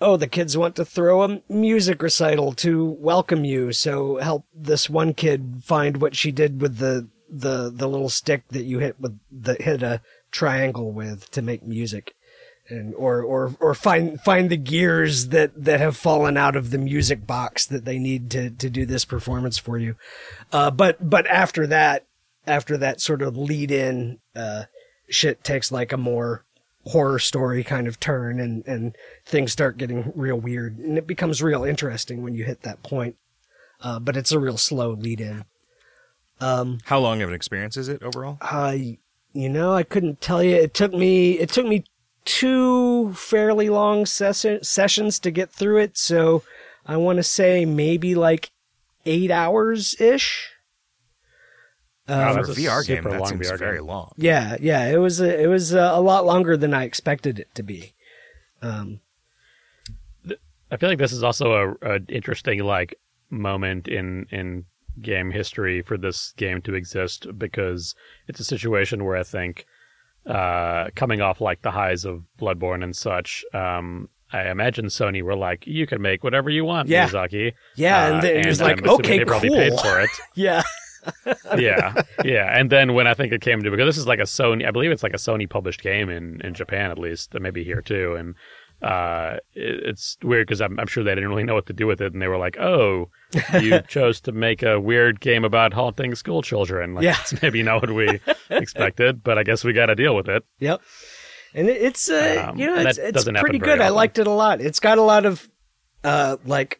oh 0.00 0.16
the 0.16 0.26
kids 0.26 0.56
want 0.56 0.76
to 0.76 0.84
throw 0.84 1.22
a 1.22 1.40
music 1.48 2.02
recital 2.02 2.52
to 2.52 2.96
welcome 2.98 3.44
you. 3.44 3.72
So 3.72 4.16
help 4.16 4.46
this 4.54 4.88
one 4.88 5.14
kid 5.14 5.62
find 5.62 6.00
what 6.00 6.16
she 6.16 6.32
did 6.32 6.60
with 6.60 6.78
the 6.78 7.08
the 7.30 7.70
the 7.74 7.88
little 7.88 8.08
stick 8.08 8.48
that 8.48 8.64
you 8.64 8.78
hit 8.78 8.98
with 9.00 9.18
the 9.30 9.54
hit 9.54 9.82
a 9.82 10.00
triangle 10.30 10.92
with 10.92 11.30
to 11.32 11.42
make 11.42 11.62
music. 11.62 12.14
And 12.70 12.94
or 12.96 13.22
or 13.22 13.54
or 13.60 13.74
find 13.74 14.20
find 14.20 14.50
the 14.50 14.58
gears 14.58 15.28
that 15.28 15.52
that 15.64 15.80
have 15.80 15.96
fallen 15.96 16.36
out 16.36 16.54
of 16.54 16.70
the 16.70 16.76
music 16.76 17.26
box 17.26 17.64
that 17.64 17.86
they 17.86 17.98
need 17.98 18.30
to 18.32 18.50
to 18.50 18.68
do 18.68 18.84
this 18.84 19.06
performance 19.06 19.56
for 19.56 19.78
you. 19.78 19.96
Uh 20.52 20.70
but 20.70 21.08
but 21.08 21.26
after 21.28 21.66
that 21.68 22.04
after 22.46 22.76
that 22.76 23.00
sort 23.00 23.22
of 23.22 23.38
lead 23.38 23.70
in 23.70 24.18
uh 24.36 24.64
shit 25.08 25.42
takes 25.42 25.72
like 25.72 25.92
a 25.92 25.96
more 25.96 26.44
horror 26.88 27.18
story 27.18 27.62
kind 27.62 27.86
of 27.86 28.00
turn 28.00 28.40
and 28.40 28.66
and 28.66 28.96
things 29.24 29.52
start 29.52 29.76
getting 29.78 30.12
real 30.14 30.38
weird 30.38 30.78
and 30.78 30.98
it 30.98 31.06
becomes 31.06 31.42
real 31.42 31.64
interesting 31.64 32.22
when 32.22 32.34
you 32.34 32.44
hit 32.44 32.62
that 32.62 32.82
point 32.82 33.16
uh 33.82 33.98
but 33.98 34.16
it's 34.16 34.32
a 34.32 34.38
real 34.38 34.56
slow 34.56 34.90
lead 34.92 35.20
in 35.20 35.44
um 36.40 36.78
How 36.86 36.98
long 36.98 37.20
of 37.22 37.28
an 37.28 37.34
experience 37.34 37.76
is 37.76 37.88
it 37.88 38.02
overall? 38.02 38.38
I, 38.40 38.98
you 39.32 39.48
know, 39.48 39.74
I 39.74 39.82
couldn't 39.82 40.20
tell 40.20 40.42
you. 40.42 40.54
It 40.54 40.72
took 40.72 40.92
me, 40.94 41.32
it 41.32 41.50
took 41.50 41.66
me 41.66 41.84
two 42.24 43.12
fairly 43.14 43.68
long 43.68 44.06
ses- 44.06 44.68
sessions 44.68 45.18
to 45.20 45.30
get 45.30 45.50
through 45.50 45.78
it. 45.78 45.98
So 45.98 46.42
I 46.86 46.96
want 46.96 47.16
to 47.16 47.22
say 47.22 47.64
maybe 47.64 48.14
like 48.14 48.50
eight 49.04 49.30
hours 49.30 50.00
ish. 50.00 50.50
Wow, 52.08 52.28
Um, 52.30 52.34
For 52.36 52.40
a 52.40 52.46
that's 52.46 52.58
a 52.58 52.60
VR 52.62 52.86
game, 52.86 52.96
super 52.98 53.10
that 53.10 53.20
long 53.20 53.28
seems 53.28 53.50
VR 53.50 53.58
very 53.58 53.78
game. 53.78 53.86
long. 53.86 54.12
yeah, 54.16 54.56
yeah, 54.60 54.86
it 54.88 54.96
was 54.98 55.20
a, 55.20 55.42
it 55.42 55.46
was 55.46 55.72
a, 55.74 55.80
a 55.80 56.00
lot 56.00 56.24
longer 56.24 56.56
than 56.56 56.72
I 56.74 56.84
expected 56.84 57.38
it 57.38 57.54
to 57.54 57.62
be. 57.62 57.92
Um, 58.62 59.00
I 60.70 60.76
feel 60.76 60.88
like 60.90 60.98
this 60.98 61.12
is 61.12 61.22
also 61.22 61.76
a, 61.82 61.94
a 61.96 62.00
interesting 62.08 62.60
like 62.62 62.98
moment 63.30 63.88
in 63.88 64.26
in 64.30 64.64
game 65.00 65.30
history 65.30 65.80
for 65.82 65.96
this 65.96 66.32
game 66.36 66.60
to 66.62 66.74
exist 66.74 67.26
because 67.38 67.94
it's 68.26 68.40
a 68.40 68.44
situation 68.44 69.04
where 69.04 69.16
I 69.16 69.22
think 69.22 69.64
uh, 70.26 70.88
coming 70.94 71.20
off 71.22 71.40
like 71.40 71.62
the 71.62 71.70
highs 71.70 72.04
of 72.04 72.26
Bloodborne 72.38 72.82
and 72.84 72.94
such, 72.94 73.44
um, 73.54 74.08
I 74.32 74.50
imagine 74.50 74.86
Sony 74.86 75.22
were 75.22 75.36
like, 75.36 75.66
"You 75.66 75.86
can 75.86 76.02
make 76.02 76.22
whatever 76.22 76.50
you 76.50 76.64
want, 76.66 76.88
Yeah. 76.88 77.08
Miyazaki." 77.08 77.52
yeah, 77.76 78.04
Uh, 78.08 78.12
and 78.14 78.22
then 78.22 78.36
it 78.36 78.46
was 78.46 78.60
like, 78.60 78.76
assuming 78.80 79.00
okay, 79.00 79.18
they 79.18 79.24
probably 79.24 79.48
cool. 79.48 79.58
paid 79.58 79.80
for 79.80 80.00
it. 80.00 80.10
Yeah, 80.34 80.62
yeah, 81.58 81.94
yeah. 82.24 82.58
And 82.58 82.70
then 82.70 82.94
when 82.94 83.06
I 83.06 83.14
think 83.14 83.32
it 83.32 83.40
came 83.40 83.62
to 83.62 83.70
because 83.70 83.86
this 83.86 83.98
is 83.98 84.06
like 84.06 84.18
a 84.18 84.22
Sony, 84.22 84.66
I 84.66 84.70
believe 84.70 84.90
it's 84.90 85.02
like 85.02 85.14
a 85.14 85.18
Sony 85.18 85.48
published 85.48 85.82
game 85.82 86.08
in 86.08 86.40
in 86.42 86.54
Japan 86.54 86.90
at 86.90 86.98
least, 86.98 87.34
maybe 87.38 87.64
here 87.64 87.80
too. 87.82 88.14
And 88.16 88.34
uh, 88.82 89.38
it, 89.54 89.80
it's 89.88 90.16
weird 90.22 90.46
because 90.46 90.60
I'm, 90.60 90.78
I'm 90.78 90.86
sure 90.86 91.02
they 91.02 91.14
didn't 91.14 91.28
really 91.30 91.42
know 91.44 91.54
what 91.54 91.66
to 91.66 91.72
do 91.72 91.86
with 91.86 92.00
it, 92.00 92.12
and 92.12 92.22
they 92.22 92.28
were 92.28 92.38
like, 92.38 92.56
"Oh, 92.58 93.10
you 93.60 93.80
chose 93.88 94.20
to 94.22 94.32
make 94.32 94.62
a 94.62 94.78
weird 94.78 95.20
game 95.20 95.44
about 95.44 95.72
haunting 95.72 96.14
school 96.14 96.42
children." 96.42 96.94
Like, 96.94 97.04
Yeah. 97.04 97.12
that's 97.16 97.42
maybe 97.42 97.62
not 97.62 97.82
what 97.82 97.90
we 97.92 98.20
expected, 98.50 99.24
but 99.24 99.36
I 99.38 99.42
guess 99.42 99.64
we 99.64 99.72
got 99.72 99.86
to 99.86 99.94
deal 99.96 100.14
with 100.14 100.28
it. 100.28 100.44
Yep. 100.60 100.80
And 101.54 101.68
it, 101.68 101.82
it's 101.82 102.08
uh, 102.08 102.46
Um, 102.50 102.58
you 102.58 102.66
know 102.66 102.76
it's, 102.76 102.98
it's 102.98 103.24
pretty 103.24 103.58
good. 103.58 103.80
I 103.80 103.88
liked 103.88 104.18
it 104.18 104.26
a 104.26 104.30
lot. 104.32 104.60
It's 104.60 104.78
got 104.80 104.98
a 104.98 105.02
lot 105.02 105.26
of 105.26 105.48
uh 106.04 106.36
like 106.44 106.78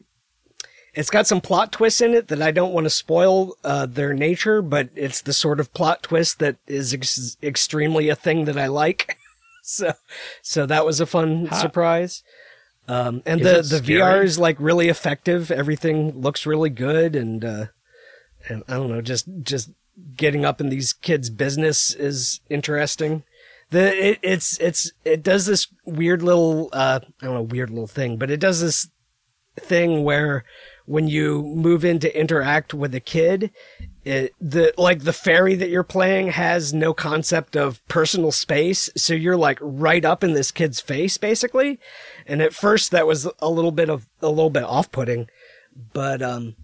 it's 0.99 1.11
got 1.11 1.29
some 1.29 1.41
plot 1.41 1.71
twists 1.71 2.01
in 2.01 2.13
it 2.13 2.27
that 2.27 2.43
I 2.43 2.51
don't 2.51 2.73
want 2.73 2.87
to 2.87 2.91
spoil 2.91 3.57
uh 3.63 3.87
their 3.87 4.13
nature, 4.15 4.61
but 4.61 4.89
it's 4.97 5.21
the 5.23 5.33
sort 5.33 5.61
of 5.61 5.73
plot 5.73 6.03
twist 6.03 6.41
that 6.41 6.57
is 6.67 6.93
ex- 6.93 7.37
extremely 7.41 8.09
a 8.09 8.17
thing 8.17 8.47
that 8.47 8.59
I 8.59 8.67
like. 8.67 9.17
so 9.63 9.93
so 10.43 10.67
that 10.67 10.85
was 10.85 11.01
a 11.01 11.07
fun 11.07 11.47
How- 11.47 11.57
surprise. 11.57 12.23
Um 12.89 13.23
and 13.25 13.41
Is 13.41 13.71
the 13.71 13.79
the? 13.79 13.93
VR 13.95 14.25
is 14.25 14.39
like 14.39 14.57
really 14.59 14.89
effective. 14.89 15.51
Everything 15.53 16.21
looks 16.21 16.47
really 16.47 16.71
good 16.71 17.15
and 17.15 17.45
uh 17.45 17.67
and 18.49 18.65
I 18.67 18.75
don't 18.75 18.91
know, 18.91 19.01
just 19.01 19.27
just 19.43 19.71
getting 20.17 20.45
up 20.45 20.61
in 20.61 20.69
these 20.69 20.93
kids' 20.93 21.31
business 21.31 21.95
is 21.95 22.41
interesting. 22.51 23.23
The 23.71 24.11
it, 24.11 24.19
it's 24.23 24.59
it's 24.59 24.91
it 25.05 25.23
does 25.23 25.47
this 25.47 25.69
weird 25.85 26.23
little 26.23 26.71
uh 26.73 27.01
I 27.23 27.25
don't 27.27 27.35
know 27.35 27.43
weird 27.43 27.71
little 27.71 27.87
thing, 27.87 28.17
but 28.17 28.31
it 28.33 28.41
does 28.41 28.61
this 28.61 28.89
thing 29.61 30.03
where 30.05 30.45
when 30.89 31.07
you 31.07 31.43
move 31.43 31.85
in 31.85 31.99
to 31.99 32.19
interact 32.19 32.73
with 32.73 32.95
a 32.95 33.01
kid, 33.01 33.51
it, 34.05 34.35
the 34.41 34.73
like 34.79 35.05
the 35.05 35.13
fairy 35.13 35.55
that 35.55 35.69
you're 35.69 35.83
playing 35.83 36.29
has 36.29 36.73
no 36.73 36.95
concept 36.95 37.57
of 37.57 37.87
personal 37.89 38.33
space, 38.33 38.89
so 38.97 39.13
you're 39.13 39.37
like 39.37 39.59
right 39.61 40.05
up 40.05 40.25
in 40.25 40.33
this 40.33 40.51
kid's 40.51 40.81
face 40.81 41.19
basically. 41.19 41.79
And 42.27 42.41
at 42.41 42.55
first 42.55 42.91
that 42.91 43.07
was 43.07 43.29
a 43.39 43.51
little 43.51 43.71
bit 43.71 43.91
of 43.91 44.09
a 44.23 44.31
little 44.31 44.51
bit 44.51 44.65
off-putting, 44.65 45.29
but 45.93 46.23
um 46.23 46.57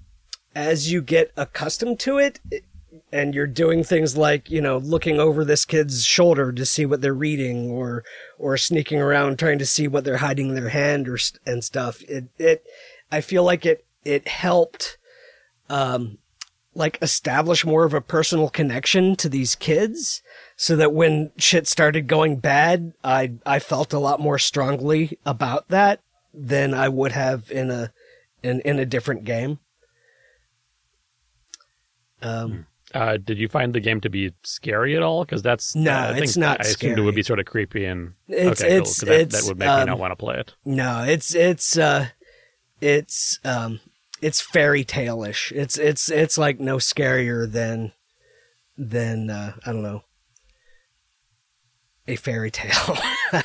as 0.56 0.90
you 0.90 1.02
get 1.02 1.32
accustomed 1.36 2.00
to 2.00 2.16
it, 2.16 2.40
it 2.50 2.64
and 3.12 3.34
you're 3.34 3.46
doing 3.46 3.84
things 3.84 4.16
like 4.16 4.50
you 4.50 4.60
know 4.60 4.78
looking 4.78 5.20
over 5.20 5.44
this 5.44 5.66
kid's 5.66 6.02
shoulder 6.02 6.50
to 6.50 6.64
see 6.64 6.86
what 6.86 7.02
they're 7.02 7.12
reading 7.12 7.70
or 7.70 8.04
or 8.38 8.56
sneaking 8.56 9.00
around 9.00 9.38
trying 9.38 9.58
to 9.58 9.66
see 9.66 9.86
what 9.86 10.04
they're 10.04 10.18
hiding 10.18 10.48
in 10.48 10.54
their 10.54 10.70
hand 10.70 11.08
or 11.08 11.18
and 11.44 11.62
stuff 11.62 12.02
it 12.08 12.24
it 12.38 12.64
i 13.12 13.20
feel 13.20 13.44
like 13.44 13.66
it 13.66 13.83
it 14.04 14.28
helped 14.28 14.98
um 15.70 16.18
like 16.76 16.98
establish 17.00 17.64
more 17.64 17.84
of 17.84 17.94
a 17.94 18.00
personal 18.00 18.48
connection 18.48 19.14
to 19.16 19.28
these 19.28 19.54
kids 19.54 20.20
so 20.56 20.74
that 20.76 20.92
when 20.92 21.30
shit 21.38 21.66
started 21.68 22.06
going 22.06 22.36
bad 22.36 22.92
i 23.04 23.32
i 23.46 23.58
felt 23.58 23.92
a 23.92 23.98
lot 23.98 24.18
more 24.20 24.38
strongly 24.38 25.18
about 25.24 25.68
that 25.68 26.00
than 26.34 26.74
i 26.74 26.88
would 26.88 27.12
have 27.12 27.50
in 27.50 27.70
a 27.70 27.92
in 28.42 28.60
in 28.60 28.78
a 28.78 28.84
different 28.86 29.24
game 29.24 29.58
um 32.22 32.66
Uh, 32.94 33.16
did 33.16 33.38
you 33.38 33.48
find 33.48 33.74
the 33.74 33.80
game 33.80 34.00
to 34.00 34.08
be 34.08 34.32
scary 34.44 34.94
at 34.96 35.02
all? 35.02 35.24
Because 35.24 35.42
that's 35.42 35.74
No, 35.74 35.92
I 35.96 36.12
think 36.12 36.24
it's 36.26 36.36
not 36.36 36.60
I 36.64 36.68
assumed 36.68 36.98
it 36.98 37.02
would 37.02 37.14
be 37.16 37.22
sort 37.24 37.40
of 37.40 37.46
creepy 37.46 37.84
and 37.86 38.14
It's- 38.28 38.60
okay, 38.60 38.68
cool. 38.68 38.76
it's- 38.82 39.00
'cause 39.00 39.08
that, 39.08 39.30
that 39.30 39.42
would 39.48 39.58
make 39.58 39.66
me 39.68 39.74
um, 39.82 39.86
not 39.88 39.98
want 39.98 40.12
to 40.12 40.16
play 40.16 40.36
it. 40.38 40.54
No, 40.64 41.02
it's 41.02 41.34
it's 41.34 41.76
uh 41.76 42.08
it's 42.80 43.40
um 43.44 43.80
it's 44.24 44.40
fairy 44.40 44.84
tale-ish. 44.84 45.52
It's 45.52 45.76
it's 45.76 46.10
it's 46.10 46.38
like 46.38 46.58
no 46.58 46.76
scarier 46.78 47.50
than 47.50 47.92
than 48.78 49.28
uh 49.30 49.52
I 49.66 49.72
don't 49.72 49.82
know 49.82 50.02
a 52.08 52.16
fairy 52.16 52.50
tale. 52.50 52.96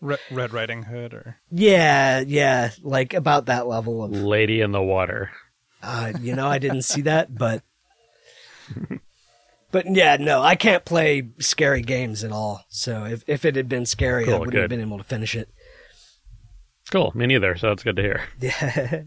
Red, 0.00 0.18
Red 0.32 0.52
Riding 0.52 0.82
Hood 0.84 1.14
or 1.14 1.36
yeah, 1.50 2.20
yeah, 2.20 2.70
like 2.82 3.14
about 3.14 3.46
that 3.46 3.66
level 3.66 4.02
of 4.02 4.10
Lady 4.12 4.60
in 4.60 4.72
the 4.72 4.82
Water. 4.82 5.30
uh 5.82 6.12
you 6.20 6.34
know, 6.34 6.48
I 6.48 6.58
didn't 6.58 6.82
see 6.82 7.02
that, 7.02 7.36
but 7.36 7.62
but 9.70 9.86
yeah, 9.86 10.16
no, 10.18 10.42
I 10.42 10.54
can't 10.54 10.84
play 10.84 11.30
scary 11.38 11.82
games 11.82 12.24
at 12.24 12.32
all. 12.32 12.64
So 12.68 13.04
if 13.04 13.22
if 13.26 13.44
it 13.44 13.56
had 13.56 13.68
been 13.68 13.86
scary, 13.86 14.24
I 14.24 14.26
Cool, 14.26 14.40
wouldn't 14.40 14.56
have 14.56 14.68
been 14.70 14.80
able 14.80 14.98
to 14.98 15.04
finish 15.04 15.34
it. 15.34 15.48
Cool, 16.90 17.12
me 17.14 17.26
neither. 17.26 17.56
So 17.56 17.68
that's 17.68 17.82
good 17.84 17.96
to 17.96 18.02
hear. 18.02 18.22
Yeah. 18.40 19.02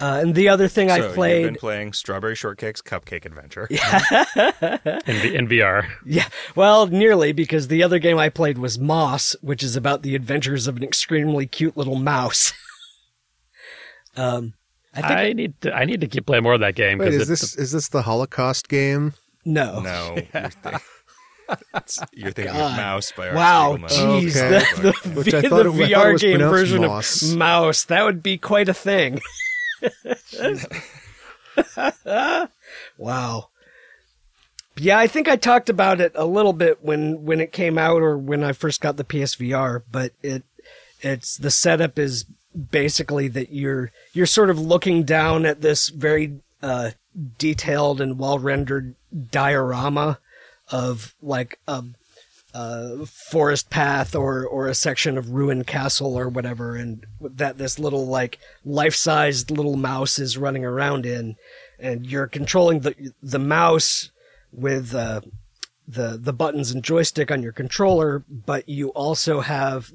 Uh, 0.00 0.18
and 0.22 0.34
the 0.34 0.48
other 0.48 0.66
thing 0.66 0.88
so 0.88 0.94
I 0.94 1.12
played. 1.14 1.42
you've 1.42 1.52
been 1.52 1.60
playing 1.60 1.92
Strawberry 1.92 2.34
Shortcake's 2.34 2.80
Cupcake 2.80 3.26
Adventure. 3.26 3.68
In, 5.06 5.20
v- 5.20 5.34
in 5.36 5.46
VR. 5.48 5.86
Yeah, 6.06 6.26
well, 6.56 6.86
nearly 6.86 7.32
because 7.32 7.68
the 7.68 7.82
other 7.82 7.98
game 7.98 8.18
I 8.18 8.30
played 8.30 8.56
was 8.56 8.78
Moss, 8.78 9.36
which 9.42 9.62
is 9.62 9.76
about 9.76 10.02
the 10.02 10.14
adventures 10.14 10.66
of 10.66 10.76
an 10.78 10.82
extremely 10.82 11.46
cute 11.46 11.76
little 11.76 11.96
mouse. 11.96 12.52
um, 14.16 14.54
I 14.94 15.00
think 15.02 15.12
I 15.12 15.32
need 15.34 15.60
to. 15.60 15.72
I 15.74 15.84
need 15.84 16.00
to 16.00 16.06
keep 16.08 16.26
playing 16.26 16.42
more 16.44 16.54
of 16.54 16.60
that 16.60 16.74
game 16.74 16.98
Wait, 16.98 17.10
because 17.10 17.22
is 17.22 17.28
this 17.28 17.56
is 17.56 17.72
this 17.72 17.88
the 17.88 18.02
Holocaust 18.02 18.68
game? 18.68 19.12
no. 19.44 19.80
No, 19.80 20.14
you're, 20.34 20.48
thi- 20.50 20.76
it's- 21.74 21.98
you're 22.12 22.32
thinking 22.32 22.54
God. 22.54 22.72
of 22.72 22.78
Maus 23.02 23.14
by 23.16 23.26
Art 23.28 23.36
Wow, 23.36 23.76
Spiegelman. 23.76 23.88
jeez, 24.22 24.36
Okay. 24.36 24.82
the, 24.82 25.08
the, 25.10 25.14
Which 25.20 25.34
I 25.34 25.40
the 25.42 25.48
thought 25.48 25.66
it- 25.66 25.68
I 25.68 25.72
thought 25.72 25.80
it 25.82 25.90
VR 25.90 26.18
game 26.20 26.38
version 26.38 26.82
Moss. 26.82 27.22
of 27.22 27.38
Maus, 27.38 27.86
that 27.86 28.02
would 28.04 28.22
be 28.22 28.38
quite 28.38 28.68
a 28.68 28.74
thing. 28.74 29.20
wow. 32.98 33.48
Yeah, 34.76 34.98
I 34.98 35.06
think 35.06 35.28
I 35.28 35.36
talked 35.36 35.68
about 35.68 36.00
it 36.00 36.12
a 36.14 36.24
little 36.24 36.52
bit 36.52 36.82
when 36.82 37.24
when 37.24 37.40
it 37.40 37.52
came 37.52 37.76
out 37.76 38.02
or 38.02 38.16
when 38.16 38.42
I 38.42 38.52
first 38.52 38.80
got 38.80 38.96
the 38.96 39.04
PSVR, 39.04 39.82
but 39.90 40.12
it 40.22 40.44
it's 41.00 41.36
the 41.36 41.50
setup 41.50 41.98
is 41.98 42.24
basically 42.70 43.28
that 43.28 43.52
you're 43.52 43.92
you're 44.12 44.26
sort 44.26 44.50
of 44.50 44.58
looking 44.58 45.04
down 45.04 45.44
at 45.44 45.60
this 45.60 45.88
very 45.88 46.40
uh, 46.62 46.90
detailed 47.38 48.00
and 48.00 48.18
well 48.18 48.38
rendered 48.38 48.94
diorama 49.30 50.18
of 50.70 51.14
like 51.20 51.58
a, 51.66 51.84
a 52.54 53.06
forest 53.06 53.70
path 53.70 54.14
or 54.14 54.44
or 54.44 54.66
a 54.66 54.74
section 54.74 55.16
of 55.16 55.30
ruined 55.30 55.66
castle 55.66 56.18
or 56.18 56.28
whatever, 56.28 56.76
and 56.76 57.06
that 57.20 57.58
this 57.58 57.78
little 57.78 58.06
like 58.06 58.38
life-sized 58.64 59.50
little 59.50 59.76
mouse 59.76 60.18
is 60.18 60.38
running 60.38 60.64
around 60.64 61.06
in, 61.06 61.36
and 61.78 62.06
you're 62.06 62.26
controlling 62.26 62.80
the 62.80 63.12
the 63.22 63.38
mouse 63.38 64.10
with 64.52 64.94
uh, 64.94 65.20
the 65.86 66.18
the 66.20 66.32
buttons 66.32 66.70
and 66.70 66.82
joystick 66.82 67.30
on 67.30 67.42
your 67.42 67.52
controller, 67.52 68.24
but 68.28 68.68
you 68.68 68.88
also 68.90 69.40
have 69.40 69.92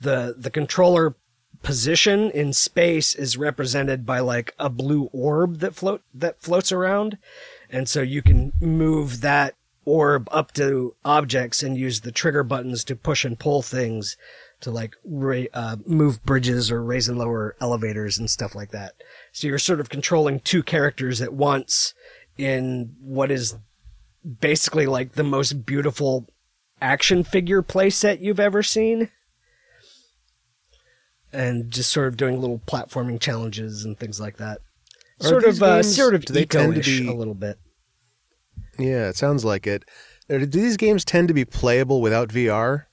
the 0.00 0.34
the 0.36 0.50
controller 0.50 1.14
position 1.62 2.30
in 2.30 2.52
space 2.52 3.14
is 3.14 3.36
represented 3.36 4.06
by 4.06 4.20
like 4.20 4.54
a 4.58 4.68
blue 4.68 5.08
orb 5.12 5.58
that 5.58 5.74
float 5.74 6.02
that 6.14 6.40
floats 6.40 6.70
around 6.70 7.18
and 7.70 7.88
so 7.88 8.02
you 8.02 8.22
can 8.22 8.52
move 8.60 9.20
that 9.22 9.54
orb 9.86 10.28
up 10.30 10.52
to 10.52 10.94
objects 11.04 11.62
and 11.62 11.78
use 11.78 12.02
the 12.02 12.12
trigger 12.12 12.42
buttons 12.42 12.84
to 12.84 12.94
push 12.94 13.24
and 13.24 13.38
pull 13.38 13.62
things 13.62 14.16
to 14.60 14.70
like 14.70 14.94
ra- 15.04 15.44
uh, 15.54 15.76
move 15.86 16.22
bridges 16.24 16.70
or 16.70 16.82
raise 16.82 17.08
and 17.08 17.16
lower 17.18 17.56
elevators 17.60 18.18
and 18.18 18.28
stuff 18.28 18.54
like 18.54 18.72
that 18.72 18.92
so 19.32 19.46
you're 19.46 19.58
sort 19.58 19.80
of 19.80 19.88
controlling 19.88 20.40
two 20.40 20.62
characters 20.62 21.22
at 21.22 21.32
once 21.32 21.94
in 22.36 22.94
what 23.00 23.30
is 23.30 23.56
basically 24.40 24.86
like 24.86 25.12
the 25.12 25.22
most 25.22 25.64
beautiful 25.64 26.28
action 26.82 27.24
figure 27.24 27.62
playset 27.62 28.20
you've 28.20 28.40
ever 28.40 28.62
seen 28.62 29.08
and 31.32 31.70
just 31.70 31.92
sort 31.92 32.08
of 32.08 32.16
doing 32.16 32.40
little 32.40 32.60
platforming 32.66 33.20
challenges 33.20 33.84
and 33.84 33.98
things 33.98 34.20
like 34.20 34.38
that. 34.38 34.60
Are 35.22 35.28
Sort 35.28 35.44
of, 35.44 35.62
uh, 35.62 35.82
sort 35.82 36.14
of 36.14 36.24
do 36.24 36.32
they 36.32 36.44
tend 36.44 36.74
to 36.74 36.80
Ico-ish 36.80 37.00
be- 37.00 37.08
a 37.08 37.14
little 37.14 37.34
bit. 37.34 37.58
Yeah, 38.78 39.08
it 39.08 39.16
sounds 39.16 39.44
like 39.44 39.66
it. 39.66 39.84
Do 40.28 40.44
these 40.46 40.76
games 40.76 41.04
tend 41.04 41.28
to 41.28 41.34
be 41.34 41.44
playable 41.44 42.00
without 42.00 42.28
VR? 42.30 42.84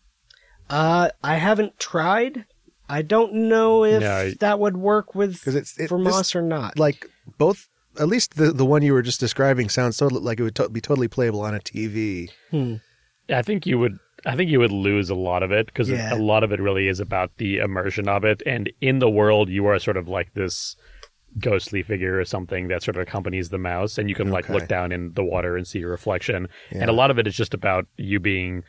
Uh, 0.70 1.10
I 1.24 1.36
haven't 1.36 1.80
tried. 1.80 2.46
I 2.90 3.02
don't 3.02 3.34
know 3.34 3.84
if 3.84 4.02
No, 4.02 4.12
I- 4.12 4.34
that 4.40 4.60
would 4.60 4.78
work 4.78 5.16
with 5.16 5.48
it's- 5.48 5.78
it- 5.80 5.88
for 5.88 5.98
this- 6.04 6.14
Moss 6.14 6.36
or 6.36 6.42
not. 6.42 6.78
Like 6.78 7.08
both, 7.38 7.68
at 8.00 8.08
least 8.08 8.36
the 8.36 8.52
the 8.52 8.66
one 8.66 8.82
you 8.82 8.94
were 8.94 9.02
just 9.02 9.20
describing 9.20 9.70
sounds 9.70 9.98
so 9.98 10.08
like 10.08 10.40
it 10.40 10.44
would 10.44 10.56
to- 10.56 10.70
be 10.70 10.82
totally 10.82 11.08
playable 11.08 11.42
on 11.42 11.56
a 11.56 11.60
TV. 11.60 12.30
I 13.30 13.42
think 13.42 13.66
you 13.66 13.80
would. 13.80 13.98
I 14.26 14.36
think 14.38 14.50
you 14.50 14.60
would 14.60 14.72
lose 14.72 15.10
a 15.10 15.16
lot 15.16 15.44
of 15.44 15.52
it 15.52 15.66
because 15.66 15.90
Yeah. 15.90 16.14
a 16.14 16.16
lot 16.16 16.44
of 16.46 16.52
it 16.54 16.62
really 16.62 16.88
is 16.88 17.00
about 17.02 17.32
the 17.38 17.58
immersion 17.58 18.08
of 18.08 18.24
it. 18.24 18.42
And 18.46 18.72
in 18.80 19.00
the 19.00 19.10
world, 19.10 19.50
you 19.50 19.66
are 19.66 19.80
sort 19.80 19.98
of 19.98 20.08
like 20.08 20.34
this 20.34 20.76
ghostly 21.40 21.82
figure 21.84 22.20
or 22.20 22.26
something 22.26 22.68
that 22.68 22.84
sort 22.84 22.96
of 22.96 23.02
accompanies 23.02 23.50
the 23.50 23.58
mouse, 23.58 23.98
and 23.98 24.10
you 24.10 24.16
can 24.16 24.30
like 24.30 24.46
Okay. 24.46 24.54
look 24.54 24.68
down 24.68 24.92
in 24.92 25.14
the 25.14 25.24
water 25.24 25.58
and 25.58 25.68
see 25.68 25.80
your 25.80 25.90
reflection. 25.92 26.48
Yeah. 26.72 26.82
And 26.82 26.90
a 26.90 26.94
lot 26.94 27.10
of 27.12 27.18
it 27.20 27.26
is 27.28 27.36
just 27.36 27.54
about 27.54 27.88
you 27.98 28.20
being 28.20 28.64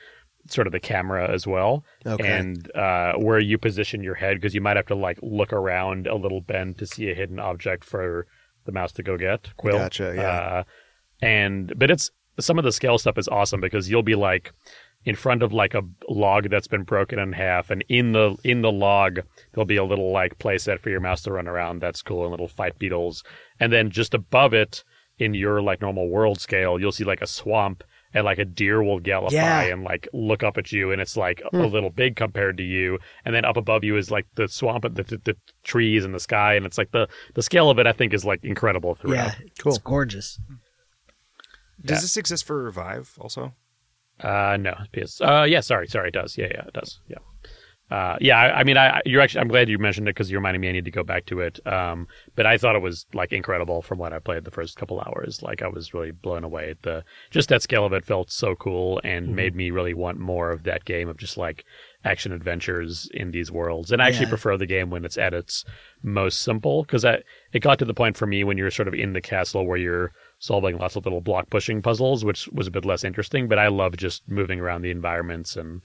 sort 0.49 0.67
of 0.67 0.73
the 0.73 0.81
camera 0.81 1.31
as 1.33 1.47
well, 1.47 1.85
Okay. 2.07 2.27
and 2.27 2.71
uh, 2.77 3.15
where 3.15 3.39
you 3.39 3.57
position 3.59 4.03
your 4.03 4.15
head 4.15 4.37
because 4.37 4.55
you 4.55 4.61
might 4.61 4.77
have 4.77 4.87
to 4.87 4.95
like 4.95 5.19
look 5.23 5.53
around 5.53 6.07
a 6.07 6.15
little 6.17 6.41
bend 6.41 6.77
to 6.79 6.87
see 6.87 7.11
a 7.11 7.15
hidden 7.15 7.39
object 7.39 7.85
for 7.85 8.27
the 8.67 8.73
mouse 8.73 8.93
to 8.93 9.03
go 9.03 9.17
get. 9.17 9.51
Quill. 9.57 9.79
Gotcha, 9.79 10.13
yeah. 10.17 10.23
Uh, 10.29 10.63
and 11.23 11.73
but 11.79 11.91
it's 11.91 12.11
some 12.41 12.59
of 12.59 12.65
the 12.65 12.73
scale 12.73 12.99
stuff 12.99 13.17
is 13.17 13.29
awesome 13.29 13.61
because 13.61 13.89
you'll 13.91 14.03
be 14.03 14.15
like 14.17 14.53
in 15.05 15.15
front 15.15 15.43
of 15.43 15.53
like 15.53 15.75
a 15.75 15.83
log 16.09 16.49
that's 16.51 16.67
been 16.69 16.83
broken 16.83 17.19
in 17.19 17.33
half 17.33 17.71
and 17.71 17.85
in 17.89 18.13
the 18.13 18.37
in 18.45 18.63
the 18.63 18.73
log 18.73 19.21
there'll 19.53 19.67
be 19.67 19.77
a 19.77 19.85
little 19.85 20.11
like 20.13 20.39
playset 20.39 20.81
for 20.81 20.91
your 20.91 21.01
mouse 21.01 21.23
to 21.23 21.33
run 21.33 21.47
around 21.49 21.81
that's 21.81 22.03
cool 22.03 22.23
and 22.23 22.31
little 22.31 22.49
fight 22.49 22.79
beetles 22.79 23.23
and 23.61 23.73
then 23.73 23.91
just 23.91 24.15
above 24.15 24.55
it 24.55 24.83
in 25.19 25.35
your 25.35 25.61
like 25.63 25.81
normal 25.81 26.09
world 26.09 26.41
scale 26.41 26.81
you'll 26.81 26.91
see 26.93 27.05
like 27.05 27.23
a 27.23 27.27
swamp 27.27 27.85
and 28.17 28.25
like 28.25 28.39
a 28.39 28.45
deer 28.45 28.83
will 28.83 29.01
gallop 29.01 29.33
Yeah. 29.33 29.63
by 29.63 29.69
and 29.71 29.83
like 29.83 30.09
look 30.13 30.43
up 30.43 30.57
at 30.57 30.71
you 30.73 30.93
and 30.93 31.01
it's 31.01 31.17
like 31.17 31.43
a 31.45 31.49
hmm. 31.49 31.65
little 31.73 31.91
big 31.91 32.17
compared 32.17 32.57
to 32.59 32.63
you 32.63 32.99
and 33.25 33.35
then 33.35 33.45
up 33.45 33.57
above 33.57 33.85
you 33.85 33.97
is 33.97 34.11
like 34.11 34.27
the 34.37 34.49
swamp 34.49 34.85
and 34.85 34.97
the, 34.97 35.03
the, 35.03 35.19
the 35.25 35.37
trees 35.65 36.05
and 36.05 36.15
the 36.15 36.21
sky 36.21 36.55
and 36.55 36.65
it's 36.65 36.79
like 36.79 36.93
the 36.93 37.09
the 37.35 37.43
scale 37.43 37.71
of 37.71 37.79
it 37.79 37.87
i 37.87 37.93
think 37.93 38.15
is 38.15 38.25
like 38.25 38.41
incredible 38.45 38.95
throughout 38.95 39.39
yeah, 39.39 39.49
Cool. 39.59 39.73
it's 39.75 39.83
gorgeous. 39.83 40.39
Does 41.85 41.99
Yeah. 41.99 42.01
this 42.03 42.17
exist 42.17 42.45
for 42.45 42.63
revive 42.63 43.15
also? 43.19 43.55
Uh, 44.21 44.57
no, 44.61 44.75
PS. 44.93 45.21
Uh, 45.21 45.45
yeah, 45.49 45.61
sorry, 45.61 45.87
sorry, 45.89 46.09
it 46.09 46.15
does. 46.15 46.39
Yeah, 46.39 46.49
yeah, 46.51 46.65
it 46.67 46.73
does. 46.73 47.01
Yeah. 47.09 47.19
Uh, 47.91 48.17
yeah, 48.19 48.39
I, 48.41 48.61
I 48.61 48.65
mean, 48.65 48.79
I, 48.79 49.03
you're 49.05 49.21
actually, 49.21 49.43
I'm 49.43 49.49
glad 49.49 49.69
you 49.69 49.79
mentioned 49.79 50.09
it 50.09 50.15
because 50.15 50.31
you 50.31 50.39
reminded 50.39 50.59
me 50.61 50.71
I 50.71 50.73
need 50.73 50.87
to 50.87 50.91
go 50.91 51.05
back 51.05 51.27
to 51.27 51.41
it. 51.41 51.65
Um, 51.67 52.09
but 52.35 52.47
I 52.47 52.57
thought 52.57 52.75
it 52.75 52.81
was 52.83 53.05
like 53.13 53.31
incredible 53.31 53.83
from 53.83 53.99
what 53.99 54.13
I 54.13 54.19
played 54.21 54.45
the 54.45 54.51
first 54.51 54.77
couple 54.77 55.01
hours. 55.01 55.43
Like 55.43 55.61
I 55.63 55.69
was 55.69 55.93
really 55.93 56.11
blown 56.11 56.45
away. 56.45 56.71
at 56.71 56.83
The 56.83 57.05
just 57.31 57.51
that 57.51 57.61
scale 57.63 57.85
of 57.85 57.93
it 57.93 58.07
felt 58.07 58.31
so 58.33 58.55
cool 58.55 59.01
and 59.05 59.37
made 59.37 59.55
me 59.55 59.71
really 59.71 59.93
want 59.95 60.19
more 60.19 60.51
of 60.51 60.63
that 60.63 60.87
game 60.87 61.11
of 61.11 61.19
just 61.19 61.37
like 61.37 61.65
action 62.05 62.33
adventures 62.33 63.09
in 63.13 63.33
these 63.33 63.53
worlds. 63.53 63.93
And 63.93 64.01
I 64.01 64.09
actually 64.09 64.27
Yeah. 64.27 64.31
prefer 64.31 64.57
the 64.57 64.67
game 64.67 64.89
when 64.89 65.05
it's 65.05 65.19
at 65.19 65.35
its 65.35 65.65
most 66.03 66.41
simple 66.41 66.83
because 66.85 67.05
I 67.05 67.19
it 67.53 67.61
got 67.61 67.79
to 67.81 67.85
the 67.85 67.95
point 67.95 68.17
for 68.17 68.27
me 68.27 68.45
when 68.45 68.57
you're 68.57 68.71
sort 68.71 68.89
of 68.89 68.95
in 68.95 69.13
the 69.13 69.21
castle 69.21 69.67
where 69.67 69.79
you're 69.79 70.11
solving 70.39 70.79
lots 70.79 70.97
of 70.97 71.05
little 71.05 71.21
block 71.21 71.51
pushing 71.51 71.83
puzzles, 71.83 72.25
which 72.25 72.49
was 72.49 72.67
a 72.67 72.71
bit 72.71 72.85
less 72.85 73.05
interesting. 73.05 73.49
But 73.49 73.59
I 73.59 73.69
love 73.69 73.97
just 73.97 74.29
moving 74.29 74.61
around 74.61 74.83
the 74.83 74.91
environments 74.91 75.57
and 75.57 75.83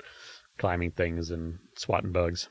climbing 0.57 0.91
things 0.91 1.31
and 1.31 1.59
swatting 1.75 2.11
bugs. 2.11 2.49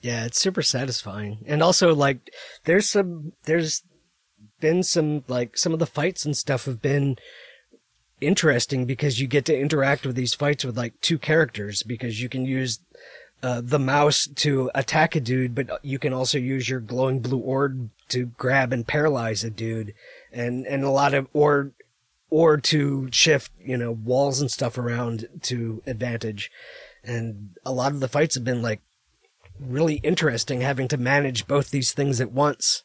Yeah, 0.00 0.24
it's 0.24 0.38
super 0.38 0.62
satisfying. 0.62 1.38
And 1.46 1.62
also 1.62 1.94
like 1.94 2.30
there's 2.64 2.88
some 2.88 3.32
there's 3.44 3.82
been 4.60 4.82
some 4.82 5.24
like 5.28 5.56
some 5.56 5.72
of 5.72 5.78
the 5.78 5.86
fights 5.86 6.24
and 6.24 6.36
stuff 6.36 6.66
have 6.66 6.80
been 6.80 7.16
interesting 8.20 8.84
because 8.84 9.20
you 9.20 9.26
get 9.26 9.44
to 9.44 9.58
interact 9.58 10.04
with 10.06 10.16
these 10.16 10.34
fights 10.34 10.64
with 10.64 10.76
like 10.76 11.00
two 11.00 11.18
characters 11.18 11.82
because 11.82 12.20
you 12.20 12.28
can 12.28 12.44
use 12.44 12.80
uh, 13.42 13.60
the 13.62 13.78
mouse 13.78 14.26
to 14.34 14.70
attack 14.74 15.14
a 15.14 15.20
dude, 15.20 15.54
but 15.54 15.78
you 15.84 15.98
can 15.98 16.12
also 16.12 16.38
use 16.38 16.68
your 16.68 16.80
glowing 16.80 17.20
blue 17.20 17.38
orb 17.38 17.90
to 18.08 18.26
grab 18.26 18.72
and 18.72 18.86
paralyze 18.86 19.44
a 19.44 19.50
dude, 19.50 19.94
and 20.32 20.66
and 20.66 20.84
a 20.84 20.90
lot 20.90 21.14
of 21.14 21.28
or 21.32 21.72
or 22.30 22.56
to 22.58 23.08
shift 23.10 23.52
you 23.58 23.76
know 23.76 23.92
walls 23.92 24.40
and 24.40 24.50
stuff 24.50 24.78
around 24.78 25.28
to 25.42 25.82
advantage, 25.86 26.50
and 27.02 27.56
a 27.64 27.72
lot 27.72 27.92
of 27.92 28.00
the 28.00 28.08
fights 28.08 28.34
have 28.34 28.44
been 28.44 28.62
like 28.62 28.80
really 29.58 29.96
interesting 29.96 30.60
having 30.60 30.88
to 30.88 30.96
manage 30.96 31.46
both 31.46 31.70
these 31.70 31.92
things 31.92 32.20
at 32.20 32.30
once 32.30 32.84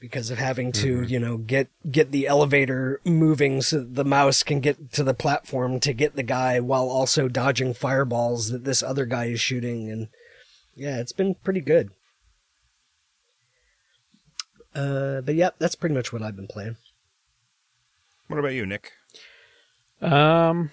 because 0.00 0.30
of 0.30 0.38
having 0.38 0.70
to 0.72 0.98
mm-hmm. 0.98 1.12
you 1.12 1.18
know 1.18 1.36
get 1.36 1.68
get 1.90 2.10
the 2.12 2.26
elevator 2.26 3.00
moving 3.04 3.60
so 3.60 3.80
the 3.80 4.04
mouse 4.04 4.42
can 4.42 4.60
get 4.60 4.92
to 4.92 5.02
the 5.02 5.14
platform 5.14 5.80
to 5.80 5.92
get 5.92 6.16
the 6.16 6.22
guy 6.22 6.60
while 6.60 6.88
also 6.88 7.28
dodging 7.28 7.74
fireballs 7.74 8.50
that 8.50 8.64
this 8.64 8.82
other 8.82 9.06
guy 9.06 9.26
is 9.26 9.40
shooting. 9.40 9.90
And 9.90 10.08
yeah 10.74 10.98
it's 10.98 11.12
been 11.12 11.34
pretty 11.34 11.60
good 11.60 11.90
uh 14.78 15.20
but 15.22 15.34
yeah 15.34 15.50
that's 15.58 15.74
pretty 15.74 15.94
much 15.94 16.12
what 16.12 16.22
i've 16.22 16.36
been 16.36 16.46
playing 16.46 16.76
What 18.28 18.38
about 18.38 18.52
you, 18.52 18.66
Nick? 18.66 18.92
Um, 20.00 20.70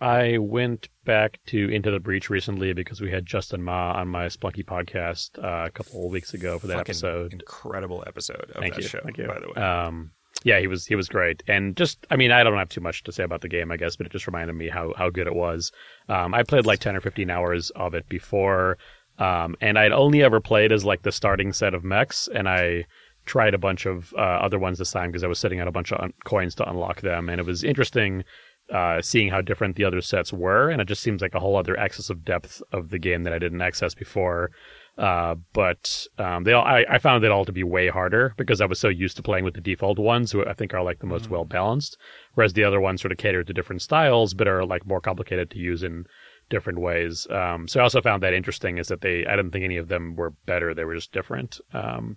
I 0.00 0.38
went 0.38 0.88
back 1.04 1.38
to 1.46 1.68
Into 1.68 1.90
the 1.92 2.00
Breach 2.00 2.28
recently 2.28 2.72
because 2.72 3.00
we 3.00 3.10
had 3.12 3.24
Justin 3.26 3.62
Ma 3.62 3.92
on 3.92 4.08
my 4.08 4.26
Spelunky 4.26 4.64
podcast 4.64 5.38
uh, 5.42 5.66
a 5.66 5.70
couple 5.70 6.04
of 6.04 6.10
weeks 6.12 6.34
ago 6.34 6.58
for 6.58 6.66
that 6.66 6.78
Fucking 6.78 6.92
episode. 6.92 7.32
incredible 7.32 8.02
episode 8.06 8.50
of 8.54 8.60
Thank 8.60 8.74
that 8.74 8.82
you. 8.82 8.88
show. 8.88 9.00
Thank 9.04 9.18
you. 9.18 9.26
By 9.28 9.38
the 9.38 9.48
way, 9.48 9.62
Um, 9.62 10.10
yeah, 10.42 10.58
he 10.58 10.66
was 10.66 10.84
he 10.84 10.96
was 10.96 11.08
great, 11.08 11.42
and 11.46 11.76
just 11.76 12.04
I 12.10 12.16
mean 12.16 12.32
I 12.32 12.42
don't 12.42 12.58
have 12.58 12.68
too 12.68 12.80
much 12.80 13.04
to 13.04 13.12
say 13.12 13.22
about 13.22 13.40
the 13.40 13.48
game, 13.48 13.70
I 13.70 13.76
guess, 13.76 13.94
but 13.96 14.06
it 14.06 14.12
just 14.12 14.26
reminded 14.26 14.54
me 14.56 14.68
how 14.68 14.92
how 14.96 15.08
good 15.10 15.28
it 15.28 15.34
was. 15.34 15.70
Um, 16.08 16.34
I 16.34 16.42
played 16.42 16.66
like 16.66 16.80
ten 16.80 16.96
or 16.96 17.00
fifteen 17.00 17.30
hours 17.30 17.70
of 17.70 17.94
it 17.94 18.08
before, 18.08 18.76
um, 19.18 19.54
and 19.60 19.78
I'd 19.78 19.92
only 19.92 20.22
ever 20.24 20.40
played 20.40 20.72
as 20.72 20.84
like 20.84 21.02
the 21.02 21.12
starting 21.12 21.52
set 21.52 21.72
of 21.72 21.84
mechs, 21.84 22.28
and 22.34 22.48
I 22.48 22.84
tried 23.24 23.54
a 23.54 23.58
bunch 23.58 23.86
of 23.86 24.12
uh, 24.16 24.20
other 24.20 24.58
ones 24.58 24.78
this 24.78 24.92
time 24.92 25.10
because 25.10 25.24
I 25.24 25.28
was 25.28 25.38
sitting 25.38 25.60
on 25.60 25.68
a 25.68 25.72
bunch 25.72 25.92
of 25.92 26.00
un- 26.00 26.12
coins 26.24 26.54
to 26.56 26.68
unlock 26.68 27.00
them, 27.00 27.28
and 27.28 27.40
it 27.40 27.46
was 27.46 27.64
interesting 27.64 28.24
uh, 28.72 29.02
seeing 29.02 29.28
how 29.28 29.40
different 29.40 29.76
the 29.76 29.84
other 29.84 30.00
sets 30.00 30.32
were, 30.32 30.70
and 30.70 30.80
it 30.80 30.88
just 30.88 31.02
seems 31.02 31.20
like 31.20 31.34
a 31.34 31.40
whole 31.40 31.56
other 31.56 31.78
access 31.78 32.08
of 32.08 32.24
depth 32.24 32.62
of 32.72 32.90
the 32.90 32.98
game 32.98 33.22
that 33.24 33.32
I 33.32 33.38
didn't 33.38 33.60
access 33.60 33.94
before. 33.94 34.50
Uh, 34.96 35.34
but 35.52 36.06
um, 36.18 36.44
they 36.44 36.52
all, 36.52 36.64
I, 36.64 36.84
I 36.88 36.98
found 36.98 37.24
it 37.24 37.30
all 37.30 37.44
to 37.44 37.52
be 37.52 37.64
way 37.64 37.88
harder 37.88 38.32
because 38.36 38.60
I 38.60 38.66
was 38.66 38.78
so 38.78 38.88
used 38.88 39.16
to 39.16 39.22
playing 39.22 39.44
with 39.44 39.54
the 39.54 39.60
default 39.60 39.98
ones, 39.98 40.30
who 40.32 40.46
I 40.46 40.54
think 40.54 40.72
are 40.72 40.84
like 40.84 41.00
the 41.00 41.06
most 41.06 41.30
well 41.30 41.44
balanced, 41.44 41.98
whereas 42.34 42.52
the 42.52 42.64
other 42.64 42.80
ones 42.80 43.02
sort 43.02 43.12
of 43.12 43.18
cater 43.18 43.42
to 43.42 43.52
different 43.52 43.82
styles, 43.82 44.34
but 44.34 44.48
are 44.48 44.64
like 44.64 44.86
more 44.86 45.00
complicated 45.00 45.50
to 45.50 45.58
use 45.58 45.82
in 45.82 46.06
different 46.48 46.78
ways. 46.78 47.26
Um, 47.28 47.66
so 47.66 47.80
I 47.80 47.82
also 47.82 48.00
found 48.00 48.22
that 48.22 48.34
interesting 48.34 48.78
is 48.78 48.88
that 48.88 49.00
they 49.00 49.26
I 49.26 49.36
didn't 49.36 49.50
think 49.50 49.64
any 49.64 49.78
of 49.78 49.88
them 49.88 50.14
were 50.14 50.30
better; 50.46 50.72
they 50.72 50.84
were 50.84 50.94
just 50.94 51.12
different. 51.12 51.60
Um, 51.72 52.16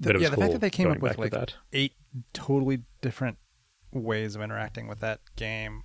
was 0.00 0.22
yeah, 0.22 0.28
the 0.28 0.36
cool 0.36 0.42
fact 0.42 0.52
that 0.52 0.60
they 0.60 0.70
came 0.70 0.90
up 0.90 1.00
with 1.00 1.18
like 1.18 1.32
that. 1.32 1.54
eight 1.72 1.92
totally 2.32 2.82
different 3.02 3.38
ways 3.92 4.34
of 4.34 4.42
interacting 4.42 4.88
with 4.88 5.00
that 5.00 5.20
game 5.36 5.82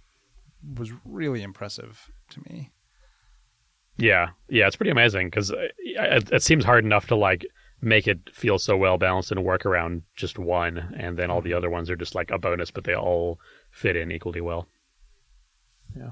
was 0.78 0.92
really 1.04 1.44
impressive 1.44 2.12
to 2.30 2.42
me. 2.50 2.72
Yeah, 3.98 4.30
yeah, 4.50 4.68
it's 4.68 4.76
pretty 4.76 4.92
amazing 4.92 5.28
because 5.28 5.52
uh, 5.52 5.68
it, 5.78 6.32
it 6.32 6.44
seems 6.44 6.66
hard 6.66 6.84
enough 6.84 7.08
to 7.08 7.16
like 7.16 7.46
make 7.82 8.08
it 8.08 8.20
feel 8.34 8.58
so 8.58 8.76
well 8.76 8.98
balanced 8.98 9.32
and 9.32 9.44
work 9.44 9.66
around 9.66 10.04
just 10.16 10.38
one, 10.38 10.96
and 10.98 11.18
then 11.18 11.30
all 11.30 11.42
the 11.42 11.52
mm-hmm. 11.52 11.58
other 11.58 11.70
ones 11.70 11.90
are 11.90 11.96
just 11.96 12.16
like 12.16 12.32
a 12.32 12.38
bonus, 12.38 12.72
but 12.72 12.84
they 12.84 12.96
all 12.96 13.40
fit 13.72 13.96
in 13.96 14.12
equally 14.12 14.42
well. 14.42 14.68
Yeah. 15.96 16.12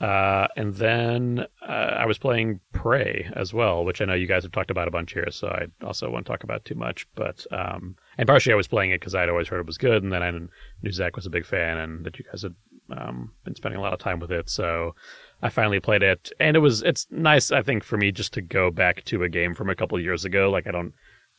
Uh, 0.00 0.48
and 0.56 0.74
then 0.74 1.46
uh, 1.66 1.72
I 1.72 2.06
was 2.06 2.18
playing 2.18 2.60
Prey 2.72 3.30
as 3.34 3.54
well, 3.54 3.84
which 3.84 4.00
I 4.00 4.04
know 4.04 4.14
you 4.14 4.26
guys 4.26 4.42
have 4.42 4.52
talked 4.52 4.70
about 4.70 4.88
a 4.88 4.90
bunch 4.90 5.12
here, 5.12 5.30
so 5.30 5.48
I 5.48 5.66
also 5.84 6.10
won't 6.10 6.26
talk 6.26 6.42
about 6.42 6.64
too 6.64 6.74
much. 6.74 7.06
But 7.14 7.46
um, 7.52 7.96
and 8.18 8.26
partially 8.26 8.52
I 8.52 8.56
was 8.56 8.68
playing 8.68 8.90
it 8.90 9.00
because 9.00 9.14
I'd 9.14 9.28
always 9.28 9.48
heard 9.48 9.60
it 9.60 9.66
was 9.66 9.78
good, 9.78 10.02
and 10.02 10.12
then 10.12 10.22
I 10.22 10.30
knew 10.30 10.92
Zach 10.92 11.16
was 11.16 11.26
a 11.26 11.30
big 11.30 11.46
fan, 11.46 11.78
and 11.78 12.04
that 12.04 12.18
you 12.18 12.24
guys 12.24 12.42
had 12.42 12.54
um, 12.90 13.32
been 13.44 13.54
spending 13.54 13.78
a 13.78 13.82
lot 13.82 13.92
of 13.92 14.00
time 14.00 14.18
with 14.18 14.32
it. 14.32 14.50
So 14.50 14.94
I 15.42 15.48
finally 15.48 15.80
played 15.80 16.02
it, 16.02 16.32
and 16.40 16.56
it 16.56 16.60
was 16.60 16.82
it's 16.82 17.06
nice. 17.10 17.52
I 17.52 17.62
think 17.62 17.84
for 17.84 17.96
me 17.96 18.10
just 18.10 18.34
to 18.34 18.42
go 18.42 18.70
back 18.70 19.04
to 19.04 19.22
a 19.22 19.28
game 19.28 19.54
from 19.54 19.70
a 19.70 19.76
couple 19.76 19.98
years 20.00 20.24
ago. 20.24 20.50
Like 20.50 20.66
I 20.66 20.72
don't 20.72 20.92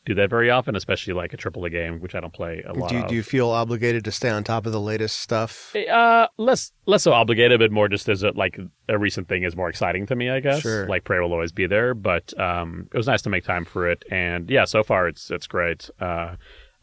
do 0.06 0.14
that 0.14 0.30
very 0.30 0.50
often, 0.50 0.76
especially 0.76 1.12
like 1.12 1.34
a 1.34 1.36
AAA 1.36 1.70
game, 1.72 2.00
which 2.00 2.14
I 2.14 2.20
don't 2.20 2.32
play 2.32 2.62
a 2.66 2.72
lot 2.72 2.88
Do 2.88 2.94
you, 2.96 3.02
of. 3.02 3.08
do 3.08 3.14
you 3.16 3.22
feel 3.24 3.50
obligated 3.50 4.04
to 4.04 4.12
stay 4.12 4.30
on 4.30 4.44
top 4.44 4.64
of 4.64 4.72
the 4.72 4.80
latest 4.80 5.20
stuff? 5.20 5.74
Uh, 5.76 6.28
less 6.38 6.72
less 6.86 7.02
so 7.02 7.12
obligated, 7.12 7.58
but 7.58 7.72
more 7.72 7.88
just 7.88 8.08
as 8.08 8.22
a 8.22 8.30
like 8.30 8.58
a 8.88 8.98
recent 8.98 9.28
thing 9.28 9.42
is 9.42 9.56
more 9.56 9.68
exciting 9.68 10.06
to 10.06 10.16
me, 10.16 10.30
I 10.30 10.40
guess. 10.40 10.60
Sure. 10.60 10.88
Like 10.88 11.04
Prey 11.04 11.18
will 11.18 11.32
always 11.32 11.52
be 11.52 11.66
there, 11.66 11.92
but 11.92 12.32
um, 12.40 12.88
it 12.94 12.96
was 12.96 13.08
nice 13.08 13.22
to 13.22 13.30
make 13.30 13.44
time 13.44 13.64
for 13.64 13.90
it, 13.90 14.04
and 14.10 14.48
yeah, 14.48 14.64
so 14.64 14.82
far 14.82 15.08
it's 15.08 15.30
it's 15.30 15.48
great. 15.48 15.90
Uh, 16.00 16.36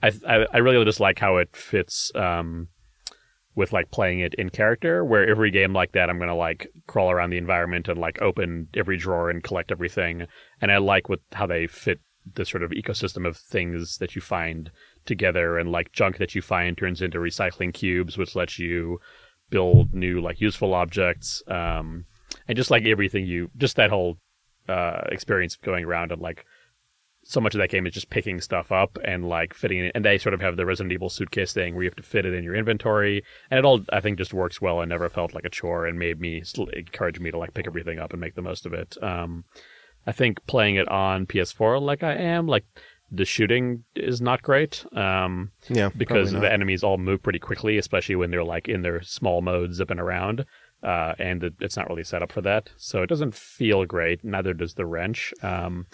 I 0.03 0.11
I, 0.27 0.45
I 0.53 0.57
really 0.57 0.83
just 0.83 0.99
like 0.99 1.17
how 1.17 1.37
it 1.37 1.55
fits 1.55 2.11
um 2.13 2.67
with 3.55 3.71
like 3.71 3.91
playing 3.91 4.19
it 4.19 4.33
in 4.33 4.49
character, 4.49 5.05
where 5.05 5.29
every 5.29 5.51
game 5.51 5.73
like 5.73 5.93
that, 5.93 6.09
I'm 6.09 6.19
gonna 6.19 6.35
like 6.35 6.67
crawl 6.87 7.09
around 7.09 7.29
the 7.29 7.37
environment 7.37 7.87
and 7.87 7.99
like 7.99 8.21
open 8.21 8.67
every 8.75 8.97
drawer 8.97 9.29
and 9.29 9.41
collect 9.41 9.71
everything, 9.71 10.25
and 10.59 10.71
I 10.71 10.77
like 10.79 11.07
with 11.07 11.21
how 11.31 11.47
they 11.47 11.67
fit 11.67 12.01
the 12.35 12.45
sort 12.45 12.63
of 12.63 12.71
ecosystem 12.71 13.27
of 13.27 13.37
things 13.37 13.97
that 13.97 14.15
you 14.15 14.21
find 14.21 14.71
together 15.05 15.57
and 15.57 15.71
like 15.71 15.91
junk 15.91 16.17
that 16.17 16.35
you 16.35 16.41
find 16.41 16.77
turns 16.77 17.01
into 17.01 17.17
recycling 17.17 17.73
cubes 17.73 18.17
which 18.17 18.35
lets 18.35 18.59
you 18.59 18.99
build 19.49 19.93
new 19.93 20.21
like 20.21 20.39
useful 20.41 20.73
objects 20.73 21.43
um 21.47 22.05
and 22.47 22.55
just 22.55 22.71
like 22.71 22.85
everything 22.85 23.25
you 23.25 23.49
just 23.57 23.75
that 23.75 23.89
whole 23.89 24.17
uh 24.69 25.01
experience 25.11 25.55
of 25.55 25.61
going 25.61 25.83
around 25.83 26.11
and 26.11 26.21
like 26.21 26.45
so 27.25 27.39
much 27.39 27.55
of 27.55 27.59
that 27.59 27.69
game 27.69 27.87
is 27.87 27.93
just 27.93 28.09
picking 28.09 28.41
stuff 28.41 28.71
up 28.71 28.97
and 29.03 29.27
like 29.27 29.53
fitting 29.53 29.79
it 29.79 29.91
and 29.95 30.03
they 30.03 30.17
sort 30.17 30.33
of 30.33 30.41
have 30.41 30.57
the 30.57 30.65
resident 30.65 30.91
evil 30.91 31.09
suitcase 31.09 31.53
thing 31.53 31.73
where 31.73 31.83
you 31.83 31.89
have 31.89 31.95
to 31.95 32.03
fit 32.03 32.25
it 32.25 32.33
in 32.33 32.43
your 32.43 32.55
inventory 32.55 33.23
and 33.49 33.57
it 33.57 33.65
all 33.65 33.81
i 33.91 33.99
think 33.99 34.17
just 34.17 34.33
works 34.33 34.61
well. 34.61 34.81
And 34.81 34.89
never 34.89 35.09
felt 35.09 35.33
like 35.33 35.45
a 35.45 35.49
chore 35.49 35.85
and 35.85 35.97
made 35.97 36.19
me 36.19 36.43
encourage 36.73 37.19
me 37.19 37.31
to 37.31 37.37
like 37.37 37.53
pick 37.53 37.67
everything 37.67 37.99
up 37.99 38.11
and 38.11 38.19
make 38.19 38.35
the 38.35 38.41
most 38.41 38.65
of 38.65 38.73
it. 38.73 39.01
Um 39.01 39.45
I 40.05 40.11
think 40.11 40.45
playing 40.47 40.75
it 40.75 40.88
on 40.89 41.25
PS4 41.25 41.81
like 41.81 42.03
I 42.03 42.13
am, 42.15 42.47
like 42.47 42.65
the 43.11 43.25
shooting 43.25 43.84
is 43.95 44.21
not 44.21 44.41
great. 44.41 44.85
Um, 44.95 45.51
Yeah, 45.69 45.89
because 45.95 46.31
the 46.31 46.51
enemies 46.51 46.84
all 46.84 46.97
move 46.97 47.21
pretty 47.21 47.39
quickly, 47.39 47.77
especially 47.77 48.15
when 48.15 48.31
they're 48.31 48.43
like 48.43 48.67
in 48.67 48.81
their 48.81 49.01
small 49.01 49.41
mode 49.41 49.73
zipping 49.73 49.99
around. 49.99 50.45
Uh, 50.81 51.13
and 51.17 51.43
it, 51.43 51.53
it's 51.61 51.77
not 51.77 51.88
really 51.89 52.03
set 52.03 52.21
up 52.21 52.31
for 52.31 52.41
that, 52.41 52.69
so 52.75 53.01
it 53.03 53.07
doesn't 53.07 53.34
feel 53.34 53.85
great. 53.85 54.21
Neither 54.23 54.53
does 54.53 54.73
the 54.73 54.85
wrench, 54.85 55.34
um, 55.41 55.85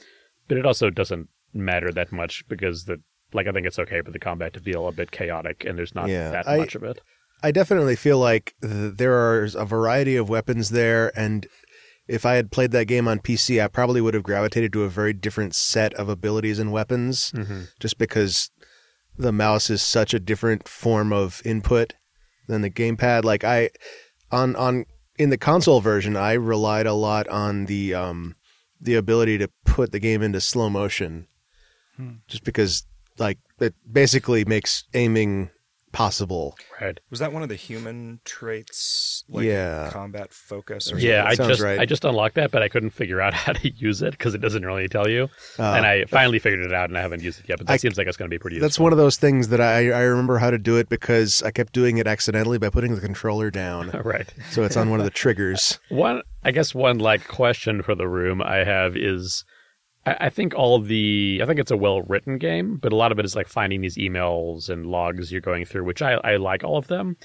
but 0.47 0.57
it 0.57 0.65
also 0.65 0.89
doesn't 0.89 1.29
matter 1.53 1.91
that 1.91 2.11
much 2.11 2.43
because 2.47 2.85
the 2.85 2.99
like 3.31 3.45
I 3.45 3.51
think 3.51 3.67
it's 3.67 3.77
okay 3.77 4.01
for 4.01 4.09
the 4.09 4.17
combat 4.17 4.53
to 4.53 4.59
feel 4.59 4.87
a 4.87 4.91
bit 4.91 5.11
chaotic, 5.11 5.63
and 5.63 5.77
there's 5.77 5.93
not 5.93 6.09
Yeah, 6.09 6.31
that 6.31 6.47
I- 6.47 6.57
much 6.57 6.73
of 6.73 6.83
it. 6.83 6.99
I 7.43 7.51
definitely 7.51 7.95
feel 7.95 8.17
like 8.17 8.55
th- 8.61 8.95
there 8.97 9.13
are 9.13 9.47
a 9.55 9.63
variety 9.65 10.15
of 10.15 10.27
weapons 10.27 10.71
there, 10.71 11.11
and 11.17 11.45
if 12.09 12.25
I 12.25 12.33
had 12.35 12.51
played 12.51 12.71
that 12.71 12.85
game 12.87 13.07
on 13.07 13.19
PC, 13.19 13.63
I 13.63 13.67
probably 13.67 14.01
would 14.01 14.13
have 14.15 14.23
gravitated 14.23 14.73
to 14.73 14.83
a 14.83 14.89
very 14.89 15.13
different 15.13 15.53
set 15.55 15.93
of 15.93 16.09
abilities 16.09 16.59
and 16.59 16.71
weapons, 16.71 17.31
Mm-hmm. 17.31 17.61
just 17.79 17.97
because 17.97 18.49
the 19.17 19.31
mouse 19.31 19.69
is 19.69 19.81
such 19.81 20.13
a 20.13 20.19
different 20.19 20.67
form 20.67 21.13
of 21.13 21.41
input 21.45 21.93
than 22.47 22.61
the 22.61 22.69
gamepad. 22.71 23.23
Like 23.23 23.43
I, 23.43 23.69
on 24.31 24.55
on 24.55 24.85
in 25.17 25.29
the 25.29 25.37
console 25.37 25.81
version, 25.81 26.15
I 26.17 26.33
relied 26.33 26.87
a 26.87 26.93
lot 26.93 27.27
on 27.27 27.65
the 27.65 27.93
um 27.93 28.35
the 28.81 28.95
ability 28.95 29.37
to 29.37 29.49
put 29.65 29.91
the 29.91 29.99
game 29.99 30.21
into 30.21 30.39
slow 30.41 30.69
motion, 30.69 31.27
just 32.27 32.43
because 32.43 32.83
like 33.17 33.37
it 33.59 33.75
basically 33.91 34.45
makes 34.45 34.85
aiming 34.93 35.49
possible. 35.91 36.55
Right. 36.81 36.99
Was 37.09 37.19
that 37.19 37.33
one 37.33 37.43
of 37.43 37.49
the 37.49 37.55
human 37.55 38.19
traits? 38.25 39.23
Like 39.29 39.45
Yeah. 39.45 39.89
combat 39.91 40.31
focus. 40.33 40.91
Or 40.91 40.99
Yeah, 40.99 41.25
I 41.25 41.35
just 41.35 41.61
right. 41.61 41.79
I 41.79 41.85
just 41.85 42.05
unlocked 42.05 42.35
that, 42.35 42.51
but 42.51 42.61
I 42.61 42.69
couldn't 42.69 42.91
figure 42.91 43.21
out 43.21 43.33
how 43.45 43.53
to 43.53 43.69
use 43.71 44.01
it 44.01 44.11
because 44.11 44.33
it 44.35 44.39
doesn't 44.41 44.65
really 44.65 44.87
tell 44.87 45.07
you. 45.09 45.29
Uh, 45.57 45.73
and 45.73 45.85
I 45.85 46.05
finally 46.05 46.39
figured 46.39 46.65
it 46.65 46.73
out, 46.73 46.89
and 46.89 46.97
I 46.97 47.01
haven't 47.01 47.21
used 47.23 47.39
it 47.39 47.49
yet. 47.49 47.57
But 47.57 47.67
that 47.67 47.73
I- 47.73 47.77
seems 47.77 47.97
like 47.97 48.07
it's 48.07 48.17
going 48.17 48.29
to 48.29 48.33
be 48.33 48.39
pretty. 48.39 48.59
That's 48.59 48.71
useful. 48.73 48.83
one 48.85 48.93
of 48.93 48.97
those 48.97 49.17
things 49.17 49.49
that 49.49 49.61
I, 49.61 49.89
I 49.91 50.01
remember 50.01 50.37
how 50.37 50.51
to 50.51 50.57
do 50.57 50.77
it 50.77 50.89
because 50.89 51.41
I 51.43 51.51
kept 51.51 51.73
doing 51.73 51.97
it 51.97 52.07
accidentally 52.07 52.57
by 52.57 52.69
putting 52.69 52.95
the 52.95 53.01
controller 53.01 53.49
down. 53.51 53.89
right. 54.03 54.31
so 54.51 54.63
it's 54.63 54.77
on 54.77 54.89
one 54.89 54.99
of 54.99 55.05
the 55.05 55.09
triggers. 55.11 55.79
One, 55.89 56.21
I 56.43 56.51
guess, 56.51 56.73
one 56.73 56.99
like 56.99 57.27
question 57.27 57.81
for 57.83 57.95
the 57.95 58.07
room 58.07 58.41
I 58.41 58.57
have 58.57 58.95
is, 58.95 59.43
I, 60.05 60.29
think 60.29 60.55
all 60.55 60.79
the, 60.79 61.39
I 61.43 61.45
think 61.45 61.59
it's 61.59 61.71
a 61.71 61.77
well 61.77 62.01
written 62.03 62.37
game, 62.37 62.77
but 62.77 62.93
a 62.93 62.95
lot 62.95 63.11
of 63.11 63.19
it 63.19 63.25
is 63.25 63.35
like 63.35 63.47
finding 63.47 63.81
these 63.81 63.97
emails 63.97 64.69
and 64.69 64.85
logs 64.85 65.31
you're 65.31 65.41
going 65.41 65.65
through, 65.65 65.83
which 65.83 66.01
I 66.01 66.13
I 66.13 66.37
like 66.37 66.63
all 66.63 66.77
of 66.77 66.87
them, 66.87 67.17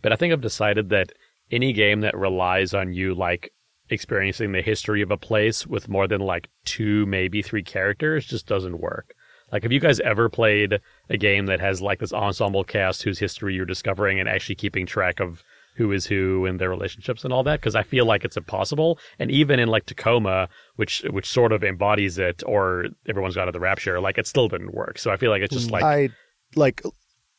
but 0.00 0.12
I 0.12 0.16
think 0.16 0.32
I've 0.32 0.40
decided 0.40 0.88
that 0.90 1.12
any 1.50 1.72
game 1.72 2.00
that 2.00 2.16
relies 2.16 2.74
on 2.74 2.92
you 2.92 3.14
like 3.14 3.52
experiencing 3.90 4.52
the 4.52 4.62
history 4.62 5.02
of 5.02 5.10
a 5.10 5.16
place 5.16 5.66
with 5.66 5.88
more 5.88 6.08
than 6.08 6.20
like 6.20 6.48
two, 6.64 7.04
maybe 7.06 7.42
three 7.42 7.62
characters 7.62 8.24
just 8.24 8.46
doesn't 8.46 8.80
work. 8.80 9.14
Like, 9.52 9.64
have 9.64 9.72
you 9.72 9.80
guys 9.80 10.00
ever 10.00 10.30
played 10.30 10.80
a 11.10 11.18
game 11.18 11.46
that 11.46 11.60
has 11.60 11.82
like 11.82 11.98
this 11.98 12.12
ensemble 12.12 12.64
cast 12.64 13.02
whose 13.02 13.18
history 13.18 13.54
you're 13.54 13.66
discovering 13.66 14.18
and 14.18 14.28
actually 14.28 14.54
keeping 14.54 14.86
track 14.86 15.20
of 15.20 15.44
who 15.74 15.92
is 15.92 16.06
who 16.06 16.46
and 16.46 16.60
their 16.60 16.70
relationships 16.70 17.24
and 17.24 17.32
all 17.32 17.42
that? 17.44 17.60
Because 17.60 17.74
I 17.74 17.82
feel 17.82 18.04
like 18.04 18.24
it's 18.24 18.36
impossible. 18.36 18.98
And 19.18 19.30
even 19.30 19.58
in 19.58 19.68
like 19.68 19.86
Tacoma, 19.86 20.48
which 20.76 21.02
which 21.10 21.26
sort 21.26 21.52
of 21.52 21.64
embodies 21.64 22.18
it, 22.18 22.42
or 22.46 22.86
everyone's 23.08 23.34
Gone 23.34 23.46
to 23.46 23.52
the 23.52 23.60
Rapture, 23.60 24.00
like 24.00 24.18
it 24.18 24.26
still 24.26 24.48
didn't 24.48 24.74
work. 24.74 24.98
So 24.98 25.10
I 25.10 25.16
feel 25.16 25.30
like 25.30 25.42
it's 25.42 25.54
just 25.54 25.70
like 25.70 25.84
I 25.84 26.10
like 26.54 26.82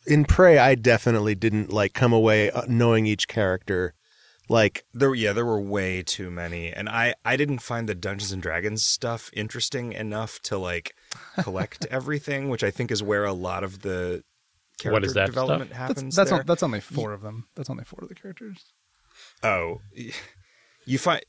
in 0.08 0.26
Prey. 0.26 0.58
I 0.58 0.76
definitely 0.76 1.36
didn't 1.36 1.72
like 1.72 1.94
come 1.94 2.14
away 2.14 2.52
uh, 2.52 2.64
knowing 2.68 3.06
each 3.06 3.28
character. 3.28 3.94
Like 4.50 4.84
There, 4.94 5.16
yeah, 5.16 5.32
there 5.32 5.46
were 5.46 5.62
way 5.62 6.04
too 6.04 6.30
many, 6.30 6.72
and 6.72 6.90
I, 6.90 7.16
I 7.24 7.38
didn't 7.38 7.60
find 7.60 7.88
the 7.88 7.96
Dungeons 7.96 8.34
and 8.34 8.42
Dragons 8.42 8.84
stuff 8.84 9.30
interesting 9.34 9.94
enough 9.94 10.42
to 10.44 10.58
like 10.58 10.96
collect 11.42 11.86
everything, 11.92 12.50
which 12.50 12.64
I 12.64 12.70
think 12.70 12.92
is 12.92 13.02
where 13.02 13.24
a 13.24 13.32
lot 13.32 13.64
of 13.64 13.84
the 13.84 14.24
character 14.80 14.92
What 14.94 15.04
is 15.06 15.14
that 15.14 15.28
development 15.28 15.70
That's 15.72 15.80
happens. 15.80 16.16
that's, 16.16 16.30
there. 16.30 16.40
on, 16.40 16.46
that's 16.46 16.64
only 16.64 16.80
four 16.80 17.14
of 17.14 17.22
them. 17.22 17.48
That's 17.56 17.70
only 17.70 17.84
four 17.84 18.00
of 18.02 18.10
the 18.10 18.16
characters. 18.16 18.64
Oh, 19.44 19.80
you 20.86 20.98
find. 20.98 21.22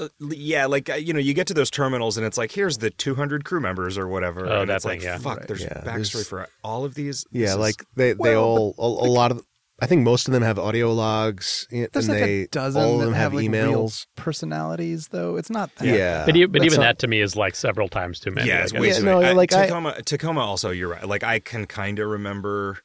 uh, 0.00 0.08
Yeah, 0.20 0.66
like 0.66 0.88
uh, 0.90 0.94
you 0.94 1.12
know, 1.12 1.18
you 1.20 1.34
get 1.34 1.46
to 1.48 1.54
those 1.54 1.70
terminals 1.70 2.16
and 2.16 2.26
it's 2.26 2.38
like, 2.38 2.52
here's 2.52 2.78
the 2.78 2.90
200 2.90 3.44
crew 3.44 3.60
members 3.60 3.96
or 3.98 4.08
whatever. 4.08 4.46
Oh, 4.46 4.60
and 4.62 4.70
that 4.70 4.76
it's 4.76 4.84
like, 4.84 5.00
thing, 5.00 5.08
yeah. 5.08 5.18
fuck, 5.18 5.38
Right. 5.38 5.48
there's 5.48 5.62
Yeah, 5.62 5.82
backstory 5.84 6.12
there's- 6.12 6.26
for 6.28 6.48
all 6.64 6.84
of 6.84 6.94
these. 6.94 7.24
yeah, 7.30 7.42
This 7.42 7.50
is- 7.52 7.56
like 7.58 7.84
they 7.96 8.08
they 8.12 8.14
Well, 8.18 8.42
all 8.44 8.74
a, 8.78 9.06
a 9.06 9.10
lot 9.10 9.30
of. 9.30 9.42
I 9.78 9.86
think 9.86 10.02
most 10.04 10.26
of 10.26 10.32
them 10.32 10.42
have 10.42 10.58
audio 10.58 10.90
logs. 10.92 11.66
and 11.70 11.86
There's 11.92 12.08
like 12.08 12.18
they 12.20 12.40
a 12.42 12.46
dozen 12.48 12.82
all 12.82 12.94
of 12.94 12.98
that 13.00 13.04
them 13.06 13.14
have, 13.14 13.34
like 13.34 13.50
real 13.50 13.84
emails. 13.84 14.06
personalities, 14.16 15.08
though. 15.08 15.36
It's 15.36 15.50
not 15.50 15.74
that. 15.76 15.86
Yeah, 15.86 16.20
But, 16.24 16.34
but 16.50 16.62
even 16.64 16.76
not- 16.78 16.82
that 16.84 16.98
to 17.00 17.08
me 17.08 17.20
is 17.20 17.36
like 17.36 17.54
several 17.54 17.88
times 17.88 18.18
too 18.18 18.30
many. 18.30 18.48
yeah, 18.48 18.60
I 18.60 18.62
it's 18.62 18.72
guess. 18.72 18.80
way 18.80 18.88
Yeah, 18.88 18.98
too 18.98 19.04
no, 19.04 19.14
many. 19.18 19.30
I- 19.30 19.32
like, 19.32 19.52
I- 19.52 19.66
Tacoma. 19.66 20.02
Tacoma 20.02 20.40
also, 20.40 20.70
you're 20.70 20.88
right. 20.88 21.06
Like 21.06 21.22
I 21.24 21.40
can 21.40 21.66
kind 21.66 21.98
of 21.98 22.08
remember. 22.08 22.78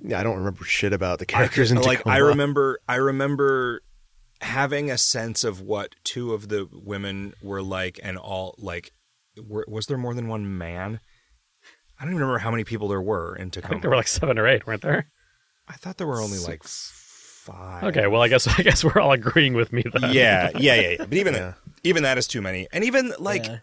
Yeah, 0.00 0.20
I 0.20 0.22
don't 0.22 0.38
remember 0.38 0.64
shit 0.64 0.92
about 0.92 1.18
the 1.18 1.26
characters 1.26 1.70
in 1.72 1.80
like 1.82 1.98
Tacoma. 1.98 2.14
I 2.14 2.18
remember 2.18 2.78
I 2.88 2.94
remember 2.96 3.82
having 4.40 4.90
a 4.90 4.98
sense 4.98 5.44
of 5.44 5.60
what 5.60 5.94
two 6.04 6.32
of 6.32 6.48
the 6.48 6.68
women 6.72 7.34
were 7.42 7.62
like 7.62 7.98
and 8.02 8.16
all 8.16 8.54
like 8.58 8.92
were, 9.46 9.64
was 9.68 9.86
there 9.86 9.98
more 9.98 10.14
than 10.14 10.28
one 10.28 10.56
man? 10.56 11.00
I 11.98 12.04
don't 12.04 12.12
even 12.14 12.20
remember 12.22 12.38
how 12.38 12.50
many 12.50 12.64
people 12.64 12.88
there 12.88 13.02
were 13.02 13.36
in 13.36 13.48
I 13.48 13.50
Tacoma. 13.50 13.68
think 13.74 13.82
there 13.82 13.90
were 13.90 13.96
like 13.96 14.08
seven 14.08 14.38
or 14.38 14.46
eight, 14.48 14.66
weren't 14.66 14.82
there? 14.82 15.08
I 15.68 15.74
thought 15.74 15.96
there 15.96 16.06
were 16.06 16.20
only 16.20 16.38
like 16.38 16.62
five. 16.64 17.84
Okay, 17.84 18.06
well, 18.06 18.22
I 18.22 18.28
guess 18.28 18.46
I 18.58 18.62
guess 18.62 18.84
we're 18.84 19.00
all 19.00 19.12
agreeing 19.12 19.54
with 19.54 19.72
me 19.72 19.82
then. 19.92 20.12
Yeah, 20.12 20.50
yeah, 20.56 20.74
yeah, 20.74 20.88
yeah. 20.90 20.96
But 20.98 21.14
even 21.14 21.34
Yeah. 21.34 21.52
even 21.82 22.02
that 22.04 22.18
is 22.18 22.26
too 22.28 22.42
many. 22.42 22.68
And 22.72 22.84
even 22.84 23.12
like 23.18 23.46
Yeah. 23.46 23.58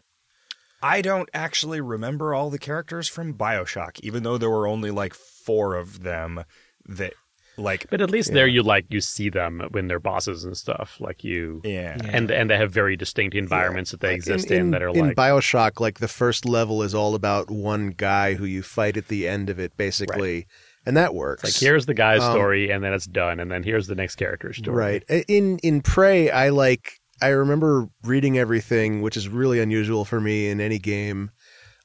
I 0.82 1.02
don't 1.02 1.30
actually 1.34 1.82
remember 1.82 2.34
all 2.34 2.50
the 2.50 2.60
characters 2.60 3.10
from 3.10 3.34
BioShock, 3.34 4.00
even 4.02 4.24
though 4.24 4.38
there 4.38 4.50
were 4.50 4.68
only 4.68 4.92
like 4.92 5.14
four 5.14 5.76
of 5.76 6.04
them 6.04 6.46
that 6.88 7.14
like 7.58 7.90
But 7.90 8.00
at 8.00 8.10
least 8.10 8.32
there 8.32 8.48
you 8.48 8.64
like 8.64 8.86
you 8.90 9.02
see 9.02 9.30
them 9.30 9.62
when 9.72 9.88
they're 9.88 10.00
bosses 10.00 10.46
and 10.46 10.56
stuff. 10.56 10.96
Like 11.02 11.24
you 11.26 11.60
yeah. 11.66 11.98
Yeah. 12.02 12.10
and 12.14 12.32
and 12.32 12.50
they 12.50 12.56
have 12.58 12.72
very 12.72 12.96
distinct 12.96 13.36
environments 13.36 13.92
that 13.92 14.00
they 14.00 14.10
Like, 14.10 14.16
exist 14.18 14.52
in, 14.52 14.72
that 14.72 14.82
are 14.82 14.90
in 14.90 15.08
like 15.08 15.18
Bioshock, 15.18 15.80
like 15.82 16.00
the 16.00 16.08
first 16.08 16.46
level 16.48 16.82
is 16.82 16.96
all 16.96 17.16
about 17.16 17.52
one 17.52 17.90
guy 17.90 18.36
who 18.36 18.46
you 18.46 18.62
fight 18.64 18.96
at 18.96 19.08
the 19.10 19.28
end 19.28 19.50
of 19.50 19.60
it, 19.60 19.76
basically, 19.76 20.48
and 20.86 20.96
that 20.98 21.14
works. 21.14 21.44
like 21.44 21.56
here's 21.56 21.86
the 21.86 21.94
guy's 21.94 22.22
Um, 22.22 22.32
story 22.34 22.70
and 22.72 22.84
then 22.84 22.94
it's 22.94 23.06
done 23.06 23.40
and 23.40 23.52
then 23.52 23.64
here's 23.64 23.88
the 23.88 23.96
next 23.96 24.16
character's 24.16 24.58
story. 24.58 24.76
Right. 24.78 25.04
In 25.28 25.60
in 25.60 25.82
Prey, 25.82 26.30
I 26.30 26.50
like 26.50 26.94
I 27.22 27.30
remember 27.30 27.88
reading 28.04 28.38
everything, 28.38 29.02
which 29.02 29.18
is 29.18 29.28
really 29.28 29.60
unusual 29.60 30.06
for 30.06 30.22
me 30.22 30.48
in 30.50 30.62
any 30.62 30.80
game. 30.80 31.32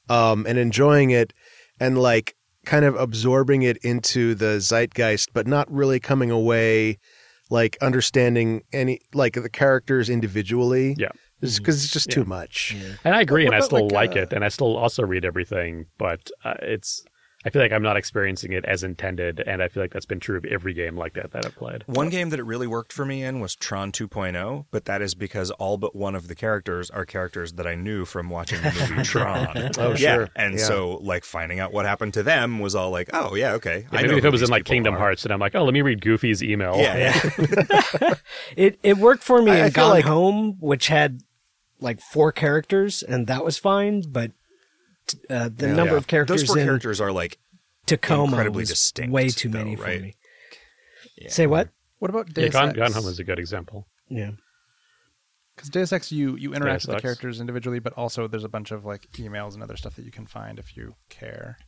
um, 0.08 0.44
and 0.46 0.58
enjoying 0.58 1.10
it, 1.10 1.32
and 1.80 1.96
like 1.98 2.36
kind 2.66 2.84
of 2.84 2.94
absorbing 2.96 3.62
it 3.62 3.76
into 3.78 4.34
the 4.34 4.60
zeitgeist, 4.60 5.30
but 5.32 5.46
not 5.46 5.70
really 5.72 5.98
coming 5.98 6.30
away 6.30 6.98
like 7.50 7.76
understanding 7.82 8.62
any 8.72 9.00
like 9.14 9.34
the 9.34 9.48
characters 9.50 10.08
individually. 10.10 10.94
Yeah. 10.98 11.08
because 11.40 11.84
it's 11.84 11.92
just 11.92 12.10
too 12.10 12.24
much. 12.24 12.74
And 13.04 13.14
I 13.14 13.20
agree, 13.20 13.44
What 13.44 13.54
and 13.54 13.62
I 13.62 13.66
still 13.66 13.88
like, 13.88 14.10
like, 14.10 14.16
uh, 14.16 14.20
it, 14.20 14.32
and 14.32 14.44
I 14.44 14.48
still 14.48 14.76
also 14.76 15.02
read 15.04 15.24
everything, 15.24 15.86
but 15.98 16.30
uh, 16.44 16.54
it's. 16.62 17.04
I 17.46 17.50
feel 17.50 17.60
like 17.60 17.72
I'm 17.72 17.82
not 17.82 17.96
experiencing 17.98 18.52
it 18.52 18.64
as 18.64 18.82
intended, 18.82 19.40
and 19.46 19.62
I 19.62 19.68
feel 19.68 19.82
like 19.82 19.92
that's 19.92 20.06
been 20.06 20.20
true 20.20 20.36
of 20.38 20.44
every 20.46 20.72
game 20.72 20.96
like 20.96 21.12
that 21.14 21.32
that 21.32 21.44
I've 21.44 21.54
played. 21.54 21.84
One 21.86 22.08
game 22.08 22.30
that 22.30 22.38
it 22.40 22.44
really 22.44 22.66
worked 22.66 22.92
for 22.92 23.04
me 23.04 23.22
in 23.22 23.40
was 23.40 23.54
Tron 23.54 23.92
2.0, 23.92 24.64
but 24.70 24.86
that 24.86 25.02
is 25.02 25.14
because 25.14 25.50
all 25.52 25.76
but 25.76 25.94
one 25.94 26.14
of 26.14 26.28
the 26.28 26.34
characters 26.34 26.88
are 26.90 27.04
characters 27.04 27.52
that 27.54 27.66
I 27.66 27.74
knew 27.74 28.04
from 28.06 28.30
watching 28.30 28.62
the 28.62 28.72
movie 28.88 29.02
Tron. 29.04 29.70
Oh, 29.78 29.90
yeah. 29.90 30.14
sure. 30.14 30.30
And 30.34 30.54
Yeah. 30.58 30.64
so, 30.64 30.98
like, 31.02 31.24
finding 31.24 31.60
out 31.60 31.72
what 31.72 31.84
happened 31.84 32.14
to 32.14 32.22
them 32.22 32.60
was 32.60 32.74
all 32.74 32.90
like, 32.90 33.10
oh, 33.12 33.34
yeah, 33.34 33.52
okay. 33.54 33.86
I 33.92 33.96
maybe 33.96 34.08
know 34.12 34.16
if 34.18 34.24
it 34.24 34.32
was 34.32 34.42
in 34.42 34.48
like 34.48 34.64
Kingdom 34.64 34.94
are. 34.94 34.98
Hearts, 34.98 35.24
and 35.24 35.32
I'm 35.32 35.40
like, 35.40 35.54
oh, 35.54 35.64
let 35.64 35.74
me 35.74 35.82
read 35.82 36.00
Goofy's 36.00 36.42
email. 36.42 36.76
Yeah, 36.78 37.20
yeah. 38.00 38.14
It 38.56 38.78
it 38.82 38.96
worked 38.98 39.22
for 39.22 39.42
me 39.42 39.50
I- 39.52 39.54
I 39.54 39.66
in 39.66 39.72
feel 39.72 39.84
Gone 39.84 39.90
like- 39.90 40.04
Home, 40.04 40.56
which 40.60 40.86
had 40.88 41.20
like 41.80 42.00
four 42.00 42.32
characters, 42.32 43.02
and 43.02 43.26
that 43.26 43.44
was 43.44 43.58
fine. 43.58 44.02
But 44.08 44.32
uh, 45.30 45.48
the 45.54 45.68
number 45.68 45.92
Yeah. 45.92 45.98
of 45.98 46.06
characters 46.06 46.42
Those 46.42 46.48
four 46.48 46.58
in 46.58 46.66
characters 46.66 47.00
are 47.00 47.12
like, 47.12 47.38
Tacoma 47.86 48.24
incredibly 48.32 48.64
distinct, 48.64 49.12
way 49.12 49.28
too 49.28 49.48
though, 49.48 49.58
many 49.58 49.76
right? 49.76 49.98
for 49.98 50.02
me. 50.04 50.14
Say 51.28 51.46
what? 51.46 51.68
What 51.98 52.10
about 52.10 52.28
yeah 52.28 52.44
Deus 52.44 52.52
Gone, 52.52 52.68
Ex? 52.70 52.78
Gone 52.78 52.92
Home 52.92 53.06
is 53.10 53.18
a 53.18 53.24
good 53.24 53.38
example. 53.38 53.86
Yeah. 54.08 54.32
Because 55.54 55.70
Deus 55.70 55.92
Ex, 55.92 56.10
you 56.10 56.36
you 56.36 56.54
interact 56.54 56.80
Deus 56.82 56.88
with 56.88 56.96
the 56.96 57.02
characters 57.02 57.40
individually, 57.40 57.78
but 57.78 57.92
also 57.94 58.26
there's 58.26 58.44
a 58.44 58.48
bunch 58.48 58.70
of 58.72 58.84
like 58.84 59.06
emails 59.12 59.54
and 59.54 59.62
other 59.62 59.76
stuff 59.76 59.94
that 59.96 60.04
you 60.04 60.10
can 60.10 60.26
find 60.26 60.58
if 60.58 60.76
you 60.76 60.94
care. 61.10 61.58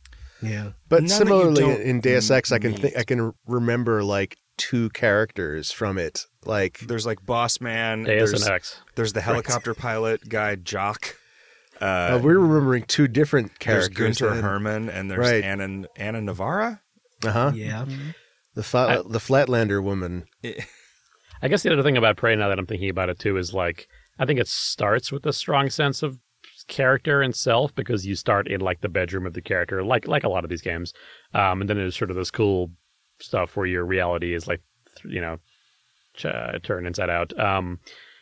Yeah. 0.41 0.71
But 0.89 1.01
None 1.03 1.09
similarly 1.09 1.61
don't 1.61 1.81
in 1.81 2.01
Deus 2.01 2.29
Ex, 2.29 2.51
I 2.51 2.59
can 2.59 2.71
meet. 2.71 2.81
think 2.81 2.97
I 2.97 3.03
can 3.03 3.33
remember 3.47 4.03
like 4.03 4.37
two 4.57 4.89
characters 4.89 5.71
from 5.71 5.97
it. 5.97 6.25
Like 6.45 6.79
there's 6.79 7.05
like 7.05 7.25
Boss 7.25 7.61
Man, 7.61 8.03
Deus 8.03 8.31
there's, 8.31 8.43
and 8.43 8.51
Ex. 8.51 8.81
there's 8.95 9.13
the 9.13 9.21
helicopter 9.21 9.73
pilot 9.73 10.27
guy, 10.27 10.55
Jock. 10.55 11.15
Uh, 11.81 11.85
uh, 11.85 12.21
we're 12.23 12.39
remembering 12.39 12.83
two 12.83 13.07
different 13.07 13.51
there's 13.59 13.87
characters. 13.89 14.19
Gunther 14.19 14.41
Hermann, 14.41 14.89
and 14.89 15.09
there's 15.09 15.19
Right. 15.19 15.43
Anna, 15.43 15.85
Anna 15.95 16.21
Navarra. 16.21 16.81
Uh 17.25 17.31
huh. 17.31 17.51
Yeah. 17.55 17.85
The 18.55 18.63
fla- 18.63 19.03
the 19.07 19.19
Flatlander 19.19 19.83
woman. 19.83 20.25
I 21.41 21.47
guess 21.47 21.61
the 21.63 21.71
other 21.71 21.83
thing 21.83 21.97
about 21.97 22.17
Prey, 22.17 22.35
now 22.35 22.49
that 22.49 22.57
I'm 22.57 22.65
thinking 22.65 22.89
about 22.89 23.09
it 23.09 23.19
too, 23.19 23.37
is 23.37 23.53
like 23.53 23.87
I 24.19 24.25
think 24.25 24.39
it 24.39 24.47
starts 24.47 25.11
with 25.11 25.25
a 25.25 25.33
strong 25.33 25.69
sense 25.69 26.01
of 26.03 26.17
character 26.67 27.21
and 27.21 27.35
self 27.35 27.73
because 27.75 28.05
you 28.05 28.15
start 28.15 28.47
in 28.47 28.59
like 28.61 28.81
the 28.81 28.89
bedroom 28.89 29.25
of 29.25 29.33
the 29.33 29.41
character, 29.41 29.83
like 29.83 30.07
like 30.07 30.23
a 30.23 30.29
lot 30.29 30.43
of 30.43 30.49
these 30.49 30.61
games, 30.61 30.93
um, 31.33 31.61
and 31.61 31.69
then 31.69 31.77
there's 31.77 31.95
sort 31.97 32.09
of 32.11 32.17
this 32.17 32.31
cool 32.31 32.71
stuff 33.19 33.55
where 33.55 33.65
your 33.67 33.85
reality 33.85 34.33
is 34.33 34.47
like 34.47 34.61
you 35.05 35.21
know 35.21 35.37
ch- 36.15 36.25
turned 36.63 36.87
inside 36.87 37.09
out. 37.09 37.37
Um, 37.39 37.79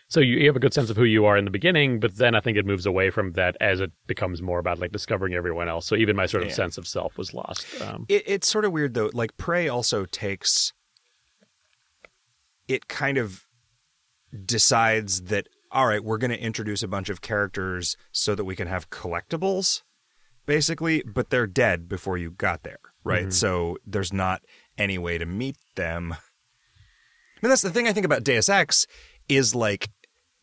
so 0.07 0.19
you, 0.19 0.37
you 0.37 0.47
have 0.47 0.55
a 0.55 0.59
good 0.59 0.73
sense 0.73 0.89
of 0.89 0.97
who 0.97 1.03
you 1.03 1.25
are 1.25 1.35
in 1.37 1.45
the 1.45 1.51
beginning, 1.51 1.99
but 1.99 2.15
then 2.17 2.35
I 2.35 2.39
think 2.39 2.57
it 2.57 2.65
moves 2.65 2.85
away 2.85 3.09
from 3.09 3.31
that 3.33 3.57
as 3.59 3.79
it 3.79 3.91
becomes 4.07 4.41
more 4.41 4.59
about 4.59 4.79
like 4.79 4.91
discovering 4.91 5.33
everyone 5.33 5.67
else. 5.67 5.85
So 5.87 5.95
even 5.95 6.15
my 6.15 6.25
sort 6.27 6.43
of 6.43 6.49
Yeah. 6.49 6.55
sense 6.55 6.77
of 6.77 6.87
self 6.87 7.17
was 7.17 7.33
lost. 7.33 7.65
Um, 7.81 8.05
It, 8.07 8.23
it's 8.27 8.47
sort 8.47 8.65
of 8.65 8.71
weird 8.71 8.93
though. 8.93 9.09
Like 9.13 9.35
Prey 9.37 9.67
also 9.67 10.05
takes. 10.05 10.73
It 12.67 12.87
kind 12.87 13.17
of 13.17 13.45
decides 14.45 15.23
that 15.23 15.47
all 15.71 15.87
right, 15.87 16.03
we're 16.03 16.17
going 16.19 16.31
to 16.31 16.39
introduce 16.39 16.83
a 16.83 16.87
bunch 16.87 17.09
of 17.09 17.19
characters 17.19 17.97
so 18.13 18.33
that 18.33 18.45
we 18.45 18.55
can 18.55 18.67
have 18.67 18.89
collectibles, 18.89 19.81
basically, 20.45 21.03
but 21.05 21.31
they're 21.31 21.47
dead 21.47 21.89
before 21.89 22.17
you 22.17 22.31
got 22.31 22.63
there, 22.63 22.77
right? 23.03 23.33
So 23.33 23.77
there's 23.85 24.13
not 24.13 24.41
any 24.77 24.97
way 24.97 25.17
to 25.17 25.25
meet 25.25 25.57
them. 25.75 26.13
I 26.13 26.17
mean, 27.41 27.49
that's 27.49 27.61
the 27.61 27.71
thing 27.71 27.89
I 27.89 27.91
think 27.93 28.05
about 28.05 28.23
Deus 28.23 28.47
Ex 28.47 28.87
is 29.29 29.55
like 29.55 29.89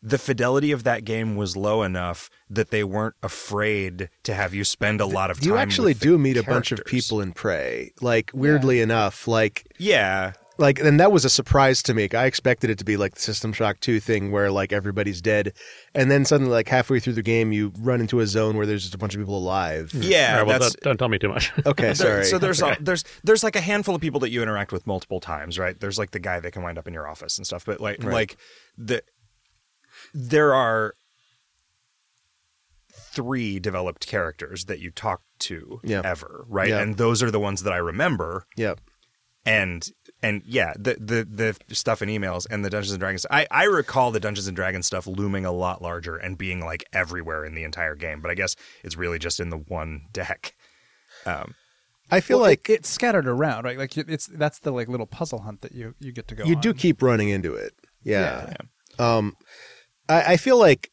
the 0.01 0.17
fidelity 0.17 0.71
of 0.73 0.83
that 0.83 1.05
game 1.05 1.35
was 1.37 1.55
low 1.55 1.81
enough 1.81 2.29
that 2.49 2.71
they 2.71 2.83
weren't 2.83 3.15
afraid 3.23 4.09
to 4.23 4.33
have 4.33 4.53
you 4.53 4.65
spend 4.65 4.99
a 4.99 5.05
lot 5.05 5.31
of 5.31 5.39
time. 5.39 5.47
You 5.47 5.57
actually 5.57 5.93
do 5.93 6.17
meet 6.17 6.35
a 6.35 6.43
bunch 6.43 6.73
of 6.73 6.83
people 6.85 7.21
in 7.21 7.31
Prey. 7.31 7.93
Like 8.01 8.29
weirdly 8.33 8.81
enough, 8.81 9.27
like 9.27 9.65
Yeah, 9.77 10.33
like 10.57 10.79
and 10.79 10.99
that 10.99 11.11
was 11.11 11.25
a 11.25 11.29
surprise 11.29 11.81
to 11.83 11.93
me. 11.93 12.07
I 12.13 12.25
expected 12.25 12.69
it 12.69 12.77
to 12.77 12.85
be 12.85 12.95
like 12.97 13.15
the 13.15 13.21
System 13.21 13.53
Shock 13.53 13.79
2 13.79 13.99
thing 13.99 14.31
where 14.31 14.51
like 14.51 14.71
everybody's 14.71 15.21
dead 15.21 15.53
and 15.95 16.11
then 16.11 16.25
suddenly 16.25 16.51
like 16.51 16.67
halfway 16.67 16.99
through 16.99 17.13
the 17.13 17.23
game 17.23 17.51
you 17.51 17.73
run 17.79 18.01
into 18.01 18.19
a 18.19 18.27
zone 18.27 18.55
where 18.55 18.65
there's 18.65 18.83
just 18.83 18.93
a 18.93 18.97
bunch 18.97 19.15
of 19.15 19.21
people 19.21 19.37
alive. 19.37 19.91
Mm. 19.93 20.09
yeah. 20.09 20.31
all 20.33 20.37
right, 20.39 20.47
well, 20.47 20.59
that's 20.59 20.75
don't, 20.75 20.83
don't 20.83 20.97
tell 20.97 21.09
me 21.09 21.17
too 21.19 21.29
much. 21.29 21.51
Okay, 21.65 21.93
sorry. 21.93 22.25
So 22.25 22.37
there's 22.37 22.61
a, 22.61 22.77
there's 22.79 23.03
there's 23.23 23.43
like 23.43 23.55
a 23.55 23.61
handful 23.61 23.95
of 23.95 24.01
people 24.01 24.19
that 24.21 24.29
you 24.29 24.43
interact 24.43 24.71
with 24.71 24.85
multiple 24.85 25.19
times, 25.19 25.57
right? 25.57 25.79
There's 25.79 25.97
like 25.97 26.11
the 26.11 26.19
guy 26.19 26.39
that 26.39 26.51
can 26.51 26.61
wind 26.61 26.77
up 26.77 26.87
in 26.87 26.93
your 26.93 27.07
office 27.07 27.37
and 27.37 27.45
stuff, 27.47 27.65
but 27.65 27.79
like 27.81 28.03
Right. 28.03 28.13
like 28.13 28.37
the 28.77 29.01
there 30.13 30.53
are 30.53 30.93
three 32.91 33.59
developed 33.59 34.07
characters 34.07 34.65
that 34.65 34.79
you 34.79 34.91
talk 34.91 35.21
to 35.39 35.79
Yeah. 35.83 36.01
ever, 36.03 36.45
right? 36.47 36.69
Yeah. 36.69 36.79
And 36.81 36.97
those 36.97 37.21
are 37.23 37.31
the 37.31 37.39
ones 37.39 37.63
that 37.63 37.73
I 37.73 37.77
remember. 37.77 38.45
Yep. 38.57 38.81
And 39.45 39.87
and 40.23 40.41
yeah, 40.45 40.73
the 40.75 40.95
the 40.95 41.55
the 41.67 41.75
stuff 41.75 42.01
in 42.01 42.09
emails 42.09 42.47
and 42.49 42.63
the 42.65 42.69
Dungeons 42.69 42.93
and 42.93 42.99
Dragons. 42.99 43.25
I 43.29 43.45
I 43.51 43.65
recall 43.65 44.09
the 44.09 44.19
Dungeons 44.19 44.47
and 44.47 44.55
Dragons 44.55 44.87
stuff 44.87 45.05
looming 45.05 45.45
a 45.45 45.51
lot 45.51 45.81
larger 45.81 46.15
and 46.15 46.37
being 46.37 46.61
like 46.65 46.85
everywhere 46.93 47.45
in 47.45 47.53
the 47.53 47.63
entire 47.63 47.95
game, 47.95 48.21
but 48.21 48.31
I 48.31 48.33
guess 48.33 48.55
it's 48.83 48.95
really 48.97 49.19
just 49.19 49.39
in 49.39 49.49
the 49.49 49.57
one 49.57 50.03
deck. 50.11 50.55
Um, 51.25 51.53
I 52.09 52.21
feel 52.21 52.37
Well, 52.37 52.47
like 52.47 52.69
it, 52.69 52.73
it's 52.79 52.89
scattered 52.89 53.27
around, 53.27 53.65
right? 53.65 53.77
Like 53.77 53.97
it's 53.97 54.27
that's 54.27 54.59
the 54.59 54.71
like 54.71 54.87
little 54.87 55.05
puzzle 55.05 55.41
hunt 55.41 55.61
that 55.61 55.73
you 55.73 55.93
you 55.99 56.11
get 56.11 56.27
to 56.29 56.35
go. 56.35 56.43
On. 56.43 56.49
You 56.49 56.55
on. 56.55 56.61
do 56.61 56.73
keep 56.73 57.01
running 57.03 57.29
into 57.29 57.53
it. 57.53 57.73
Yeah. 58.03 58.53
Yeah. 58.99 59.15
Um, 59.17 59.35
I, 60.07 60.33
I 60.33 60.37
feel 60.37 60.57
like 60.57 60.89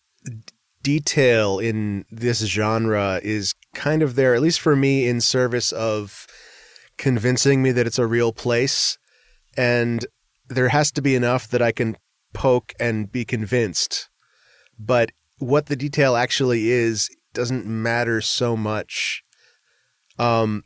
detail 0.82 1.58
in 1.58 2.04
this 2.10 2.40
genre 2.46 3.20
is 3.22 3.54
kind 3.74 4.02
of 4.02 4.14
there, 4.14 4.34
at 4.34 4.40
least 4.40 4.60
for 4.60 4.74
me, 4.74 5.06
in 5.06 5.20
service 5.20 5.72
of 5.72 6.26
convincing 6.96 7.62
me 7.62 7.72
that 7.72 7.86
it's 7.86 7.98
a 7.98 8.06
real 8.06 8.32
place. 8.32 8.96
And 9.56 10.06
there 10.48 10.68
has 10.68 10.90
to 10.92 11.02
be 11.02 11.14
enough 11.14 11.48
that 11.48 11.62
I 11.62 11.72
can 11.72 11.96
poke 12.32 12.72
and 12.78 13.10
be 13.10 13.24
convinced. 13.24 14.08
But 14.78 15.10
what 15.38 15.66
the 15.66 15.76
detail 15.76 16.16
actually 16.16 16.70
is 16.70 17.08
doesn't 17.34 17.66
matter 17.66 18.20
so 18.20 18.56
much. 18.56 19.22
Um, 20.18 20.64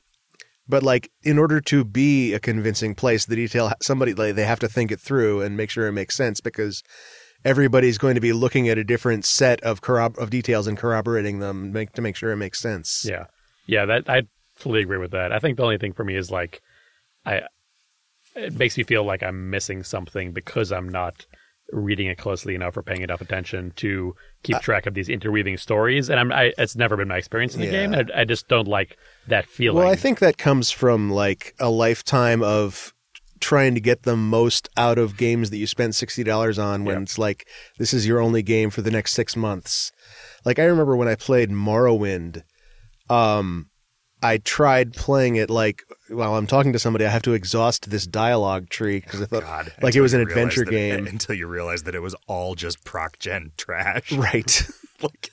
but 0.66 0.82
like 0.82 1.10
in 1.22 1.38
order 1.38 1.60
to 1.60 1.84
be 1.84 2.32
a 2.32 2.40
convincing 2.40 2.94
place 2.94 3.26
the 3.26 3.36
detail 3.36 3.70
somebody 3.82 4.14
like 4.14 4.34
they 4.34 4.44
have 4.44 4.58
to 4.60 4.68
think 4.68 4.90
it 4.90 4.98
through 4.98 5.42
and 5.42 5.56
make 5.56 5.70
sure 5.70 5.86
it 5.86 5.92
makes 5.92 6.14
sense 6.14 6.40
because 6.40 6.82
everybody's 7.44 7.98
going 7.98 8.14
to 8.14 8.20
be 8.20 8.32
looking 8.32 8.68
at 8.68 8.78
a 8.78 8.84
different 8.84 9.26
set 9.26 9.60
of 9.60 9.82
corrob- 9.82 10.18
of 10.18 10.30
details 10.30 10.66
and 10.66 10.78
corroborating 10.78 11.38
them 11.38 11.70
make, 11.70 11.92
to 11.92 12.02
make 12.02 12.16
sure 12.16 12.32
it 12.32 12.36
makes 12.36 12.60
sense 12.60 13.04
Yeah, 13.06 13.26
yeah, 13.66 13.84
that 13.86 14.08
I 14.08 14.22
fully 14.56 14.80
agree 14.80 14.98
with 14.98 15.12
that. 15.12 15.32
I 15.32 15.38
think 15.38 15.56
the 15.56 15.64
only 15.64 15.78
thing 15.78 15.92
for 15.92 16.04
me 16.04 16.16
is 16.16 16.30
like, 16.30 16.60
I 17.26 17.42
it 18.34 18.58
makes 18.58 18.76
me 18.76 18.84
feel 18.84 19.04
like 19.04 19.22
I'm 19.22 19.50
missing 19.50 19.82
something 19.82 20.32
because 20.32 20.72
I'm 20.72 20.88
not 20.88 21.26
reading 21.72 22.06
it 22.08 22.18
closely 22.18 22.54
enough 22.54 22.76
or 22.76 22.82
paying 22.82 23.00
enough 23.02 23.20
attention 23.22 23.72
to 23.76 24.14
keep 24.42 24.58
track 24.60 24.86
of 24.86 24.92
these 24.94 25.08
interweaving 25.08 25.56
stories. 25.56 26.10
And 26.10 26.20
I'm, 26.20 26.30
I, 26.30 26.52
it's 26.58 26.76
never 26.76 26.96
been 26.96 27.08
my 27.08 27.16
experience 27.16 27.54
in 27.54 27.60
the 27.60 27.66
Yeah. 27.66 27.86
game. 27.86 27.94
I, 27.94 28.20
I 28.20 28.24
just 28.24 28.48
don't 28.48 28.68
like 28.68 28.98
that 29.28 29.46
feeling. 29.48 29.78
well 29.82 29.90
i 29.90 29.96
think 29.96 30.18
that 30.18 30.36
comes 30.36 30.70
from 30.70 31.10
like 31.10 31.54
a 31.58 31.70
lifetime 31.70 32.42
of 32.42 32.92
trying 33.40 33.74
to 33.74 33.80
get 33.80 34.02
the 34.02 34.16
most 34.16 34.68
out 34.76 34.98
of 34.98 35.16
games 35.16 35.48
that 35.50 35.56
you 35.56 35.66
spent 35.66 35.92
$60 35.94 36.62
on 36.62 36.84
when 36.84 36.96
Yeah. 36.96 37.02
it's 37.02 37.18
like 37.18 37.46
this 37.78 37.94
is 37.94 38.06
your 38.06 38.20
only 38.20 38.42
game 38.42 38.68
for 38.70 38.82
the 38.82 38.90
next 38.90 39.12
six 39.12 39.34
months 39.34 39.90
like 40.44 40.58
i 40.58 40.64
remember 40.64 40.94
when 40.96 41.08
i 41.08 41.14
played 41.14 41.48
morrowind 41.50 42.42
um 43.08 43.70
i 44.24 44.38
tried 44.38 44.94
playing 44.94 45.36
it 45.36 45.50
like 45.50 45.82
while 46.08 46.34
i'm 46.34 46.46
talking 46.46 46.72
to 46.72 46.78
somebody 46.78 47.04
i 47.04 47.08
have 47.08 47.22
to 47.22 47.34
exhaust 47.34 47.90
this 47.90 48.06
dialogue 48.06 48.68
tree 48.70 49.00
because 49.00 49.20
i 49.20 49.24
oh, 49.24 49.26
thought 49.26 49.42
God, 49.42 49.72
like 49.82 49.94
it 49.94 50.00
was 50.00 50.14
an 50.14 50.20
adventure 50.20 50.64
that- 50.64 50.70
game 50.70 51.06
until 51.06 51.34
you 51.34 51.46
realize 51.46 51.84
that 51.84 51.94
it 51.94 52.00
was 52.00 52.14
all 52.26 52.54
just 52.54 52.84
proc 52.84 53.18
gen 53.18 53.52
trash. 53.56 54.10
right 54.16 54.66
like, 55.02 55.30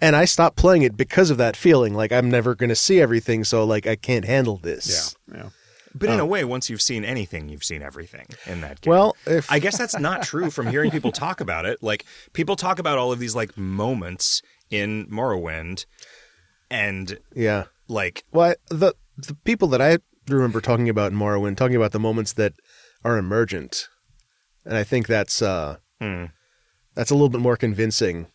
and 0.00 0.16
i 0.16 0.24
stopped 0.24 0.56
playing 0.56 0.82
it 0.82 0.96
because 0.96 1.30
of 1.30 1.36
that 1.36 1.54
feeling 1.54 1.94
like 1.94 2.10
i'm 2.10 2.30
never 2.30 2.54
going 2.54 2.70
to 2.70 2.76
see 2.76 3.00
everything 3.00 3.44
so 3.44 3.64
like 3.64 3.86
i 3.86 3.94
can't 3.94 4.24
handle 4.24 4.56
this 4.56 5.14
yeah. 5.32 5.50
but 5.94 6.08
in 6.08 6.18
a 6.18 6.22
oh. 6.22 6.26
way, 6.26 6.42
once 6.42 6.70
you've 6.70 6.80
seen 6.80 7.04
anything, 7.04 7.50
you've 7.50 7.64
seen 7.64 7.82
everything 7.82 8.26
in 8.46 8.62
that 8.62 8.80
game. 8.80 8.90
well 8.90 9.14
if 9.26 9.52
I 9.52 9.58
guess 9.58 9.76
that's 9.76 9.98
not 9.98 10.22
true 10.22 10.50
from 10.50 10.66
hearing 10.66 10.90
people 10.90 11.12
talk 11.12 11.42
about 11.42 11.66
it. 11.66 11.82
Like 11.82 12.06
people 12.32 12.56
talk 12.56 12.78
about 12.78 12.96
all 12.96 13.12
of 13.12 13.18
these 13.18 13.34
like 13.34 13.58
moments 13.58 14.40
in 14.70 15.06
Morrowind, 15.06 15.84
and 16.70 17.18
yeah 17.34 17.64
like 17.92 18.24
Well, 18.32 18.50
I, 18.50 18.54
the 18.68 18.94
the 19.16 19.34
people 19.44 19.68
that 19.68 19.80
I 19.80 19.98
remember 20.28 20.60
talking 20.60 20.88
about 20.88 21.12
in 21.12 21.18
Morrowind, 21.18 21.56
talking 21.56 21.76
about 21.76 21.92
the 21.92 22.00
moments 22.00 22.32
that 22.34 22.54
are 23.04 23.18
emergent, 23.18 23.88
and 24.64 24.76
I 24.76 24.84
think 24.84 25.06
that's 25.06 25.42
uh, 25.42 25.76
hmm. 26.00 26.26
that's 26.94 27.10
a 27.10 27.14
little 27.14 27.28
bit 27.28 27.40
more 27.40 27.56
convincing. 27.56 28.28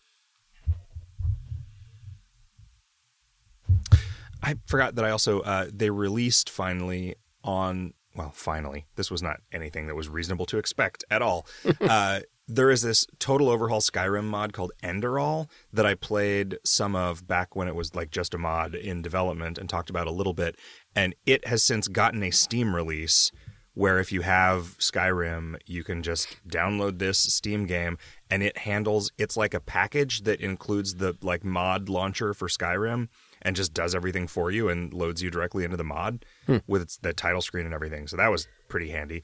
I 4.42 4.54
forgot 4.66 4.94
that 4.94 5.04
I 5.04 5.10
also 5.10 5.40
uh, 5.40 5.66
they 5.72 5.90
released 5.90 6.48
finally 6.48 7.16
on 7.44 7.94
well 8.14 8.32
finally 8.34 8.86
this 8.96 9.10
was 9.10 9.22
not 9.22 9.40
anything 9.52 9.86
that 9.86 9.94
was 9.94 10.08
reasonable 10.08 10.46
to 10.46 10.58
expect 10.58 11.04
at 11.10 11.22
all. 11.22 11.46
uh, 11.80 12.20
there 12.48 12.70
is 12.70 12.82
this 12.82 13.06
total 13.18 13.50
overhaul 13.50 13.80
Skyrim 13.80 14.24
mod 14.24 14.52
called 14.52 14.72
Enderal 14.82 15.48
that 15.72 15.84
I 15.84 15.94
played 15.94 16.58
some 16.64 16.96
of 16.96 17.26
back 17.26 17.54
when 17.54 17.68
it 17.68 17.74
was 17.74 17.94
like 17.94 18.10
just 18.10 18.34
a 18.34 18.38
mod 18.38 18.74
in 18.74 19.02
development 19.02 19.58
and 19.58 19.68
talked 19.68 19.90
about 19.90 20.06
a 20.06 20.12
little 20.12 20.34
bit, 20.34 20.56
and 20.96 21.14
it 21.26 21.46
has 21.46 21.62
since 21.62 21.88
gotten 21.88 22.22
a 22.22 22.30
Steam 22.30 22.74
release 22.74 23.30
where 23.74 24.00
if 24.00 24.10
you 24.10 24.22
have 24.22 24.76
Skyrim, 24.78 25.56
you 25.64 25.84
can 25.84 26.02
just 26.02 26.36
download 26.48 26.98
this 26.98 27.18
Steam 27.18 27.64
game 27.64 27.96
and 28.28 28.42
it 28.42 28.58
handles 28.58 29.12
it's 29.18 29.36
like 29.36 29.54
a 29.54 29.60
package 29.60 30.22
that 30.22 30.40
includes 30.40 30.96
the 30.96 31.14
like 31.22 31.44
mod 31.44 31.88
launcher 31.88 32.34
for 32.34 32.48
Skyrim 32.48 33.06
and 33.42 33.54
just 33.54 33.72
does 33.72 33.94
everything 33.94 34.26
for 34.26 34.50
you 34.50 34.68
and 34.68 34.92
loads 34.92 35.22
you 35.22 35.30
directly 35.30 35.62
into 35.62 35.76
the 35.76 35.84
mod 35.84 36.24
with 36.66 37.00
the 37.02 37.12
title 37.12 37.40
screen 37.40 37.66
and 37.66 37.74
everything. 37.74 38.08
So 38.08 38.16
that 38.16 38.32
was 38.32 38.48
pretty 38.68 38.90
handy. 38.90 39.22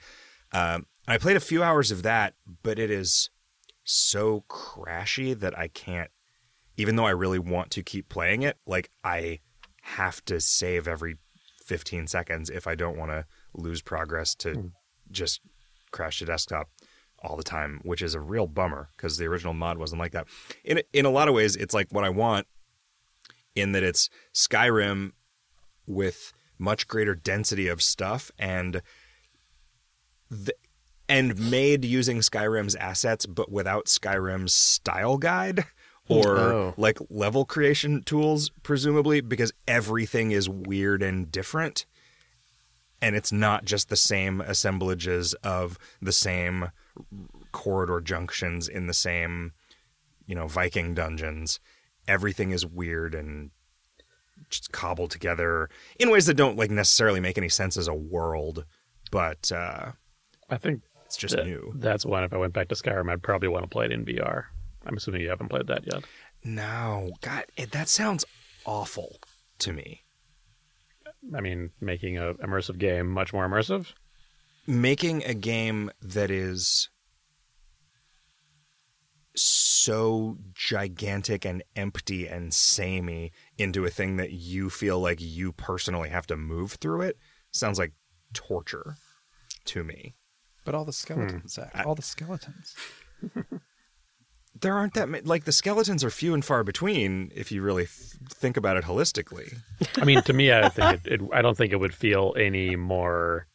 Um, 0.53 0.87
I 1.07 1.19
played 1.19 1.37
a 1.37 1.41
few 1.41 1.63
hours 1.63 1.91
of 1.91 2.03
that, 2.03 2.35
but 2.63 2.79
it 2.79 2.91
is 2.91 3.31
so 3.85 4.45
crashy 4.49 5.39
that 5.39 5.59
I 5.59 5.69
can't 5.69 6.11
even 6.77 6.97
though 6.97 7.07
I 7.07 7.11
really 7.11 7.39
want 7.39 7.71
to 7.73 7.83
keep 7.83 8.09
playing 8.09 8.43
it, 8.43 8.59
like 8.67 8.91
I 9.03 9.41
have 9.83 10.25
to 10.27 10.41
save 10.41 10.89
every 10.89 11.17
15 11.65 12.07
seconds 12.07 12.51
if 12.51 12.67
I 12.67 12.75
don't 12.75 12.99
want 12.99 13.11
to 13.11 13.25
lose 13.55 13.83
progress 13.83 14.35
to 14.37 14.55
hmm. 14.55 14.67
just 15.11 15.41
crash 15.93 16.19
the 16.19 16.27
desktop 16.27 16.69
all 17.23 17.37
the 17.37 17.43
time, 17.43 17.81
which 17.85 18.03
is 18.03 18.15
a 18.15 18.21
real 18.21 18.47
bummer 18.47 18.91
because 18.97 19.17
the 19.17 19.27
original 19.27 19.55
mod 19.55 19.79
wasn't 19.79 20.01
like 20.01 20.13
that. 20.13 20.27
In 20.65 20.83
in 20.93 21.07
a 21.07 21.11
lot 21.11 21.29
of 21.29 21.35
ways, 21.35 21.57
it's 21.57 21.75
like 21.75 21.89
what 21.91 22.05
I 22.05 22.11
want 22.11 22.47
in 23.55 23.73
that 23.73 23.83
it's 23.83 24.11
Skyrim 24.35 25.13
with 25.87 26.33
much 26.59 26.89
greater 26.89 27.15
density 27.15 27.69
of 27.69 27.83
stuff 27.83 28.31
and 28.39 28.83
the, 30.31 30.55
and 31.09 31.51
made 31.51 31.85
using 31.85 32.19
Skyrim's 32.19 32.75
assets, 32.77 33.27
but 33.27 33.51
without 33.51 33.87
Skyrim's 33.87 34.55
style 34.55 35.19
guide 35.19 35.65
or 36.09 36.39
Oh. 36.39 36.75
like 36.77 36.99
level 37.11 37.45
creation 37.45 38.03
tools, 38.03 38.51
presumably, 38.63 39.21
because 39.21 39.53
everything 39.69 40.31
is 40.31 40.49
weird 40.49 41.03
and 41.03 41.31
different. 41.31 41.87
And 43.03 43.15
it's 43.17 43.33
not 43.33 43.65
just 43.67 43.89
the 43.91 43.97
same 43.97 44.41
assemblages 44.41 45.35
of 45.43 45.79
the 46.01 46.13
same 46.13 46.71
corridor 47.53 48.01
junctions 48.01 48.67
in 48.67 48.87
the 48.87 48.95
same, 48.95 49.53
you 50.27 50.35
know, 50.35 50.47
Viking 50.49 50.95
dungeons. 50.95 51.61
Everything 52.09 52.51
is 52.51 52.65
weird 52.65 53.15
and 53.15 53.51
just 54.51 54.73
cobbled 54.73 55.11
together 55.11 55.69
in 55.99 56.11
ways 56.11 56.27
that 56.27 56.35
don't 56.35 56.57
like 56.57 56.71
necessarily 56.71 57.21
make 57.21 57.37
any 57.39 57.49
sense 57.49 57.77
as 57.77 57.89
a 57.89 57.95
world, 57.95 58.65
but 59.11 59.51
uh, 59.53 59.93
I 60.51 60.57
think 60.57 60.83
it's 61.15 61.21
just 61.21 61.37
that- 61.37 61.47
new. 61.47 61.73
that's 61.77 62.05
one. 62.05 62.25
If 62.25 62.33
I 62.33 62.37
went 62.37 62.53
back 62.53 62.69
to 62.69 62.75
Skyrim, 62.75 63.11
I'd 63.11 63.23
probably 63.23 63.49
want 63.49 63.65
to 63.65 63.69
play 63.69 63.87
it 63.87 63.93
in 63.93 64.05
VR. 64.05 64.45
I'm 64.87 64.97
assuming 64.97 65.23
you 65.23 65.31
haven't 65.31 65.49
played 65.49 65.67
that 65.69 65.87
yet. 65.87 66.05
No, 66.45 67.13
God, 67.23 67.45
it, 67.57 67.71
that 67.73 67.89
sounds 67.89 68.25
awful 68.67 69.17
to 69.61 69.73
me. 69.73 70.03
I 71.35 71.41
mean, 71.41 71.71
making 71.81 72.19
a 72.19 72.35
immersive 72.35 72.79
game 72.79 73.09
much 73.11 73.33
more 73.33 73.49
immersive. 73.49 73.93
Making 74.67 75.25
a 75.25 75.35
game 75.35 75.91
that 76.03 76.31
is 76.31 76.91
so 79.37 80.39
gigantic 80.55 81.45
and 81.45 81.63
empty 81.75 82.27
and 82.29 82.53
samey 82.55 83.33
into 83.59 83.85
a 83.85 83.91
thing 83.91 84.17
that 84.17 84.33
you 84.33 84.71
feel 84.71 85.01
like 85.01 85.21
you 85.21 85.53
personally 85.53 86.09
have 86.09 86.27
to 86.27 86.37
move 86.37 86.73
through 86.75 87.01
it 87.03 87.19
sounds 87.51 87.79
like 87.79 87.93
torture 88.33 88.97
to 89.65 89.83
me. 89.85 90.15
But 90.65 90.75
all 90.75 90.85
the 90.85 90.93
skeletons, 90.93 91.55
Zach. 91.55 91.83
All 91.87 91.95
the 91.95 92.03
skeletons. 92.03 92.75
There 94.61 94.73
aren't 94.75 94.95
that 94.95 95.09
many, 95.09 95.25
like 95.25 95.45
the 95.45 95.53
skeletons 95.53 96.05
are 96.05 96.11
few 96.11 96.33
and 96.33 96.45
far 96.45 96.63
between 96.63 97.33
if 97.35 97.51
you 97.51 97.61
really 97.61 97.87
th- 97.87 97.91
think 98.31 98.57
about 98.57 98.77
it 98.77 98.85
holistically. 98.85 99.59
I 99.97 100.05
mean, 100.05 100.23
to 100.23 100.33
me, 100.33 100.53
I 100.53 100.69
think 100.69 101.07
it, 101.07 101.13
it. 101.15 101.21
I 101.33 101.43
don't 101.43 101.57
think 101.57 101.73
it 101.73 101.81
would 101.81 101.93
feel 101.93 102.35
any 102.39 102.77
more. 102.77 103.49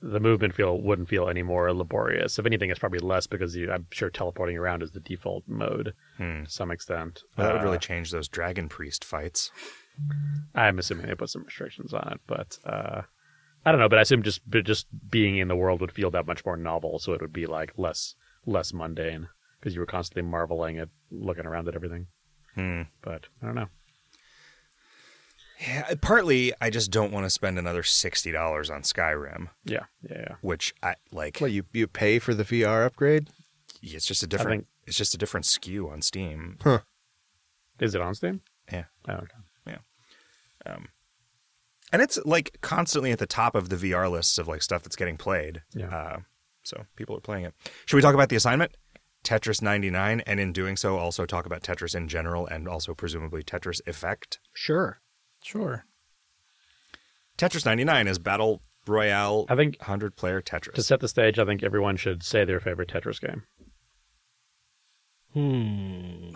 The 0.00 0.18
movement 0.18 0.54
feel 0.54 0.80
wouldn't 0.80 1.10
feel 1.10 1.28
any 1.28 1.42
more 1.42 1.74
laborious. 1.74 2.38
If 2.38 2.46
anything, 2.46 2.70
it's 2.70 2.78
probably 2.78 3.00
less 3.00 3.26
because 3.26 3.54
you, 3.54 3.70
I'm 3.70 3.86
sure 3.90 4.08
teleporting 4.08 4.56
around 4.56 4.82
is 4.82 4.92
the 4.92 5.00
default 5.00 5.44
mode 5.46 5.92
to 6.16 6.44
some 6.48 6.70
extent. 6.70 7.20
Well, 7.36 7.46
that 7.46 7.52
would 7.52 7.60
Uh, 7.60 7.64
really 7.66 7.78
change 7.78 8.10
those 8.10 8.28
dragon 8.28 8.70
priest 8.70 9.04
fights. 9.04 9.50
I'm 10.54 10.78
assuming 10.78 11.06
they 11.06 11.16
put 11.16 11.28
some 11.28 11.42
restrictions 11.44 11.92
on 11.92 12.12
it, 12.14 12.20
but 12.26 12.58
uh, 12.64 13.02
I 13.68 13.72
don't 13.72 13.80
know. 13.80 13.88
But 13.88 13.98
I 13.98 14.02
assume 14.02 14.22
just 14.22 14.40
just 14.64 14.86
being 15.10 15.36
in 15.38 15.48
the 15.48 15.56
world 15.56 15.80
would 15.80 15.92
feel 15.92 16.10
that 16.12 16.26
much 16.26 16.44
more 16.44 16.56
novel, 16.56 16.98
so 16.98 17.12
it 17.12 17.20
would 17.20 17.32
be 17.32 17.46
like 17.46 17.72
less 17.76 18.14
less 18.46 18.72
mundane 18.72 19.28
because 19.60 19.74
you 19.74 19.80
were 19.80 19.86
constantly 19.86 20.22
marveling 20.22 20.78
at 20.78 20.88
looking 21.10 21.46
around 21.46 21.68
at 21.68 21.74
everything. 21.74 22.06
Hmm. 22.54 22.82
But 23.02 23.26
I 23.42 23.46
don't 23.46 23.54
know. 23.54 23.68
Yeah, 25.60 25.92
partly 26.00 26.52
I 26.60 26.70
just 26.70 26.90
don't 26.92 27.10
want 27.12 27.26
to 27.26 27.30
spend 27.30 27.58
another 27.58 27.82
sixty 27.82 28.30
dollars 28.30 28.70
on 28.70 28.82
Skyrim, 28.82 29.48
Yeah, 29.64 29.84
yeah, 30.08 30.16
yeah. 30.20 30.34
which 30.40 30.72
I 30.82 30.94
like. 31.10 31.38
Well, 31.40 31.50
you 31.50 31.64
you 31.72 31.88
pay 31.88 32.20
for 32.20 32.32
the 32.32 32.44
VR 32.44 32.86
upgrade? 32.86 33.28
It's 33.82 34.06
just 34.06 34.22
a 34.22 34.26
different. 34.28 34.62
think- 34.62 34.66
It's 34.86 34.96
just 34.96 35.14
a 35.14 35.18
different 35.18 35.46
SKU 35.46 35.90
on 35.90 36.00
Steam. 36.02 36.58
Huh. 36.62 36.80
Is 37.80 37.94
it 37.94 38.00
on 38.00 38.14
Steam? 38.14 38.40
Yeah, 38.72 38.84
Oh, 39.08 39.14
okay. 39.14 39.76
And 41.92 42.02
it's 42.02 42.18
like 42.24 42.56
constantly 42.60 43.12
at 43.12 43.18
the 43.18 43.26
top 43.26 43.54
of 43.54 43.68
the 43.68 43.76
VR 43.76 44.10
lists 44.10 44.38
of 44.38 44.48
like 44.48 44.62
stuff 44.62 44.82
that's 44.82 44.96
getting 44.96 45.16
played. 45.16 45.62
Yeah. 45.74 45.94
Uh, 45.94 46.18
so 46.62 46.84
people 46.96 47.16
are 47.16 47.20
playing 47.20 47.44
it. 47.46 47.54
Should 47.86 47.96
we 47.96 48.02
talk 48.02 48.14
about 48.14 48.28
the 48.28 48.36
assignment? 48.36 48.76
Tetris 49.24 49.60
99, 49.60 50.20
and 50.26 50.38
in 50.40 50.52
doing 50.52 50.76
so, 50.76 50.96
also 50.96 51.26
talk 51.26 51.44
about 51.44 51.62
Tetris 51.62 51.94
in 51.94 52.06
general 52.08 52.46
and 52.46 52.68
also 52.68 52.94
presumably 52.94 53.42
Tetris 53.42 53.80
Effect. 53.86 54.38
Sure. 54.54 55.00
Sure. 55.42 55.84
Tetris 57.36 57.64
99 57.66 58.06
is 58.06 58.18
Battle 58.18 58.62
Royale 58.86 59.44
I 59.48 59.56
think 59.56 59.76
100 59.80 60.16
player 60.16 60.40
Tetris. 60.40 60.74
to 60.74 60.82
set 60.82 61.00
the 61.00 61.08
stage, 61.08 61.38
I 61.38 61.44
think 61.44 61.62
everyone 61.62 61.96
should 61.96 62.22
say 62.22 62.44
their 62.44 62.60
favorite 62.60 62.88
Tetris 62.88 63.20
game. 63.20 63.42
Hmm. 65.34 66.30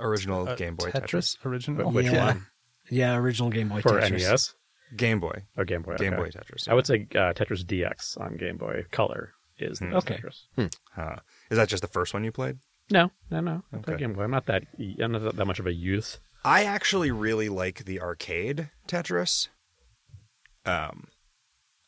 Original 0.00 0.48
Uh, 0.48 0.54
Game 0.56 0.76
Boy 0.76 0.90
Tetris, 0.90 1.36
Tetris. 1.36 1.44
original. 1.46 1.92
Which 1.92 2.06
Yeah. 2.06 2.26
one 2.26 2.46
Yeah, 2.88 3.16
original 3.16 3.50
Game 3.50 3.68
Boy 3.68 3.82
for 3.82 4.00
Tetris. 4.00 4.10
NES 4.10 4.54
Game 4.96 5.20
Boy. 5.20 5.44
Oh, 5.56 5.64
Game 5.64 5.82
Boy? 5.82 5.96
Game 5.96 6.14
okay. 6.14 6.22
Boy 6.22 6.28
Tetris. 6.30 6.68
I 6.68 6.74
would 6.74 6.86
say 6.86 7.06
uh, 7.14 7.32
Tetris 7.32 7.64
DX 7.64 8.20
on 8.20 8.36
Game 8.36 8.56
Boy 8.56 8.84
Color 8.90 9.32
is 9.58 9.78
the 9.78 9.86
best 9.86 10.10
Okay. 10.10 10.20
Tetris. 10.20 10.70
Huh. 10.94 11.16
Is 11.50 11.58
that 11.58 11.68
just 11.68 11.82
the 11.82 11.88
first 11.88 12.14
one 12.14 12.24
you 12.24 12.32
played? 12.32 12.58
No, 12.90 13.10
no, 13.30 13.40
no. 13.40 13.62
I 13.72 13.76
okay. 13.76 13.96
Game 13.96 14.14
Boy. 14.14 14.22
I'm 14.24 14.30
not 14.30 14.46
that. 14.46 14.64
I'm 15.02 15.12
not 15.12 15.36
that 15.36 15.46
much 15.46 15.60
of 15.60 15.66
a 15.66 15.72
youth. 15.72 16.18
I 16.44 16.64
actually 16.64 17.10
really 17.10 17.48
like 17.48 17.84
the 17.84 18.00
arcade 18.00 18.70
Tetris. 18.88 19.48
Um, 20.64 21.04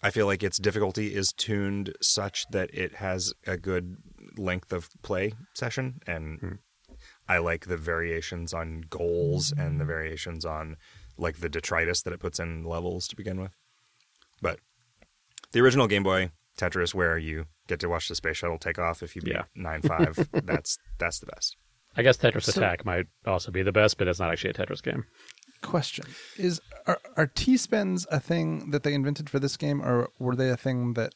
I 0.03 0.11
feel 0.11 0.27
like 0.27 0.43
its 0.43 0.59
difficulty 0.59 1.15
is 1.15 1.33
tuned 1.33 1.95
such 2.01 2.47
that 2.51 2.71
it 2.73 2.97
has 2.97 3.33
a 3.47 3.57
good 3.57 3.97
length 4.37 4.73
of 4.73 4.89
play 5.03 5.33
session, 5.55 6.01
and 6.07 6.59
I 7.29 7.39
like 7.39 7.67
the 7.67 7.77
variations 7.77 8.53
on 8.53 8.83
goals 8.91 9.53
and 9.57 9.81
the 9.81 9.85
variations 9.85 10.45
on 10.45 10.77
like 11.23 11.39
the 11.41 11.49
detritus 11.49 12.03
that 12.03 12.13
it 12.13 12.21
puts 12.21 12.39
in 12.39 12.65
levels 12.65 13.09
to 13.09 13.17
begin 13.17 13.41
with. 13.41 13.53
But 14.41 14.59
the 15.53 15.61
original 15.61 15.87
Game 15.87 16.03
Boy 16.03 16.31
Tetris, 16.59 16.95
where 16.95 17.17
you 17.17 17.47
get 17.69 17.81
to 17.81 17.89
watch 17.89 18.09
the 18.09 18.15
space 18.15 18.37
shuttle 18.37 18.59
take 18.59 18.79
off 18.79 19.03
if 19.03 19.15
you 19.17 19.23
beat 19.23 19.35
Yeah. 19.35 19.45
nine 19.55 19.83
five, 19.83 20.29
that's 20.45 20.79
that's 20.99 21.19
the 21.21 21.27
best. 21.27 21.57
I 21.97 22.03
guess 22.03 22.17
Tetris 22.19 22.45
So- 22.45 22.61
Attack 22.61 22.85
might 22.85 23.07
also 23.27 23.51
be 23.51 23.63
the 23.63 23.73
best, 23.73 23.99
but 23.99 24.09
it's 24.09 24.19
not 24.21 24.31
actually 24.33 24.51
a 24.51 24.55
Tetris 24.55 24.83
game. 24.83 25.05
Question: 25.63 26.07
Is 26.37 26.61
are, 26.87 26.99
are 27.17 27.27
T 27.29 27.57
spins 27.57 28.07
a 28.11 28.19
thing 28.19 28.71
that 28.73 28.83
they 28.83 28.95
invented 28.95 29.31
for 29.31 29.39
this 29.39 29.57
game, 29.57 29.81
or 29.81 30.11
were 30.19 30.35
they 30.35 30.51
a 30.51 30.57
thing 30.57 30.95
that 30.95 31.15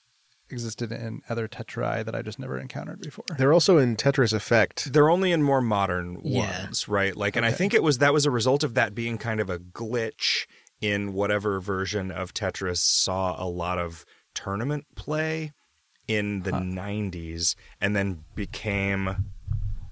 existed 0.50 0.92
in 0.92 1.22
other 1.28 1.48
Tetrai 1.48 2.04
that 2.04 2.14
I 2.14 2.22
just 2.22 2.38
never 2.38 2.58
encountered 2.58 3.00
before? 3.00 3.24
They're 3.36 3.52
also 3.52 3.78
in 3.78 3.96
Tetris 3.96 4.32
Effect. 4.32 4.92
They're 4.92 5.10
only 5.10 5.32
in 5.32 5.42
more 5.42 5.60
modern 5.60 6.20
Yeah. 6.24 6.64
ones, 6.64 6.88
right? 6.88 7.16
Like, 7.16 7.36
and 7.36 7.44
I 7.44 7.52
think 7.52 7.74
it 7.74 7.82
was 7.82 7.98
that 7.98 8.12
was 8.12 8.26
a 8.26 8.30
result 8.30 8.62
of 8.64 8.74
that 8.74 8.94
being 8.94 9.18
kind 9.18 9.40
of 9.40 9.50
a 9.50 9.58
glitch 9.58 10.46
in 10.80 11.12
whatever 11.12 11.60
version 11.60 12.10
of 12.10 12.34
Tetris 12.34 12.78
saw 12.78 13.42
a 13.42 13.48
lot 13.48 13.78
of 13.78 14.04
tournament 14.34 14.84
play 14.94 15.52
in 16.06 16.42
the 16.42 16.52
90s 16.52 17.56
and 17.80 17.96
then 17.96 18.24
became 18.34 19.24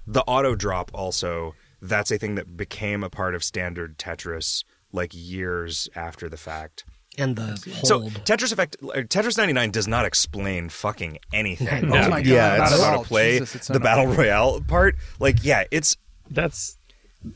the 0.07 0.21
auto 0.21 0.55
drop 0.55 0.91
also 0.93 1.55
that's 1.81 2.11
a 2.11 2.17
thing 2.17 2.35
that 2.35 2.55
became 2.55 3.03
a 3.03 3.09
part 3.09 3.35
of 3.35 3.43
standard 3.43 3.97
Tetris 3.97 4.63
like 4.93 5.11
years 5.13 5.89
after 5.95 6.29
the 6.29 6.37
fact. 6.37 6.85
And 7.17 7.35
the 7.35 7.55
So. 7.83 8.01
Tetris 8.25 8.51
Effect, 8.51 8.75
uh, 8.83 9.01
Tetris 9.03 9.37
99 9.37 9.71
does 9.71 9.87
not 9.87 10.05
explain 10.05 10.69
fucking 10.69 11.19
anything. 11.33 11.89
No. 11.89 11.95
Oh 12.05 12.09
my 12.09 12.21
god! 12.21 12.25
Yeah, 12.25 12.53
it's- 12.55 12.73
at 12.73 12.79
how 12.85 13.01
to 13.01 13.07
play 13.07 13.33
Jesus, 13.39 13.55
it's 13.55 13.67
so 13.67 13.73
the 13.73 13.79
battle 13.79 14.07
royale 14.07 14.61
part. 14.61 14.95
Like, 15.19 15.43
yeah, 15.43 15.63
it's 15.71 15.95
That's 16.29 16.77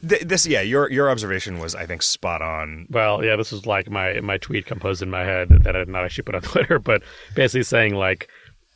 Th- 0.08 0.22
this, 0.22 0.46
yeah, 0.46 0.62
your 0.62 0.92
your 0.92 1.10
observation 1.10 1.58
was, 1.58 1.74
I 1.74 1.86
think, 1.88 2.04
spot 2.04 2.42
on. 2.44 2.86
Well, 2.92 3.24
yeah, 3.26 3.36
this 3.36 3.52
was 3.52 3.66
like 3.66 3.90
my 3.90 4.20
my 4.22 4.38
tweet 4.38 4.66
composed 4.68 5.02
in 5.02 5.10
my 5.10 5.24
head 5.24 5.50
that 5.64 5.76
I 5.76 5.80
did 5.80 5.88
not 5.90 6.04
actually 6.06 6.26
put 6.26 6.36
on 6.36 6.42
Twitter, 6.54 6.78
but 6.78 7.02
basically 7.36 7.64
saying 7.64 7.96
like 7.96 8.30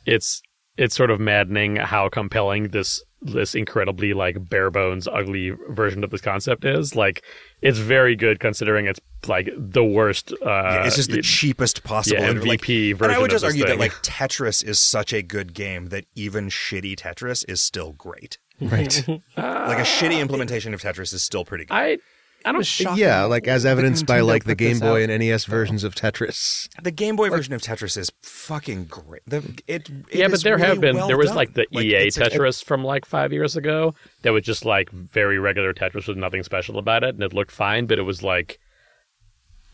it's 0.06 0.42
it's 0.76 0.96
sort 0.96 1.10
of 1.10 1.20
maddening 1.20 1.76
how 1.76 2.08
compelling 2.08 2.68
this 2.70 3.00
this 3.24 3.54
incredibly 3.54 4.12
like 4.14 4.48
bare 4.48 4.70
bones 4.70 5.08
ugly 5.08 5.50
version 5.70 6.04
of 6.04 6.10
this 6.10 6.20
concept 6.20 6.64
is. 6.64 6.94
Like 6.94 7.24
it's 7.62 7.78
very 7.78 8.14
good 8.14 8.38
considering 8.38 8.86
it's 8.86 9.00
like 9.26 9.48
the 9.56 9.82
worst. 9.84 10.32
Uh, 10.42 10.46
Yeah, 10.46 10.86
it's 10.86 10.96
just 10.96 11.10
the 11.10 11.18
it- 11.18 11.24
cheapest 11.24 11.82
possible 11.84 12.20
yeah, 12.20 12.30
like- 12.30 12.60
MVP 12.60 12.92
And 13.00 13.10
I 13.12 13.18
would 13.18 13.30
just 13.30 13.44
of 13.44 13.52
this 13.52 13.60
argue 13.62 13.66
that 13.66 13.78
like 13.80 13.92
Tetris 14.02 14.62
is 14.64 14.78
such 14.78 15.12
a 15.12 15.22
good 15.22 15.54
game 15.54 15.86
that 15.86 16.04
even 16.14 16.48
shitty 16.48 16.96
Tetris 16.96 17.44
is 17.48 17.60
still 17.60 17.92
great. 17.92 18.38
Right. 18.60 19.04
Like 19.36 19.78
a 19.78 19.82
shitty 19.82 20.20
implementation 20.20 20.74
of 20.74 20.82
Tetris 20.82 21.12
is 21.12 21.22
still 21.22 21.44
pretty 21.44 21.64
good. 21.64 21.74
I 21.74 21.98
I 22.44 22.52
don't 22.52 22.64
Shocking 22.64 23.02
yeah, 23.02 23.24
like 23.24 23.48
as 23.48 23.64
evidenced 23.64 24.06
by 24.06 24.20
like 24.20 24.44
the 24.44 24.54
Game 24.54 24.78
Boy 24.78 25.04
out. 25.04 25.10
and 25.10 25.24
NES 25.24 25.46
versions 25.46 25.82
of 25.82 25.94
Tetris. 25.94 26.68
The 26.82 26.90
Game 26.90 27.16
Boy 27.16 27.30
version 27.30 27.54
of 27.54 27.62
Tetris 27.62 27.96
is 27.96 28.12
fucking 28.22 28.84
great. 28.84 29.22
The, 29.26 29.38
it, 29.66 29.88
it 29.88 29.92
yeah, 30.12 30.26
but 30.26 30.34
is 30.34 30.42
there 30.42 30.58
have 30.58 30.80
been 30.80 30.96
well 30.96 31.08
there 31.08 31.16
was 31.16 31.28
done. 31.28 31.36
like 31.36 31.54
the 31.54 31.66
EA 31.72 32.06
it's 32.06 32.18
a- 32.18 32.24
Tetris 32.24 32.62
from 32.62 32.84
like 32.84 33.06
five 33.06 33.32
years 33.32 33.56
ago 33.56 33.94
that 34.22 34.32
was 34.32 34.44
just 34.44 34.64
like 34.64 34.90
very 34.90 35.38
regular 35.38 35.72
Tetris 35.72 36.06
with 36.06 36.18
nothing 36.18 36.42
special 36.42 36.78
about 36.78 37.02
it, 37.02 37.14
and 37.14 37.22
it 37.22 37.32
looked 37.32 37.50
fine, 37.50 37.86
but 37.86 37.98
it 37.98 38.02
was 38.02 38.22
like 38.22 38.58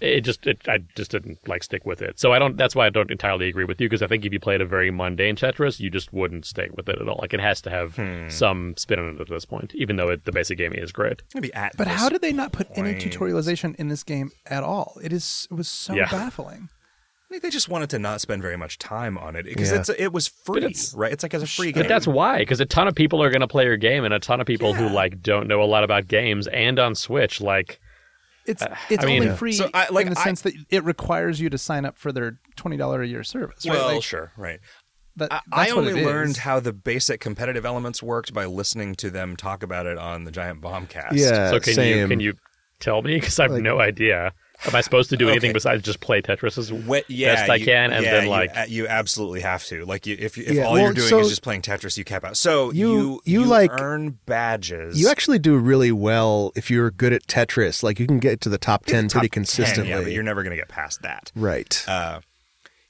it 0.00 0.22
just 0.22 0.46
it, 0.46 0.66
I 0.68 0.78
just 0.96 1.10
didn't 1.10 1.38
like 1.48 1.62
stick 1.62 1.84
with 1.84 2.02
it. 2.02 2.18
So 2.18 2.32
I 2.32 2.38
don't. 2.38 2.56
That's 2.56 2.74
why 2.74 2.86
I 2.86 2.90
don't 2.90 3.10
entirely 3.10 3.48
agree 3.48 3.64
with 3.64 3.80
you 3.80 3.88
because 3.88 4.02
I 4.02 4.06
think 4.06 4.24
if 4.24 4.32
you 4.32 4.40
played 4.40 4.60
a 4.60 4.66
very 4.66 4.90
mundane 4.90 5.36
Tetris, 5.36 5.78
you 5.80 5.90
just 5.90 6.12
wouldn't 6.12 6.44
stick 6.46 6.70
with 6.76 6.88
it 6.88 7.00
at 7.00 7.08
all. 7.08 7.18
Like 7.20 7.34
it 7.34 7.40
has 7.40 7.60
to 7.62 7.70
have 7.70 7.96
Hmm. 7.96 8.28
some 8.28 8.76
spin 8.76 8.98
on 8.98 9.14
it 9.16 9.20
at 9.20 9.28
this 9.28 9.44
point, 9.44 9.72
even 9.74 9.96
though 9.96 10.08
it, 10.08 10.24
the 10.24 10.32
basic 10.32 10.58
game 10.58 10.72
is 10.72 10.92
great. 10.92 11.22
maybe 11.34 11.52
at 11.54 11.76
But 11.76 11.88
this 11.88 11.96
how 12.00 12.08
did 12.08 12.20
they 12.22 12.32
not 12.32 12.52
put 12.52 12.68
any 12.74 12.94
tutorialization 12.94 13.74
in 13.76 13.88
this 13.88 14.02
game 14.02 14.30
at 14.46 14.62
all? 14.62 14.98
It 15.02 15.12
is 15.12 15.46
it 15.50 15.54
was 15.54 15.68
so 15.68 15.94
Yeah. 15.94 16.10
baffling. 16.10 16.68
I 17.28 17.34
think 17.34 17.42
they 17.44 17.50
just 17.50 17.68
wanted 17.68 17.90
to 17.90 17.98
not 18.00 18.20
spend 18.20 18.42
very 18.42 18.56
much 18.56 18.76
time 18.78 19.16
on 19.16 19.36
it 19.36 19.44
because 19.44 19.70
Yeah. 19.70 19.78
it's 19.78 19.88
it 19.90 20.12
was 20.12 20.26
free, 20.26 20.58
it's- 20.64 20.92
right? 20.94 21.12
It's 21.12 21.22
like 21.22 21.32
as 21.34 21.42
a 21.44 21.46
free 21.46 21.70
game. 21.70 21.82
But 21.84 21.88
that's 21.88 22.06
why, 22.08 22.38
because 22.38 22.60
a 22.60 22.66
ton 22.66 22.88
of 22.88 22.96
people 22.96 23.22
are 23.22 23.30
going 23.30 23.40
to 23.42 23.46
play 23.46 23.64
your 23.66 23.76
game, 23.76 24.04
and 24.04 24.12
a 24.12 24.18
ton 24.18 24.40
of 24.40 24.46
people 24.48 24.74
who 24.74 24.88
like 24.88 25.22
don't 25.22 25.46
know 25.46 25.62
a 25.62 25.64
lot 25.66 25.84
about 25.84 26.08
games, 26.08 26.48
and 26.48 26.78
on 26.80 26.96
Switch, 26.96 27.40
like 27.40 27.78
It's 28.50 28.62
uh, 28.62 28.74
it's 28.90 29.02
I 29.02 29.06
mean- 29.06 29.16
only 29.16 29.26
Yeah. 29.28 29.36
free 29.36 29.52
So 29.52 29.70
I- 29.72 29.88
like, 29.90 30.06
in 30.06 30.12
the 30.14 30.20
I- 30.20 30.24
sense 30.24 30.42
that 30.42 30.54
it 30.70 30.84
requires 30.84 31.40
you 31.40 31.48
to 31.50 31.58
sign 31.58 31.84
up 31.84 31.96
for 31.96 32.12
their 32.12 32.38
twenty 32.56 32.76
dollar 32.76 33.02
a 33.02 33.06
year 33.06 33.22
service. 33.24 33.64
Right? 33.66 33.74
well, 33.76 33.94
Like, 33.94 34.02
sure, 34.02 34.32
right. 34.36 34.60
that, 35.16 35.32
I, 35.32 35.40
I 35.52 35.70
only 35.70 36.04
learned 36.04 36.38
how 36.38 36.60
the 36.60 36.72
basic 36.72 37.20
competitive 37.20 37.64
elements 37.66 38.02
worked 38.02 38.32
by 38.32 38.44
listening 38.46 38.94
to 38.96 39.10
them 39.10 39.36
talk 39.36 39.62
about 39.62 39.86
it 39.86 39.98
on 39.98 40.24
the 40.24 40.30
Giant 40.30 40.60
Bombcast. 40.60 41.12
Yeah, 41.12 41.50
So 41.50 41.60
can 41.60 41.74
same. 41.74 41.98
you 41.98 42.08
can 42.08 42.20
you 42.20 42.34
tell 42.78 43.02
me? 43.02 43.14
Because 43.20 43.38
I 43.38 43.44
have 43.44 43.60
no 43.60 43.80
idea. 43.80 44.32
Am 44.66 44.74
I 44.74 44.82
supposed 44.82 45.08
to 45.10 45.16
do 45.16 45.28
anything 45.30 45.50
Okay. 45.50 45.54
besides 45.54 45.82
just 45.82 46.00
play 46.00 46.20
Tetris 46.20 46.58
as 46.58 46.68
Wh- 46.68 47.08
yeah, 47.10 47.34
best 47.36 47.50
I 47.50 47.54
you- 47.56 47.64
can, 47.64 47.92
and 47.92 48.04
yeah, 48.04 48.10
then 48.12 48.26
like 48.28 48.50
uh, 48.56 48.64
you, 48.68 48.86
absolutely 48.86 49.40
have 49.40 49.64
to. 49.66 49.84
Like, 49.86 50.06
you, 50.06 50.16
if 50.18 50.36
if 50.36 50.50
Yeah, 50.50 50.64
all 50.64 50.74
well, 50.74 50.82
you're 50.82 50.92
doing 50.92 51.08
so- 51.08 51.20
is 51.20 51.28
just 51.30 51.42
playing 51.42 51.62
Tetris, 51.62 51.96
you 51.96 52.04
cap 52.04 52.24
out. 52.24 52.36
So 52.36 52.70
You- 52.72 53.20
you 53.24 53.40
you, 53.40 53.44
like- 53.46 53.70
earn 53.80 54.18
badges. 54.26 55.00
You 55.00 55.08
actually 55.08 55.38
do 55.38 55.56
really 55.56 55.92
well 55.92 56.52
if 56.54 56.70
you're 56.70 56.90
good 56.90 57.12
at 57.12 57.26
Tetris. 57.26 57.82
Like 57.82 57.98
you 57.98 58.06
can 58.06 58.18
get 58.18 58.40
to 58.42 58.48
the 58.48 58.58
top 58.58 58.84
ten 58.86 59.08
top 59.08 59.20
pretty 59.20 59.28
10, 59.30 59.32
consistently. 59.44 59.90
yeah, 59.90 60.02
but 60.02 60.12
you're 60.12 60.22
never 60.22 60.42
going 60.42 60.50
to 60.50 60.56
get 60.60 60.68
past 60.68 61.02
that. 61.02 61.32
right. 61.34 61.82
Uh, 61.88 62.20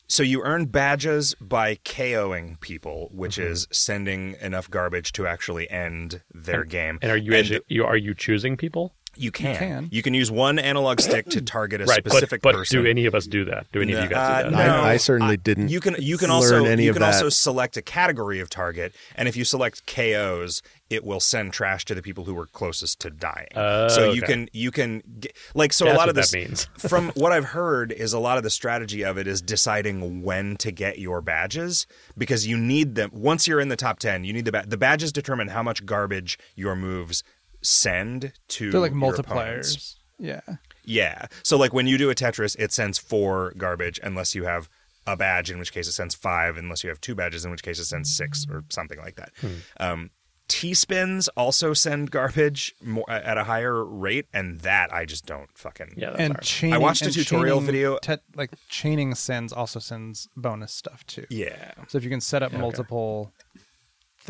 so 0.08 0.24
you 0.24 0.42
earn 0.42 0.64
badges 0.64 1.36
by 1.40 1.76
KOing 1.76 2.58
people, 2.60 3.10
which 3.12 3.36
Mm-hmm. 3.36 3.52
is 3.52 3.68
sending 3.70 4.34
enough 4.40 4.68
garbage 4.68 5.12
to 5.12 5.24
actually 5.28 5.70
end 5.70 6.22
their 6.34 6.64
game. 6.64 6.98
and 7.00 7.12
are 7.12 7.16
you 7.16 7.32
actually, 7.36 7.60
you 7.68 7.84
are 7.84 7.96
you 7.96 8.12
choosing 8.12 8.56
people? 8.56 8.92
You 9.16 9.30
can. 9.30 9.56
can. 9.56 9.88
You 9.90 10.02
can 10.02 10.14
use 10.14 10.30
one 10.30 10.58
analog 10.58 11.00
stick 11.00 11.26
to 11.30 11.42
target 11.42 11.80
a 11.80 11.84
right, 11.84 11.98
specific 11.98 12.42
but, 12.42 12.52
but 12.52 12.58
person. 12.58 12.82
do 12.82 12.88
any 12.88 13.06
of 13.06 13.14
us 13.14 13.26
do 13.26 13.44
that? 13.46 13.66
Do 13.72 13.82
any 13.82 13.92
of 13.92 14.02
you 14.04 14.08
guys 14.08 14.44
Uh, 14.46 14.48
do 14.50 14.56
that? 14.56 14.66
no. 14.66 14.74
I, 14.82 14.90
I 14.92 14.96
certainly 14.96 15.32
I- 15.34 15.36
didn't. 15.36 15.68
You 15.68 15.80
can 15.80 15.96
you 15.98 16.16
can 16.16 16.30
also 16.30 16.64
you 16.64 16.92
can 16.92 17.02
also 17.02 17.28
select 17.28 17.76
a 17.76 17.82
category 17.82 18.40
of 18.40 18.48
target, 18.48 18.94
and 19.16 19.28
if 19.28 19.36
you 19.36 19.44
select 19.44 19.86
KOs, 19.86 20.62
it 20.88 21.04
will 21.04 21.20
send 21.20 21.52
trash 21.52 21.84
to 21.86 21.94
the 21.94 22.02
people 22.02 22.24
who 22.24 22.34
were 22.34 22.46
closest 22.46 22.98
to 23.00 23.10
dying. 23.10 23.48
Oh, 23.56 23.88
so 23.88 24.10
you 24.12 24.22
can 24.22 24.48
you 24.52 24.70
can 24.70 25.02
get, 25.20 25.36
like 25.54 25.72
so 25.72 25.84
That's 25.84 25.94
a 25.96 25.98
lot 25.98 26.08
of 26.08 26.14
this 26.14 26.30
that 26.30 26.36
means. 26.38 26.64
from 26.78 27.08
what 27.14 27.32
I've 27.32 27.46
heard 27.46 27.92
is 27.92 28.12
a 28.12 28.18
lot 28.18 28.38
of 28.38 28.42
the 28.44 28.50
strategy 28.50 29.04
of 29.04 29.18
it 29.18 29.26
is 29.26 29.42
deciding 29.42 30.22
when 30.22 30.56
to 30.56 30.70
get 30.70 30.98
your 30.98 31.20
badges 31.20 31.86
because 32.16 32.46
you 32.46 32.56
need 32.56 32.94
them 32.94 33.10
once 33.12 33.46
you're 33.46 33.60
in 33.60 33.68
the 33.68 33.76
top 33.76 33.98
ten. 33.98 34.24
You 34.24 34.32
need 34.32 34.44
the 34.44 34.52
ba- 34.52 34.64
the 34.66 34.76
badges 34.78 35.12
determine 35.12 35.48
how 35.48 35.62
much 35.62 35.84
garbage 35.84 36.38
your 36.54 36.74
moves 36.76 37.22
send 37.62 38.32
to 38.48 38.70
They're 38.70 38.80
like 38.80 38.92
your 38.92 39.00
multipliers. 39.00 39.96
Yeah. 40.18 40.40
Yeah. 40.84 41.26
So 41.42 41.56
like 41.56 41.72
when 41.72 41.86
you 41.86 41.98
do 41.98 42.10
a 42.10 42.14
Tetris, 42.14 42.56
it 42.58 42.72
sends 42.72 42.98
four 42.98 43.54
garbage 43.56 44.00
unless 44.02 44.34
you 44.34 44.44
have 44.44 44.68
a 45.06 45.16
badge, 45.16 45.50
in 45.50 45.58
which 45.58 45.72
case 45.72 45.88
it 45.88 45.92
sends 45.92 46.14
five, 46.14 46.56
unless 46.56 46.84
you 46.84 46.90
have 46.90 47.00
two 47.00 47.14
badges, 47.14 47.44
in 47.44 47.50
which 47.50 47.62
case 47.62 47.78
it 47.78 47.86
sends 47.86 48.14
six 48.14 48.46
or 48.50 48.64
something 48.70 48.98
like 48.98 49.16
that. 49.16 49.32
Um, 49.78 50.10
T 50.48 50.74
spins 50.74 51.28
also 51.36 51.72
send 51.74 52.10
garbage 52.10 52.74
more, 52.82 53.08
at 53.08 53.38
a 53.38 53.44
higher 53.44 53.84
rate, 53.84 54.26
and 54.34 54.58
that 54.62 54.92
I 54.92 55.04
just 55.04 55.24
don't 55.24 55.48
fucking. 55.56 55.94
yeah, 55.96 56.10
that's 56.10 56.20
and 56.20 56.32
hard. 56.34 56.42
chaining, 56.42 56.82
watched 56.82 57.02
a 57.06 57.12
tutorial 57.12 57.58
chaining 57.58 57.66
video- 57.66 57.98
tet- 57.98 58.24
like 58.34 58.50
chaining 58.68 59.14
sends 59.14 59.52
also 59.52 59.78
sends 59.78 60.28
bonus 60.36 60.72
stuff 60.72 61.06
too. 61.06 61.24
Yeah. 61.30 61.72
So 61.86 61.98
if 61.98 62.04
you 62.04 62.10
can 62.10 62.20
set 62.20 62.42
up 62.42 62.52
multiple 62.52 63.32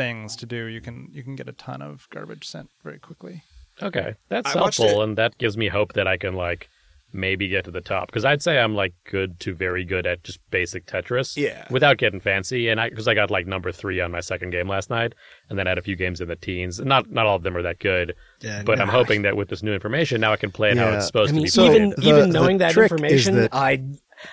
things 0.00 0.34
to 0.36 0.46
do, 0.46 0.64
you 0.64 0.80
can 0.80 1.08
you 1.12 1.22
can 1.22 1.36
get 1.36 1.48
a 1.48 1.52
ton 1.52 1.82
of 1.82 2.08
garbage 2.10 2.46
sent 2.46 2.70
very 2.82 2.98
quickly. 2.98 3.42
Okay, 3.82 4.14
that's 4.28 4.54
I 4.54 4.58
helpful, 4.58 5.02
and 5.02 5.16
that 5.18 5.36
gives 5.38 5.56
me 5.56 5.68
hope 5.68 5.92
that 5.94 6.06
I 6.06 6.16
can 6.16 6.34
like 6.34 6.68
maybe 7.12 7.48
get 7.48 7.64
to 7.64 7.70
the 7.72 7.80
top 7.80 8.06
because 8.06 8.24
I'd 8.24 8.40
say 8.40 8.58
I'm 8.58 8.74
like 8.74 8.94
good 9.10 9.40
to 9.40 9.52
very 9.54 9.84
good 9.84 10.06
at 10.06 10.22
just 10.22 10.38
basic 10.50 10.86
Tetris. 10.86 11.36
Yeah. 11.36 11.66
Without 11.70 11.98
getting 11.98 12.20
fancy, 12.20 12.68
and 12.68 12.80
I 12.80 12.88
because 12.88 13.08
I 13.08 13.14
got 13.14 13.30
like 13.30 13.46
number 13.46 13.72
three 13.72 14.00
on 14.00 14.10
my 14.10 14.20
second 14.20 14.50
game 14.50 14.68
last 14.68 14.90
night, 14.90 15.14
and 15.48 15.58
then 15.58 15.66
I 15.66 15.70
had 15.70 15.78
a 15.78 15.82
few 15.82 15.96
games 15.96 16.20
in 16.20 16.28
the 16.28 16.36
teens. 16.36 16.80
Not 16.80 17.10
not 17.10 17.26
all 17.26 17.36
of 17.36 17.42
them 17.42 17.56
are 17.56 17.62
that 17.62 17.78
good, 17.78 18.14
Yeah, 18.40 18.62
but 18.64 18.80
I'm 18.80 18.88
hoping 18.88 19.22
that 19.22 19.36
with 19.36 19.48
this 19.48 19.62
new 19.62 19.72
information 19.74 20.20
now 20.20 20.32
I 20.32 20.36
can 20.36 20.50
play 20.50 20.70
it 20.70 20.78
how 20.78 20.88
it's 20.90 21.06
supposed 21.06 21.30
I 21.30 21.32
mean, 21.34 21.42
to 21.42 21.46
be 21.46 21.50
So, 21.50 21.66
played. 21.66 21.76
even 21.76 21.90
the- 21.90 22.02
even 22.08 22.30
the 22.30 22.38
knowing 22.40 22.58
that 22.58 22.76
information, 22.76 23.34
that- 23.36 23.54
I 23.54 23.82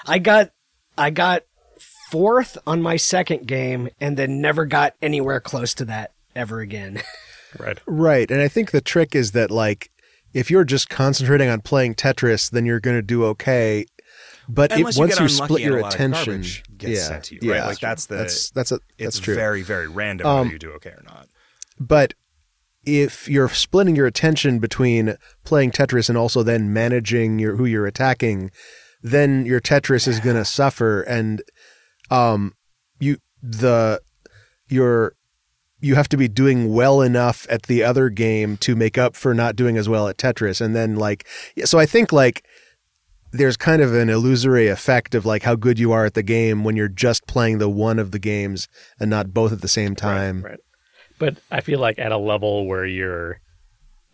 I 0.05 0.19
got 0.19 0.51
I 0.97 1.09
got 1.09 1.43
fourth 2.11 2.57
on 2.65 2.81
my 2.81 2.95
second 2.97 3.47
game, 3.47 3.89
and 3.99 4.17
then 4.17 4.41
never 4.41 4.65
got 4.65 4.93
anywhere 5.01 5.39
close 5.39 5.73
to 5.75 5.85
that 5.85 6.13
ever 6.35 6.59
again. 6.61 7.01
right. 7.59 7.79
Right. 7.85 8.29
And 8.31 8.41
I 8.41 8.47
think 8.47 8.71
the 8.71 8.81
trick 8.81 9.15
is 9.15 9.31
that 9.31 9.51
like 9.51 9.89
if 10.33 10.51
you're 10.51 10.65
just 10.65 10.89
concentrating 10.89 11.49
on 11.49 11.61
playing 11.61 11.95
Tetris, 11.95 12.49
then 12.51 12.65
you're 12.65 12.79
going 12.79 12.97
to 12.97 13.01
do 13.01 13.23
okay. 13.25 13.85
But 14.49 14.71
it, 14.71 14.79
Unless 14.79 14.95
you 14.95 15.01
once 15.01 15.19
you 15.19 15.27
split 15.27 15.61
your 15.61 15.79
a 15.79 15.81
lot 15.81 15.87
of 15.89 15.93
attention, 15.95 16.33
garbage 16.35 16.63
gets 16.77 16.93
yeah, 16.93 17.07
sent 17.07 17.23
to 17.25 17.35
you, 17.35 17.51
right? 17.51 17.57
yeah, 17.57 17.65
Like, 17.65 17.79
that's 17.79 18.05
the- 18.05 18.15
that's 18.15 18.49
that's 18.51 18.71
a 18.71 18.75
It's 18.97 19.15
that's 19.15 19.19
true. 19.19 19.35
very, 19.35 19.61
very 19.61 19.87
random 19.87 20.25
Um, 20.27 20.37
whether 20.39 20.51
you 20.51 20.59
do 20.59 20.71
okay 20.73 20.91
or 20.91 21.03
not. 21.05 21.27
But 21.79 22.13
if 22.85 23.27
you're 23.27 23.49
splitting 23.49 23.95
your 23.97 24.05
attention 24.07 24.59
between 24.59 25.15
playing 25.43 25.71
Tetris 25.71 26.07
and 26.07 26.17
also 26.17 26.43
then 26.43 26.71
managing 26.71 27.39
your 27.39 27.57
who 27.57 27.65
you're 27.65 27.85
attacking, 27.87 28.51
then 29.03 29.45
your 29.45 29.59
Tetris 29.59 30.07
is 30.07 30.19
going 30.21 30.37
to 30.37 30.45
suffer 30.45 31.01
and 31.01 31.41
um 32.11 32.53
you 32.99 33.17
the 33.41 34.01
your 34.67 35.13
you 35.79 35.95
have 35.95 36.09
to 36.09 36.17
be 36.17 36.27
doing 36.27 36.73
well 36.73 37.01
enough 37.01 37.45
at 37.49 37.63
the 37.63 37.83
other 37.83 38.09
game 38.09 38.57
to 38.57 38.75
make 38.75 38.97
up 38.97 39.15
for 39.15 39.33
not 39.33 39.55
doing 39.55 39.77
as 39.77 39.87
well 39.87 40.07
at 40.07 40.17
Tetris 40.17 40.59
and 40.59 40.75
then 40.75 40.95
like 40.95 41.27
so 41.65 41.79
I 41.79 41.85
think 41.85 42.11
like 42.11 42.43
there's 43.31 43.57
kind 43.57 43.81
of 43.81 43.93
an 43.93 44.09
illusory 44.09 44.67
effect 44.67 45.13
of 45.13 45.25
like 45.25 45.43
how 45.43 45.55
good 45.55 45.79
you 45.79 45.91
are 45.91 46.05
at 46.05 46.13
the 46.13 46.23
game 46.23 46.63
when 46.63 46.75
you're 46.75 46.87
just 46.87 47.27
playing 47.27 47.57
the 47.57 47.69
one 47.69 47.99
of 47.99 48.11
the 48.11 48.19
games 48.19 48.67
and 48.99 49.09
not 49.09 49.33
both 49.33 49.51
at 49.51 49.61
the 49.61 49.67
same 49.67 49.95
time. 49.95 50.41
Right. 50.41 50.59
But 51.19 51.37
I 51.51 51.61
feel 51.61 51.79
like 51.79 51.99
at 51.99 52.11
a 52.11 52.17
level 52.17 52.67
where 52.67 52.85
you're, 52.85 53.39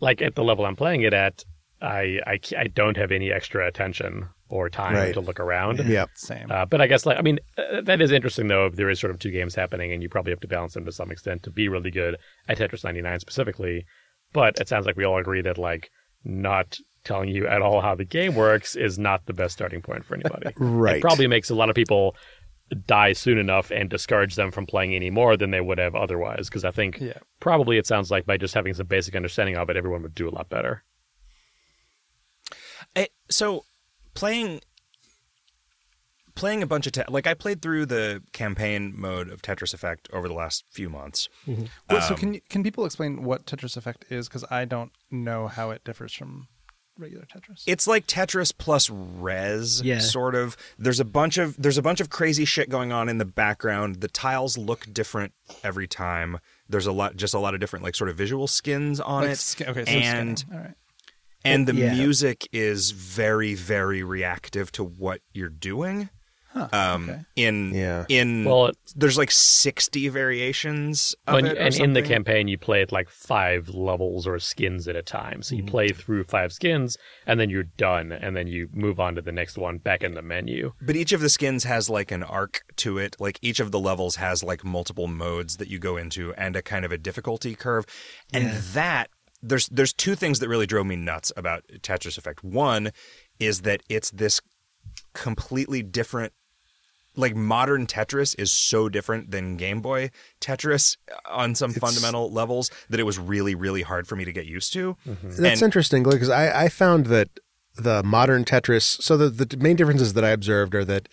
like 0.00 0.20
at 0.20 0.34
the 0.34 0.42
level 0.42 0.66
I'm 0.66 0.76
playing 0.76 1.02
it 1.02 1.12
at, 1.12 1.44
I 1.80 2.18
I, 2.26 2.40
I 2.58 2.66
don't 2.68 2.96
have 2.96 3.12
any 3.12 3.30
extra 3.30 3.66
attention 3.66 4.28
or 4.54 4.70
time 4.70 4.94
Right. 4.94 5.12
to 5.14 5.20
look 5.20 5.40
around. 5.40 5.80
Yeah. 5.86 6.06
Same. 6.14 6.50
Uh, 6.50 6.64
but 6.64 6.80
I 6.80 6.86
guess 6.86 7.04
like 7.04 7.18
I 7.18 7.22
mean 7.22 7.38
uh, 7.58 7.80
that 7.82 8.00
is 8.00 8.12
interesting 8.12 8.46
though. 8.46 8.66
If 8.66 8.76
there 8.76 8.88
is 8.88 9.00
sort 9.00 9.10
of 9.10 9.18
two 9.18 9.30
games 9.32 9.54
happening, 9.54 9.92
and 9.92 10.02
you 10.02 10.08
probably 10.08 10.30
have 10.32 10.40
to 10.40 10.48
balance 10.48 10.74
them 10.74 10.84
to 10.84 10.92
some 10.92 11.10
extent 11.10 11.42
to 11.42 11.50
be 11.50 11.68
really 11.68 11.90
good 11.90 12.16
at 12.48 12.58
Tetris 12.58 12.84
99 12.84 13.18
specifically. 13.20 13.84
But 14.32 14.58
it 14.60 14.68
sounds 14.68 14.86
like 14.86 14.96
we 14.96 15.04
all 15.04 15.18
agree 15.18 15.42
that 15.42 15.58
like 15.58 15.90
not 16.24 16.78
telling 17.02 17.28
you 17.28 17.46
at 17.46 17.60
all 17.62 17.80
how 17.80 17.94
the 17.94 18.04
game 18.04 18.34
works 18.34 18.76
is 18.76 18.98
not 18.98 19.26
the 19.26 19.34
best 19.34 19.52
starting 19.54 19.82
point 19.82 20.04
for 20.04 20.14
anybody. 20.14 20.50
Right. 20.58 20.96
It 20.96 21.02
probably 21.02 21.26
makes 21.26 21.50
a 21.50 21.54
lot 21.54 21.68
of 21.68 21.74
people 21.74 22.16
die 22.86 23.12
soon 23.12 23.36
enough 23.38 23.70
and 23.70 23.90
discourage 23.90 24.36
them 24.36 24.50
from 24.50 24.64
playing 24.66 24.94
any 24.94 25.10
more 25.10 25.36
than 25.36 25.50
they 25.50 25.60
would 25.60 25.78
have 25.78 25.94
otherwise. 25.94 26.48
Because 26.48 26.64
I 26.64 26.70
think 26.70 26.98
Yeah. 27.00 27.18
probably 27.40 27.76
it 27.76 27.86
sounds 27.86 28.10
like 28.10 28.24
by 28.24 28.36
just 28.38 28.54
having 28.54 28.72
some 28.72 28.86
basic 28.86 29.14
understanding 29.16 29.56
of 29.56 29.68
it, 29.68 29.76
everyone 29.76 30.02
would 30.02 30.14
do 30.14 30.28
a 30.28 30.34
lot 30.38 30.48
better. 30.48 30.82
Eh, 32.96 33.06
so 33.30 33.64
playing 34.14 34.60
playing 36.34 36.62
a 36.62 36.66
bunch 36.66 36.86
of 36.86 36.92
te- 36.92 37.02
like 37.08 37.26
I 37.26 37.34
played 37.34 37.62
through 37.62 37.86
the 37.86 38.22
campaign 38.32 38.92
mode 38.96 39.30
of 39.30 39.40
Tetris 39.42 39.72
Effect 39.72 40.08
over 40.12 40.26
the 40.26 40.34
last 40.34 40.64
few 40.70 40.90
months. 40.90 41.28
Mm-hmm. 41.46 41.64
Well, 41.88 42.00
so 42.02 42.14
um, 42.14 42.20
can 42.20 42.34
you, 42.34 42.40
can 42.48 42.62
people 42.62 42.84
explain 42.84 43.22
what 43.22 43.46
Tetris 43.46 43.76
Effect 43.76 44.04
is? 44.10 44.28
Because 44.28 44.44
I 44.50 44.64
don't 44.64 44.90
know 45.10 45.46
how 45.46 45.70
it 45.70 45.84
differs 45.84 46.12
from 46.12 46.48
regular 46.98 47.24
Tetris. 47.24 47.62
It's 47.66 47.86
like 47.86 48.06
Tetris 48.08 48.52
plus 48.56 48.90
Rez, 48.90 49.80
Yeah. 49.82 50.00
sort 50.00 50.34
of. 50.34 50.56
There's 50.78 50.98
a 51.00 51.04
bunch 51.04 51.38
of 51.38 51.56
there's 51.56 51.78
a 51.78 51.82
bunch 51.82 52.00
of 52.00 52.10
crazy 52.10 52.44
shit 52.44 52.68
going 52.68 52.90
on 52.90 53.08
in 53.08 53.18
the 53.18 53.24
background. 53.24 54.00
The 54.00 54.08
tiles 54.08 54.58
look 54.58 54.92
different 54.92 55.32
every 55.62 55.86
time. 55.86 56.40
There's 56.68 56.86
a 56.86 56.92
lot, 56.92 57.14
just 57.16 57.34
a 57.34 57.38
lot 57.38 57.54
of 57.54 57.60
different 57.60 57.84
like 57.84 57.94
sort 57.94 58.10
of 58.10 58.16
visual 58.16 58.48
skins 58.48 58.98
on 58.98 59.22
Like 59.22 59.32
it, 59.32 59.68
okay, 59.68 59.84
so 59.84 59.90
and 59.92 60.38
skinning. 60.40 60.58
all 60.60 60.66
right. 60.66 60.74
And 61.44 61.66
the 61.66 61.74
Yeah. 61.74 61.94
music 61.94 62.48
is 62.52 62.90
very 62.92 63.54
very 63.54 64.02
reactive 64.02 64.72
to 64.72 64.84
what 64.84 65.20
you're 65.32 65.48
doing. 65.48 66.08
Um, 66.72 67.10
okay. 67.10 67.20
in 67.34 67.74
Yeah. 67.74 68.04
in 68.08 68.44
Well, 68.44 68.66
it- 68.66 68.76
there's 68.94 69.18
like 69.18 69.32
60 69.32 70.08
variations 70.08 71.12
of 71.26 71.34
When- 71.34 71.46
it 71.46 71.58
or 71.58 71.60
and 71.62 71.74
in 71.74 71.92
the 71.94 72.02
campaign, 72.02 72.46
you 72.46 72.56
play 72.58 72.80
it 72.80 72.92
like 72.92 73.08
five 73.10 73.70
levels 73.70 74.24
or 74.24 74.38
skins 74.38 74.86
at 74.86 74.94
a 74.94 75.02
time. 75.02 75.42
So 75.42 75.56
you 75.56 75.64
play 75.64 75.88
through 75.88 76.22
five 76.22 76.52
skins, 76.52 76.96
and 77.26 77.40
then 77.40 77.50
you're 77.50 77.64
done, 77.76 78.12
and 78.12 78.36
then 78.36 78.46
you 78.46 78.68
move 78.72 79.00
on 79.00 79.16
to 79.16 79.20
the 79.22 79.32
next 79.32 79.58
one 79.58 79.78
back 79.78 80.04
in 80.04 80.14
the 80.14 80.22
menu. 80.22 80.72
But 80.80 80.94
each 80.94 81.12
of 81.12 81.20
the 81.20 81.28
skins 81.28 81.64
has 81.64 81.90
like 81.90 82.12
an 82.12 82.22
arc 82.22 82.62
to 82.76 82.98
it. 82.98 83.16
Like 83.18 83.40
each 83.42 83.58
of 83.58 83.72
the 83.72 83.80
levels 83.80 84.16
has 84.16 84.44
like 84.44 84.64
multiple 84.64 85.08
modes 85.08 85.56
that 85.56 85.66
you 85.66 85.80
go 85.80 85.96
into 85.96 86.32
and 86.34 86.54
a 86.54 86.62
kind 86.62 86.84
of 86.84 86.92
a 86.92 86.98
difficulty 86.98 87.56
curve. 87.56 87.84
And 88.32 88.52
that 88.52 89.10
there's 89.48 89.66
there's 89.68 89.92
two 89.92 90.14
things 90.14 90.38
that 90.40 90.48
really 90.48 90.66
drove 90.66 90.86
me 90.86 90.96
nuts 90.96 91.32
about 91.36 91.62
Tetris 91.82 92.18
Effect. 92.18 92.42
One 92.42 92.90
is 93.38 93.60
that 93.62 93.82
it's 93.88 94.10
this 94.10 94.40
completely 95.12 95.82
different 95.82 96.32
like 97.16 97.36
modern 97.36 97.86
Tetris 97.86 98.34
is 98.40 98.50
so 98.50 98.88
different 98.88 99.30
than 99.30 99.56
Game 99.56 99.80
Boy 99.80 100.10
Tetris 100.40 100.96
on 101.30 101.54
some 101.54 101.72
fundamental 101.72 102.30
levels 102.32 102.70
that 102.90 102.98
it 102.98 103.04
was 103.04 103.18
really 103.18 103.54
really 103.54 103.82
hard 103.82 104.08
for 104.08 104.16
me 104.16 104.24
to 104.24 104.32
get 104.32 104.46
used 104.46 104.72
to. 104.72 104.96
That's 105.06 105.38
And- 105.38 105.62
interesting 105.62 106.02
because 106.02 106.28
I, 106.30 106.64
I 106.64 106.68
found 106.68 107.06
that 107.06 107.28
the 107.76 108.02
modern 108.02 108.44
Tetris. 108.44 109.00
So 109.02 109.16
the 109.16 109.28
the 109.30 109.56
main 109.56 109.76
differences 109.76 110.12
that 110.14 110.24
I 110.24 110.30
observed 110.30 110.74
are 110.74 110.84
that 110.84 111.08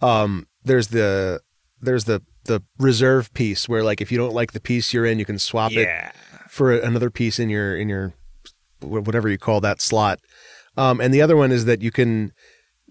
um, 0.00 0.46
there's 0.64 0.88
the 0.88 1.40
there's 1.80 2.04
the 2.04 2.22
the 2.44 2.62
reserve 2.78 3.32
piece 3.34 3.68
where 3.68 3.82
like 3.82 4.00
if 4.00 4.10
you 4.10 4.16
don't 4.18 4.32
like 4.34 4.52
the 4.52 4.60
piece 4.60 4.92
you're 4.94 5.04
in, 5.06 5.18
you 5.18 5.24
can 5.26 5.38
swap 5.38 5.72
it 5.72 5.82
Yeah. 5.82 6.10
For 6.48 6.72
another 6.72 7.10
piece 7.10 7.38
in 7.38 7.48
your 7.50 7.76
in 7.76 7.88
your 7.88 8.14
whatever 8.80 9.28
you 9.28 9.38
call 9.38 9.60
that 9.60 9.80
slot. 9.80 10.20
Um, 10.76 11.00
and 11.00 11.12
the 11.12 11.22
other 11.22 11.36
one 11.36 11.50
is 11.50 11.64
that 11.64 11.82
you 11.82 11.90
can 11.90 12.32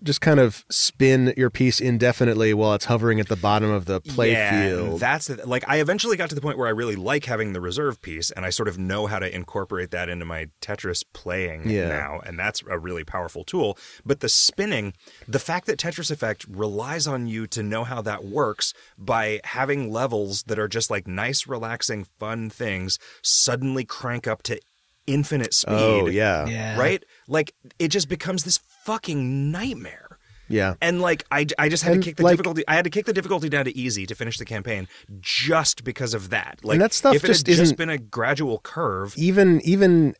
just 0.03 0.21
kind 0.21 0.39
of 0.39 0.65
spin 0.69 1.33
your 1.35 1.49
piece 1.49 1.79
indefinitely 1.79 2.53
while 2.53 2.73
it's 2.73 2.85
hovering 2.85 3.19
at 3.19 3.27
the 3.27 3.35
bottom 3.35 3.69
of 3.69 3.85
the 3.85 3.99
play 4.01 4.31
yeah, 4.31 4.67
field. 4.67 4.99
That's 4.99 5.27
the, 5.27 5.47
like 5.47 5.63
I 5.67 5.77
eventually 5.77 6.17
got 6.17 6.29
to 6.29 6.35
the 6.35 6.41
point 6.41 6.57
where 6.57 6.67
I 6.67 6.71
really 6.71 6.95
like 6.95 7.25
having 7.25 7.53
the 7.53 7.61
reserve 7.61 8.01
piece, 8.01 8.31
and 8.31 8.45
I 8.45 8.49
sort 8.49 8.67
of 8.67 8.77
know 8.77 9.07
how 9.07 9.19
to 9.19 9.33
incorporate 9.33 9.91
that 9.91 10.09
into 10.09 10.25
my 10.25 10.49
Tetris 10.61 11.03
playing 11.13 11.69
Yeah. 11.69 11.89
now, 11.89 12.19
and 12.25 12.37
that's 12.37 12.63
a 12.69 12.77
really 12.77 13.03
powerful 13.03 13.43
tool. 13.43 13.77
But 14.05 14.19
the 14.19 14.29
spinning, 14.29 14.93
the 15.27 15.39
fact 15.39 15.65
that 15.67 15.79
Tetris 15.79 16.11
Effect 16.11 16.45
relies 16.47 17.07
on 17.07 17.27
you 17.27 17.47
to 17.47 17.63
know 17.63 17.83
how 17.83 18.01
that 18.03 18.23
works 18.25 18.73
by 18.97 19.39
having 19.43 19.91
levels 19.91 20.43
that 20.43 20.59
are 20.59 20.67
just 20.67 20.89
like 20.91 21.07
nice, 21.07 21.47
relaxing, 21.47 22.05
fun 22.19 22.49
things 22.49 22.99
suddenly 23.21 23.83
crank 23.83 24.27
up 24.27 24.43
to 24.43 24.59
infinite 25.07 25.47
oh, 25.47 25.51
speed. 25.51 25.73
oh 25.73 26.07
yeah. 26.07 26.45
Yeah. 26.47 26.77
Right? 26.77 27.03
Like 27.27 27.53
it 27.79 27.87
just 27.89 28.09
becomes 28.09 28.43
this 28.43 28.59
fucking 28.85 29.51
nightmare. 29.51 30.03
Yeah. 30.49 30.75
And 30.81 31.01
like 31.01 31.25
I, 31.31 31.45
I 31.59 31.67
just 31.69 31.83
had 31.83 31.93
And, 31.93 32.03
to 32.03 32.09
kick 32.09 32.17
the 32.17 32.23
like- 32.23 32.33
difficulty. 32.33 32.63
I 32.67 32.75
had 32.75 32.83
to 32.85 32.89
kick 32.89 33.05
the 33.05 33.13
difficulty 33.13 33.49
down 33.49 33.65
to 33.65 33.75
easy 33.77 34.05
to 34.05 34.15
finish 34.15 34.37
the 34.37 34.45
campaign, 34.45 34.87
just 35.19 35.83
because 35.83 36.13
of 36.13 36.29
that. 36.29 36.59
Like 36.63 36.79
that 36.79 36.93
stuff 36.93 37.15
if 37.15 37.23
it 37.23 37.27
just 37.27 37.45
had 37.47 37.53
just 37.53 37.61
isn't- 37.63 37.77
been 37.77 37.89
a 37.89 37.97
gradual 37.97 38.59
curve, 38.59 39.13
even 39.17 39.59
even 39.65 40.15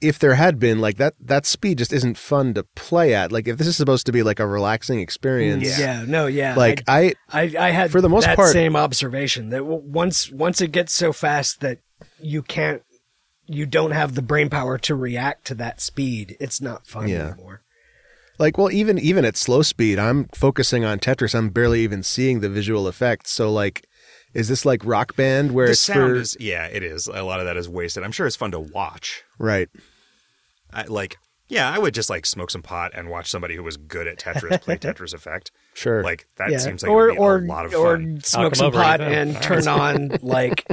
if 0.00 0.18
there 0.18 0.34
had 0.34 0.58
been 0.58 0.80
like 0.80 0.96
that 0.96 1.12
that 1.20 1.44
speed 1.44 1.76
just 1.78 1.92
isn't 1.92 2.16
fun 2.16 2.54
to 2.54 2.62
play 2.74 3.12
at 3.14 3.30
like 3.30 3.46
if 3.46 3.58
this 3.58 3.66
is 3.66 3.76
supposed 3.76 4.06
to 4.06 4.12
be 4.12 4.22
like 4.22 4.40
a 4.40 4.46
relaxing 4.46 4.98
experience 4.98 5.78
Yeah. 5.78 6.04
No. 6.06 6.26
Yeah. 6.26 6.54
like 6.54 6.82
i 6.88 7.12
I, 7.28 7.54
I 7.58 7.70
had 7.70 7.90
For 7.92 8.00
the 8.00 8.08
most 8.08 8.24
that 8.24 8.34
part- 8.36 8.52
same 8.52 8.76
observation 8.76 9.50
that 9.50 9.66
once 9.66 10.30
once 10.30 10.62
it 10.62 10.72
gets 10.72 10.94
so 10.94 11.12
fast 11.12 11.60
that 11.60 11.80
you 12.18 12.40
can't 12.40 12.82
you 13.52 13.66
don't 13.66 13.90
have 13.90 14.14
the 14.14 14.22
brain 14.22 14.48
power 14.48 14.78
to 14.78 14.94
react 14.94 15.46
to 15.46 15.54
that 15.56 15.80
speed, 15.80 16.36
it's 16.40 16.60
not 16.60 16.86
fun 16.86 17.08
Yeah. 17.08 17.28
anymore. 17.32 17.62
like 18.38 18.56
well 18.56 18.70
even 18.70 18.98
even 18.98 19.24
at 19.26 19.36
slow 19.36 19.60
speed 19.60 19.98
i'm 19.98 20.24
focusing 20.34 20.82
on 20.84 20.98
tetris 20.98 21.34
i'm 21.34 21.50
barely 21.50 21.80
even 21.80 22.02
seeing 22.02 22.40
the 22.40 22.48
visual 22.48 22.88
effects 22.88 23.30
so 23.30 23.52
like 23.52 23.86
is 24.32 24.48
this 24.48 24.64
like 24.64 24.82
rock 24.84 25.14
band 25.16 25.52
where 25.52 25.66
the 25.66 25.72
it's 25.72 25.80
sound 25.82 25.98
for 25.98 26.14
is 26.14 26.36
yeah, 26.40 26.64
it 26.66 26.82
is. 26.84 27.06
A 27.08 27.22
lot 27.24 27.40
of 27.40 27.46
that 27.46 27.56
is 27.56 27.68
wasted. 27.68 28.04
I'm 28.04 28.12
sure 28.12 28.26
it's 28.28 28.36
fun 28.36 28.52
to 28.52 28.60
watch. 28.60 29.24
right 29.38 29.68
I, 30.72 30.84
like 30.84 31.18
yeah, 31.48 31.68
I 31.68 31.78
would 31.80 31.94
just 31.94 32.08
like 32.08 32.24
smoke 32.26 32.48
some 32.52 32.62
pot 32.62 32.92
and 32.94 33.08
watch 33.10 33.28
somebody 33.28 33.56
who 33.56 33.64
was 33.64 33.76
good 33.76 34.06
at 34.06 34.20
Tetris 34.20 34.60
play 34.62 34.76
Tetris 34.84 35.12
Effect. 35.12 35.50
sure 35.74 36.04
Like 36.04 36.28
that 36.36 36.50
yeah. 36.52 36.58
seems 36.58 36.82
like 36.84 36.90
it 36.90 36.92
or 36.92 37.06
would 37.08 37.12
be 37.14 37.18
or 37.18 37.36
a 37.38 37.40
lot 37.40 37.66
of 37.66 37.72
fun. 37.72 37.80
or 38.18 38.20
smoke 38.20 38.54
some 38.54 38.66
over 38.68 38.78
right 38.78 39.00
pot 39.00 39.12
and 39.12 39.34
turn 39.42 39.66
on 39.80 40.16
like 40.22 40.64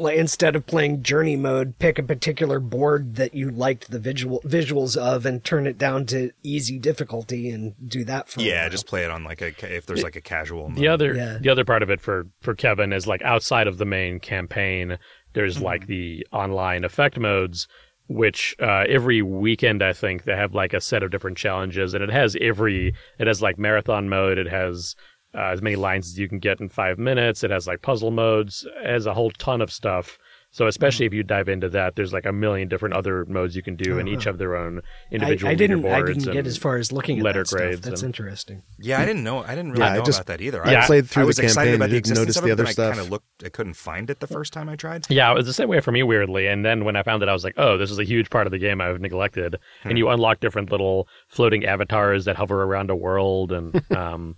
like 0.00 0.16
instead 0.16 0.56
of 0.56 0.66
playing 0.66 1.02
journey 1.02 1.36
mode, 1.36 1.78
pick 1.78 1.98
a 1.98 2.02
particular 2.02 2.58
board 2.58 3.16
that 3.16 3.34
you 3.34 3.50
liked 3.50 3.90
the 3.90 3.98
visual 3.98 4.40
visuals 4.44 4.96
of 4.96 5.26
and 5.26 5.44
turn 5.44 5.66
it 5.66 5.78
down 5.78 6.06
to 6.06 6.30
easy 6.42 6.78
difficulty 6.78 7.50
and 7.50 7.74
do 7.86 8.04
that 8.04 8.28
for 8.28 8.40
a 8.40 8.42
Yeah, 8.42 8.62
while. 8.62 8.70
just 8.70 8.86
play 8.86 9.04
it 9.04 9.10
on 9.10 9.22
like 9.24 9.40
a 9.42 9.48
if 9.76 9.86
there's 9.86 10.02
like 10.02 10.16
a 10.16 10.20
casual. 10.20 10.70
The 10.70 10.88
other 10.88 11.14
Yeah. 11.14 11.38
the 11.40 11.50
other 11.50 11.64
part 11.64 11.82
of 11.82 11.90
it 11.90 12.00
for 12.00 12.26
for 12.40 12.54
Kevin 12.54 12.92
is 12.92 13.06
like 13.06 13.22
outside 13.22 13.66
of 13.66 13.78
the 13.78 13.84
main 13.84 14.18
campaign, 14.20 14.98
there's 15.34 15.56
Mm-hmm. 15.56 15.64
like 15.64 15.86
the 15.86 16.26
online 16.32 16.82
effect 16.84 17.18
modes, 17.18 17.68
which 18.08 18.56
uh, 18.60 18.84
every 18.88 19.22
weekend 19.22 19.82
I 19.82 19.92
think 19.92 20.24
they 20.24 20.34
have 20.34 20.54
like 20.54 20.72
a 20.72 20.80
set 20.80 21.02
of 21.02 21.10
different 21.10 21.36
challenges, 21.36 21.94
and 21.94 22.02
it 22.02 22.10
has 22.10 22.36
every 22.40 22.94
it 23.18 23.26
has 23.26 23.40
like 23.42 23.58
marathon 23.58 24.08
mode, 24.08 24.38
it 24.38 24.48
has 24.48 24.96
uh, 25.34 25.46
as 25.52 25.62
many 25.62 25.76
lines 25.76 26.08
as 26.08 26.18
you 26.18 26.28
can 26.28 26.38
get 26.38 26.60
in 26.60 26.68
five 26.68 26.98
minutes, 26.98 27.44
it 27.44 27.50
has 27.50 27.66
like 27.66 27.82
puzzle 27.82 28.10
modes, 28.10 28.66
it 28.82 28.90
has 28.90 29.06
a 29.06 29.14
whole 29.14 29.30
ton 29.32 29.60
of 29.60 29.72
stuff. 29.72 30.18
So 30.52 30.66
especially 30.66 31.06
if 31.06 31.14
you 31.14 31.22
dive 31.22 31.48
into 31.48 31.68
that, 31.68 31.94
there's 31.94 32.12
like 32.12 32.26
a 32.26 32.32
million 32.32 32.66
different 32.66 32.96
other 32.96 33.24
modes 33.26 33.54
you 33.54 33.62
can 33.62 33.76
do, 33.76 34.00
and 34.00 34.08
each 34.08 34.24
have 34.24 34.38
their 34.38 34.56
own 34.56 34.80
individual 35.12 35.48
I 35.48 35.54
didn't. 35.54 35.84
I 35.86 36.02
didn't 36.02 36.32
get 36.32 36.44
as 36.44 36.56
far 36.58 36.76
as 36.76 36.90
looking 36.90 37.18
at 37.18 37.24
letter 37.24 37.42
that 37.42 37.46
stuff. 37.46 37.80
That's 37.82 38.02
and- 38.02 38.08
interesting. 38.08 38.64
Yeah, 38.76 39.00
I 39.00 39.06
didn't 39.06 39.22
know. 39.22 39.44
I 39.44 39.50
didn't 39.54 39.70
really 39.72 39.84
Yeah, 39.84 39.92
I 39.92 39.96
know 39.98 40.02
just- 40.02 40.18
about 40.18 40.26
that 40.26 40.40
either. 40.40 40.66
I 40.66 40.82
I, 40.82 40.86
played 40.86 41.08
through 41.08 41.22
I 41.22 41.26
was 41.26 41.36
the 41.36 41.44
excited 41.44 41.70
campaign 41.70 41.74
about 41.76 41.90
the 41.90 42.00
didn't 42.00 42.10
existence 42.10 42.18
notice 42.18 42.36
of 42.38 42.42
the 42.42 42.48
it, 42.48 42.52
other 42.54 42.64
but 42.64 42.78
I 42.80 42.88
kind 42.88 42.98
of 43.00 43.10
looked. 43.10 43.44
I 43.44 43.48
couldn't 43.48 43.74
find 43.74 44.10
it 44.10 44.18
the 44.18 44.26
first 44.26 44.52
time 44.52 44.68
I 44.68 44.74
tried. 44.74 45.06
Yeah, 45.08 45.30
it 45.30 45.36
was 45.36 45.46
the 45.46 45.52
same 45.52 45.68
way 45.68 45.78
for 45.78 45.92
me 45.92 46.02
weirdly. 46.02 46.48
And 46.48 46.64
then 46.64 46.84
when 46.84 46.96
I 46.96 47.04
found 47.04 47.22
it, 47.22 47.28
I 47.28 47.32
was 47.32 47.44
like, 47.44 47.54
oh, 47.56 47.78
this 47.78 47.92
is 47.92 48.00
a 48.00 48.04
huge 48.04 48.28
part 48.28 48.48
of 48.48 48.50
the 48.50 48.58
game 48.58 48.80
I've 48.80 49.00
neglected. 49.00 49.54
And 49.84 49.98
you 49.98 50.08
unlock 50.08 50.40
different 50.40 50.72
little 50.72 51.06
floating 51.28 51.64
avatars 51.64 52.24
that 52.24 52.34
hover 52.34 52.64
around 52.64 52.90
a 52.90 52.96
world. 52.96 53.52
And 53.52 53.80
um, 53.96 54.34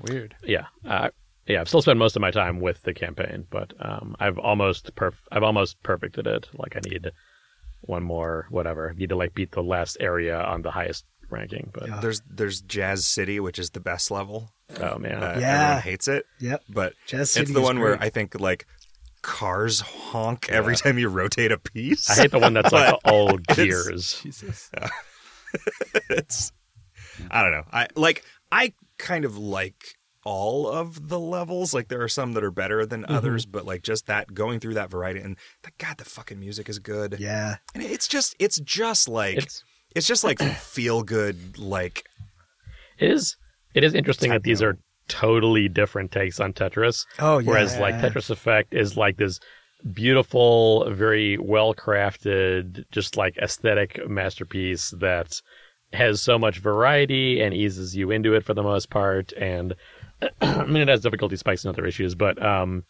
Weird. 0.00 0.34
yeah, 0.44 0.66
uh, 0.86 1.08
yeah, 1.46 1.60
I've 1.60 1.68
still 1.68 1.82
spent 1.82 1.98
most 1.98 2.16
of 2.16 2.22
my 2.22 2.30
time 2.30 2.60
with 2.60 2.82
the 2.82 2.92
campaign, 2.94 3.46
but 3.50 3.72
um, 3.80 4.16
I've 4.20 4.38
almost 4.38 4.94
perf- 4.94 5.14
I've 5.32 5.42
almost 5.42 5.82
perfected 5.82 6.26
it. 6.26 6.48
Like 6.54 6.76
I 6.76 6.80
need 6.88 7.10
one 7.82 8.02
more, 8.02 8.46
whatever. 8.50 8.90
I 8.90 8.94
need 8.94 9.10
to 9.10 9.16
like 9.16 9.34
beat 9.34 9.52
the 9.52 9.62
last 9.62 9.96
area 10.00 10.40
on 10.40 10.62
the 10.62 10.70
highest 10.72 11.04
ranking. 11.30 11.70
But 11.72 12.00
There's 12.02 12.20
there's 12.28 12.60
Jazz 12.62 13.06
City, 13.06 13.38
which 13.40 13.58
is 13.58 13.70
the 13.70 13.80
best 13.80 14.10
level. 14.10 14.50
oh 14.80 14.98
man, 14.98 15.22
Uh, 15.22 15.36
Yeah. 15.40 15.62
everyone 15.62 15.82
hates 15.82 16.08
it. 16.08 16.26
Yep. 16.40 16.62
but 16.68 16.94
Jazz 17.06 17.30
City 17.30 17.44
it's 17.44 17.52
the 17.52 17.60
is 17.60 17.64
one 17.64 17.80
where. 17.80 17.96
I 18.02 18.10
think 18.10 18.38
like 18.40 18.66
cars 19.22 19.80
honk 19.80 20.48
every 20.50 20.76
time 20.76 20.98
you 20.98 21.08
rotate 21.08 21.50
a 21.52 21.58
piece. 21.58 22.10
I 22.10 22.14
hate 22.22 22.30
the 22.32 22.38
one 22.38 22.52
that's 22.54 22.72
like 22.72 22.94
all 23.04 23.36
gears. 23.38 24.20
Jesus. 24.22 24.70
it's 26.10 26.52
I 27.30 27.42
don't 27.42 27.52
know. 27.52 27.64
I 27.72 27.86
like 27.96 28.24
I 28.52 28.72
kind 28.98 29.24
of 29.24 29.36
like 29.38 29.94
all 30.24 30.68
of 30.68 31.08
the 31.08 31.18
levels. 31.18 31.72
Like 31.72 31.88
there 31.88 32.02
are 32.02 32.08
some 32.08 32.32
that 32.32 32.42
are 32.44 32.50
better 32.50 32.84
than 32.84 33.02
Mm-hmm. 33.02 33.14
others, 33.14 33.46
but 33.46 33.64
like 33.64 33.82
just 33.82 34.06
that 34.06 34.34
going 34.34 34.58
through 34.60 34.74
that 34.74 34.90
variety 34.90 35.20
and 35.20 35.36
the 35.62 35.70
God, 35.78 35.98
the 35.98 36.04
fucking 36.04 36.40
music 36.40 36.68
is 36.68 36.78
good. 36.78 37.16
Yeah. 37.18 37.56
And 37.74 37.82
it's 37.82 38.08
just 38.08 38.34
it's 38.38 38.58
just 38.60 39.08
like 39.08 39.36
it's, 39.38 39.62
It's 39.94 40.06
just 40.06 40.24
like 40.24 40.38
feel 40.60 41.02
good 41.02 41.58
like 41.58 42.04
it 42.98 43.10
is 43.10 43.36
it 43.74 43.84
is 43.84 43.94
interesting 43.94 44.30
that 44.30 44.42
these 44.42 44.62
are 44.62 44.76
totally 45.08 45.68
different 45.68 46.10
takes 46.10 46.40
on 46.40 46.52
Tetris. 46.52 47.04
Oh 47.20 47.38
yeah. 47.38 47.48
Whereas 47.50 47.78
like 47.78 47.94
Tetris 47.96 48.30
Effect 48.30 48.74
is 48.74 48.96
like 48.96 49.18
this 49.18 49.38
beautiful, 49.92 50.90
very 50.90 51.38
well 51.38 51.74
crafted, 51.74 52.84
just 52.90 53.16
like 53.16 53.36
aesthetic 53.38 54.00
masterpiece 54.08 54.92
that 54.98 55.40
has 55.96 56.22
so 56.22 56.38
much 56.38 56.58
variety 56.58 57.40
and 57.40 57.52
eases 57.54 57.96
you 57.96 58.10
into 58.10 58.34
it 58.34 58.44
for 58.44 58.54
the 58.54 58.62
most 58.62 58.90
part. 58.90 59.32
And 59.32 59.74
I 60.40 60.64
mean, 60.64 60.82
it 60.82 60.88
has 60.88 61.00
difficulty 61.00 61.36
spikes 61.36 61.64
and 61.64 61.74
other 61.74 61.86
issues, 61.86 62.14
but 62.14 62.40
um, 62.42 62.84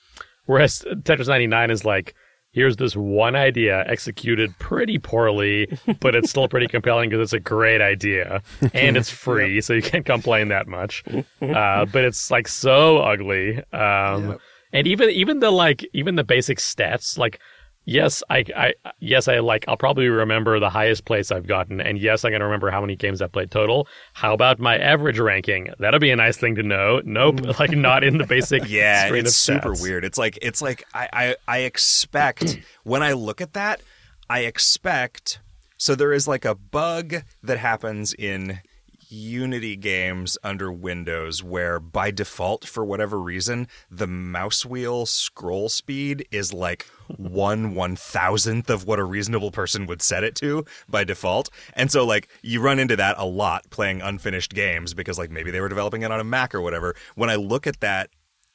whereas 0.46 0.84
Tetris 0.88 1.28
99 1.28 1.70
is 1.70 1.84
like 1.84 2.14
here's 2.52 2.76
this 2.76 2.96
one 2.96 3.36
idea 3.36 3.84
executed 3.86 4.50
pretty 4.58 4.98
poorly, 4.98 5.68
but 6.00 6.14
it's 6.14 6.30
still 6.30 6.48
pretty 6.48 6.66
compelling 6.66 7.10
because 7.10 7.22
it's 7.22 7.32
a 7.34 7.40
great 7.40 7.82
idea 7.82 8.42
and 8.72 8.96
it's 8.96 9.10
free, 9.24 9.60
so 9.60 9.74
you 9.74 9.82
can't 9.82 10.06
complain 10.06 10.48
that 10.48 10.66
much. 10.66 11.04
Uh, 11.42 11.84
but 11.84 12.02
it's 12.04 12.30
like 12.30 12.48
so 12.48 12.98
ugly. 12.98 13.58
Um, 13.72 14.38
And 14.72 14.86
even 14.86 15.10
even 15.10 15.40
the 15.40 15.50
like 15.50 15.86
even 15.92 16.16
the 16.16 16.24
basic 16.24 16.58
stats 16.58 17.16
like. 17.18 17.40
Yes, 17.86 18.22
I, 18.28 18.44
I, 18.56 18.74
yes, 18.98 19.28
I 19.28 19.38
like. 19.38 19.64
I'll 19.68 19.76
probably 19.76 20.08
remember 20.08 20.58
the 20.58 20.68
highest 20.68 21.04
place 21.04 21.30
I've 21.30 21.46
gotten, 21.46 21.80
and 21.80 21.98
yes, 21.98 22.24
I'm 22.24 22.32
gonna 22.32 22.44
remember 22.44 22.68
how 22.70 22.80
many 22.80 22.96
games 22.96 23.22
I 23.22 23.28
played 23.28 23.52
total. 23.52 23.86
How 24.12 24.34
about 24.34 24.58
my 24.58 24.76
average 24.76 25.20
ranking? 25.20 25.68
That'll 25.78 26.00
be 26.00 26.10
a 26.10 26.16
nice 26.16 26.36
thing 26.36 26.56
to 26.56 26.64
know. 26.64 27.00
Nope, 27.04 27.36
mm. 27.36 27.58
like 27.60 27.70
not 27.70 28.02
in 28.02 28.18
the 28.18 28.26
basic 28.26 28.64
Yeah, 28.68 29.12
it's 29.14 29.30
of 29.30 29.34
super 29.34 29.72
weird. 29.80 30.04
It's 30.04 30.18
like 30.18 30.36
it's 30.42 30.60
like 30.60 30.84
I, 30.92 31.08
I 31.12 31.36
I 31.46 31.58
expect 31.58 32.58
when 32.82 33.04
I 33.04 33.12
look 33.12 33.40
at 33.40 33.52
that, 33.52 33.80
I 34.28 34.40
expect 34.40 35.38
so 35.78 35.94
there 35.94 36.12
is 36.12 36.26
like 36.26 36.44
a 36.44 36.54
bug 36.54 37.14
that 37.42 37.58
happens 37.58 38.14
in 38.14 38.60
Unity 39.08 39.76
games 39.76 40.36
under 40.42 40.72
Windows 40.72 41.42
where 41.42 41.78
by 41.78 42.10
default 42.10 42.66
for 42.66 42.84
whatever 42.84 43.20
reason 43.20 43.68
the 43.90 44.06
mouse 44.06 44.64
wheel 44.64 45.06
scroll 45.06 45.68
speed 45.68 46.26
is 46.30 46.52
like 46.52 46.86
one 47.16 47.74
one 47.74 47.96
thousandth 47.96 48.68
of 48.70 48.86
what 48.86 48.98
a 48.98 49.04
reasonable 49.04 49.50
person 49.50 49.86
would 49.86 50.02
set 50.02 50.24
it 50.24 50.34
to 50.36 50.64
by 50.88 51.04
default. 51.04 51.50
And 51.74 51.90
so 51.90 52.04
like 52.04 52.28
you 52.42 52.60
run 52.60 52.78
into 52.78 52.96
that 52.96 53.16
a 53.18 53.24
lot 53.24 53.68
playing 53.70 54.02
unfinished 54.02 54.54
games 54.54 54.94
because 54.94 55.18
like 55.18 55.30
maybe 55.30 55.50
they 55.50 55.60
were 55.60 55.68
developing 55.68 56.02
it 56.02 56.10
on 56.10 56.20
a 56.20 56.24
Mac 56.24 56.54
or 56.54 56.60
whatever. 56.60 56.94
When 57.14 57.30
I 57.30 57.36
look 57.36 57.66
at 57.66 57.80
that 57.80 58.10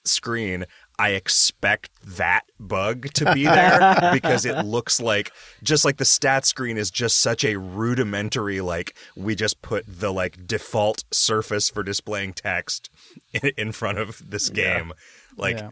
screen, 0.06 0.66
I 1.02 1.10
expect 1.14 1.90
that 2.18 2.42
bug 2.60 3.12
to 3.16 3.34
be 3.34 3.46
there 3.46 4.10
because 4.14 4.46
it 4.46 4.64
looks 4.66 5.02
like 5.02 5.32
just 5.64 5.84
like 5.84 5.98
the 5.98 6.06
stat 6.06 6.46
screen 6.46 6.78
is 6.78 6.92
just 6.92 7.20
such 7.22 7.44
a 7.44 7.58
rudimentary 7.58 8.62
like 8.62 8.96
we 9.16 9.34
just 9.34 9.64
put 9.64 9.84
the 9.88 10.14
like 10.14 10.46
default 10.46 11.04
surface 11.12 11.72
for 11.72 11.82
displaying 11.82 12.34
text 12.34 12.92
in, 13.34 13.52
in 13.58 13.72
front 13.72 13.98
of 13.98 14.30
this 14.30 14.50
game. 14.52 14.94
Like 15.38 15.58
Yeah. 15.58 15.72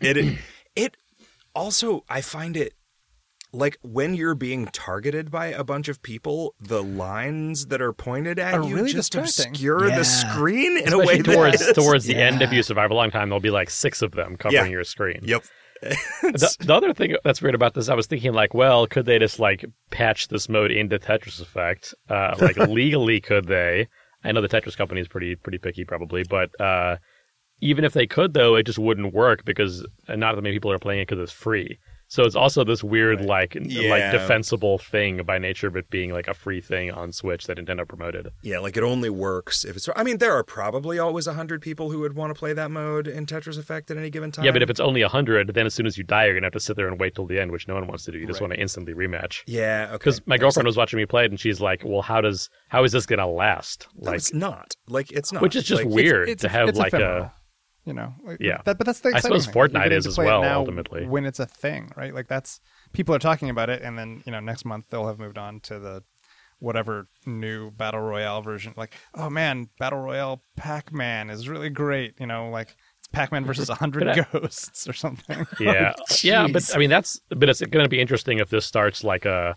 it 0.00 0.38
it 0.74 0.96
also 1.54 2.02
I 2.08 2.22
find 2.22 2.56
it 2.56 2.72
like 3.52 3.78
when 3.82 4.14
you're 4.14 4.34
being 4.34 4.66
targeted 4.66 5.30
by 5.30 5.46
a 5.46 5.64
bunch 5.64 5.88
of 5.88 6.02
people, 6.02 6.54
the 6.60 6.82
lines 6.82 7.66
that 7.66 7.80
are 7.80 7.92
pointed 7.92 8.38
at 8.38 8.54
Are 8.54 8.62
you 8.64 8.74
really 8.76 8.92
just 8.92 9.12
distracting. 9.12 9.52
obscure 9.52 9.88
Yeah. 9.88 9.98
the 9.98 10.04
screen 10.04 10.76
in 10.78 10.92
a 10.92 10.98
way 10.98 11.22
towards 11.22 11.64
that 11.66 11.74
towards 11.74 12.04
the 12.04 12.16
end 12.16 12.42
of 12.42 12.50
Yeah. 12.52 12.56
you 12.56 12.62
survive 12.62 12.90
a 12.90 12.94
long 12.94 13.10
time, 13.10 13.28
there'll 13.28 13.40
be 13.40 13.50
like 13.50 13.70
six 13.70 14.02
of 14.02 14.12
them 14.12 14.36
covering 14.36 14.66
Yeah. 14.66 14.70
your 14.70 14.84
screen. 14.84 15.20
Yep. 15.22 15.44
The, 15.82 16.56
the 16.60 16.74
other 16.74 16.92
thing 16.94 17.16
that's 17.22 17.42
weird 17.42 17.54
about 17.54 17.74
this, 17.74 17.88
I 17.90 17.94
was 17.94 18.06
thinking 18.06 18.32
like, 18.32 18.54
well, 18.54 18.86
could 18.86 19.04
they 19.06 19.18
just 19.18 19.38
like 19.38 19.64
patch 19.90 20.28
this 20.28 20.48
mode 20.48 20.70
into 20.70 20.98
Tetris 20.98 21.40
Effect? 21.40 21.94
Uh, 22.08 22.34
like 22.40 22.56
legally, 22.68 23.20
could 23.20 23.46
they? 23.46 23.86
I 24.24 24.32
know 24.32 24.40
the 24.40 24.48
Tetris 24.48 24.76
company 24.76 25.00
is 25.02 25.06
pretty 25.08 25.36
pretty 25.36 25.58
picky, 25.58 25.84
probably, 25.84 26.24
but 26.28 26.58
uh, 26.60 26.96
even 27.60 27.84
if 27.84 27.92
they 27.92 28.06
could, 28.06 28.32
though, 28.34 28.54
it 28.56 28.64
just 28.64 28.78
wouldn't 28.78 29.12
work 29.14 29.44
because 29.44 29.86
uh, 30.08 30.16
not 30.16 30.34
that 30.34 30.42
many 30.42 30.56
people 30.56 30.72
are 30.72 30.78
playing 30.78 31.00
it 31.02 31.08
because 31.08 31.22
it's 31.22 31.32
free. 31.32 31.78
So 32.16 32.22
it's 32.24 32.34
also 32.34 32.64
this 32.64 32.82
weird, 32.82 33.20
like, 33.26 33.54
n- 33.56 33.68
like 33.90 34.10
defensible 34.10 34.78
thing 34.78 35.22
by 35.24 35.36
nature 35.38 35.66
of 35.66 35.76
it 35.76 35.90
being 35.90 36.12
like 36.12 36.28
a 36.28 36.32
free 36.34 36.62
thing 36.62 36.90
on 36.90 37.12
Switch 37.12 37.46
that 37.46 37.58
Nintendo 37.58 37.86
promoted. 37.86 38.28
Yeah, 38.42 38.58
like 38.60 38.78
it 38.78 38.82
only 38.82 39.10
works 39.10 39.64
if 39.66 39.76
it's. 39.76 39.86
I 39.94 40.02
mean, 40.02 40.16
there 40.16 40.32
are 40.32 40.42
probably 40.42 40.98
always 40.98 41.26
a 41.26 41.34
hundred 41.34 41.60
people 41.60 41.90
who 41.90 41.98
would 42.00 42.14
want 42.16 42.34
to 42.34 42.38
play 42.38 42.54
that 42.54 42.70
mode 42.70 43.06
in 43.06 43.26
Tetris 43.26 43.58
Effect 43.58 43.90
at 43.90 43.98
any 43.98 44.08
given 44.08 44.32
time. 44.32 44.46
Yeah, 44.46 44.52
but 44.52 44.62
if 44.62 44.70
it's 44.70 44.80
only 44.80 45.02
hundred, 45.02 45.52
then 45.52 45.66
as 45.66 45.74
soon 45.74 45.84
as 45.84 45.98
you 45.98 46.04
die, 46.04 46.24
you're 46.24 46.32
gonna 46.34 46.46
have 46.46 46.54
to 46.54 46.60
sit 46.60 46.74
there 46.76 46.88
and 46.88 46.98
wait 46.98 47.14
till 47.14 47.26
the 47.26 47.38
end, 47.38 47.52
which 47.52 47.68
no 47.68 47.74
one 47.74 47.86
wants 47.86 48.04
to 48.06 48.12
do. 48.12 48.18
You 48.18 48.26
just 48.26 48.40
Right. 48.40 48.48
want 48.48 48.54
to 48.54 48.60
instantly 48.62 48.94
rematch. 48.94 49.42
yeah, 49.46 49.84
okay. 49.88 49.92
Because 49.98 50.26
my 50.26 50.38
girlfriend 50.38 50.66
was 50.66 50.78
watching 50.78 50.96
me 50.96 51.04
play 51.04 51.26
it, 51.26 51.30
and 51.30 51.38
she's 51.38 51.60
like, 51.60 51.82
"Well, 51.84 52.00
how 52.00 52.22
does 52.22 52.48
how 52.68 52.82
is 52.84 52.92
this 52.92 53.04
gonna 53.04 53.28
last?" 53.28 53.86
No, 53.94 54.06
Like, 54.12 54.16
it's 54.16 54.32
not. 54.32 54.74
Like 54.88 55.12
it's 55.12 55.32
not. 55.34 55.42
which 55.42 55.54
is 55.54 55.64
just 55.64 55.84
Like, 55.84 55.92
weird 55.94 56.30
It's- 56.30 56.40
to 56.40 56.48
have 56.48 56.68
it's 56.70 56.78
like 56.78 56.94
ephemeral, 56.94 57.24
a 57.24 57.32
you 57.86 57.92
know 57.94 58.12
like, 58.24 58.38
Yeah. 58.40 58.60
that, 58.64 58.76
but 58.78 58.86
that's 58.86 59.00
the 59.00 59.14
I 59.14 59.20
suppose 59.20 59.46
Fortnite 59.46 59.92
is 59.92 60.06
as 60.06 60.18
well, 60.18 60.44
ultimately. 60.44 61.06
when 61.06 61.24
it's 61.24 61.38
a 61.40 61.46
thing 61.46 61.92
right 61.96 62.12
like 62.14 62.28
that's 62.28 62.60
people 62.92 63.14
are 63.14 63.18
talking 63.18 63.48
about 63.48 63.70
it 63.70 63.80
and 63.82 63.96
then 63.98 64.22
you 64.26 64.32
know 64.32 64.40
next 64.40 64.64
month 64.64 64.86
they'll 64.90 65.06
have 65.06 65.18
moved 65.18 65.38
on 65.38 65.60
to 65.60 65.78
the 65.78 66.02
whatever 66.58 67.06
new 67.26 67.70
battle 67.70 68.00
royale 68.00 68.40
version 68.42 68.72
like 68.76 68.94
oh 69.14 69.28
man 69.30 69.68
battle 69.78 69.98
royale 70.00 70.42
pac-man 70.56 71.28
is 71.30 71.48
really 71.48 71.68
great 71.70 72.14
you 72.18 72.26
know 72.26 72.48
like 72.48 72.74
it's 72.98 73.08
pac-man 73.08 73.44
versus 73.50 73.68
100 73.68 74.08
I- 74.08 74.26
ghosts 74.32 74.88
or 74.88 74.92
something 74.92 75.46
yeah, 75.60 75.92
yeah. 76.22 76.46
But. 76.52 76.68
I 76.74 76.78
mean, 76.78 76.90
that's 76.90 77.20
but 77.28 77.48
it's 77.48 77.60
going 77.60 77.84
to 77.84 77.88
be 77.88 78.00
interesting 78.00 78.38
if 78.38 78.48
this 78.50 78.64
starts 78.66 79.04
like 79.04 79.24
a 79.26 79.56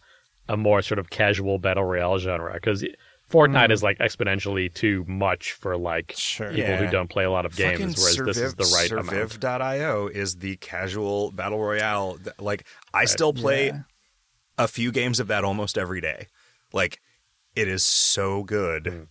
a 0.50 0.58
more 0.58 0.82
sort 0.82 1.00
of 1.00 1.10
casual 1.10 1.58
battle 1.60 1.84
royale 1.86 2.18
genre 2.18 2.54
because 2.54 2.84
Fortnite 3.30 3.72
is 3.72 3.84
like 3.84 3.98
exponentially 4.00 4.74
too 4.74 5.06
much 5.08 5.52
for 5.54 5.78
like 5.78 6.14
Sure. 6.18 6.48
people 6.50 6.62
Yeah. 6.72 6.78
who 6.78 6.90
don't 6.92 7.10
play 7.10 7.24
a 7.26 7.32
lot 7.32 7.46
of 7.46 7.56
games, 7.56 7.74
Fucking 7.80 7.94
whereas 8.26 8.36
this 8.36 8.38
is 8.38 8.56
the 8.56 8.76
right 8.76 8.92
amount. 8.92 9.10
Surviv.io 9.10 10.08
is 10.08 10.38
the 10.38 10.56
casual 10.58 11.32
battle 11.32 11.60
royale. 11.60 12.18
that- 12.24 12.42
Like 12.42 12.66
I 12.94 13.06
still 13.06 13.34
play 13.34 13.68
Yeah. 13.68 13.82
a 14.58 14.68
few 14.68 14.92
games 14.92 15.20
of 15.20 15.28
that 15.28 15.44
almost 15.44 15.78
every 15.78 16.02
day. 16.02 16.28
Like 16.74 17.00
it 17.56 17.68
is 17.68 17.84
so 17.84 18.44
good. 18.44 19.08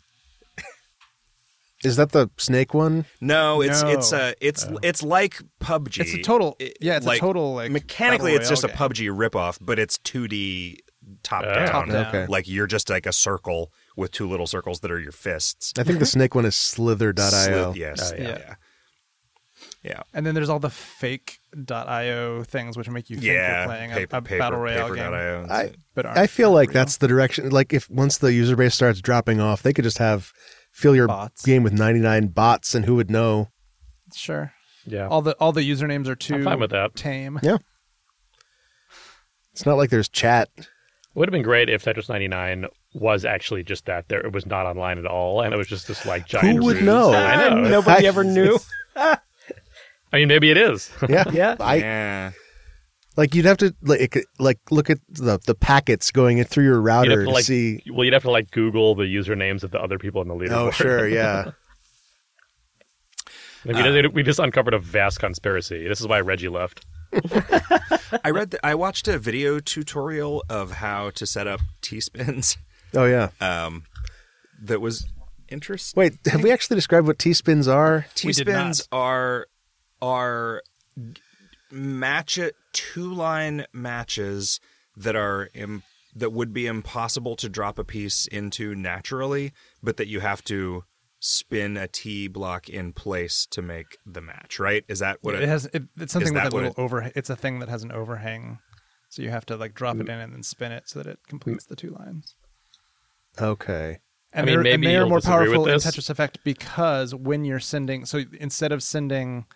Is 1.85 1.95
that 1.97 2.11
the 2.11 2.29
snake 2.39 2.75
one? 2.75 3.05
No, 3.21 3.61
it's 3.63 3.83
No. 3.83 3.91
it's 3.91 4.13
uh 4.13 4.33
it's 4.41 4.67
it's 4.83 5.01
like 5.01 5.41
PUBG. 5.61 6.01
It's 6.01 6.15
a 6.15 6.23
total- 6.23 6.57
yeah, 6.81 6.97
it's 6.97 7.07
a 7.07 7.19
total, 7.19 7.55
like, 7.55 7.71
mechanically 7.71 8.33
it's 8.35 8.49
just 8.49 8.65
a 8.65 8.67
royale 8.67 8.89
PUBG 8.89 9.11
ripoff, 9.17 9.59
but 9.61 9.79
it's 9.79 9.97
2D 9.99 10.79
top 11.23 11.45
Uh, 11.45 11.55
down. 11.55 11.69
Top 11.69 11.87
down. 11.89 12.07
Okay. 12.07 12.27
Like 12.27 12.49
you're 12.49 12.67
just 12.67 12.91
like 12.91 13.07
a 13.07 13.13
circle 13.13 13.73
with 13.99 14.11
two 14.13 14.29
little 14.29 14.47
circles 14.47 14.81
that 14.81 14.91
are 14.91 15.01
your 15.01 15.13
fists. 15.13 15.73
I 15.79 15.83
think 15.83 15.99
the 15.99 16.07
snake 16.07 16.35
one 16.35 16.45
is 16.47 16.55
slither.io. 16.57 17.13
Slith- 17.73 17.77
yes, 17.77 18.13
Oh, 18.13 18.17
yeah. 18.17 18.23
yeah. 18.29 18.39
yeah. 18.39 18.55
Yeah. 19.83 20.03
and 20.15 20.25
then 20.25 20.35
there's 20.35 20.49
all 20.49 20.61
the 20.61 20.71
fake.io 20.71 22.45
things 22.45 22.77
which 22.77 22.89
make 22.89 23.11
you 23.11 23.17
think 23.17 23.27
Yeah, 23.27 23.59
you're 23.59 23.67
playing 23.67 23.91
paper, 23.91 24.17
a, 24.17 24.19
a 24.19 24.23
paper, 24.23 24.39
battle 24.39 24.59
royale 24.61 24.95
game 24.95 25.47
I 25.51 25.73
but 25.95 26.07
I 26.07 26.27
feel 26.29 26.53
like 26.53 26.69
real. 26.69 26.75
that's 26.75 26.99
the 26.99 27.09
direction. 27.09 27.51
Like 27.51 27.73
if 27.73 27.89
once 27.91 28.19
the 28.19 28.33
user 28.33 28.55
base 28.57 28.75
starts 28.75 29.01
dropping 29.01 29.41
off, 29.41 29.63
they 29.63 29.73
could 29.73 29.85
just 29.85 29.99
have 29.99 30.31
fill 30.73 30.95
your 30.95 31.09
Bots. 31.09 31.45
game 31.45 31.63
with 31.65 31.73
99 31.73 32.29
bots, 32.29 32.75
and 32.75 32.85
who 32.85 32.95
would 32.97 33.11
know? 33.11 33.49
sure 34.15 34.53
Yeah, 34.87 35.09
all 35.09 35.23
the 35.23 35.33
all 35.41 35.53
the 35.53 35.69
usernames 35.69 36.07
are 36.07 36.15
too 36.17 36.37
I'm 36.37 36.45
fine 36.45 36.61
with 36.61 36.71
that. 36.71 36.95
tame 36.95 37.39
Yeah. 37.43 37.59
It's 39.53 39.67
not 39.67 39.77
like 39.77 39.91
there's 39.91 40.09
chat. 40.09 40.49
would 41.15 41.29
have 41.29 41.33
been 41.33 41.43
great 41.43 41.69
if 41.69 41.85
Tetris 41.85 42.09
99 42.09 42.67
was 43.01 43.25
actually 43.25 43.63
just 43.63 43.87
that. 43.87 44.09
There, 44.09 44.21
it 44.21 44.33
was 44.33 44.47
not 44.47 44.67
online 44.67 44.99
at 44.99 45.07
all, 45.07 45.41
and 45.43 45.53
it 45.55 45.57
was 45.57 45.67
just 45.67 45.89
this 45.89 46.05
like 46.07 46.27
giant. 46.27 46.59
Who 46.59 46.65
would 46.65 46.77
ruse. 46.77 46.85
know? 46.85 47.13
I 47.13 47.49
know. 47.49 47.61
Nobody 47.69 48.07
I- 48.07 48.09
ever 48.09 48.25
knew. 48.25 48.59
I 48.97 49.17
mean, 50.13 50.29
maybe 50.29 50.51
it 50.51 50.57
is. 50.57 50.91
Yeah, 51.09 51.25
Yeah. 51.31 51.57
I 51.61 51.77
yeah. 51.77 52.31
like 53.17 53.35
you'd 53.35 53.45
have 53.45 53.59
to 53.59 53.75
like 53.83 54.19
like 54.39 54.59
look 54.71 54.89
at 54.91 54.99
the 55.09 55.39
the 55.47 55.55
packets 55.55 56.11
going 56.11 56.43
through 56.45 56.65
your 56.65 56.81
router 56.81 57.21
to, 57.21 57.25
to 57.25 57.31
like, 57.31 57.45
see. 57.45 57.83
well, 57.93 58.05
you'd 58.05 58.15
have 58.15 58.23
to 58.23 58.31
like 58.31 58.51
Google 58.51 58.95
the 58.95 59.05
usernames 59.05 59.63
of 59.63 59.71
the 59.71 59.81
other 59.81 59.99
people 59.99 60.23
in 60.23 60.29
the 60.29 60.35
oh, 60.35 60.39
leaderboard. 60.39 60.69
Oh, 60.69 60.71
sure, 60.71 61.09
yeah. 61.09 61.53
Like, 63.65 63.77
we, 63.77 63.83
uh, 63.83 64.03
just, 64.03 64.15
we 64.15 64.23
just 64.23 64.39
uncovered 64.39 64.73
a 64.73 64.79
vast 64.79 65.19
conspiracy. 65.21 65.87
This 65.87 66.01
is 66.01 66.07
why 66.07 66.21
Reggie 66.21 66.49
left. 66.49 66.87
I 68.25 68.31
read 68.31 68.51
that 68.53 68.61
I 68.65 68.75
watched 68.75 69.09
a 69.09 69.19
video 69.19 69.61
tutorial 69.61 70.45
of 70.49 70.73
how 70.73 71.11
to 71.11 71.27
set 71.27 71.47
up 71.47 71.61
T-spins. 71.83 72.57
Oh, 72.95 73.05
yeah. 73.05 73.31
Um 73.41 73.85
that 74.63 74.81
was 74.81 75.07
interesting. 75.49 76.01
Wait, 76.01 76.15
have 76.27 76.43
we 76.43 76.51
actually 76.51 76.77
described 76.77 77.07
what 77.07 77.19
T 77.19 77.33
spins 77.33 77.69
are? 77.69 78.07
T-spins 78.15 78.89
are 78.93 79.47
are 80.01 80.63
match 81.71 82.39
it 82.39 82.55
two 82.73 83.13
line 83.13 83.67
matches 83.73 84.61
that 84.97 85.17
are 85.17 85.49
Im- 85.55 85.83
that 86.15 86.31
would 86.31 86.53
be 86.53 86.67
impossible 86.67 87.37
to 87.37 87.49
drop 87.49 87.79
a 87.79 87.85
piece 87.85 88.27
into 88.27 88.75
naturally, 88.75 89.53
but 89.83 89.97
that 89.97 90.09
you 90.09 90.21
have 90.21 90.43
to 90.45 90.85
spin 91.21 91.77
a 91.77 91.89
T 91.89 92.29
block 92.29 92.69
in 92.69 92.93
place 92.93 93.47
to 93.51 93.63
make 93.63 93.97
the 94.07 94.21
match. 94.21 94.59
Right? 94.59 94.85
Is 94.89 95.01
that 95.01 95.19
what 95.21 95.35
it, 95.35 95.43
it, 95.43 95.49
has 95.49 95.67
it, 95.67 95.85
it's 95.97 96.13
something 96.13 96.35
with 96.35 96.43
that 96.43 96.51
that 96.51 96.57
what 96.57 96.65
little 96.65 96.85
over 96.85 97.11
it's 97.15 97.31
a 97.31 97.37
thing 97.37 97.59
that 97.61 97.69
has 97.69 97.83
an 97.83 97.93
overhang 97.93 98.59
so 99.09 99.23
you 99.23 99.31
have 99.31 99.47
to 99.47 99.57
like 99.57 99.75
drop 99.75 99.97
it 99.97 100.09
in 100.09 100.21
and 100.21 100.35
then 100.35 100.43
spin 100.43 100.71
it 100.71 100.89
so 100.89 100.99
that 100.99 101.07
it 101.09 101.19
completes 101.27 101.65
the 101.65 101.77
two 101.77 101.91
lines 101.91 102.35
Okay. 103.41 103.99
and 104.33 104.47
mean, 104.47 104.55
they're, 104.55 104.63
maybe 104.63 104.75
and 104.75 104.85
they 104.85 104.97
are 104.97 105.07
more 105.07 105.21
powerful 105.21 105.67
in. 105.69 105.77
Tetris 105.77 106.11
Effect 106.11 106.39
because 106.45 107.15
when 107.15 107.45
you're 107.45 107.61
sending, 107.61 108.05
so 108.05 108.23
instead 108.41 108.73
of 108.73 108.83
sending, 108.83 109.47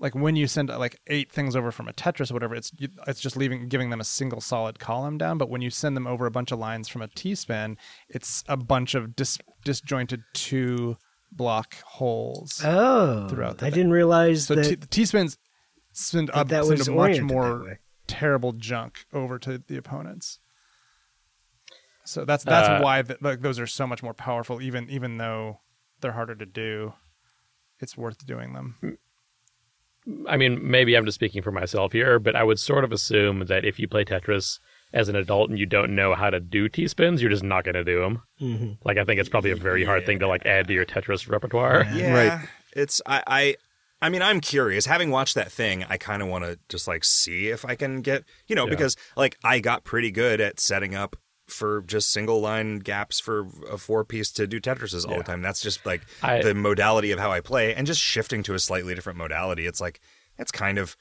like 0.00 0.14
when 0.14 0.36
you 0.36 0.46
send 0.46 0.68
like 0.68 1.00
eight 1.08 1.30
things 1.32 1.56
over 1.56 1.70
from 1.70 1.88
a 1.88 1.92
Tetris 1.92 2.30
or 2.30 2.34
whatever, 2.34 2.54
it's 2.54 2.70
it's 3.06 3.20
just 3.20 3.36
leaving 3.36 3.68
giving 3.68 3.90
them 3.90 4.00
a 4.00 4.04
single 4.04 4.40
solid 4.40 4.78
column 4.78 5.18
down. 5.18 5.38
But 5.38 5.48
when 5.50 5.62
you 5.62 5.70
send 5.70 5.96
them 5.96 6.06
over 6.06 6.26
a 6.26 6.30
bunch 6.30 6.52
of 6.52 6.58
lines 6.58 6.88
from 6.88 7.02
a 7.02 7.08
T 7.08 7.34
spin, 7.34 7.76
it's 8.08 8.44
a 8.48 8.56
bunch 8.56 8.94
of 8.94 9.16
dis, 9.16 9.38
disjointed 9.64 10.22
two 10.32 10.96
block 11.32 11.74
holes. 11.82 12.60
Oh, 12.64 13.28
Throughout 13.28 13.58
the 13.58 13.66
I 13.66 13.70
thing. 13.70 13.76
didn't 13.76 13.92
realize 13.92 14.46
so 14.46 14.54
that, 14.54 14.64
T, 14.64 14.74
the 14.76 14.86
T 14.86 15.04
spins 15.04 15.38
send 15.92 16.28
that, 16.28 16.36
up 16.36 16.48
that 16.48 16.64
send 16.64 16.78
was 16.78 16.88
a 16.88 16.92
much 16.92 17.20
more 17.20 17.80
terrible 18.06 18.52
junk 18.52 19.06
over 19.12 19.38
to 19.40 19.58
the 19.58 19.76
opponents. 19.76 20.38
So 22.04 22.24
that's 22.24 22.44
that's 22.44 22.68
Uh, 22.68 22.80
why 22.82 23.02
th- 23.02 23.20
like 23.22 23.40
those 23.40 23.58
are 23.58 23.66
so 23.66 23.86
much 23.86 24.02
more 24.02 24.14
powerful. 24.14 24.60
Even 24.60 24.88
even 24.90 25.16
though 25.18 25.60
they're 26.00 26.12
harder 26.12 26.34
to 26.34 26.46
do, 26.46 26.94
it's 27.80 27.96
worth 27.96 28.26
doing 28.26 28.52
them. 28.52 28.98
I 30.28 30.36
mean, 30.36 30.58
maybe 30.70 30.96
I'm 30.96 31.06
just 31.06 31.14
speaking 31.14 31.40
for 31.40 31.50
myself 31.50 31.92
here, 31.92 32.18
but 32.18 32.36
I 32.36 32.42
would 32.44 32.58
sort 32.58 32.84
of 32.84 32.92
assume 32.92 33.46
that 33.46 33.64
if 33.64 33.78
you 33.78 33.88
play 33.88 34.04
Tetris 34.04 34.58
as 34.92 35.08
an 35.08 35.16
adult 35.16 35.48
and 35.48 35.58
you 35.58 35.64
don't 35.64 35.94
know 35.94 36.14
how 36.14 36.28
to 36.28 36.40
do 36.40 36.68
T 36.68 36.86
spins, 36.88 37.22
you're 37.22 37.30
just 37.30 37.42
not 37.42 37.64
going 37.64 37.74
to 37.74 37.84
do 37.84 38.00
them. 38.00 38.22
Mm-hmm. 38.38 38.72
Like, 38.84 38.98
I 38.98 39.04
think 39.04 39.18
it's 39.18 39.30
probably 39.30 39.50
a 39.50 39.56
very 39.56 39.82
hard 39.82 40.04
thing 40.04 40.18
to 40.18 40.28
like 40.28 40.44
add 40.44 40.68
to 40.68 40.74
your 40.74 40.84
Tetris 40.84 41.26
repertoire. 41.30 41.86
Yeah, 41.94 42.12
Right. 42.38 42.48
It's 42.76 43.00
I, 43.06 43.22
I 43.26 43.56
I 44.02 44.08
mean 44.10 44.20
I'm 44.20 44.40
curious. 44.40 44.84
Having 44.84 45.10
watched 45.10 45.36
that 45.36 45.50
thing, 45.50 45.84
I 45.88 45.96
kind 45.96 46.20
of 46.20 46.28
want 46.28 46.44
to 46.44 46.58
just 46.68 46.86
like 46.86 47.02
see 47.04 47.48
if 47.48 47.64
I 47.64 47.74
can 47.74 48.02
get 48.02 48.24
you 48.46 48.54
know 48.56 48.64
Yeah. 48.64 48.70
because 48.70 48.96
like 49.16 49.38
I 49.42 49.58
got 49.60 49.84
pretty 49.84 50.10
good 50.10 50.38
at 50.40 50.60
setting 50.60 50.94
up 50.94 51.16
for 51.46 51.82
just 51.82 52.10
single 52.10 52.40
line 52.40 52.78
gaps 52.78 53.20
for 53.20 53.46
a 53.70 53.76
four 53.78 54.04
piece 54.04 54.30
to 54.32 54.46
do 54.46 54.60
Tetrises 54.60 55.04
all 55.04 55.12
Yeah. 55.12 55.18
the 55.18 55.24
time. 55.24 55.42
That's 55.42 55.60
just 55.60 55.84
like 55.84 56.02
I- 56.22 56.42
the 56.42 56.54
modality 56.54 57.10
of 57.10 57.18
how 57.18 57.30
I 57.30 57.40
play, 57.40 57.74
and 57.74 57.86
just 57.86 58.00
shifting 58.00 58.42
to 58.44 58.54
a 58.54 58.58
slightly 58.58 58.94
different 58.94 59.18
modality. 59.18 59.66
It's 59.66 59.80
like 59.80 60.00
it's 60.38 60.50
kind 60.52 60.78
of. 60.78 60.96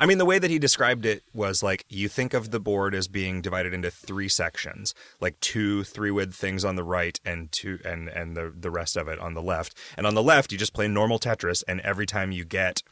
I 0.00 0.06
mean, 0.06 0.18
the 0.18 0.24
way 0.24 0.38
that 0.38 0.50
he 0.50 0.60
described 0.60 1.04
it 1.04 1.24
was 1.32 1.60
like 1.62 1.84
you 1.88 2.08
think 2.08 2.32
of 2.32 2.52
the 2.52 2.60
board 2.60 2.94
as 2.94 3.08
being 3.08 3.40
divided 3.42 3.74
into 3.74 3.90
three 3.90 4.28
sections, 4.28 4.94
like 5.20 5.40
two 5.40 5.82
three 5.82 6.10
width 6.12 6.36
things 6.36 6.64
on 6.64 6.76
the 6.76 6.84
right 6.84 7.18
and 7.24 7.50
two 7.50 7.80
and 7.84 8.08
and 8.08 8.36
the 8.36 8.52
the 8.56 8.70
rest 8.70 8.96
of 8.96 9.08
it 9.08 9.18
on 9.18 9.34
the 9.34 9.42
left. 9.42 9.74
And 9.96 10.06
on 10.06 10.14
the 10.14 10.22
left, 10.22 10.52
you 10.52 10.58
just 10.58 10.72
play 10.74 10.86
normal 10.86 11.18
Tetris, 11.18 11.64
and 11.66 11.80
every 11.80 12.06
time 12.06 12.30
you 12.30 12.44
get 12.44 12.82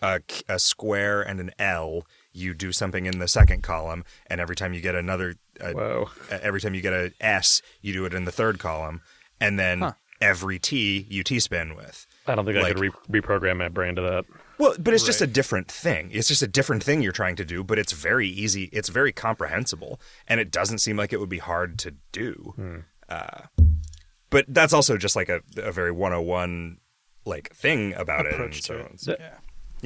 a, 0.00 0.22
a 0.48 0.58
square 0.58 1.20
and 1.20 1.38
an 1.38 1.50
L, 1.58 2.06
you 2.32 2.54
do 2.54 2.72
something 2.72 3.04
in 3.04 3.18
the 3.18 3.28
second 3.28 3.62
column, 3.62 4.04
and 4.28 4.40
every 4.40 4.56
time 4.56 4.72
you 4.72 4.80
get 4.80 4.94
another, 4.94 5.34
uh, 5.60 5.72
Whoa. 5.72 6.10
every 6.30 6.60
time 6.60 6.74
you 6.74 6.80
get 6.80 6.92
a 6.92 7.12
S, 7.20 7.62
you 7.80 7.92
do 7.92 8.04
it 8.04 8.14
in 8.14 8.24
the 8.24 8.32
third 8.32 8.58
column, 8.58 9.00
and 9.40 9.58
then 9.58 9.92
every 10.20 10.58
T 10.58 11.06
you 11.10 11.22
T 11.22 11.38
spin 11.40 11.74
with. 11.76 12.06
I 12.26 12.34
don't 12.34 12.44
think 12.44 12.58
I 12.58 12.72
could 12.72 12.80
re- 12.80 12.90
reprogram 13.20 13.58
my 13.58 13.68
brain 13.68 13.94
to 13.96 14.02
that. 14.02 14.24
Well, 14.58 14.74
but 14.78 14.94
it's 14.94 15.04
just 15.04 15.20
a 15.20 15.26
different 15.26 15.68
thing. 15.70 16.10
It's 16.12 16.28
just 16.28 16.42
a 16.42 16.46
different 16.46 16.82
thing 16.82 17.02
you're 17.02 17.12
trying 17.12 17.36
to 17.36 17.44
do, 17.44 17.62
but 17.62 17.78
it's 17.78 17.92
very 17.92 18.28
easy. 18.28 18.64
It's 18.72 18.88
very 18.88 19.12
comprehensible, 19.12 20.00
and 20.26 20.40
it 20.40 20.50
doesn't 20.50 20.78
seem 20.78 20.96
like 20.96 21.12
it 21.12 21.20
would 21.20 21.28
be 21.28 21.38
hard 21.38 21.78
to 21.80 21.94
do. 22.12 22.52
Hmm. 22.56 22.78
Uh, 23.08 23.42
but 24.30 24.46
that's 24.48 24.72
also 24.72 24.96
just 24.96 25.14
like 25.14 25.28
a, 25.28 25.40
a 25.58 25.70
very 25.72 25.92
101 25.92 26.78
like 27.24 27.54
thing 27.54 27.92
about 27.94 28.26
it. 28.26 28.32
And 28.32 28.40
Approach 28.42 28.62
so, 28.62 28.74
it. 28.76 28.80
it's- 28.94 29.08
Yeah. 29.20 29.36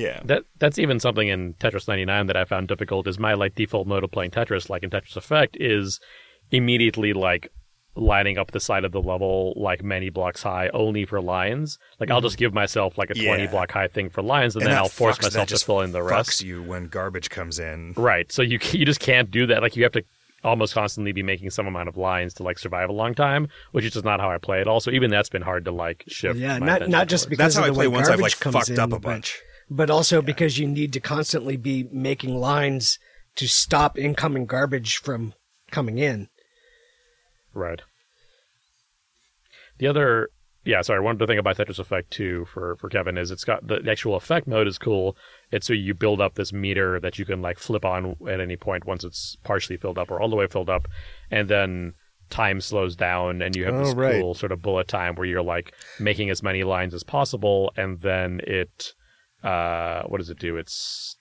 Yeah. 0.00 0.20
That 0.24 0.42
that's 0.58 0.78
even 0.78 0.98
something 1.00 1.28
in 1.28 1.54
Tetris 1.54 1.86
99 1.88 2.26
that 2.28 2.36
I 2.36 2.44
found 2.44 2.68
difficult. 2.68 3.06
Is 3.06 3.18
my 3.18 3.34
like 3.34 3.54
default 3.54 3.86
mode 3.86 4.04
of 4.04 4.10
playing 4.10 4.30
Tetris, 4.32 4.68
like 4.70 4.82
in 4.82 4.90
Tetris 4.90 5.16
Effect, 5.16 5.56
is 5.60 6.00
immediately 6.50 7.12
like 7.12 7.48
lining 7.96 8.38
up 8.38 8.52
the 8.52 8.60
side 8.60 8.84
of 8.84 8.92
the 8.92 9.00
level 9.02 9.52
like 9.56 9.82
many 9.82 10.10
blocks 10.10 10.42
high 10.42 10.68
only 10.72 11.04
for 11.04 11.20
lines. 11.20 11.76
Like 11.98 12.10
I'll 12.10 12.20
just 12.20 12.38
give 12.38 12.54
myself 12.54 12.96
like 12.96 13.10
a 13.10 13.14
20 13.14 13.28
Mm-hmm. 13.28 13.44
Yeah. 13.44 13.50
block 13.50 13.72
high 13.72 13.88
thing 13.88 14.08
for 14.10 14.22
lines, 14.22 14.54
and, 14.54 14.62
And 14.62 14.70
then 14.72 14.78
I'll 14.78 14.88
force 14.88 15.18
fucks- 15.18 15.22
myself 15.24 15.48
to 15.48 15.54
just 15.54 15.66
fill 15.66 15.80
in 15.80 15.92
the 15.92 15.98
fucks 16.00 16.10
rest. 16.10 16.42
you 16.42 16.62
when 16.62 16.86
garbage 16.86 17.30
comes 17.30 17.58
in. 17.58 17.94
Right. 17.96 18.30
So 18.30 18.42
you 18.42 18.58
you 18.72 18.84
just 18.86 19.00
can't 19.00 19.30
do 19.30 19.46
that. 19.46 19.62
Like 19.62 19.76
you 19.76 19.82
have 19.82 19.92
to 19.92 20.04
almost 20.42 20.72
constantly 20.72 21.12
be 21.12 21.22
making 21.22 21.50
some 21.50 21.66
amount 21.66 21.86
of 21.88 21.98
lines 21.98 22.32
to 22.34 22.42
like 22.42 22.58
survive 22.58 22.88
a 22.88 22.92
long 22.92 23.14
time, 23.14 23.48
which 23.72 23.84
is 23.84 23.92
just 23.92 24.04
not 24.06 24.20
how 24.20 24.30
I 24.30 24.38
play 24.38 24.60
at 24.60 24.66
all. 24.68 24.80
So 24.80 24.90
even 24.90 25.10
that's 25.10 25.28
been 25.28 25.42
hard 25.42 25.64
to 25.66 25.70
like 25.72 26.04
shift. 26.08 26.38
Yeah, 26.38 26.58
my 26.58 26.66
not 26.66 26.88
not 26.88 27.08
just 27.08 27.24
towards. 27.24 27.30
because 27.30 27.54
That's 27.54 27.54
how 27.56 27.62
of 27.62 27.66
I 27.66 27.68
the 27.70 27.74
play 27.74 27.86
way 27.88 27.94
once 27.96 28.08
I've 28.08 28.20
like 28.20 28.38
garbage 28.38 28.40
comes 28.40 28.54
fucked 28.54 28.68
in, 28.70 28.78
up 28.78 28.88
a 28.88 28.90
but- 28.92 29.02
bunch. 29.02 29.42
But 29.70 29.88
also 29.88 30.20
because 30.20 30.58
you 30.58 30.66
need 30.66 30.92
to 30.92 31.00
constantly 31.00 31.56
be 31.56 31.88
making 31.92 32.34
lines 32.34 32.98
to 33.36 33.46
stop 33.48 33.96
incoming 33.96 34.44
garbage 34.44 34.96
from 34.96 35.32
coming 35.70 35.98
in. 35.98 36.28
Right. 37.54 37.80
The 39.78 39.86
other, 39.86 40.28
yeah, 40.64 40.82
sorry, 40.82 41.00
one 41.00 41.16
other 41.16 41.26
thing 41.26 41.38
about 41.38 41.56
Tetris 41.56 41.78
Effect 41.78 42.10
too 42.10 42.44
for 42.52 42.76
for 42.76 42.88
Kevin 42.90 43.16
is 43.16 43.30
it's 43.30 43.44
got 43.44 43.66
the, 43.66 43.78
the 43.80 43.90
actual 43.90 44.16
effect 44.16 44.46
mode 44.46 44.66
is 44.66 44.76
cool. 44.78 45.16
It's 45.50 45.66
so 45.66 45.72
you 45.72 45.94
build 45.94 46.20
up 46.20 46.34
this 46.34 46.52
meter 46.52 47.00
that 47.00 47.18
you 47.18 47.24
can 47.24 47.40
like 47.40 47.58
flip 47.58 47.84
on 47.84 48.16
at 48.28 48.40
any 48.40 48.56
point 48.56 48.84
once 48.84 49.04
it's 49.04 49.36
partially 49.42 49.76
filled 49.78 49.98
up 49.98 50.10
or 50.10 50.20
all 50.20 50.28
the 50.28 50.36
way 50.36 50.46
filled 50.46 50.68
up, 50.68 50.86
and 51.30 51.48
then 51.48 51.94
time 52.28 52.60
slows 52.60 52.94
down 52.94 53.42
and 53.42 53.56
you 53.56 53.64
have 53.64 53.74
Oh, 53.74 53.84
this 53.84 53.94
right. 53.94 54.20
cool 54.20 54.34
sort 54.34 54.52
of 54.52 54.62
bullet 54.62 54.86
time 54.86 55.14
where 55.16 55.26
you're 55.26 55.42
like 55.42 55.74
making 55.98 56.30
as 56.30 56.42
many 56.42 56.62
lines 56.62 56.92
as 56.94 57.02
possible, 57.04 57.72
and 57.76 58.00
then 58.00 58.40
it, 58.46 58.92
uh, 59.42 60.02
what 60.04 60.18
does 60.18 60.30
it 60.30 60.38
do? 60.38 60.56
It's 60.56 61.16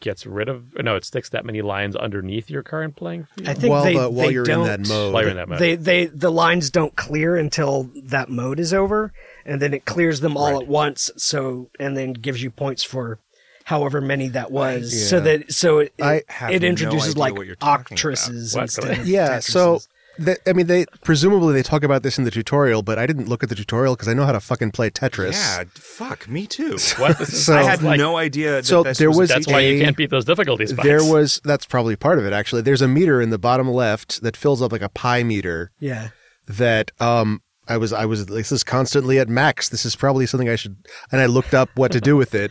gets 0.00 0.24
rid 0.24 0.48
of 0.48 0.64
no, 0.82 0.96
it 0.96 1.04
sticks 1.04 1.28
that 1.28 1.44
many 1.44 1.60
lines 1.60 1.94
underneath 1.94 2.48
your 2.48 2.62
current 2.62 2.96
playing 2.96 3.24
field. 3.24 3.48
I 3.48 3.54
think 3.54 3.70
while 3.70 3.84
they, 3.84 3.94
the, 3.94 4.10
while 4.10 4.26
they 4.28 4.32
you're 4.32 4.44
don't, 4.44 4.62
in 4.62 4.66
that 4.82 4.88
mode. 4.88 5.12
While 5.12 5.22
you're 5.22 5.30
in 5.30 5.36
that 5.36 5.48
mode. 5.48 5.58
They 5.58 5.76
they 5.76 6.06
the 6.06 6.30
lines 6.30 6.70
don't 6.70 6.96
clear 6.96 7.36
until 7.36 7.90
that 8.04 8.30
mode 8.30 8.58
is 8.58 8.72
over, 8.72 9.12
and 9.44 9.60
then 9.60 9.74
it 9.74 9.84
clears 9.84 10.20
them 10.20 10.36
all 10.36 10.54
Right. 10.54 10.62
at 10.62 10.68
once. 10.68 11.10
So 11.16 11.70
and 11.78 11.96
then 11.96 12.14
gives 12.14 12.42
you 12.42 12.50
points 12.50 12.82
for 12.82 13.18
however 13.64 14.00
many 14.00 14.28
that 14.28 14.50
was. 14.50 15.08
So 15.08 15.20
that 15.20 15.52
so 15.52 15.80
it 15.80 15.92
I 16.00 16.22
have 16.28 16.50
it 16.50 16.62
no 16.62 16.68
introduces 16.68 17.10
idea 17.10 17.20
like 17.20 17.34
what 17.36 17.46
you're 17.46 17.56
octresses. 17.60 18.54
What? 18.54 18.62
instead 18.62 18.98
of 19.00 19.06
yeah 19.06 19.38
so 19.40 19.80
tetrises. 20.18 20.36
i 20.46 20.52
mean 20.52 20.66
they 20.66 20.84
presumably 21.04 21.52
they 21.54 21.62
talk 21.62 21.82
about 21.82 22.02
this 22.02 22.18
in 22.18 22.24
the 22.24 22.30
tutorial 22.30 22.82
but 22.82 22.98
i 22.98 23.06
didn't 23.06 23.28
look 23.28 23.42
at 23.42 23.48
the 23.48 23.54
tutorial 23.54 23.94
because 23.94 24.08
i 24.08 24.14
know 24.14 24.24
how 24.24 24.32
to 24.32 24.40
fucking 24.40 24.70
play 24.70 24.90
tetris 24.90 25.32
Yeah, 25.32 25.64
fuck 25.74 26.28
me 26.28 26.46
too. 26.46 26.78
What? 26.98 27.16
So- 27.26 27.56
I 27.56 27.62
had 27.62 27.82
like- 27.82 27.98
no 27.98 28.16
idea. 28.16 28.52
That 28.52 28.66
so 28.66 28.82
this 28.82 28.98
there 28.98 29.08
was, 29.10 29.18
was 29.18 29.28
That's 29.30 29.46
why 29.46 29.60
you 29.60 29.80
can't 29.82 29.96
beat 29.96 30.10
those 30.10 30.24
difficulties. 30.24 30.70
spikes. 30.70 30.86
there 30.86 31.04
was 31.04 31.40
that's 31.44 31.66
probably 31.66 31.96
part 31.96 32.18
of 32.18 32.24
it 32.24 32.32
actually 32.32 32.62
there's 32.62 32.82
a 32.82 32.88
meter 32.88 33.20
in 33.20 33.30
the 33.30 33.38
bottom 33.38 33.68
left 33.68 34.22
that 34.22 34.36
fills 34.36 34.60
up 34.62 34.72
like 34.72 34.82
a 34.82 34.88
pie 34.88 35.22
meter 35.22 35.70
yeah. 35.80 36.08
that 36.46 36.90
um 37.00 37.40
i 37.68 37.76
was 37.76 37.92
i 37.92 38.04
was 38.04 38.26
this 38.26 38.50
is 38.52 38.64
constantly 38.64 39.18
at 39.18 39.28
max 39.28 39.68
this 39.68 39.84
is 39.84 39.94
probably 39.96 40.26
something 40.26 40.48
i 40.48 40.56
should 40.56 40.76
and 41.12 41.20
i 41.20 41.26
looked 41.26 41.54
up 41.54 41.68
what 41.76 41.92
to 41.92 42.00
do 42.00 42.16
with 42.16 42.34
it 42.34 42.50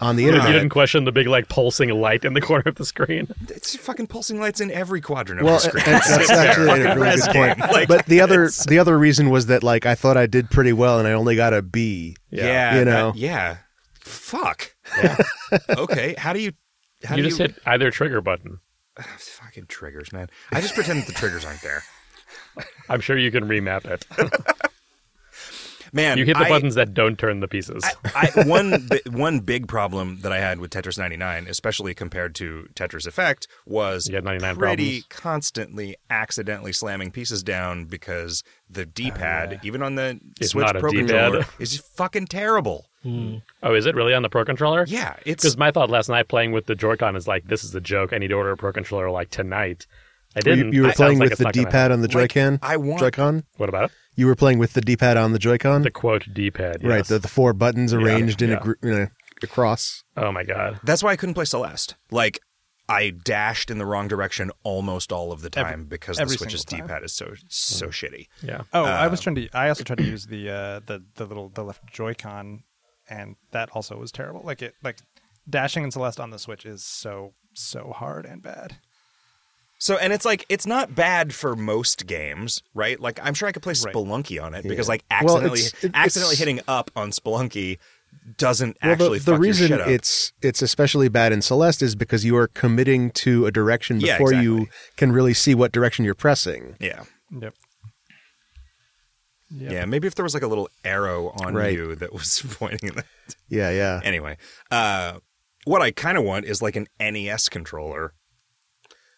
on 0.00 0.16
the 0.16 0.26
internet. 0.26 0.48
You 0.48 0.54
didn't 0.54 0.70
question 0.70 1.04
the 1.04 1.12
big 1.12 1.26
like 1.26 1.48
pulsing 1.48 1.90
light 1.90 2.24
in 2.24 2.32
the 2.34 2.40
corner 2.40 2.64
of 2.66 2.74
the 2.76 2.84
screen. 2.84 3.28
It's 3.48 3.76
fucking 3.76 4.06
pulsing 4.08 4.40
lights 4.40 4.60
in 4.60 4.70
every 4.70 5.00
quadrant 5.00 5.40
of 5.40 5.44
well 5.46 5.54
the 5.54 5.60
screen. 5.60 5.84
and 5.86 5.94
that's 5.94 6.10
actually 6.30 6.64
a 6.64 6.84
Fucking 6.84 7.00
really 7.02 7.16
good 7.20 7.30
point. 7.32 7.58
Like, 7.72 7.88
but 7.88 8.06
the 8.06 8.20
other 8.20 8.44
it's- 8.44 8.66
the 8.66 8.78
other 8.78 8.98
reason 8.98 9.30
was 9.30 9.46
that 9.46 9.62
like 9.62 9.86
i 9.86 9.94
thought 9.94 10.16
i 10.16 10.26
did 10.26 10.50
pretty 10.50 10.72
well 10.72 10.98
and 10.98 11.06
i 11.06 11.12
only 11.12 11.36
got 11.36 11.52
a 11.52 11.62
b 11.62 12.16
yeah, 12.30 12.74
You 12.78 12.84
that- 12.84 12.90
know. 12.90 13.12
yeah. 13.14 13.58
Fuck. 14.00 14.74
okay, 15.70 16.14
how 16.18 16.32
do 16.32 16.40
you? 16.40 16.52
How 17.04 17.16
you 17.16 17.22
do 17.22 17.28
just 17.28 17.38
you 17.40 17.46
hit 17.46 17.58
either 17.66 17.90
trigger 17.90 18.20
button. 18.20 18.58
fucking 19.18 19.66
triggers, 19.66 20.12
man? 20.12 20.28
I 20.52 20.60
just 20.60 20.74
pretend 20.74 21.00
that 21.00 21.06
the 21.06 21.12
triggers 21.12 21.44
aren't 21.44 21.62
there. 21.62 21.82
I'm 22.88 23.00
sure 23.00 23.16
you 23.16 23.30
can 23.30 23.44
remap 23.44 23.84
it. 23.84 24.04
Man, 25.92 26.18
You 26.18 26.24
hit 26.24 26.36
the 26.36 26.44
I- 26.44 26.48
buttons 26.48 26.74
that 26.76 26.94
don't 26.94 27.18
turn 27.18 27.40
the 27.40 27.48
pieces. 27.48 27.82
I, 28.14 28.30
I, 28.36 28.44
one 28.46 28.86
bi- 28.88 29.00
one 29.10 29.40
big 29.40 29.66
problem 29.68 30.20
that 30.22 30.32
I 30.32 30.38
had 30.40 30.58
with 30.60 30.70
Tetris 30.70 30.98
99, 30.98 31.46
especially 31.48 31.94
compared 31.94 32.34
to 32.36 32.68
Tetris 32.74 33.06
Effect, 33.06 33.48
was 33.66 34.08
You 34.08 34.14
had 34.14 34.24
99 34.24 34.56
pretty 34.56 35.00
problems. 35.02 35.04
constantly 35.08 35.96
accidentally 36.08 36.72
slamming 36.72 37.10
pieces 37.10 37.42
down 37.42 37.84
because 37.86 38.42
the 38.68 38.86
D-pad, 38.86 39.54
ah, 39.56 39.60
even 39.64 39.82
on 39.82 39.94
the 39.96 40.20
It's 40.40 40.50
Switch 40.50 40.66
Pro 40.78 40.90
controller, 40.92 41.44
is 41.58 41.78
fucking 41.78 42.26
terrible. 42.26 42.86
Hmm. 43.02 43.36
oh, 43.62 43.74
is 43.74 43.86
it 43.86 43.94
really 43.94 44.12
on 44.12 44.22
the 44.22 44.28
Pro 44.28 44.44
controller? 44.44 44.84
Yeah, 44.86 45.16
it's 45.24 45.42
Because 45.42 45.56
my 45.56 45.70
thought 45.70 45.88
last 45.88 46.08
night 46.10 46.28
playing 46.28 46.52
with 46.52 46.66
the 46.66 46.74
Joy-Con 46.74 47.16
is 47.16 47.26
like, 47.26 47.46
this 47.46 47.64
is 47.64 47.74
a 47.74 47.80
joke. 47.80 48.12
I 48.12 48.18
need 48.18 48.28
to 48.28 48.34
order 48.34 48.50
a 48.50 48.56
Pro 48.58 48.72
controller 48.72 49.10
like 49.10 49.30
tonight. 49.30 49.86
I 50.36 50.38
you, 50.38 50.42
didn't. 50.42 50.72
you 50.72 50.82
were 50.82 50.88
It 50.90 50.96
playing 50.96 51.12
sounds 51.18 51.20
like 51.20 51.30
with 51.30 51.40
it's 51.40 51.56
the 51.56 51.64
d-pad 51.64 51.90
on 51.92 52.00
the 52.02 52.08
Like, 52.08 52.32
joy-con 52.32 52.58
I 52.62 52.76
want- 52.76 53.00
joy-con 53.00 53.44
What 53.56 53.68
about 53.68 53.84
it? 53.84 53.90
you 54.16 54.26
were 54.26 54.34
playing 54.36 54.58
with 54.58 54.74
the 54.74 54.80
d-pad 54.80 55.16
on 55.16 55.32
the 55.32 55.38
joy-con 55.38 55.82
The 55.82 55.90
quote 55.90 56.26
D-pad. 56.32 56.84
right 56.84 57.04
the, 57.04 57.18
the 57.18 57.28
four 57.28 57.52
buttons 57.52 57.92
arranged 57.92 58.40
in 58.42 58.50
yeah. 58.50 58.56
a 58.56 58.60
group 58.60 58.78
in 58.82 58.92
a, 58.92 59.10
a 59.42 59.46
cross 59.46 60.04
oh 60.16 60.30
my 60.30 60.44
god. 60.44 60.78
That's 60.84 61.02
why 61.02 61.10
I 61.12 61.16
couldn't 61.16 61.34
play 61.34 61.44
Celeste. 61.46 61.96
Like 62.10 62.38
I 62.88 63.10
dashed 63.10 63.70
in 63.70 63.78
the 63.78 63.86
wrong 63.86 64.08
direction 64.08 64.50
almost 64.64 65.12
all 65.12 65.30
of 65.32 65.42
the 65.42 65.50
time 65.50 65.72
Every- 65.72 65.84
because 65.84 66.16
the 66.16 66.22
every 66.22 66.36
Switch's. 66.36 66.64
D-pad 66.64 67.02
is 67.04 67.12
so 67.12 67.34
so 67.48 67.86
shitty. 67.88 68.26
Yeah. 68.42 68.62
Oh, 68.72 68.84
I 68.84 69.04
Um, 69.06 69.10
was 69.12 69.20
trying 69.20 69.36
to. 69.36 69.48
I 69.52 69.68
also 69.68 69.84
tried 69.84 69.98
to 69.98 70.04
use 70.04 70.26
the 70.26 70.50
uh, 70.50 70.80
the 70.86 71.02
the 71.14 71.24
little 71.24 71.48
the 71.50 71.62
left 71.62 71.86
Joy-Con, 71.92 72.64
and 73.08 73.36
that 73.52 73.70
also 73.74 73.96
was 73.96 74.10
terrible. 74.10 74.42
Like 74.44 74.60
it, 74.62 74.74
like 74.82 74.98
dashing 75.48 75.84
in 75.84 75.92
Celeste 75.92 76.18
on 76.18 76.30
the 76.30 76.38
Switch 76.40 76.66
is 76.66 76.84
so 76.84 77.34
so 77.54 77.92
hard 77.94 78.26
and 78.26 78.42
bad. 78.42 78.78
So 79.82 79.96
and 79.96 80.12
it's 80.12 80.26
like 80.26 80.44
it's 80.50 80.66
not 80.66 80.94
bad 80.94 81.34
for 81.34 81.56
most 81.56 82.06
games, 82.06 82.62
right? 82.74 83.00
Like 83.00 83.18
I'm 83.22 83.32
sure 83.34 83.48
I 83.48 83.52
could 83.52 83.62
play 83.62 83.72
Right. 83.82 83.94
Spelunky 83.94 84.40
on 84.42 84.54
it 84.54 84.62
because 84.68 84.88
like 84.88 85.04
Well, 85.10 85.36
accidentally 85.38 85.60
it's- 85.60 85.90
accidentally 85.94 86.34
it's- 86.34 86.38
hitting 86.38 86.60
up 86.68 86.90
on 86.94 87.10
Spelunky 87.12 87.78
doesn't 88.36 88.76
Well, 88.82 88.92
actually 88.92 89.18
the, 89.20 89.32
the 89.32 89.38
reason 89.38 89.68
your 89.68 89.78
shit 89.78 89.86
up. 89.86 89.90
it's 89.90 90.32
it's 90.42 90.60
especially 90.60 91.08
bad 91.08 91.32
in 91.32 91.40
Celeste 91.40 91.80
is 91.80 91.94
because 91.94 92.24
you 92.26 92.36
are 92.36 92.48
committing 92.48 93.10
to 93.12 93.46
a 93.46 93.50
direction 93.50 94.00
Yeah, 94.00 94.18
before 94.18 94.34
you 94.34 94.66
can 94.96 95.12
really 95.12 95.32
see 95.32 95.54
what 95.54 95.72
direction 95.72 96.04
you're 96.04 96.14
pressing. 96.14 96.76
yeah. 96.78 97.04
Yep. 97.40 97.54
Yeah, 99.52 99.84
maybe 99.84 100.06
if 100.06 100.14
there 100.14 100.22
was 100.22 100.34
like 100.34 100.42
a 100.44 100.46
little 100.46 100.68
arrow 100.84 101.30
on 101.44 101.54
Right. 101.54 101.72
you 101.72 101.94
that 101.96 102.12
was 102.12 102.40
pointing 102.58 102.90
in 102.90 102.94
the 102.96 103.04
Yeah, 103.48 103.70
yeah. 103.70 104.00
Anyway, 104.04 104.36
uh, 104.70 105.14
what 105.64 105.82
I 105.82 105.90
kind 105.90 106.16
of 106.18 106.24
want 106.24 106.44
is 106.44 106.62
like 106.62 106.76
an 106.76 106.86
NES 107.00 107.48
controller 107.48 108.12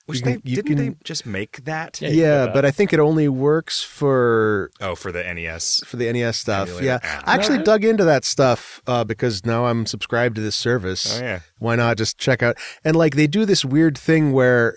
Which 0.07 0.19
You 0.19 0.25
they 0.25 0.33
can- 0.33 0.43
you 0.45 0.57
didn't 0.57 0.77
can- 0.77 0.87
they 0.91 0.97
just 1.05 1.25
make 1.27 1.65
that? 1.65 2.01
Yeah, 2.03 2.09
Yeah, 2.11 2.47
but. 2.53 2.65
I 2.65 2.71
think 2.73 2.93
it 2.93 2.99
only 2.99 3.29
works 3.29 3.83
for 3.83 4.71
Oh, 4.81 4.95
for 4.97 5.13
the 5.13 5.23
NES. 5.23 5.83
for 5.87 5.97
the 5.97 6.09
NES 6.13 6.37
stuff. 6.39 6.69
Emulator. 6.69 6.87
Yeah, 6.87 6.99
Ah. 7.05 7.23
I 7.25 7.35
actually 7.35 7.59
dug 7.63 7.85
into 7.85 8.05
that 8.05 8.25
stuff 8.25 8.83
uh, 8.87 9.05
because 9.05 9.47
now 9.47 9.67
I'm 9.67 9.87
subscribed 9.87 10.35
to 10.37 10.41
this 10.43 10.57
service. 10.57 11.19
Oh 11.21 11.23
yeah. 11.25 11.41
Why 11.59 11.77
not 11.77 11.97
just 11.99 12.19
check 12.19 12.43
out? 12.43 12.57
And 12.85 12.97
like 12.97 13.15
they 13.15 13.27
do 13.29 13.45
this 13.45 13.65
weird 13.65 13.97
thing 13.97 14.33
where 14.33 14.77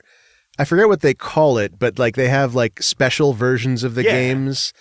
I 0.60 0.64
forget 0.64 0.88
what 0.88 1.02
they 1.02 1.14
call 1.16 1.58
it, 1.58 1.80
but 1.80 1.98
like 1.98 2.16
they 2.16 2.28
have 2.30 2.54
like 2.56 2.82
special 2.84 3.34
versions 3.34 3.84
of 3.84 3.96
the 3.96 4.04
Yeah. 4.04 4.12
games. 4.12 4.74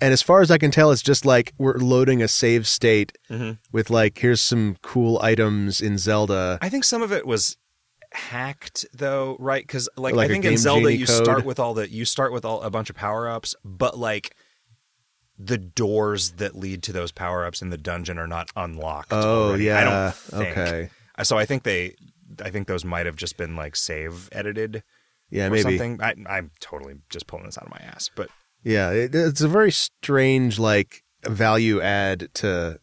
And 0.00 0.12
as 0.12 0.20
far 0.20 0.40
as 0.40 0.50
I 0.50 0.58
can 0.58 0.72
tell, 0.72 0.90
it's 0.90 1.00
just 1.00 1.24
like 1.24 1.52
we're 1.58 1.78
loading 1.78 2.20
a 2.22 2.26
save 2.28 2.66
state 2.66 3.12
Mhm. 3.30 3.58
with 3.70 3.88
like 3.88 4.18
here's 4.18 4.40
some 4.40 4.76
cool 4.82 5.20
items 5.22 5.80
in 5.80 5.96
Zelda. 5.96 6.58
I 6.60 6.68
think 6.68 6.82
some 6.82 7.02
of 7.02 7.12
it 7.12 7.24
was 7.24 7.56
hacked 8.14 8.86
though, 8.92 9.36
right? 9.38 9.62
Because 9.62 9.88
like, 9.96 10.14
Like 10.14 10.26
I 10.30 10.32
think 10.32 10.44
in 10.44 10.56
Zelda 10.56 10.92
you 10.94 11.06
code. 11.06 11.24
start 11.24 11.44
with 11.44 11.58
all 11.58 11.74
the 11.74 11.90
you 11.90 12.04
start 12.04 12.32
with 12.32 12.44
all 12.44 12.62
a 12.62 12.70
bunch 12.70 12.90
of 12.90 12.96
power 12.96 13.28
ups, 13.28 13.54
but 13.64 13.98
like 13.98 14.34
the 15.38 15.58
doors 15.58 16.32
that 16.32 16.54
lead 16.54 16.82
to 16.84 16.92
those 16.92 17.10
power 17.10 17.44
ups 17.44 17.62
in 17.62 17.70
the 17.70 17.78
dungeon 17.78 18.18
are 18.18 18.26
not 18.28 18.48
unlocked. 18.54 19.12
Oh 19.12 19.48
already. 19.48 19.64
yeah, 19.64 19.78
I 19.80 19.84
don't 19.84 20.14
think. 20.14 20.58
okay, 20.58 20.90
Uh, 21.18 21.24
So 21.24 21.36
I 21.38 21.44
think 21.46 21.62
they, 21.64 21.94
I 22.42 22.50
think 22.50 22.68
those 22.68 22.84
might 22.84 23.06
have 23.06 23.16
just 23.16 23.36
been 23.36 23.56
like 23.56 23.74
save 23.76 24.28
edited 24.32 24.82
yeah, 25.30 25.46
or 25.46 25.50
maybe. 25.50 25.62
something. 25.62 26.00
I, 26.02 26.14
I'm 26.28 26.50
totally 26.60 26.94
just 27.10 27.26
pulling 27.26 27.46
this 27.46 27.56
out 27.58 27.64
of 27.64 27.70
my 27.70 27.80
ass, 27.84 28.10
but 28.14 28.28
Yeah, 28.62 28.90
it, 28.90 29.14
it's 29.14 29.40
a 29.40 29.48
very 29.48 29.72
strange 29.72 30.58
like 30.58 31.02
value 31.24 31.80
add 31.80 32.28
to 32.34 32.78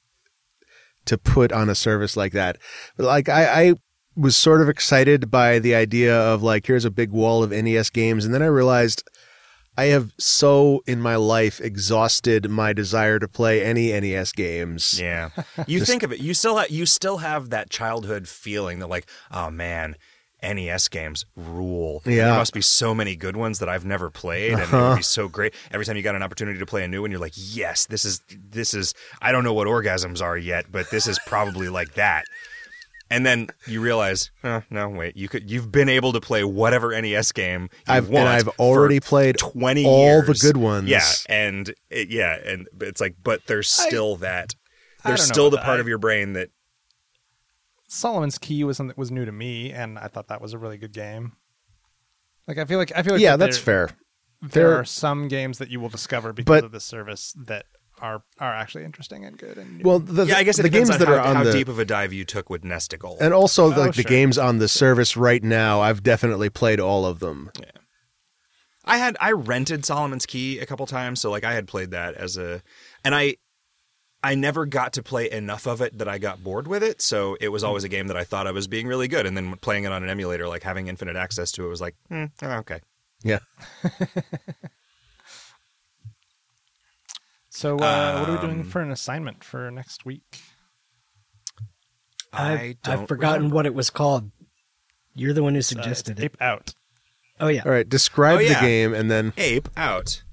to 1.05 1.17
put 1.17 1.51
on 1.51 1.69
a 1.69 1.75
service 1.75 2.17
like 2.17 2.33
that. 2.33 2.57
But 2.97 3.05
like 3.05 3.29
I, 3.29 3.61
I 3.69 3.73
was 4.19 4.35
sort 4.35 4.61
of 4.61 4.69
excited 4.69 5.31
by 5.31 5.59
the 5.59 5.75
idea 5.75 6.15
of 6.15 6.43
like 6.43 6.67
here's 6.67 6.85
a 6.85 6.91
big 6.91 7.11
wall 7.11 7.43
of 7.43 7.51
NES 7.51 7.89
games, 7.89 8.25
and 8.25 8.33
then 8.33 8.41
I 8.41 8.47
realized 8.47 9.03
I 9.77 9.85
have 9.85 10.13
so 10.17 10.83
in 10.85 10.99
my 10.99 11.15
life 11.15 11.61
exhausted 11.61 12.49
my 12.49 12.73
desire 12.73 13.17
to 13.17 13.27
play 13.29 13.63
any 13.63 13.97
NES 13.97 14.33
games. 14.33 14.99
Yeah, 14.99 15.29
you 15.67 15.85
think 15.85 16.03
of 16.03 16.11
it. 16.11 16.19
You 16.19 16.33
still 16.33 16.57
have 16.57 16.69
you 16.69 16.85
still 16.85 17.17
have 17.17 17.49
that 17.51 17.69
childhood 17.69 18.27
feeling 18.27 18.79
that 18.79 18.87
like, 18.87 19.09
oh 19.31 19.49
man, 19.49 19.95
NES 20.43 20.87
games 20.89 21.25
rule. 21.35 22.01
Yeah. 22.05 22.25
there 22.25 22.35
must 22.35 22.53
be 22.53 22.61
so 22.61 22.93
many 22.93 23.15
good 23.15 23.35
ones 23.35 23.59
that 23.59 23.69
I've 23.69 23.85
never 23.85 24.09
played, 24.09 24.53
and 24.53 24.61
it 24.61 24.73
uh-huh. 24.73 24.89
would 24.89 24.97
be 24.97 25.03
so 25.03 25.27
great. 25.27 25.53
Every 25.71 25.85
time 25.85 25.95
you 25.95 26.03
got 26.03 26.15
an 26.15 26.23
opportunity 26.23 26.59
to 26.59 26.65
play 26.65 26.83
a 26.83 26.87
new 26.87 27.01
one, 27.01 27.11
you're 27.11 27.19
like, 27.19 27.35
yes, 27.35 27.85
this 27.85 28.05
is 28.05 28.21
this 28.27 28.73
is. 28.73 28.93
I 29.21 29.31
don't 29.31 29.43
know 29.43 29.53
what 29.53 29.67
orgasms 29.67 30.21
are 30.21 30.37
yet, 30.37 30.71
but 30.71 30.89
this 30.89 31.07
is 31.07 31.19
probably 31.25 31.69
like 31.69 31.93
that. 31.93 32.25
And 33.11 33.25
then 33.25 33.47
you 33.65 33.81
realize, 33.81 34.29
oh, 34.43 34.61
no, 34.69 34.87
wait, 34.89 35.17
you 35.17 35.27
could 35.27 35.49
you've 35.49 35.71
been 35.71 35.89
able 35.89 36.13
to 36.13 36.21
play 36.21 36.43
whatever 36.43 36.89
NES 37.01 37.31
game 37.31 37.63
you 37.63 37.69
I've 37.87 38.07
want. 38.09 38.27
and 38.27 38.29
I've 38.29 38.47
already 38.59 38.99
played 38.99 39.37
20 39.39 39.85
all 39.85 40.21
the 40.21 40.33
good 40.39 40.57
ones. 40.57 40.87
Yeah, 40.87 41.07
and 41.27 41.73
it, 41.89 42.09
yeah, 42.09 42.37
and 42.45 42.67
it's 42.81 43.01
like, 43.01 43.15
but 43.23 43.41
there's 43.47 43.69
still 43.69 44.15
that. 44.17 44.53
There's 45.03 45.23
still 45.23 45.49
the 45.49 45.57
part 45.57 45.77
that. 45.77 45.79
of 45.79 45.87
your 45.87 45.97
brain 45.97 46.33
that 46.33 46.49
Solomon's 47.87 48.37
Key 48.37 48.63
was 48.63 48.77
something 48.77 48.89
that 48.89 48.97
was 48.97 49.11
new 49.11 49.25
to 49.25 49.31
me, 49.31 49.71
and 49.71 49.97
I 49.97 50.07
thought 50.07 50.27
that 50.27 50.41
was 50.41 50.53
a 50.53 50.57
really 50.59 50.77
good 50.77 50.93
game. 50.93 51.33
Like 52.47 52.57
I 52.57 52.65
feel 52.65 52.77
like 52.77 52.91
I 52.95 53.01
feel 53.03 53.13
like 53.13 53.21
yeah, 53.21 53.37
that 53.37 53.45
that's 53.45 53.57
fair. 53.57 53.89
There 54.41 54.69
There- 54.69 54.75
are 54.79 54.85
some 54.85 55.27
games 55.27 55.57
that 55.57 55.69
you 55.69 55.79
will 55.79 55.89
discover 55.89 56.31
because 56.33 56.61
But- 56.61 56.63
of 56.65 56.71
this 56.71 56.85
service 56.85 57.33
that 57.45 57.65
are 58.01 58.23
are 58.39 58.53
actually 58.53 58.83
interesting 58.85 59.25
and 59.25 59.37
good. 59.37 59.57
And. 59.57 59.83
Well, 59.83 59.99
the, 59.99 60.25
yeah, 60.25 60.37
I 60.37 60.43
guess 60.43 60.59
it 60.59 60.63
the 60.63 60.69
games 60.69 60.89
on 60.89 60.99
that 60.99 61.07
how, 61.07 61.13
are 61.15 61.19
on 61.19 61.35
how 61.37 61.43
the 61.43 61.51
deep 61.51 61.67
of 61.67 61.79
a 61.79 61.85
dive 61.85 62.13
you 62.13 62.25
took 62.25 62.49
with 62.49 62.63
Nesticle. 62.63 63.17
and 63.19 63.33
also 63.33 63.65
Oh, 63.65 63.67
like 63.69 63.95
the 63.95 64.01
sure. 64.03 64.09
games 64.09 64.37
on 64.37 64.59
the 64.59 64.67
service 64.67 65.15
right 65.17 65.43
now, 65.43 65.81
I've 65.81 66.03
definitely 66.03 66.49
played 66.49 66.79
all 66.79 67.05
of 67.05 67.19
them. 67.19 67.51
Yeah. 67.59 67.65
I 68.85 68.97
had 68.97 69.17
I 69.19 69.31
rented 69.33 69.85
Solomon's 69.85 70.25
Key 70.25 70.59
a 70.59 70.65
couple 70.65 70.85
times, 70.87 71.21
so 71.21 71.29
like 71.29 71.43
I 71.43 71.53
had 71.53 71.67
played 71.67 71.91
that 71.91 72.15
as 72.15 72.37
a, 72.37 72.63
and 73.03 73.13
I, 73.13 73.35
I 74.23 74.35
never 74.35 74.65
got 74.65 74.93
to 74.93 75.03
play 75.03 75.29
enough 75.29 75.67
of 75.67 75.79
it 75.81 75.97
that 75.99 76.07
I 76.07 76.17
got 76.17 76.43
bored 76.43 76.67
with 76.67 76.81
it. 76.83 77.01
So 77.01 77.37
it 77.39 77.49
was 77.49 77.63
always 77.63 77.83
a 77.83 77.89
game 77.89 78.07
that 78.07 78.17
I 78.17 78.23
thought 78.23 78.47
I 78.47 78.51
was 78.51 78.67
being 78.67 78.87
really 78.87 79.07
good, 79.07 79.25
and 79.25 79.37
then 79.37 79.55
playing 79.57 79.83
it 79.83 79.91
on 79.91 80.03
an 80.03 80.09
emulator, 80.09 80.47
like 80.47 80.63
having 80.63 80.87
infinite 80.87 81.15
access 81.15 81.51
to 81.53 81.65
it, 81.65 81.69
was 81.69 81.81
like, 81.81 81.95
hmm, 82.09 82.25
oh, 82.41 82.51
okay. 82.57 82.79
Yeah. 83.23 83.39
so 87.59 87.77
uh, 87.77 88.19
what 88.19 88.29
are 88.29 88.35
we 88.35 88.41
doing 88.47 88.59
um, 88.61 88.65
for 88.65 88.81
an 88.81 88.91
assignment 88.91 89.43
for 89.43 89.69
next 89.71 90.05
week? 90.05 90.39
I 92.31 92.53
I've, 92.53 92.81
don't 92.83 93.01
I've 93.01 93.07
forgotten 93.07 93.37
remember. 93.41 93.55
what 93.55 93.65
it 93.65 93.73
was 93.73 93.89
called. 93.89 94.31
You're 95.15 95.33
the 95.33 95.43
one 95.43 95.53
who 95.53 95.59
Uh, 95.59 95.63
suggested 95.63 96.19
it. 96.19 96.25
Ape 96.25 96.37
Out. 96.41 96.73
Oh 97.39 97.47
yeah. 97.47 97.63
All 97.65 97.71
right, 97.71 97.87
describe 97.87 98.37
Oh, 98.37 98.41
yeah. 98.41 98.59
the 98.61 98.65
game 98.65 98.93
and 98.93 99.09
then 99.09 99.33
Ape 99.37 99.67
Out. 99.75 100.23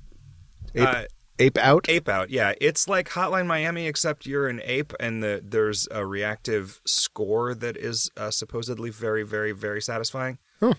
Ape, 0.74 0.88
Uh, 0.88 1.02
ape 1.38 1.58
out. 1.58 1.88
Ape 1.88 2.08
Out, 2.08 2.30
yeah. 2.30 2.52
It's 2.60 2.86
like 2.88 3.08
Hotline 3.10 3.46
Miami, 3.46 3.86
except 3.86 4.26
you're 4.26 4.46
an 4.48 4.60
ape, 4.64 4.92
and 5.00 5.22
the, 5.22 5.40
there's 5.42 5.88
a 5.90 6.04
reactive 6.04 6.80
score 6.86 7.54
that 7.54 7.76
is 7.76 8.10
uh, 8.16 8.30
supposedly 8.30 8.90
very, 8.90 9.22
very, 9.22 9.52
very 9.52 9.80
satisfying. 9.80 10.38
Huh. 10.60 10.74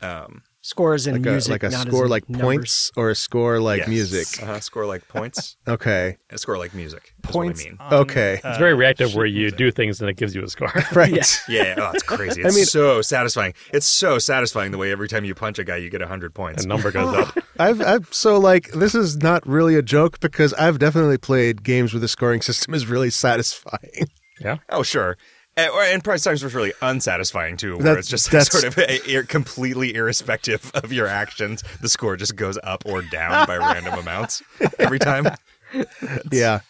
Um, 0.00 0.42
Scores 0.66 1.06
in 1.06 1.12
like 1.16 1.22
music, 1.22 1.50
a 1.50 1.52
like 1.52 1.62
a 1.64 1.68
not 1.68 1.86
as 1.88 1.92
score 1.92 2.04
in 2.04 2.10
like 2.10 2.26
numbers. 2.26 2.42
points 2.42 2.92
or 2.96 3.10
a 3.10 3.14
score 3.14 3.60
like 3.60 3.80
yes. 3.80 3.88
music. 3.88 4.42
Uh-huh, 4.42 4.60
score 4.60 4.86
like 4.86 5.06
points. 5.08 5.58
Okay. 5.68 6.16
a 6.30 6.38
score 6.38 6.56
like 6.56 6.72
music. 6.72 7.12
Is 7.22 7.30
Points. 7.30 7.60
What 7.64 7.66
I 7.68 7.70
mean. 7.70 7.76
on, 7.80 7.94
Okay. 8.04 8.40
uh, 8.42 8.48
It's 8.48 8.58
very 8.58 8.72
reactive 8.72 9.14
where 9.14 9.26
you 9.26 9.40
music. 9.40 9.58
do 9.58 9.70
things 9.70 10.00
and 10.00 10.08
it 10.08 10.16
gives 10.16 10.34
you 10.34 10.42
a 10.42 10.48
score. 10.48 10.72
Right. 10.94 11.12
Yeah. 11.48 11.64
Yeah, 11.64 11.74
oh, 11.78 11.90
it's 11.92 12.02
crazy. 12.02 12.42
I 12.44 12.46
It's 12.46 12.56
mean- 12.56 12.64
so 12.64 13.02
satisfying. 13.02 13.52
It's 13.74 13.84
so 13.84 14.18
satisfying 14.18 14.70
the 14.72 14.78
way 14.78 14.90
every 14.90 15.06
time 15.06 15.26
you 15.26 15.34
punch 15.34 15.58
a 15.58 15.64
guy, 15.64 15.76
you 15.76 15.90
get 15.90 16.00
hundred 16.00 16.32
points. 16.34 16.62
The 16.62 16.68
number 16.68 16.90
goes 16.90 17.14
up. 17.14 17.36
I've, 17.58 17.82
I've 17.82 18.08
so 18.14 18.38
like 18.38 18.70
this 18.72 18.94
is 18.94 19.18
not 19.18 19.46
really 19.46 19.74
a 19.74 19.82
joke 19.82 20.18
because 20.20 20.54
I've 20.54 20.78
definitely 20.78 21.18
played 21.18 21.62
games 21.62 21.92
where 21.92 22.00
the 22.00 22.08
scoring 22.08 22.40
system 22.40 22.72
is 22.72 22.86
really 22.86 23.10
satisfying. 23.10 24.08
Yeah. 24.40 24.56
Oh, 24.70 24.82
sure. 24.82 25.16
And, 25.56 26.02
price 26.02 26.24
times 26.24 26.42
was 26.42 26.54
really 26.54 26.72
unsatisfying 26.82 27.56
too, 27.56 27.76
where 27.76 27.84
That- 27.84 27.98
it's 27.98 28.08
just 28.08 28.30
that's- 28.30 28.50
sort 28.50 28.64
of 28.64 28.76
a, 28.78 29.08
ir- 29.10 29.22
completely 29.24 29.94
irrespective 29.94 30.70
of 30.74 30.92
your 30.92 31.06
actions. 31.06 31.62
The 31.80 31.88
score 31.88 32.16
just 32.16 32.34
goes 32.36 32.58
up 32.64 32.82
or 32.86 33.02
down 33.02 33.46
by 33.46 33.56
random 33.58 33.94
amounts 33.94 34.42
every 34.78 34.98
time. 34.98 35.28
yeah. 36.32 36.60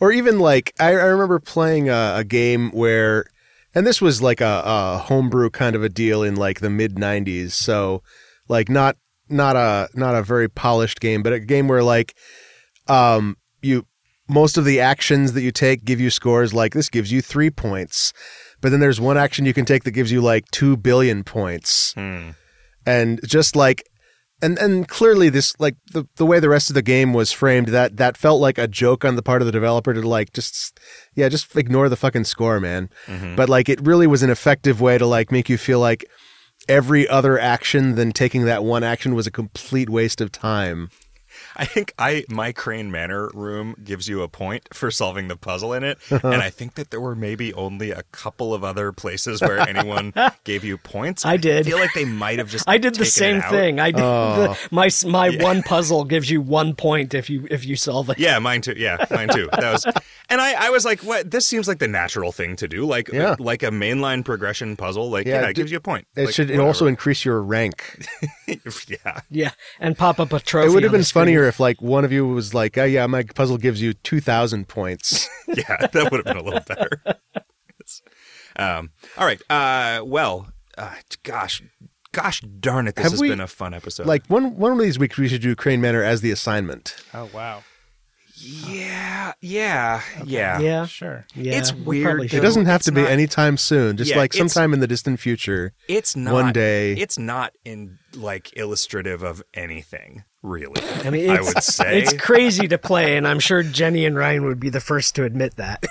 Or 0.00 0.12
even 0.12 0.38
like 0.38 0.72
I, 0.80 0.90
I 0.90 1.06
remember 1.06 1.38
playing 1.38 1.88
a, 1.88 2.14
a 2.16 2.24
game 2.24 2.70
where, 2.70 3.24
and 3.74 3.86
this 3.86 4.00
was 4.00 4.22
like 4.22 4.40
a, 4.40 4.62
a 4.64 4.98
homebrew 4.98 5.50
kind 5.50 5.74
of 5.76 5.82
a 5.82 5.88
deal 5.88 6.22
in 6.22 6.34
like 6.36 6.60
the 6.60 6.70
mid 6.70 6.94
'90s. 6.96 7.50
So 7.52 8.02
like 8.48 8.68
not 8.68 8.96
not 9.28 9.56
a 9.56 9.88
not 9.94 10.14
a 10.14 10.22
very 10.22 10.48
polished 10.48 11.00
game, 11.00 11.22
but 11.22 11.32
a 11.32 11.40
game 11.40 11.66
where 11.68 11.82
like 11.82 12.14
um 12.86 13.36
you 13.60 13.86
most 14.28 14.58
of 14.58 14.64
the 14.64 14.80
actions 14.80 15.32
that 15.32 15.42
you 15.42 15.50
take 15.52 15.84
give 15.84 16.00
you 16.00 16.10
scores 16.10 16.52
like 16.52 16.72
this 16.74 16.88
gives 16.88 17.10
you 17.10 17.22
three 17.22 17.50
points, 17.50 18.12
but 18.60 18.70
then 18.70 18.80
there's 18.80 19.00
one 19.00 19.16
action 19.16 19.46
you 19.46 19.54
can 19.54 19.64
take 19.64 19.84
that 19.84 19.92
gives 19.92 20.12
you 20.12 20.20
like 20.20 20.44
two 20.50 20.76
billion 20.76 21.24
points. 21.24 21.92
Hmm. 21.94 22.30
and 22.86 23.20
just 23.26 23.56
like 23.56 23.82
and 24.40 24.58
and 24.58 24.86
clearly 24.88 25.28
this 25.28 25.54
like 25.58 25.76
the 25.92 26.06
the 26.16 26.24
way 26.26 26.38
the 26.40 26.48
rest 26.48 26.70
of 26.70 26.74
the 26.74 26.82
game 26.82 27.12
was 27.12 27.32
framed 27.32 27.68
that 27.68 27.96
that 27.96 28.16
felt 28.16 28.40
like 28.40 28.56
a 28.58 28.68
joke 28.68 29.04
on 29.04 29.16
the 29.16 29.22
part 29.22 29.42
of 29.42 29.46
the 29.46 29.52
developer 29.52 29.92
to 29.92 30.00
like 30.00 30.32
just 30.32 30.78
yeah 31.16 31.28
just 31.28 31.56
ignore 31.56 31.88
the 31.88 31.96
fucking 31.96 32.24
score 32.24 32.60
man. 32.60 32.88
But 33.36 33.48
like 33.48 33.68
it 33.68 33.80
really 33.80 34.06
was 34.06 34.22
an 34.22 34.30
effective 34.30 34.80
way 34.80 34.96
to 34.98 35.06
like 35.06 35.32
make 35.32 35.48
you 35.48 35.58
feel 35.58 35.80
like 35.80 36.04
every 36.68 37.08
other 37.08 37.38
action 37.38 37.94
than 37.94 38.12
taking 38.12 38.44
that 38.44 38.62
one 38.64 38.84
action 38.84 39.14
was 39.14 39.26
a 39.26 39.30
complete 39.30 39.88
waste 39.88 40.20
of 40.20 40.30
time 40.30 40.90
I 41.58 41.64
think 41.64 41.92
I 41.98 42.24
my 42.28 42.52
Crane 42.52 42.90
Manor 42.90 43.30
room 43.34 43.74
gives 43.82 44.08
you 44.08 44.22
a 44.22 44.28
point 44.28 44.68
for 44.72 44.90
solving 44.90 45.28
the 45.28 45.36
puzzle 45.36 45.72
in 45.72 45.82
it, 45.84 45.98
uh-huh. 46.10 46.28
and 46.28 46.40
I 46.42 46.50
think 46.50 46.74
that 46.74 46.90
there 46.90 47.00
were 47.00 47.16
maybe 47.16 47.52
only 47.54 47.90
a 47.90 48.02
couple 48.12 48.54
of 48.54 48.62
other 48.62 48.92
places 48.92 49.40
where 49.40 49.58
anyone 49.58 50.12
gave 50.44 50.62
you 50.64 50.78
points. 50.78 51.26
I 51.26 51.36
did. 51.36 51.66
I 51.66 51.70
feel 51.70 51.78
like 51.78 51.92
they 51.94 52.04
might 52.04 52.38
have 52.38 52.48
just. 52.48 52.68
I 52.68 52.78
did 52.78 52.94
the 52.94 53.04
same 53.04 53.42
thing. 53.42 53.80
I 53.80 53.90
did 53.90 54.00
Oh. 54.04 54.56
the, 54.70 54.74
my 54.74 54.88
my 55.06 55.30
one 55.42 55.62
puzzle 55.62 56.04
gives 56.04 56.30
you 56.30 56.40
one 56.40 56.74
point 56.74 57.12
if 57.14 57.28
you 57.28 57.46
if 57.50 57.64
you 57.66 57.74
solve 57.76 58.08
it. 58.10 58.18
Yeah, 58.18 58.38
mine 58.38 58.60
too. 58.60 58.74
Yeah, 58.76 59.04
mine 59.10 59.28
too. 59.28 59.48
That 59.52 59.72
was, 59.72 59.84
and 60.30 60.40
I, 60.40 60.66
I 60.66 60.70
was 60.70 60.84
like, 60.84 61.00
"What? 61.02 61.30
This 61.30 61.46
seems 61.46 61.66
like 61.66 61.78
the 61.80 61.88
natural 61.88 62.30
thing 62.32 62.54
to 62.56 62.68
do. 62.68 62.84
Like, 62.86 63.08
Yeah. 63.12 63.34
like 63.38 63.62
a 63.64 63.70
mainline 63.70 64.24
progression 64.24 64.76
puzzle. 64.76 65.10
Like, 65.10 65.26
Yeah, 65.26 65.42
yeah, 65.42 65.48
it 65.48 65.56
gives 65.56 65.70
you 65.72 65.78
a 65.78 65.80
point. 65.80 66.06
it 66.14 66.26
Like, 66.26 66.34
should 66.34 66.50
it 66.50 66.54
whatever. 66.54 66.68
also 66.68 66.86
increase 66.86 67.24
your 67.24 67.42
rank 67.42 68.06
yeah, 68.46 69.20
Yeah, 69.30 69.50
and 69.80 69.96
pop 69.96 70.20
up 70.20 70.32
a 70.32 70.40
trophy. 70.40 70.68
it 70.70 70.74
would 70.74 70.82
have 70.82 70.92
been 70.92 71.02
funnier 71.04 71.47
if 71.48 71.58
like 71.58 71.80
one 71.82 72.04
of 72.04 72.12
you 72.12 72.26
was 72.26 72.54
like 72.54 72.78
oh 72.78 72.84
yeah 72.84 73.06
my 73.06 73.22
puzzle 73.34 73.58
gives 73.58 73.80
you 73.82 73.92
2000 73.94 74.68
points 74.68 75.28
yeah, 75.48 75.86
that 75.92 76.08
would 76.10 76.18
have 76.18 76.24
been 76.24 76.36
a 76.36 76.42
little 76.42 76.60
better. 76.60 77.02
um, 78.56 78.90
all 79.16 79.26
right. 79.26 79.40
Uh, 79.50 80.02
well, 80.04 80.48
uh, 80.76 80.94
gosh, 81.22 81.62
gosh 82.12 82.40
darn 82.40 82.86
it, 82.88 82.94
this 82.96 83.02
Have 83.04 83.12
has 83.12 83.20
we- 83.20 83.28
been 83.28 83.40
a 83.40 83.46
fun 83.46 83.74
episode. 83.74 84.06
like 84.06 84.26
one 84.26 84.56
one 84.56 84.72
of 84.72 84.78
these 84.78 84.98
weeks 84.98 85.16
we 85.18 85.28
should 85.28 85.42
do 85.42 85.54
crane 85.56 85.80
manor 85.80 86.02
as 86.02 86.20
the 86.20 86.30
assignment 86.30 86.96
Oh 87.14 87.28
wow. 87.34 87.62
Yeah, 88.40 89.32
yeah, 89.40 90.00
yeah. 90.24 90.60
Yeah, 90.60 90.86
Sure. 90.86 91.26
yeah. 91.34 91.54
It's 91.58 91.72
we 91.74 91.82
weird, 91.82 92.04
probably 92.04 92.26
It 92.26 92.30
though. 92.30 92.36
should. 92.36 92.42
doesn't 92.42 92.66
have 92.66 92.76
It's 92.76 92.84
to 92.86 92.92
be 92.92 93.02
not- 93.02 93.10
anytime 93.10 93.56
soon. 93.56 93.96
Just 93.96 94.10
Yeah, 94.12 94.16
like 94.18 94.32
it's- 94.32 94.52
sometime 94.52 94.72
in 94.72 94.78
the 94.78 94.86
distant 94.86 95.18
future. 95.18 95.72
It's 95.88 96.14
not 96.14 96.32
One 96.34 96.52
day. 96.52 96.92
It's 96.92 97.18
not 97.18 97.52
in 97.64 97.98
like 98.14 98.56
illustrative 98.56 99.24
of 99.24 99.42
anything, 99.54 100.22
really. 100.48 100.82
I 101.04 101.10
mean, 101.10 101.30
I 101.30 101.40
would 101.40 101.62
say 101.62 102.00
it's 102.00 102.12
crazy 102.14 102.66
to 102.68 102.78
play, 102.78 103.16
and 103.16 103.26
I'm 103.28 103.38
sure 103.40 103.62
Jenny 103.62 104.04
and 104.06 104.16
Ryan 104.16 104.44
would 104.44 104.60
be 104.60 104.70
the 104.70 104.80
first 104.80 105.14
to 105.16 105.24
admit 105.24 105.56
that. 105.56 105.84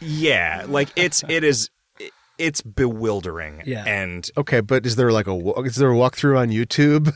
yeah, 0.00 0.64
like 0.68 0.88
it's 0.96 1.22
it 1.28 1.44
is 1.44 1.70
it's 2.38 2.62
bewildering. 2.62 3.62
Yeah. 3.66 3.84
and 3.86 4.28
Okay, 4.36 4.60
but 4.60 4.86
is 4.86 4.96
there 4.96 5.12
like 5.12 5.26
a 5.26 5.34
wa- 5.34 5.60
is 5.62 5.76
there 5.76 5.90
a 5.90 5.94
walkthrough 5.94 6.38
on 6.38 6.48
YouTube? 6.48 7.14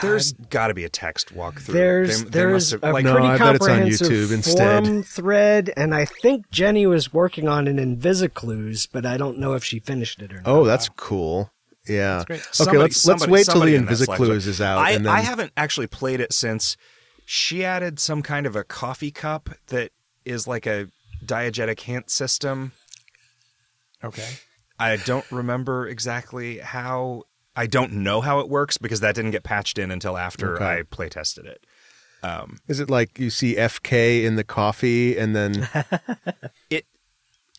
there's 0.00 0.32
uh, 0.32 0.36
got 0.50 0.68
to 0.68 0.74
be 0.74 0.84
a 0.84 0.88
text 0.88 1.34
walkthrough. 1.34 1.66
There's 1.72 2.18
They- 2.22 2.24
they 2.24 2.30
there's 2.30 2.52
must 2.52 2.82
have- 2.82 2.84
a 2.84 2.92
like 2.92 3.04
No, 3.04 3.12
pretty 3.12 3.28
I 3.28 3.38
bet 3.38 3.54
it's 3.56 3.64
on 3.66 3.68
comprehensive 3.78 4.08
YouTube 4.08 4.32
instead. 4.32 4.84
forum 4.84 5.02
thread, 5.02 5.72
and 5.76 5.94
I 5.94 6.04
think 6.06 6.50
Jenny 6.50 6.86
was 6.86 7.12
working 7.12 7.46
on 7.48 7.68
an 7.68 7.78
Invisiclues, 7.78 8.88
but 8.90 9.06
I 9.06 9.16
don't 9.16 9.38
know 9.38 9.52
if 9.54 9.62
she 9.64 9.78
finished 9.78 10.20
it 10.22 10.32
or 10.32 10.42
oh, 10.44 10.50
not. 10.54 10.60
Oh, 10.60 10.64
that's 10.64 10.88
cool. 10.88 11.50
Yeah. 11.88 12.22
great. 12.26 12.40
Okay, 12.40 12.48
somebody- 12.52 12.78
let's 12.78 13.04
let's 13.06 13.20
somebody- 13.22 13.32
wait 13.32 13.44
till 13.44 13.54
the 13.54 13.58
somebody 13.60 13.74
in 13.74 13.86
that 13.86 13.96
Slack 13.96 14.18
Invisiclues 14.20 14.46
is 14.46 14.60
out. 14.60 14.78
I, 14.78 14.90
and 14.92 15.06
then, 15.06 15.12
I 15.12 15.20
haven't 15.20 15.52
actually 15.56 15.86
played 15.88 16.20
it 16.20 16.32
since 16.32 16.76
she 17.24 17.64
added 17.64 17.98
some 17.98 18.22
kind 18.22 18.46
of 18.46 18.54
a 18.56 18.64
coffee 18.64 19.10
cup 19.10 19.50
that 19.68 19.90
is 20.24 20.46
like 20.46 20.66
a 20.66 20.88
diegetic 21.24 21.80
hint 21.80 22.10
system. 22.10 22.72
Okay. 24.04 24.28
I 24.78 24.96
don't 24.96 25.30
remember 25.30 25.86
exactly 25.88 26.58
how. 26.58 27.22
I 27.54 27.66
don't 27.66 27.92
know 27.92 28.20
how 28.22 28.40
it 28.40 28.48
works 28.48 28.78
because 28.78 29.00
that 29.00 29.14
didn't 29.14 29.32
get 29.32 29.42
patched 29.44 29.78
in 29.78 29.90
until 29.90 30.16
after 30.16 30.54
Okay. 30.54 30.64
I 30.78 30.82
play 30.84 31.08
tested 31.10 31.44
it. 31.46 31.64
Um, 32.22 32.58
is 32.66 32.80
it 32.80 32.88
like 32.88 33.18
you 33.18 33.28
see 33.30 33.56
FK 33.56 34.24
in 34.24 34.36
the 34.36 34.44
coffee 34.44 35.18
and 35.18 35.34
then 35.36 35.68
It 36.70 36.86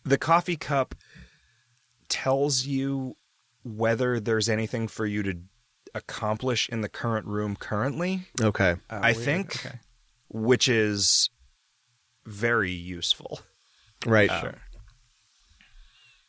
the 0.04 0.18
coffee 0.18 0.56
cup 0.56 0.95
tells 2.10 2.66
you 2.66 3.16
whether 3.64 4.19
there's 4.19 4.49
anything 4.49 4.88
for 4.88 5.06
you 5.06 5.23
to 5.23 5.35
accomplish 5.95 6.69
in 6.69 6.81
the 6.81 6.90
current 6.90 7.26
room 7.27 7.56
currently, 7.56 8.22
okay. 8.41 8.76
I 8.90 9.11
weird. 9.11 9.18
think, 9.18 9.65
Okay. 9.65 9.80
which 10.30 10.68
is 10.68 11.30
very 12.26 12.72
useful. 12.72 13.41
Right. 14.06 14.30
Sure. 14.41 14.56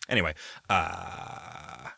Anyway, 0.09 0.35
uh, 0.69 1.89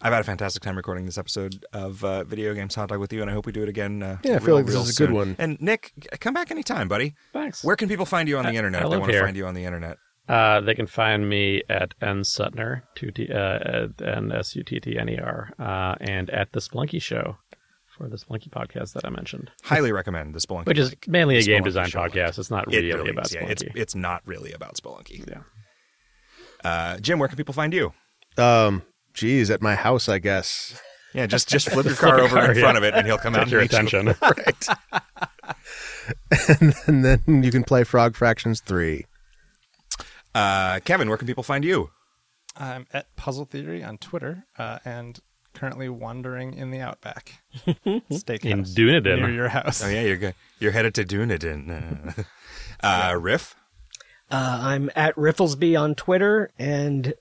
I've 0.00 0.12
had 0.12 0.20
a 0.20 0.24
fantastic 0.24 0.62
time 0.62 0.76
recording 0.76 1.06
this 1.06 1.16
episode 1.18 1.64
of 1.72 2.04
uh, 2.04 2.24
Video 2.24 2.52
Games 2.54 2.74
Hot 2.74 2.88
Dog 2.90 3.00
with 3.00 3.12
you, 3.12 3.22
and 3.22 3.30
I 3.30 3.34
hope 3.34 3.46
we 3.46 3.52
do 3.52 3.62
it 3.62 3.68
again. 3.68 4.02
Uh, 4.02 4.18
Yeah, 4.22 4.36
I 4.36 4.38
feel 4.38 4.46
real- 4.48 4.56
like 4.56 4.66
this 4.66 4.74
real 4.74 4.82
is 4.82 4.90
a 4.90 5.02
good 5.02 5.08
soon. 5.08 5.14
one. 5.14 5.36
And 5.38 5.60
Nick, 5.60 5.92
come 6.20 6.34
back 6.34 6.50
anytime, 6.50 6.88
buddy. 6.88 7.14
Thanks. 7.32 7.64
Where 7.64 7.74
can 7.74 7.88
people 7.88 8.04
find 8.06 8.28
you 8.28 8.36
on 8.38 8.44
the 8.44 8.50
I- 8.50 8.54
internet 8.54 8.82
I 8.82 8.84
if 8.84 8.90
they 8.90 8.90
live 8.90 9.00
want 9.00 9.12
to 9.12 9.20
find 9.22 9.36
you 9.36 9.46
on 9.46 9.54
the 9.54 9.64
internet? 9.64 9.96
Uh, 10.28 10.60
they 10.60 10.74
can 10.74 10.86
find 10.86 11.28
me 11.28 11.62
at 11.70 11.94
N 12.02 12.20
Suttner, 12.20 12.82
two 12.94 13.10
T, 13.10 13.28
uh, 13.32 13.88
N 14.04 14.30
S 14.32 14.54
U 14.56 14.62
T 14.62 14.78
T 14.80 14.98
N 14.98 15.08
E 15.08 15.18
R, 15.18 15.50
uh, 15.58 15.94
and 16.00 16.28
at 16.30 16.52
the 16.52 16.60
Spelunky 16.60 17.00
Show 17.00 17.38
for 17.96 18.08
the 18.08 18.16
Spelunky 18.16 18.48
podcast 18.50 18.92
that 18.92 19.04
I 19.04 19.10
mentioned, 19.10 19.50
Highly 19.64 19.90
recommend 19.90 20.34
the 20.34 20.38
Spelunky, 20.40 20.66
which 20.66 20.78
is 20.78 20.90
like, 20.90 21.08
mainly 21.08 21.36
a 21.36 21.40
the 21.40 21.46
game 21.46 21.62
Spelunky 21.62 21.64
design 21.64 21.88
show, 21.88 22.00
like, 22.00 22.12
podcast. 22.12 22.38
It's 22.38 22.50
not 22.50 22.72
It 22.72 22.76
really, 22.76 22.92
really 22.92 23.10
about 23.10 23.26
is, 23.26 23.34
yeah. 23.34 23.46
It's 23.46 23.62
Spelunky. 23.62 23.76
it's 23.76 23.94
not 23.94 24.22
really 24.26 24.52
about 24.52 24.76
Spelunky. 24.76 25.26
yeah. 25.28 25.40
Uh, 26.62 26.98
Jim, 26.98 27.18
where 27.18 27.28
can 27.28 27.36
people 27.36 27.54
find 27.54 27.72
you? 27.72 27.92
Um 28.36 28.82
geez, 29.14 29.50
at 29.50 29.62
my 29.62 29.74
house, 29.74 30.08
I 30.08 30.18
guess. 30.18 30.80
Yeah, 31.14 31.26
just 31.26 31.48
just 31.48 31.70
flip 31.70 31.86
your 31.90 31.94
car 31.96 32.18
a 32.18 32.22
over 32.24 32.36
car, 32.36 32.50
in 32.50 32.56
yeah. 32.56 32.62
front 32.62 32.76
of 32.78 32.84
it, 32.84 32.94
and 32.94 33.06
he'll 33.06 33.18
come 33.18 33.34
out 33.34 33.48
Get 33.48 33.52
your 33.52 33.60
and 33.62 33.72
meet 33.72 33.92
you. 33.92 33.98
attention. 33.98 34.14
right. 34.22 34.66
and 36.86 37.04
then 37.04 37.42
you 37.42 37.50
can 37.50 37.64
play 37.64 37.82
Frog 37.82 38.14
Fractions 38.14 38.60
3. 38.60 39.04
Uh, 40.38 40.80
Kevin, 40.80 41.08
where 41.08 41.18
can 41.18 41.26
people 41.26 41.42
find 41.42 41.64
you? 41.64 41.90
I'm 42.56 42.86
at 42.92 43.14
Puzzle 43.16 43.44
Theory 43.44 43.82
on 43.82 43.98
Twitter 43.98 44.44
uh, 44.56 44.78
and 44.84 45.18
currently 45.54 45.88
wandering 45.88 46.54
in 46.54 46.70
the 46.70 46.80
outback. 46.80 47.42
Steakhouse. 47.66 48.44
In 48.44 48.62
Dunedin. 48.62 49.18
Near 49.20 49.30
your 49.30 49.48
house. 49.48 49.82
Oh 49.82 49.88
yeah, 49.88 50.02
you're 50.02 50.16
good. 50.16 50.34
You're 50.60 50.72
headed 50.72 50.94
to 50.96 51.04
Dunedin. 51.04 52.14
Uh, 52.80 53.18
Riff. 53.20 53.56
Uh, 54.30 54.60
I'm 54.62 54.88
at 54.94 55.16
Rifflesby 55.16 55.76
on 55.76 55.96
Twitter 55.96 56.52
and 56.56 57.12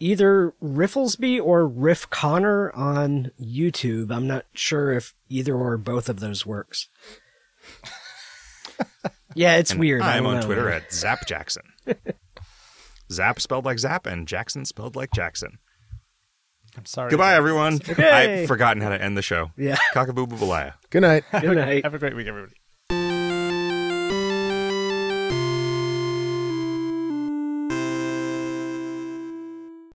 either 0.00 0.54
Rifflesby 0.60 1.40
or 1.40 1.68
Riff 1.68 2.10
Connor 2.10 2.72
on 2.72 3.30
YouTube. 3.40 4.10
I'm 4.10 4.26
not 4.26 4.44
sure 4.54 4.92
if 4.92 5.14
either 5.28 5.54
or 5.54 5.76
both 5.76 6.08
of 6.08 6.18
those 6.18 6.44
works. 6.44 6.88
yeah, 9.36 9.54
it's 9.54 9.72
weird. 9.72 10.02
I 10.02 10.16
I'm 10.16 10.26
on 10.26 10.40
know. 10.40 10.46
Twitter 10.46 10.68
at 10.68 10.92
Zap 10.92 11.28
Jackson. 11.28 11.62
Zap 13.10 13.40
spelled 13.40 13.64
like 13.64 13.78
Zap, 13.78 14.06
and 14.06 14.28
Jackson 14.28 14.64
spelled 14.64 14.96
like 14.96 15.10
Jackson. 15.12 15.58
I'm 16.76 16.84
sorry. 16.84 17.10
Goodbye, 17.10 17.34
everyone. 17.34 17.74
Okay. 17.88 18.42
I've 18.42 18.48
forgotten 18.48 18.82
how 18.82 18.90
to 18.90 19.02
end 19.02 19.16
the 19.16 19.22
show. 19.22 19.50
Yeah. 19.56 19.76
Cockaboo 19.94 20.28
balaya. 20.28 20.74
Good 20.90 21.02
night. 21.02 21.24
Good 21.40 21.56
night. 21.56 21.84
Have 21.84 21.94
a 21.94 21.98
great 21.98 22.14
week, 22.14 22.26
everybody. 22.28 22.54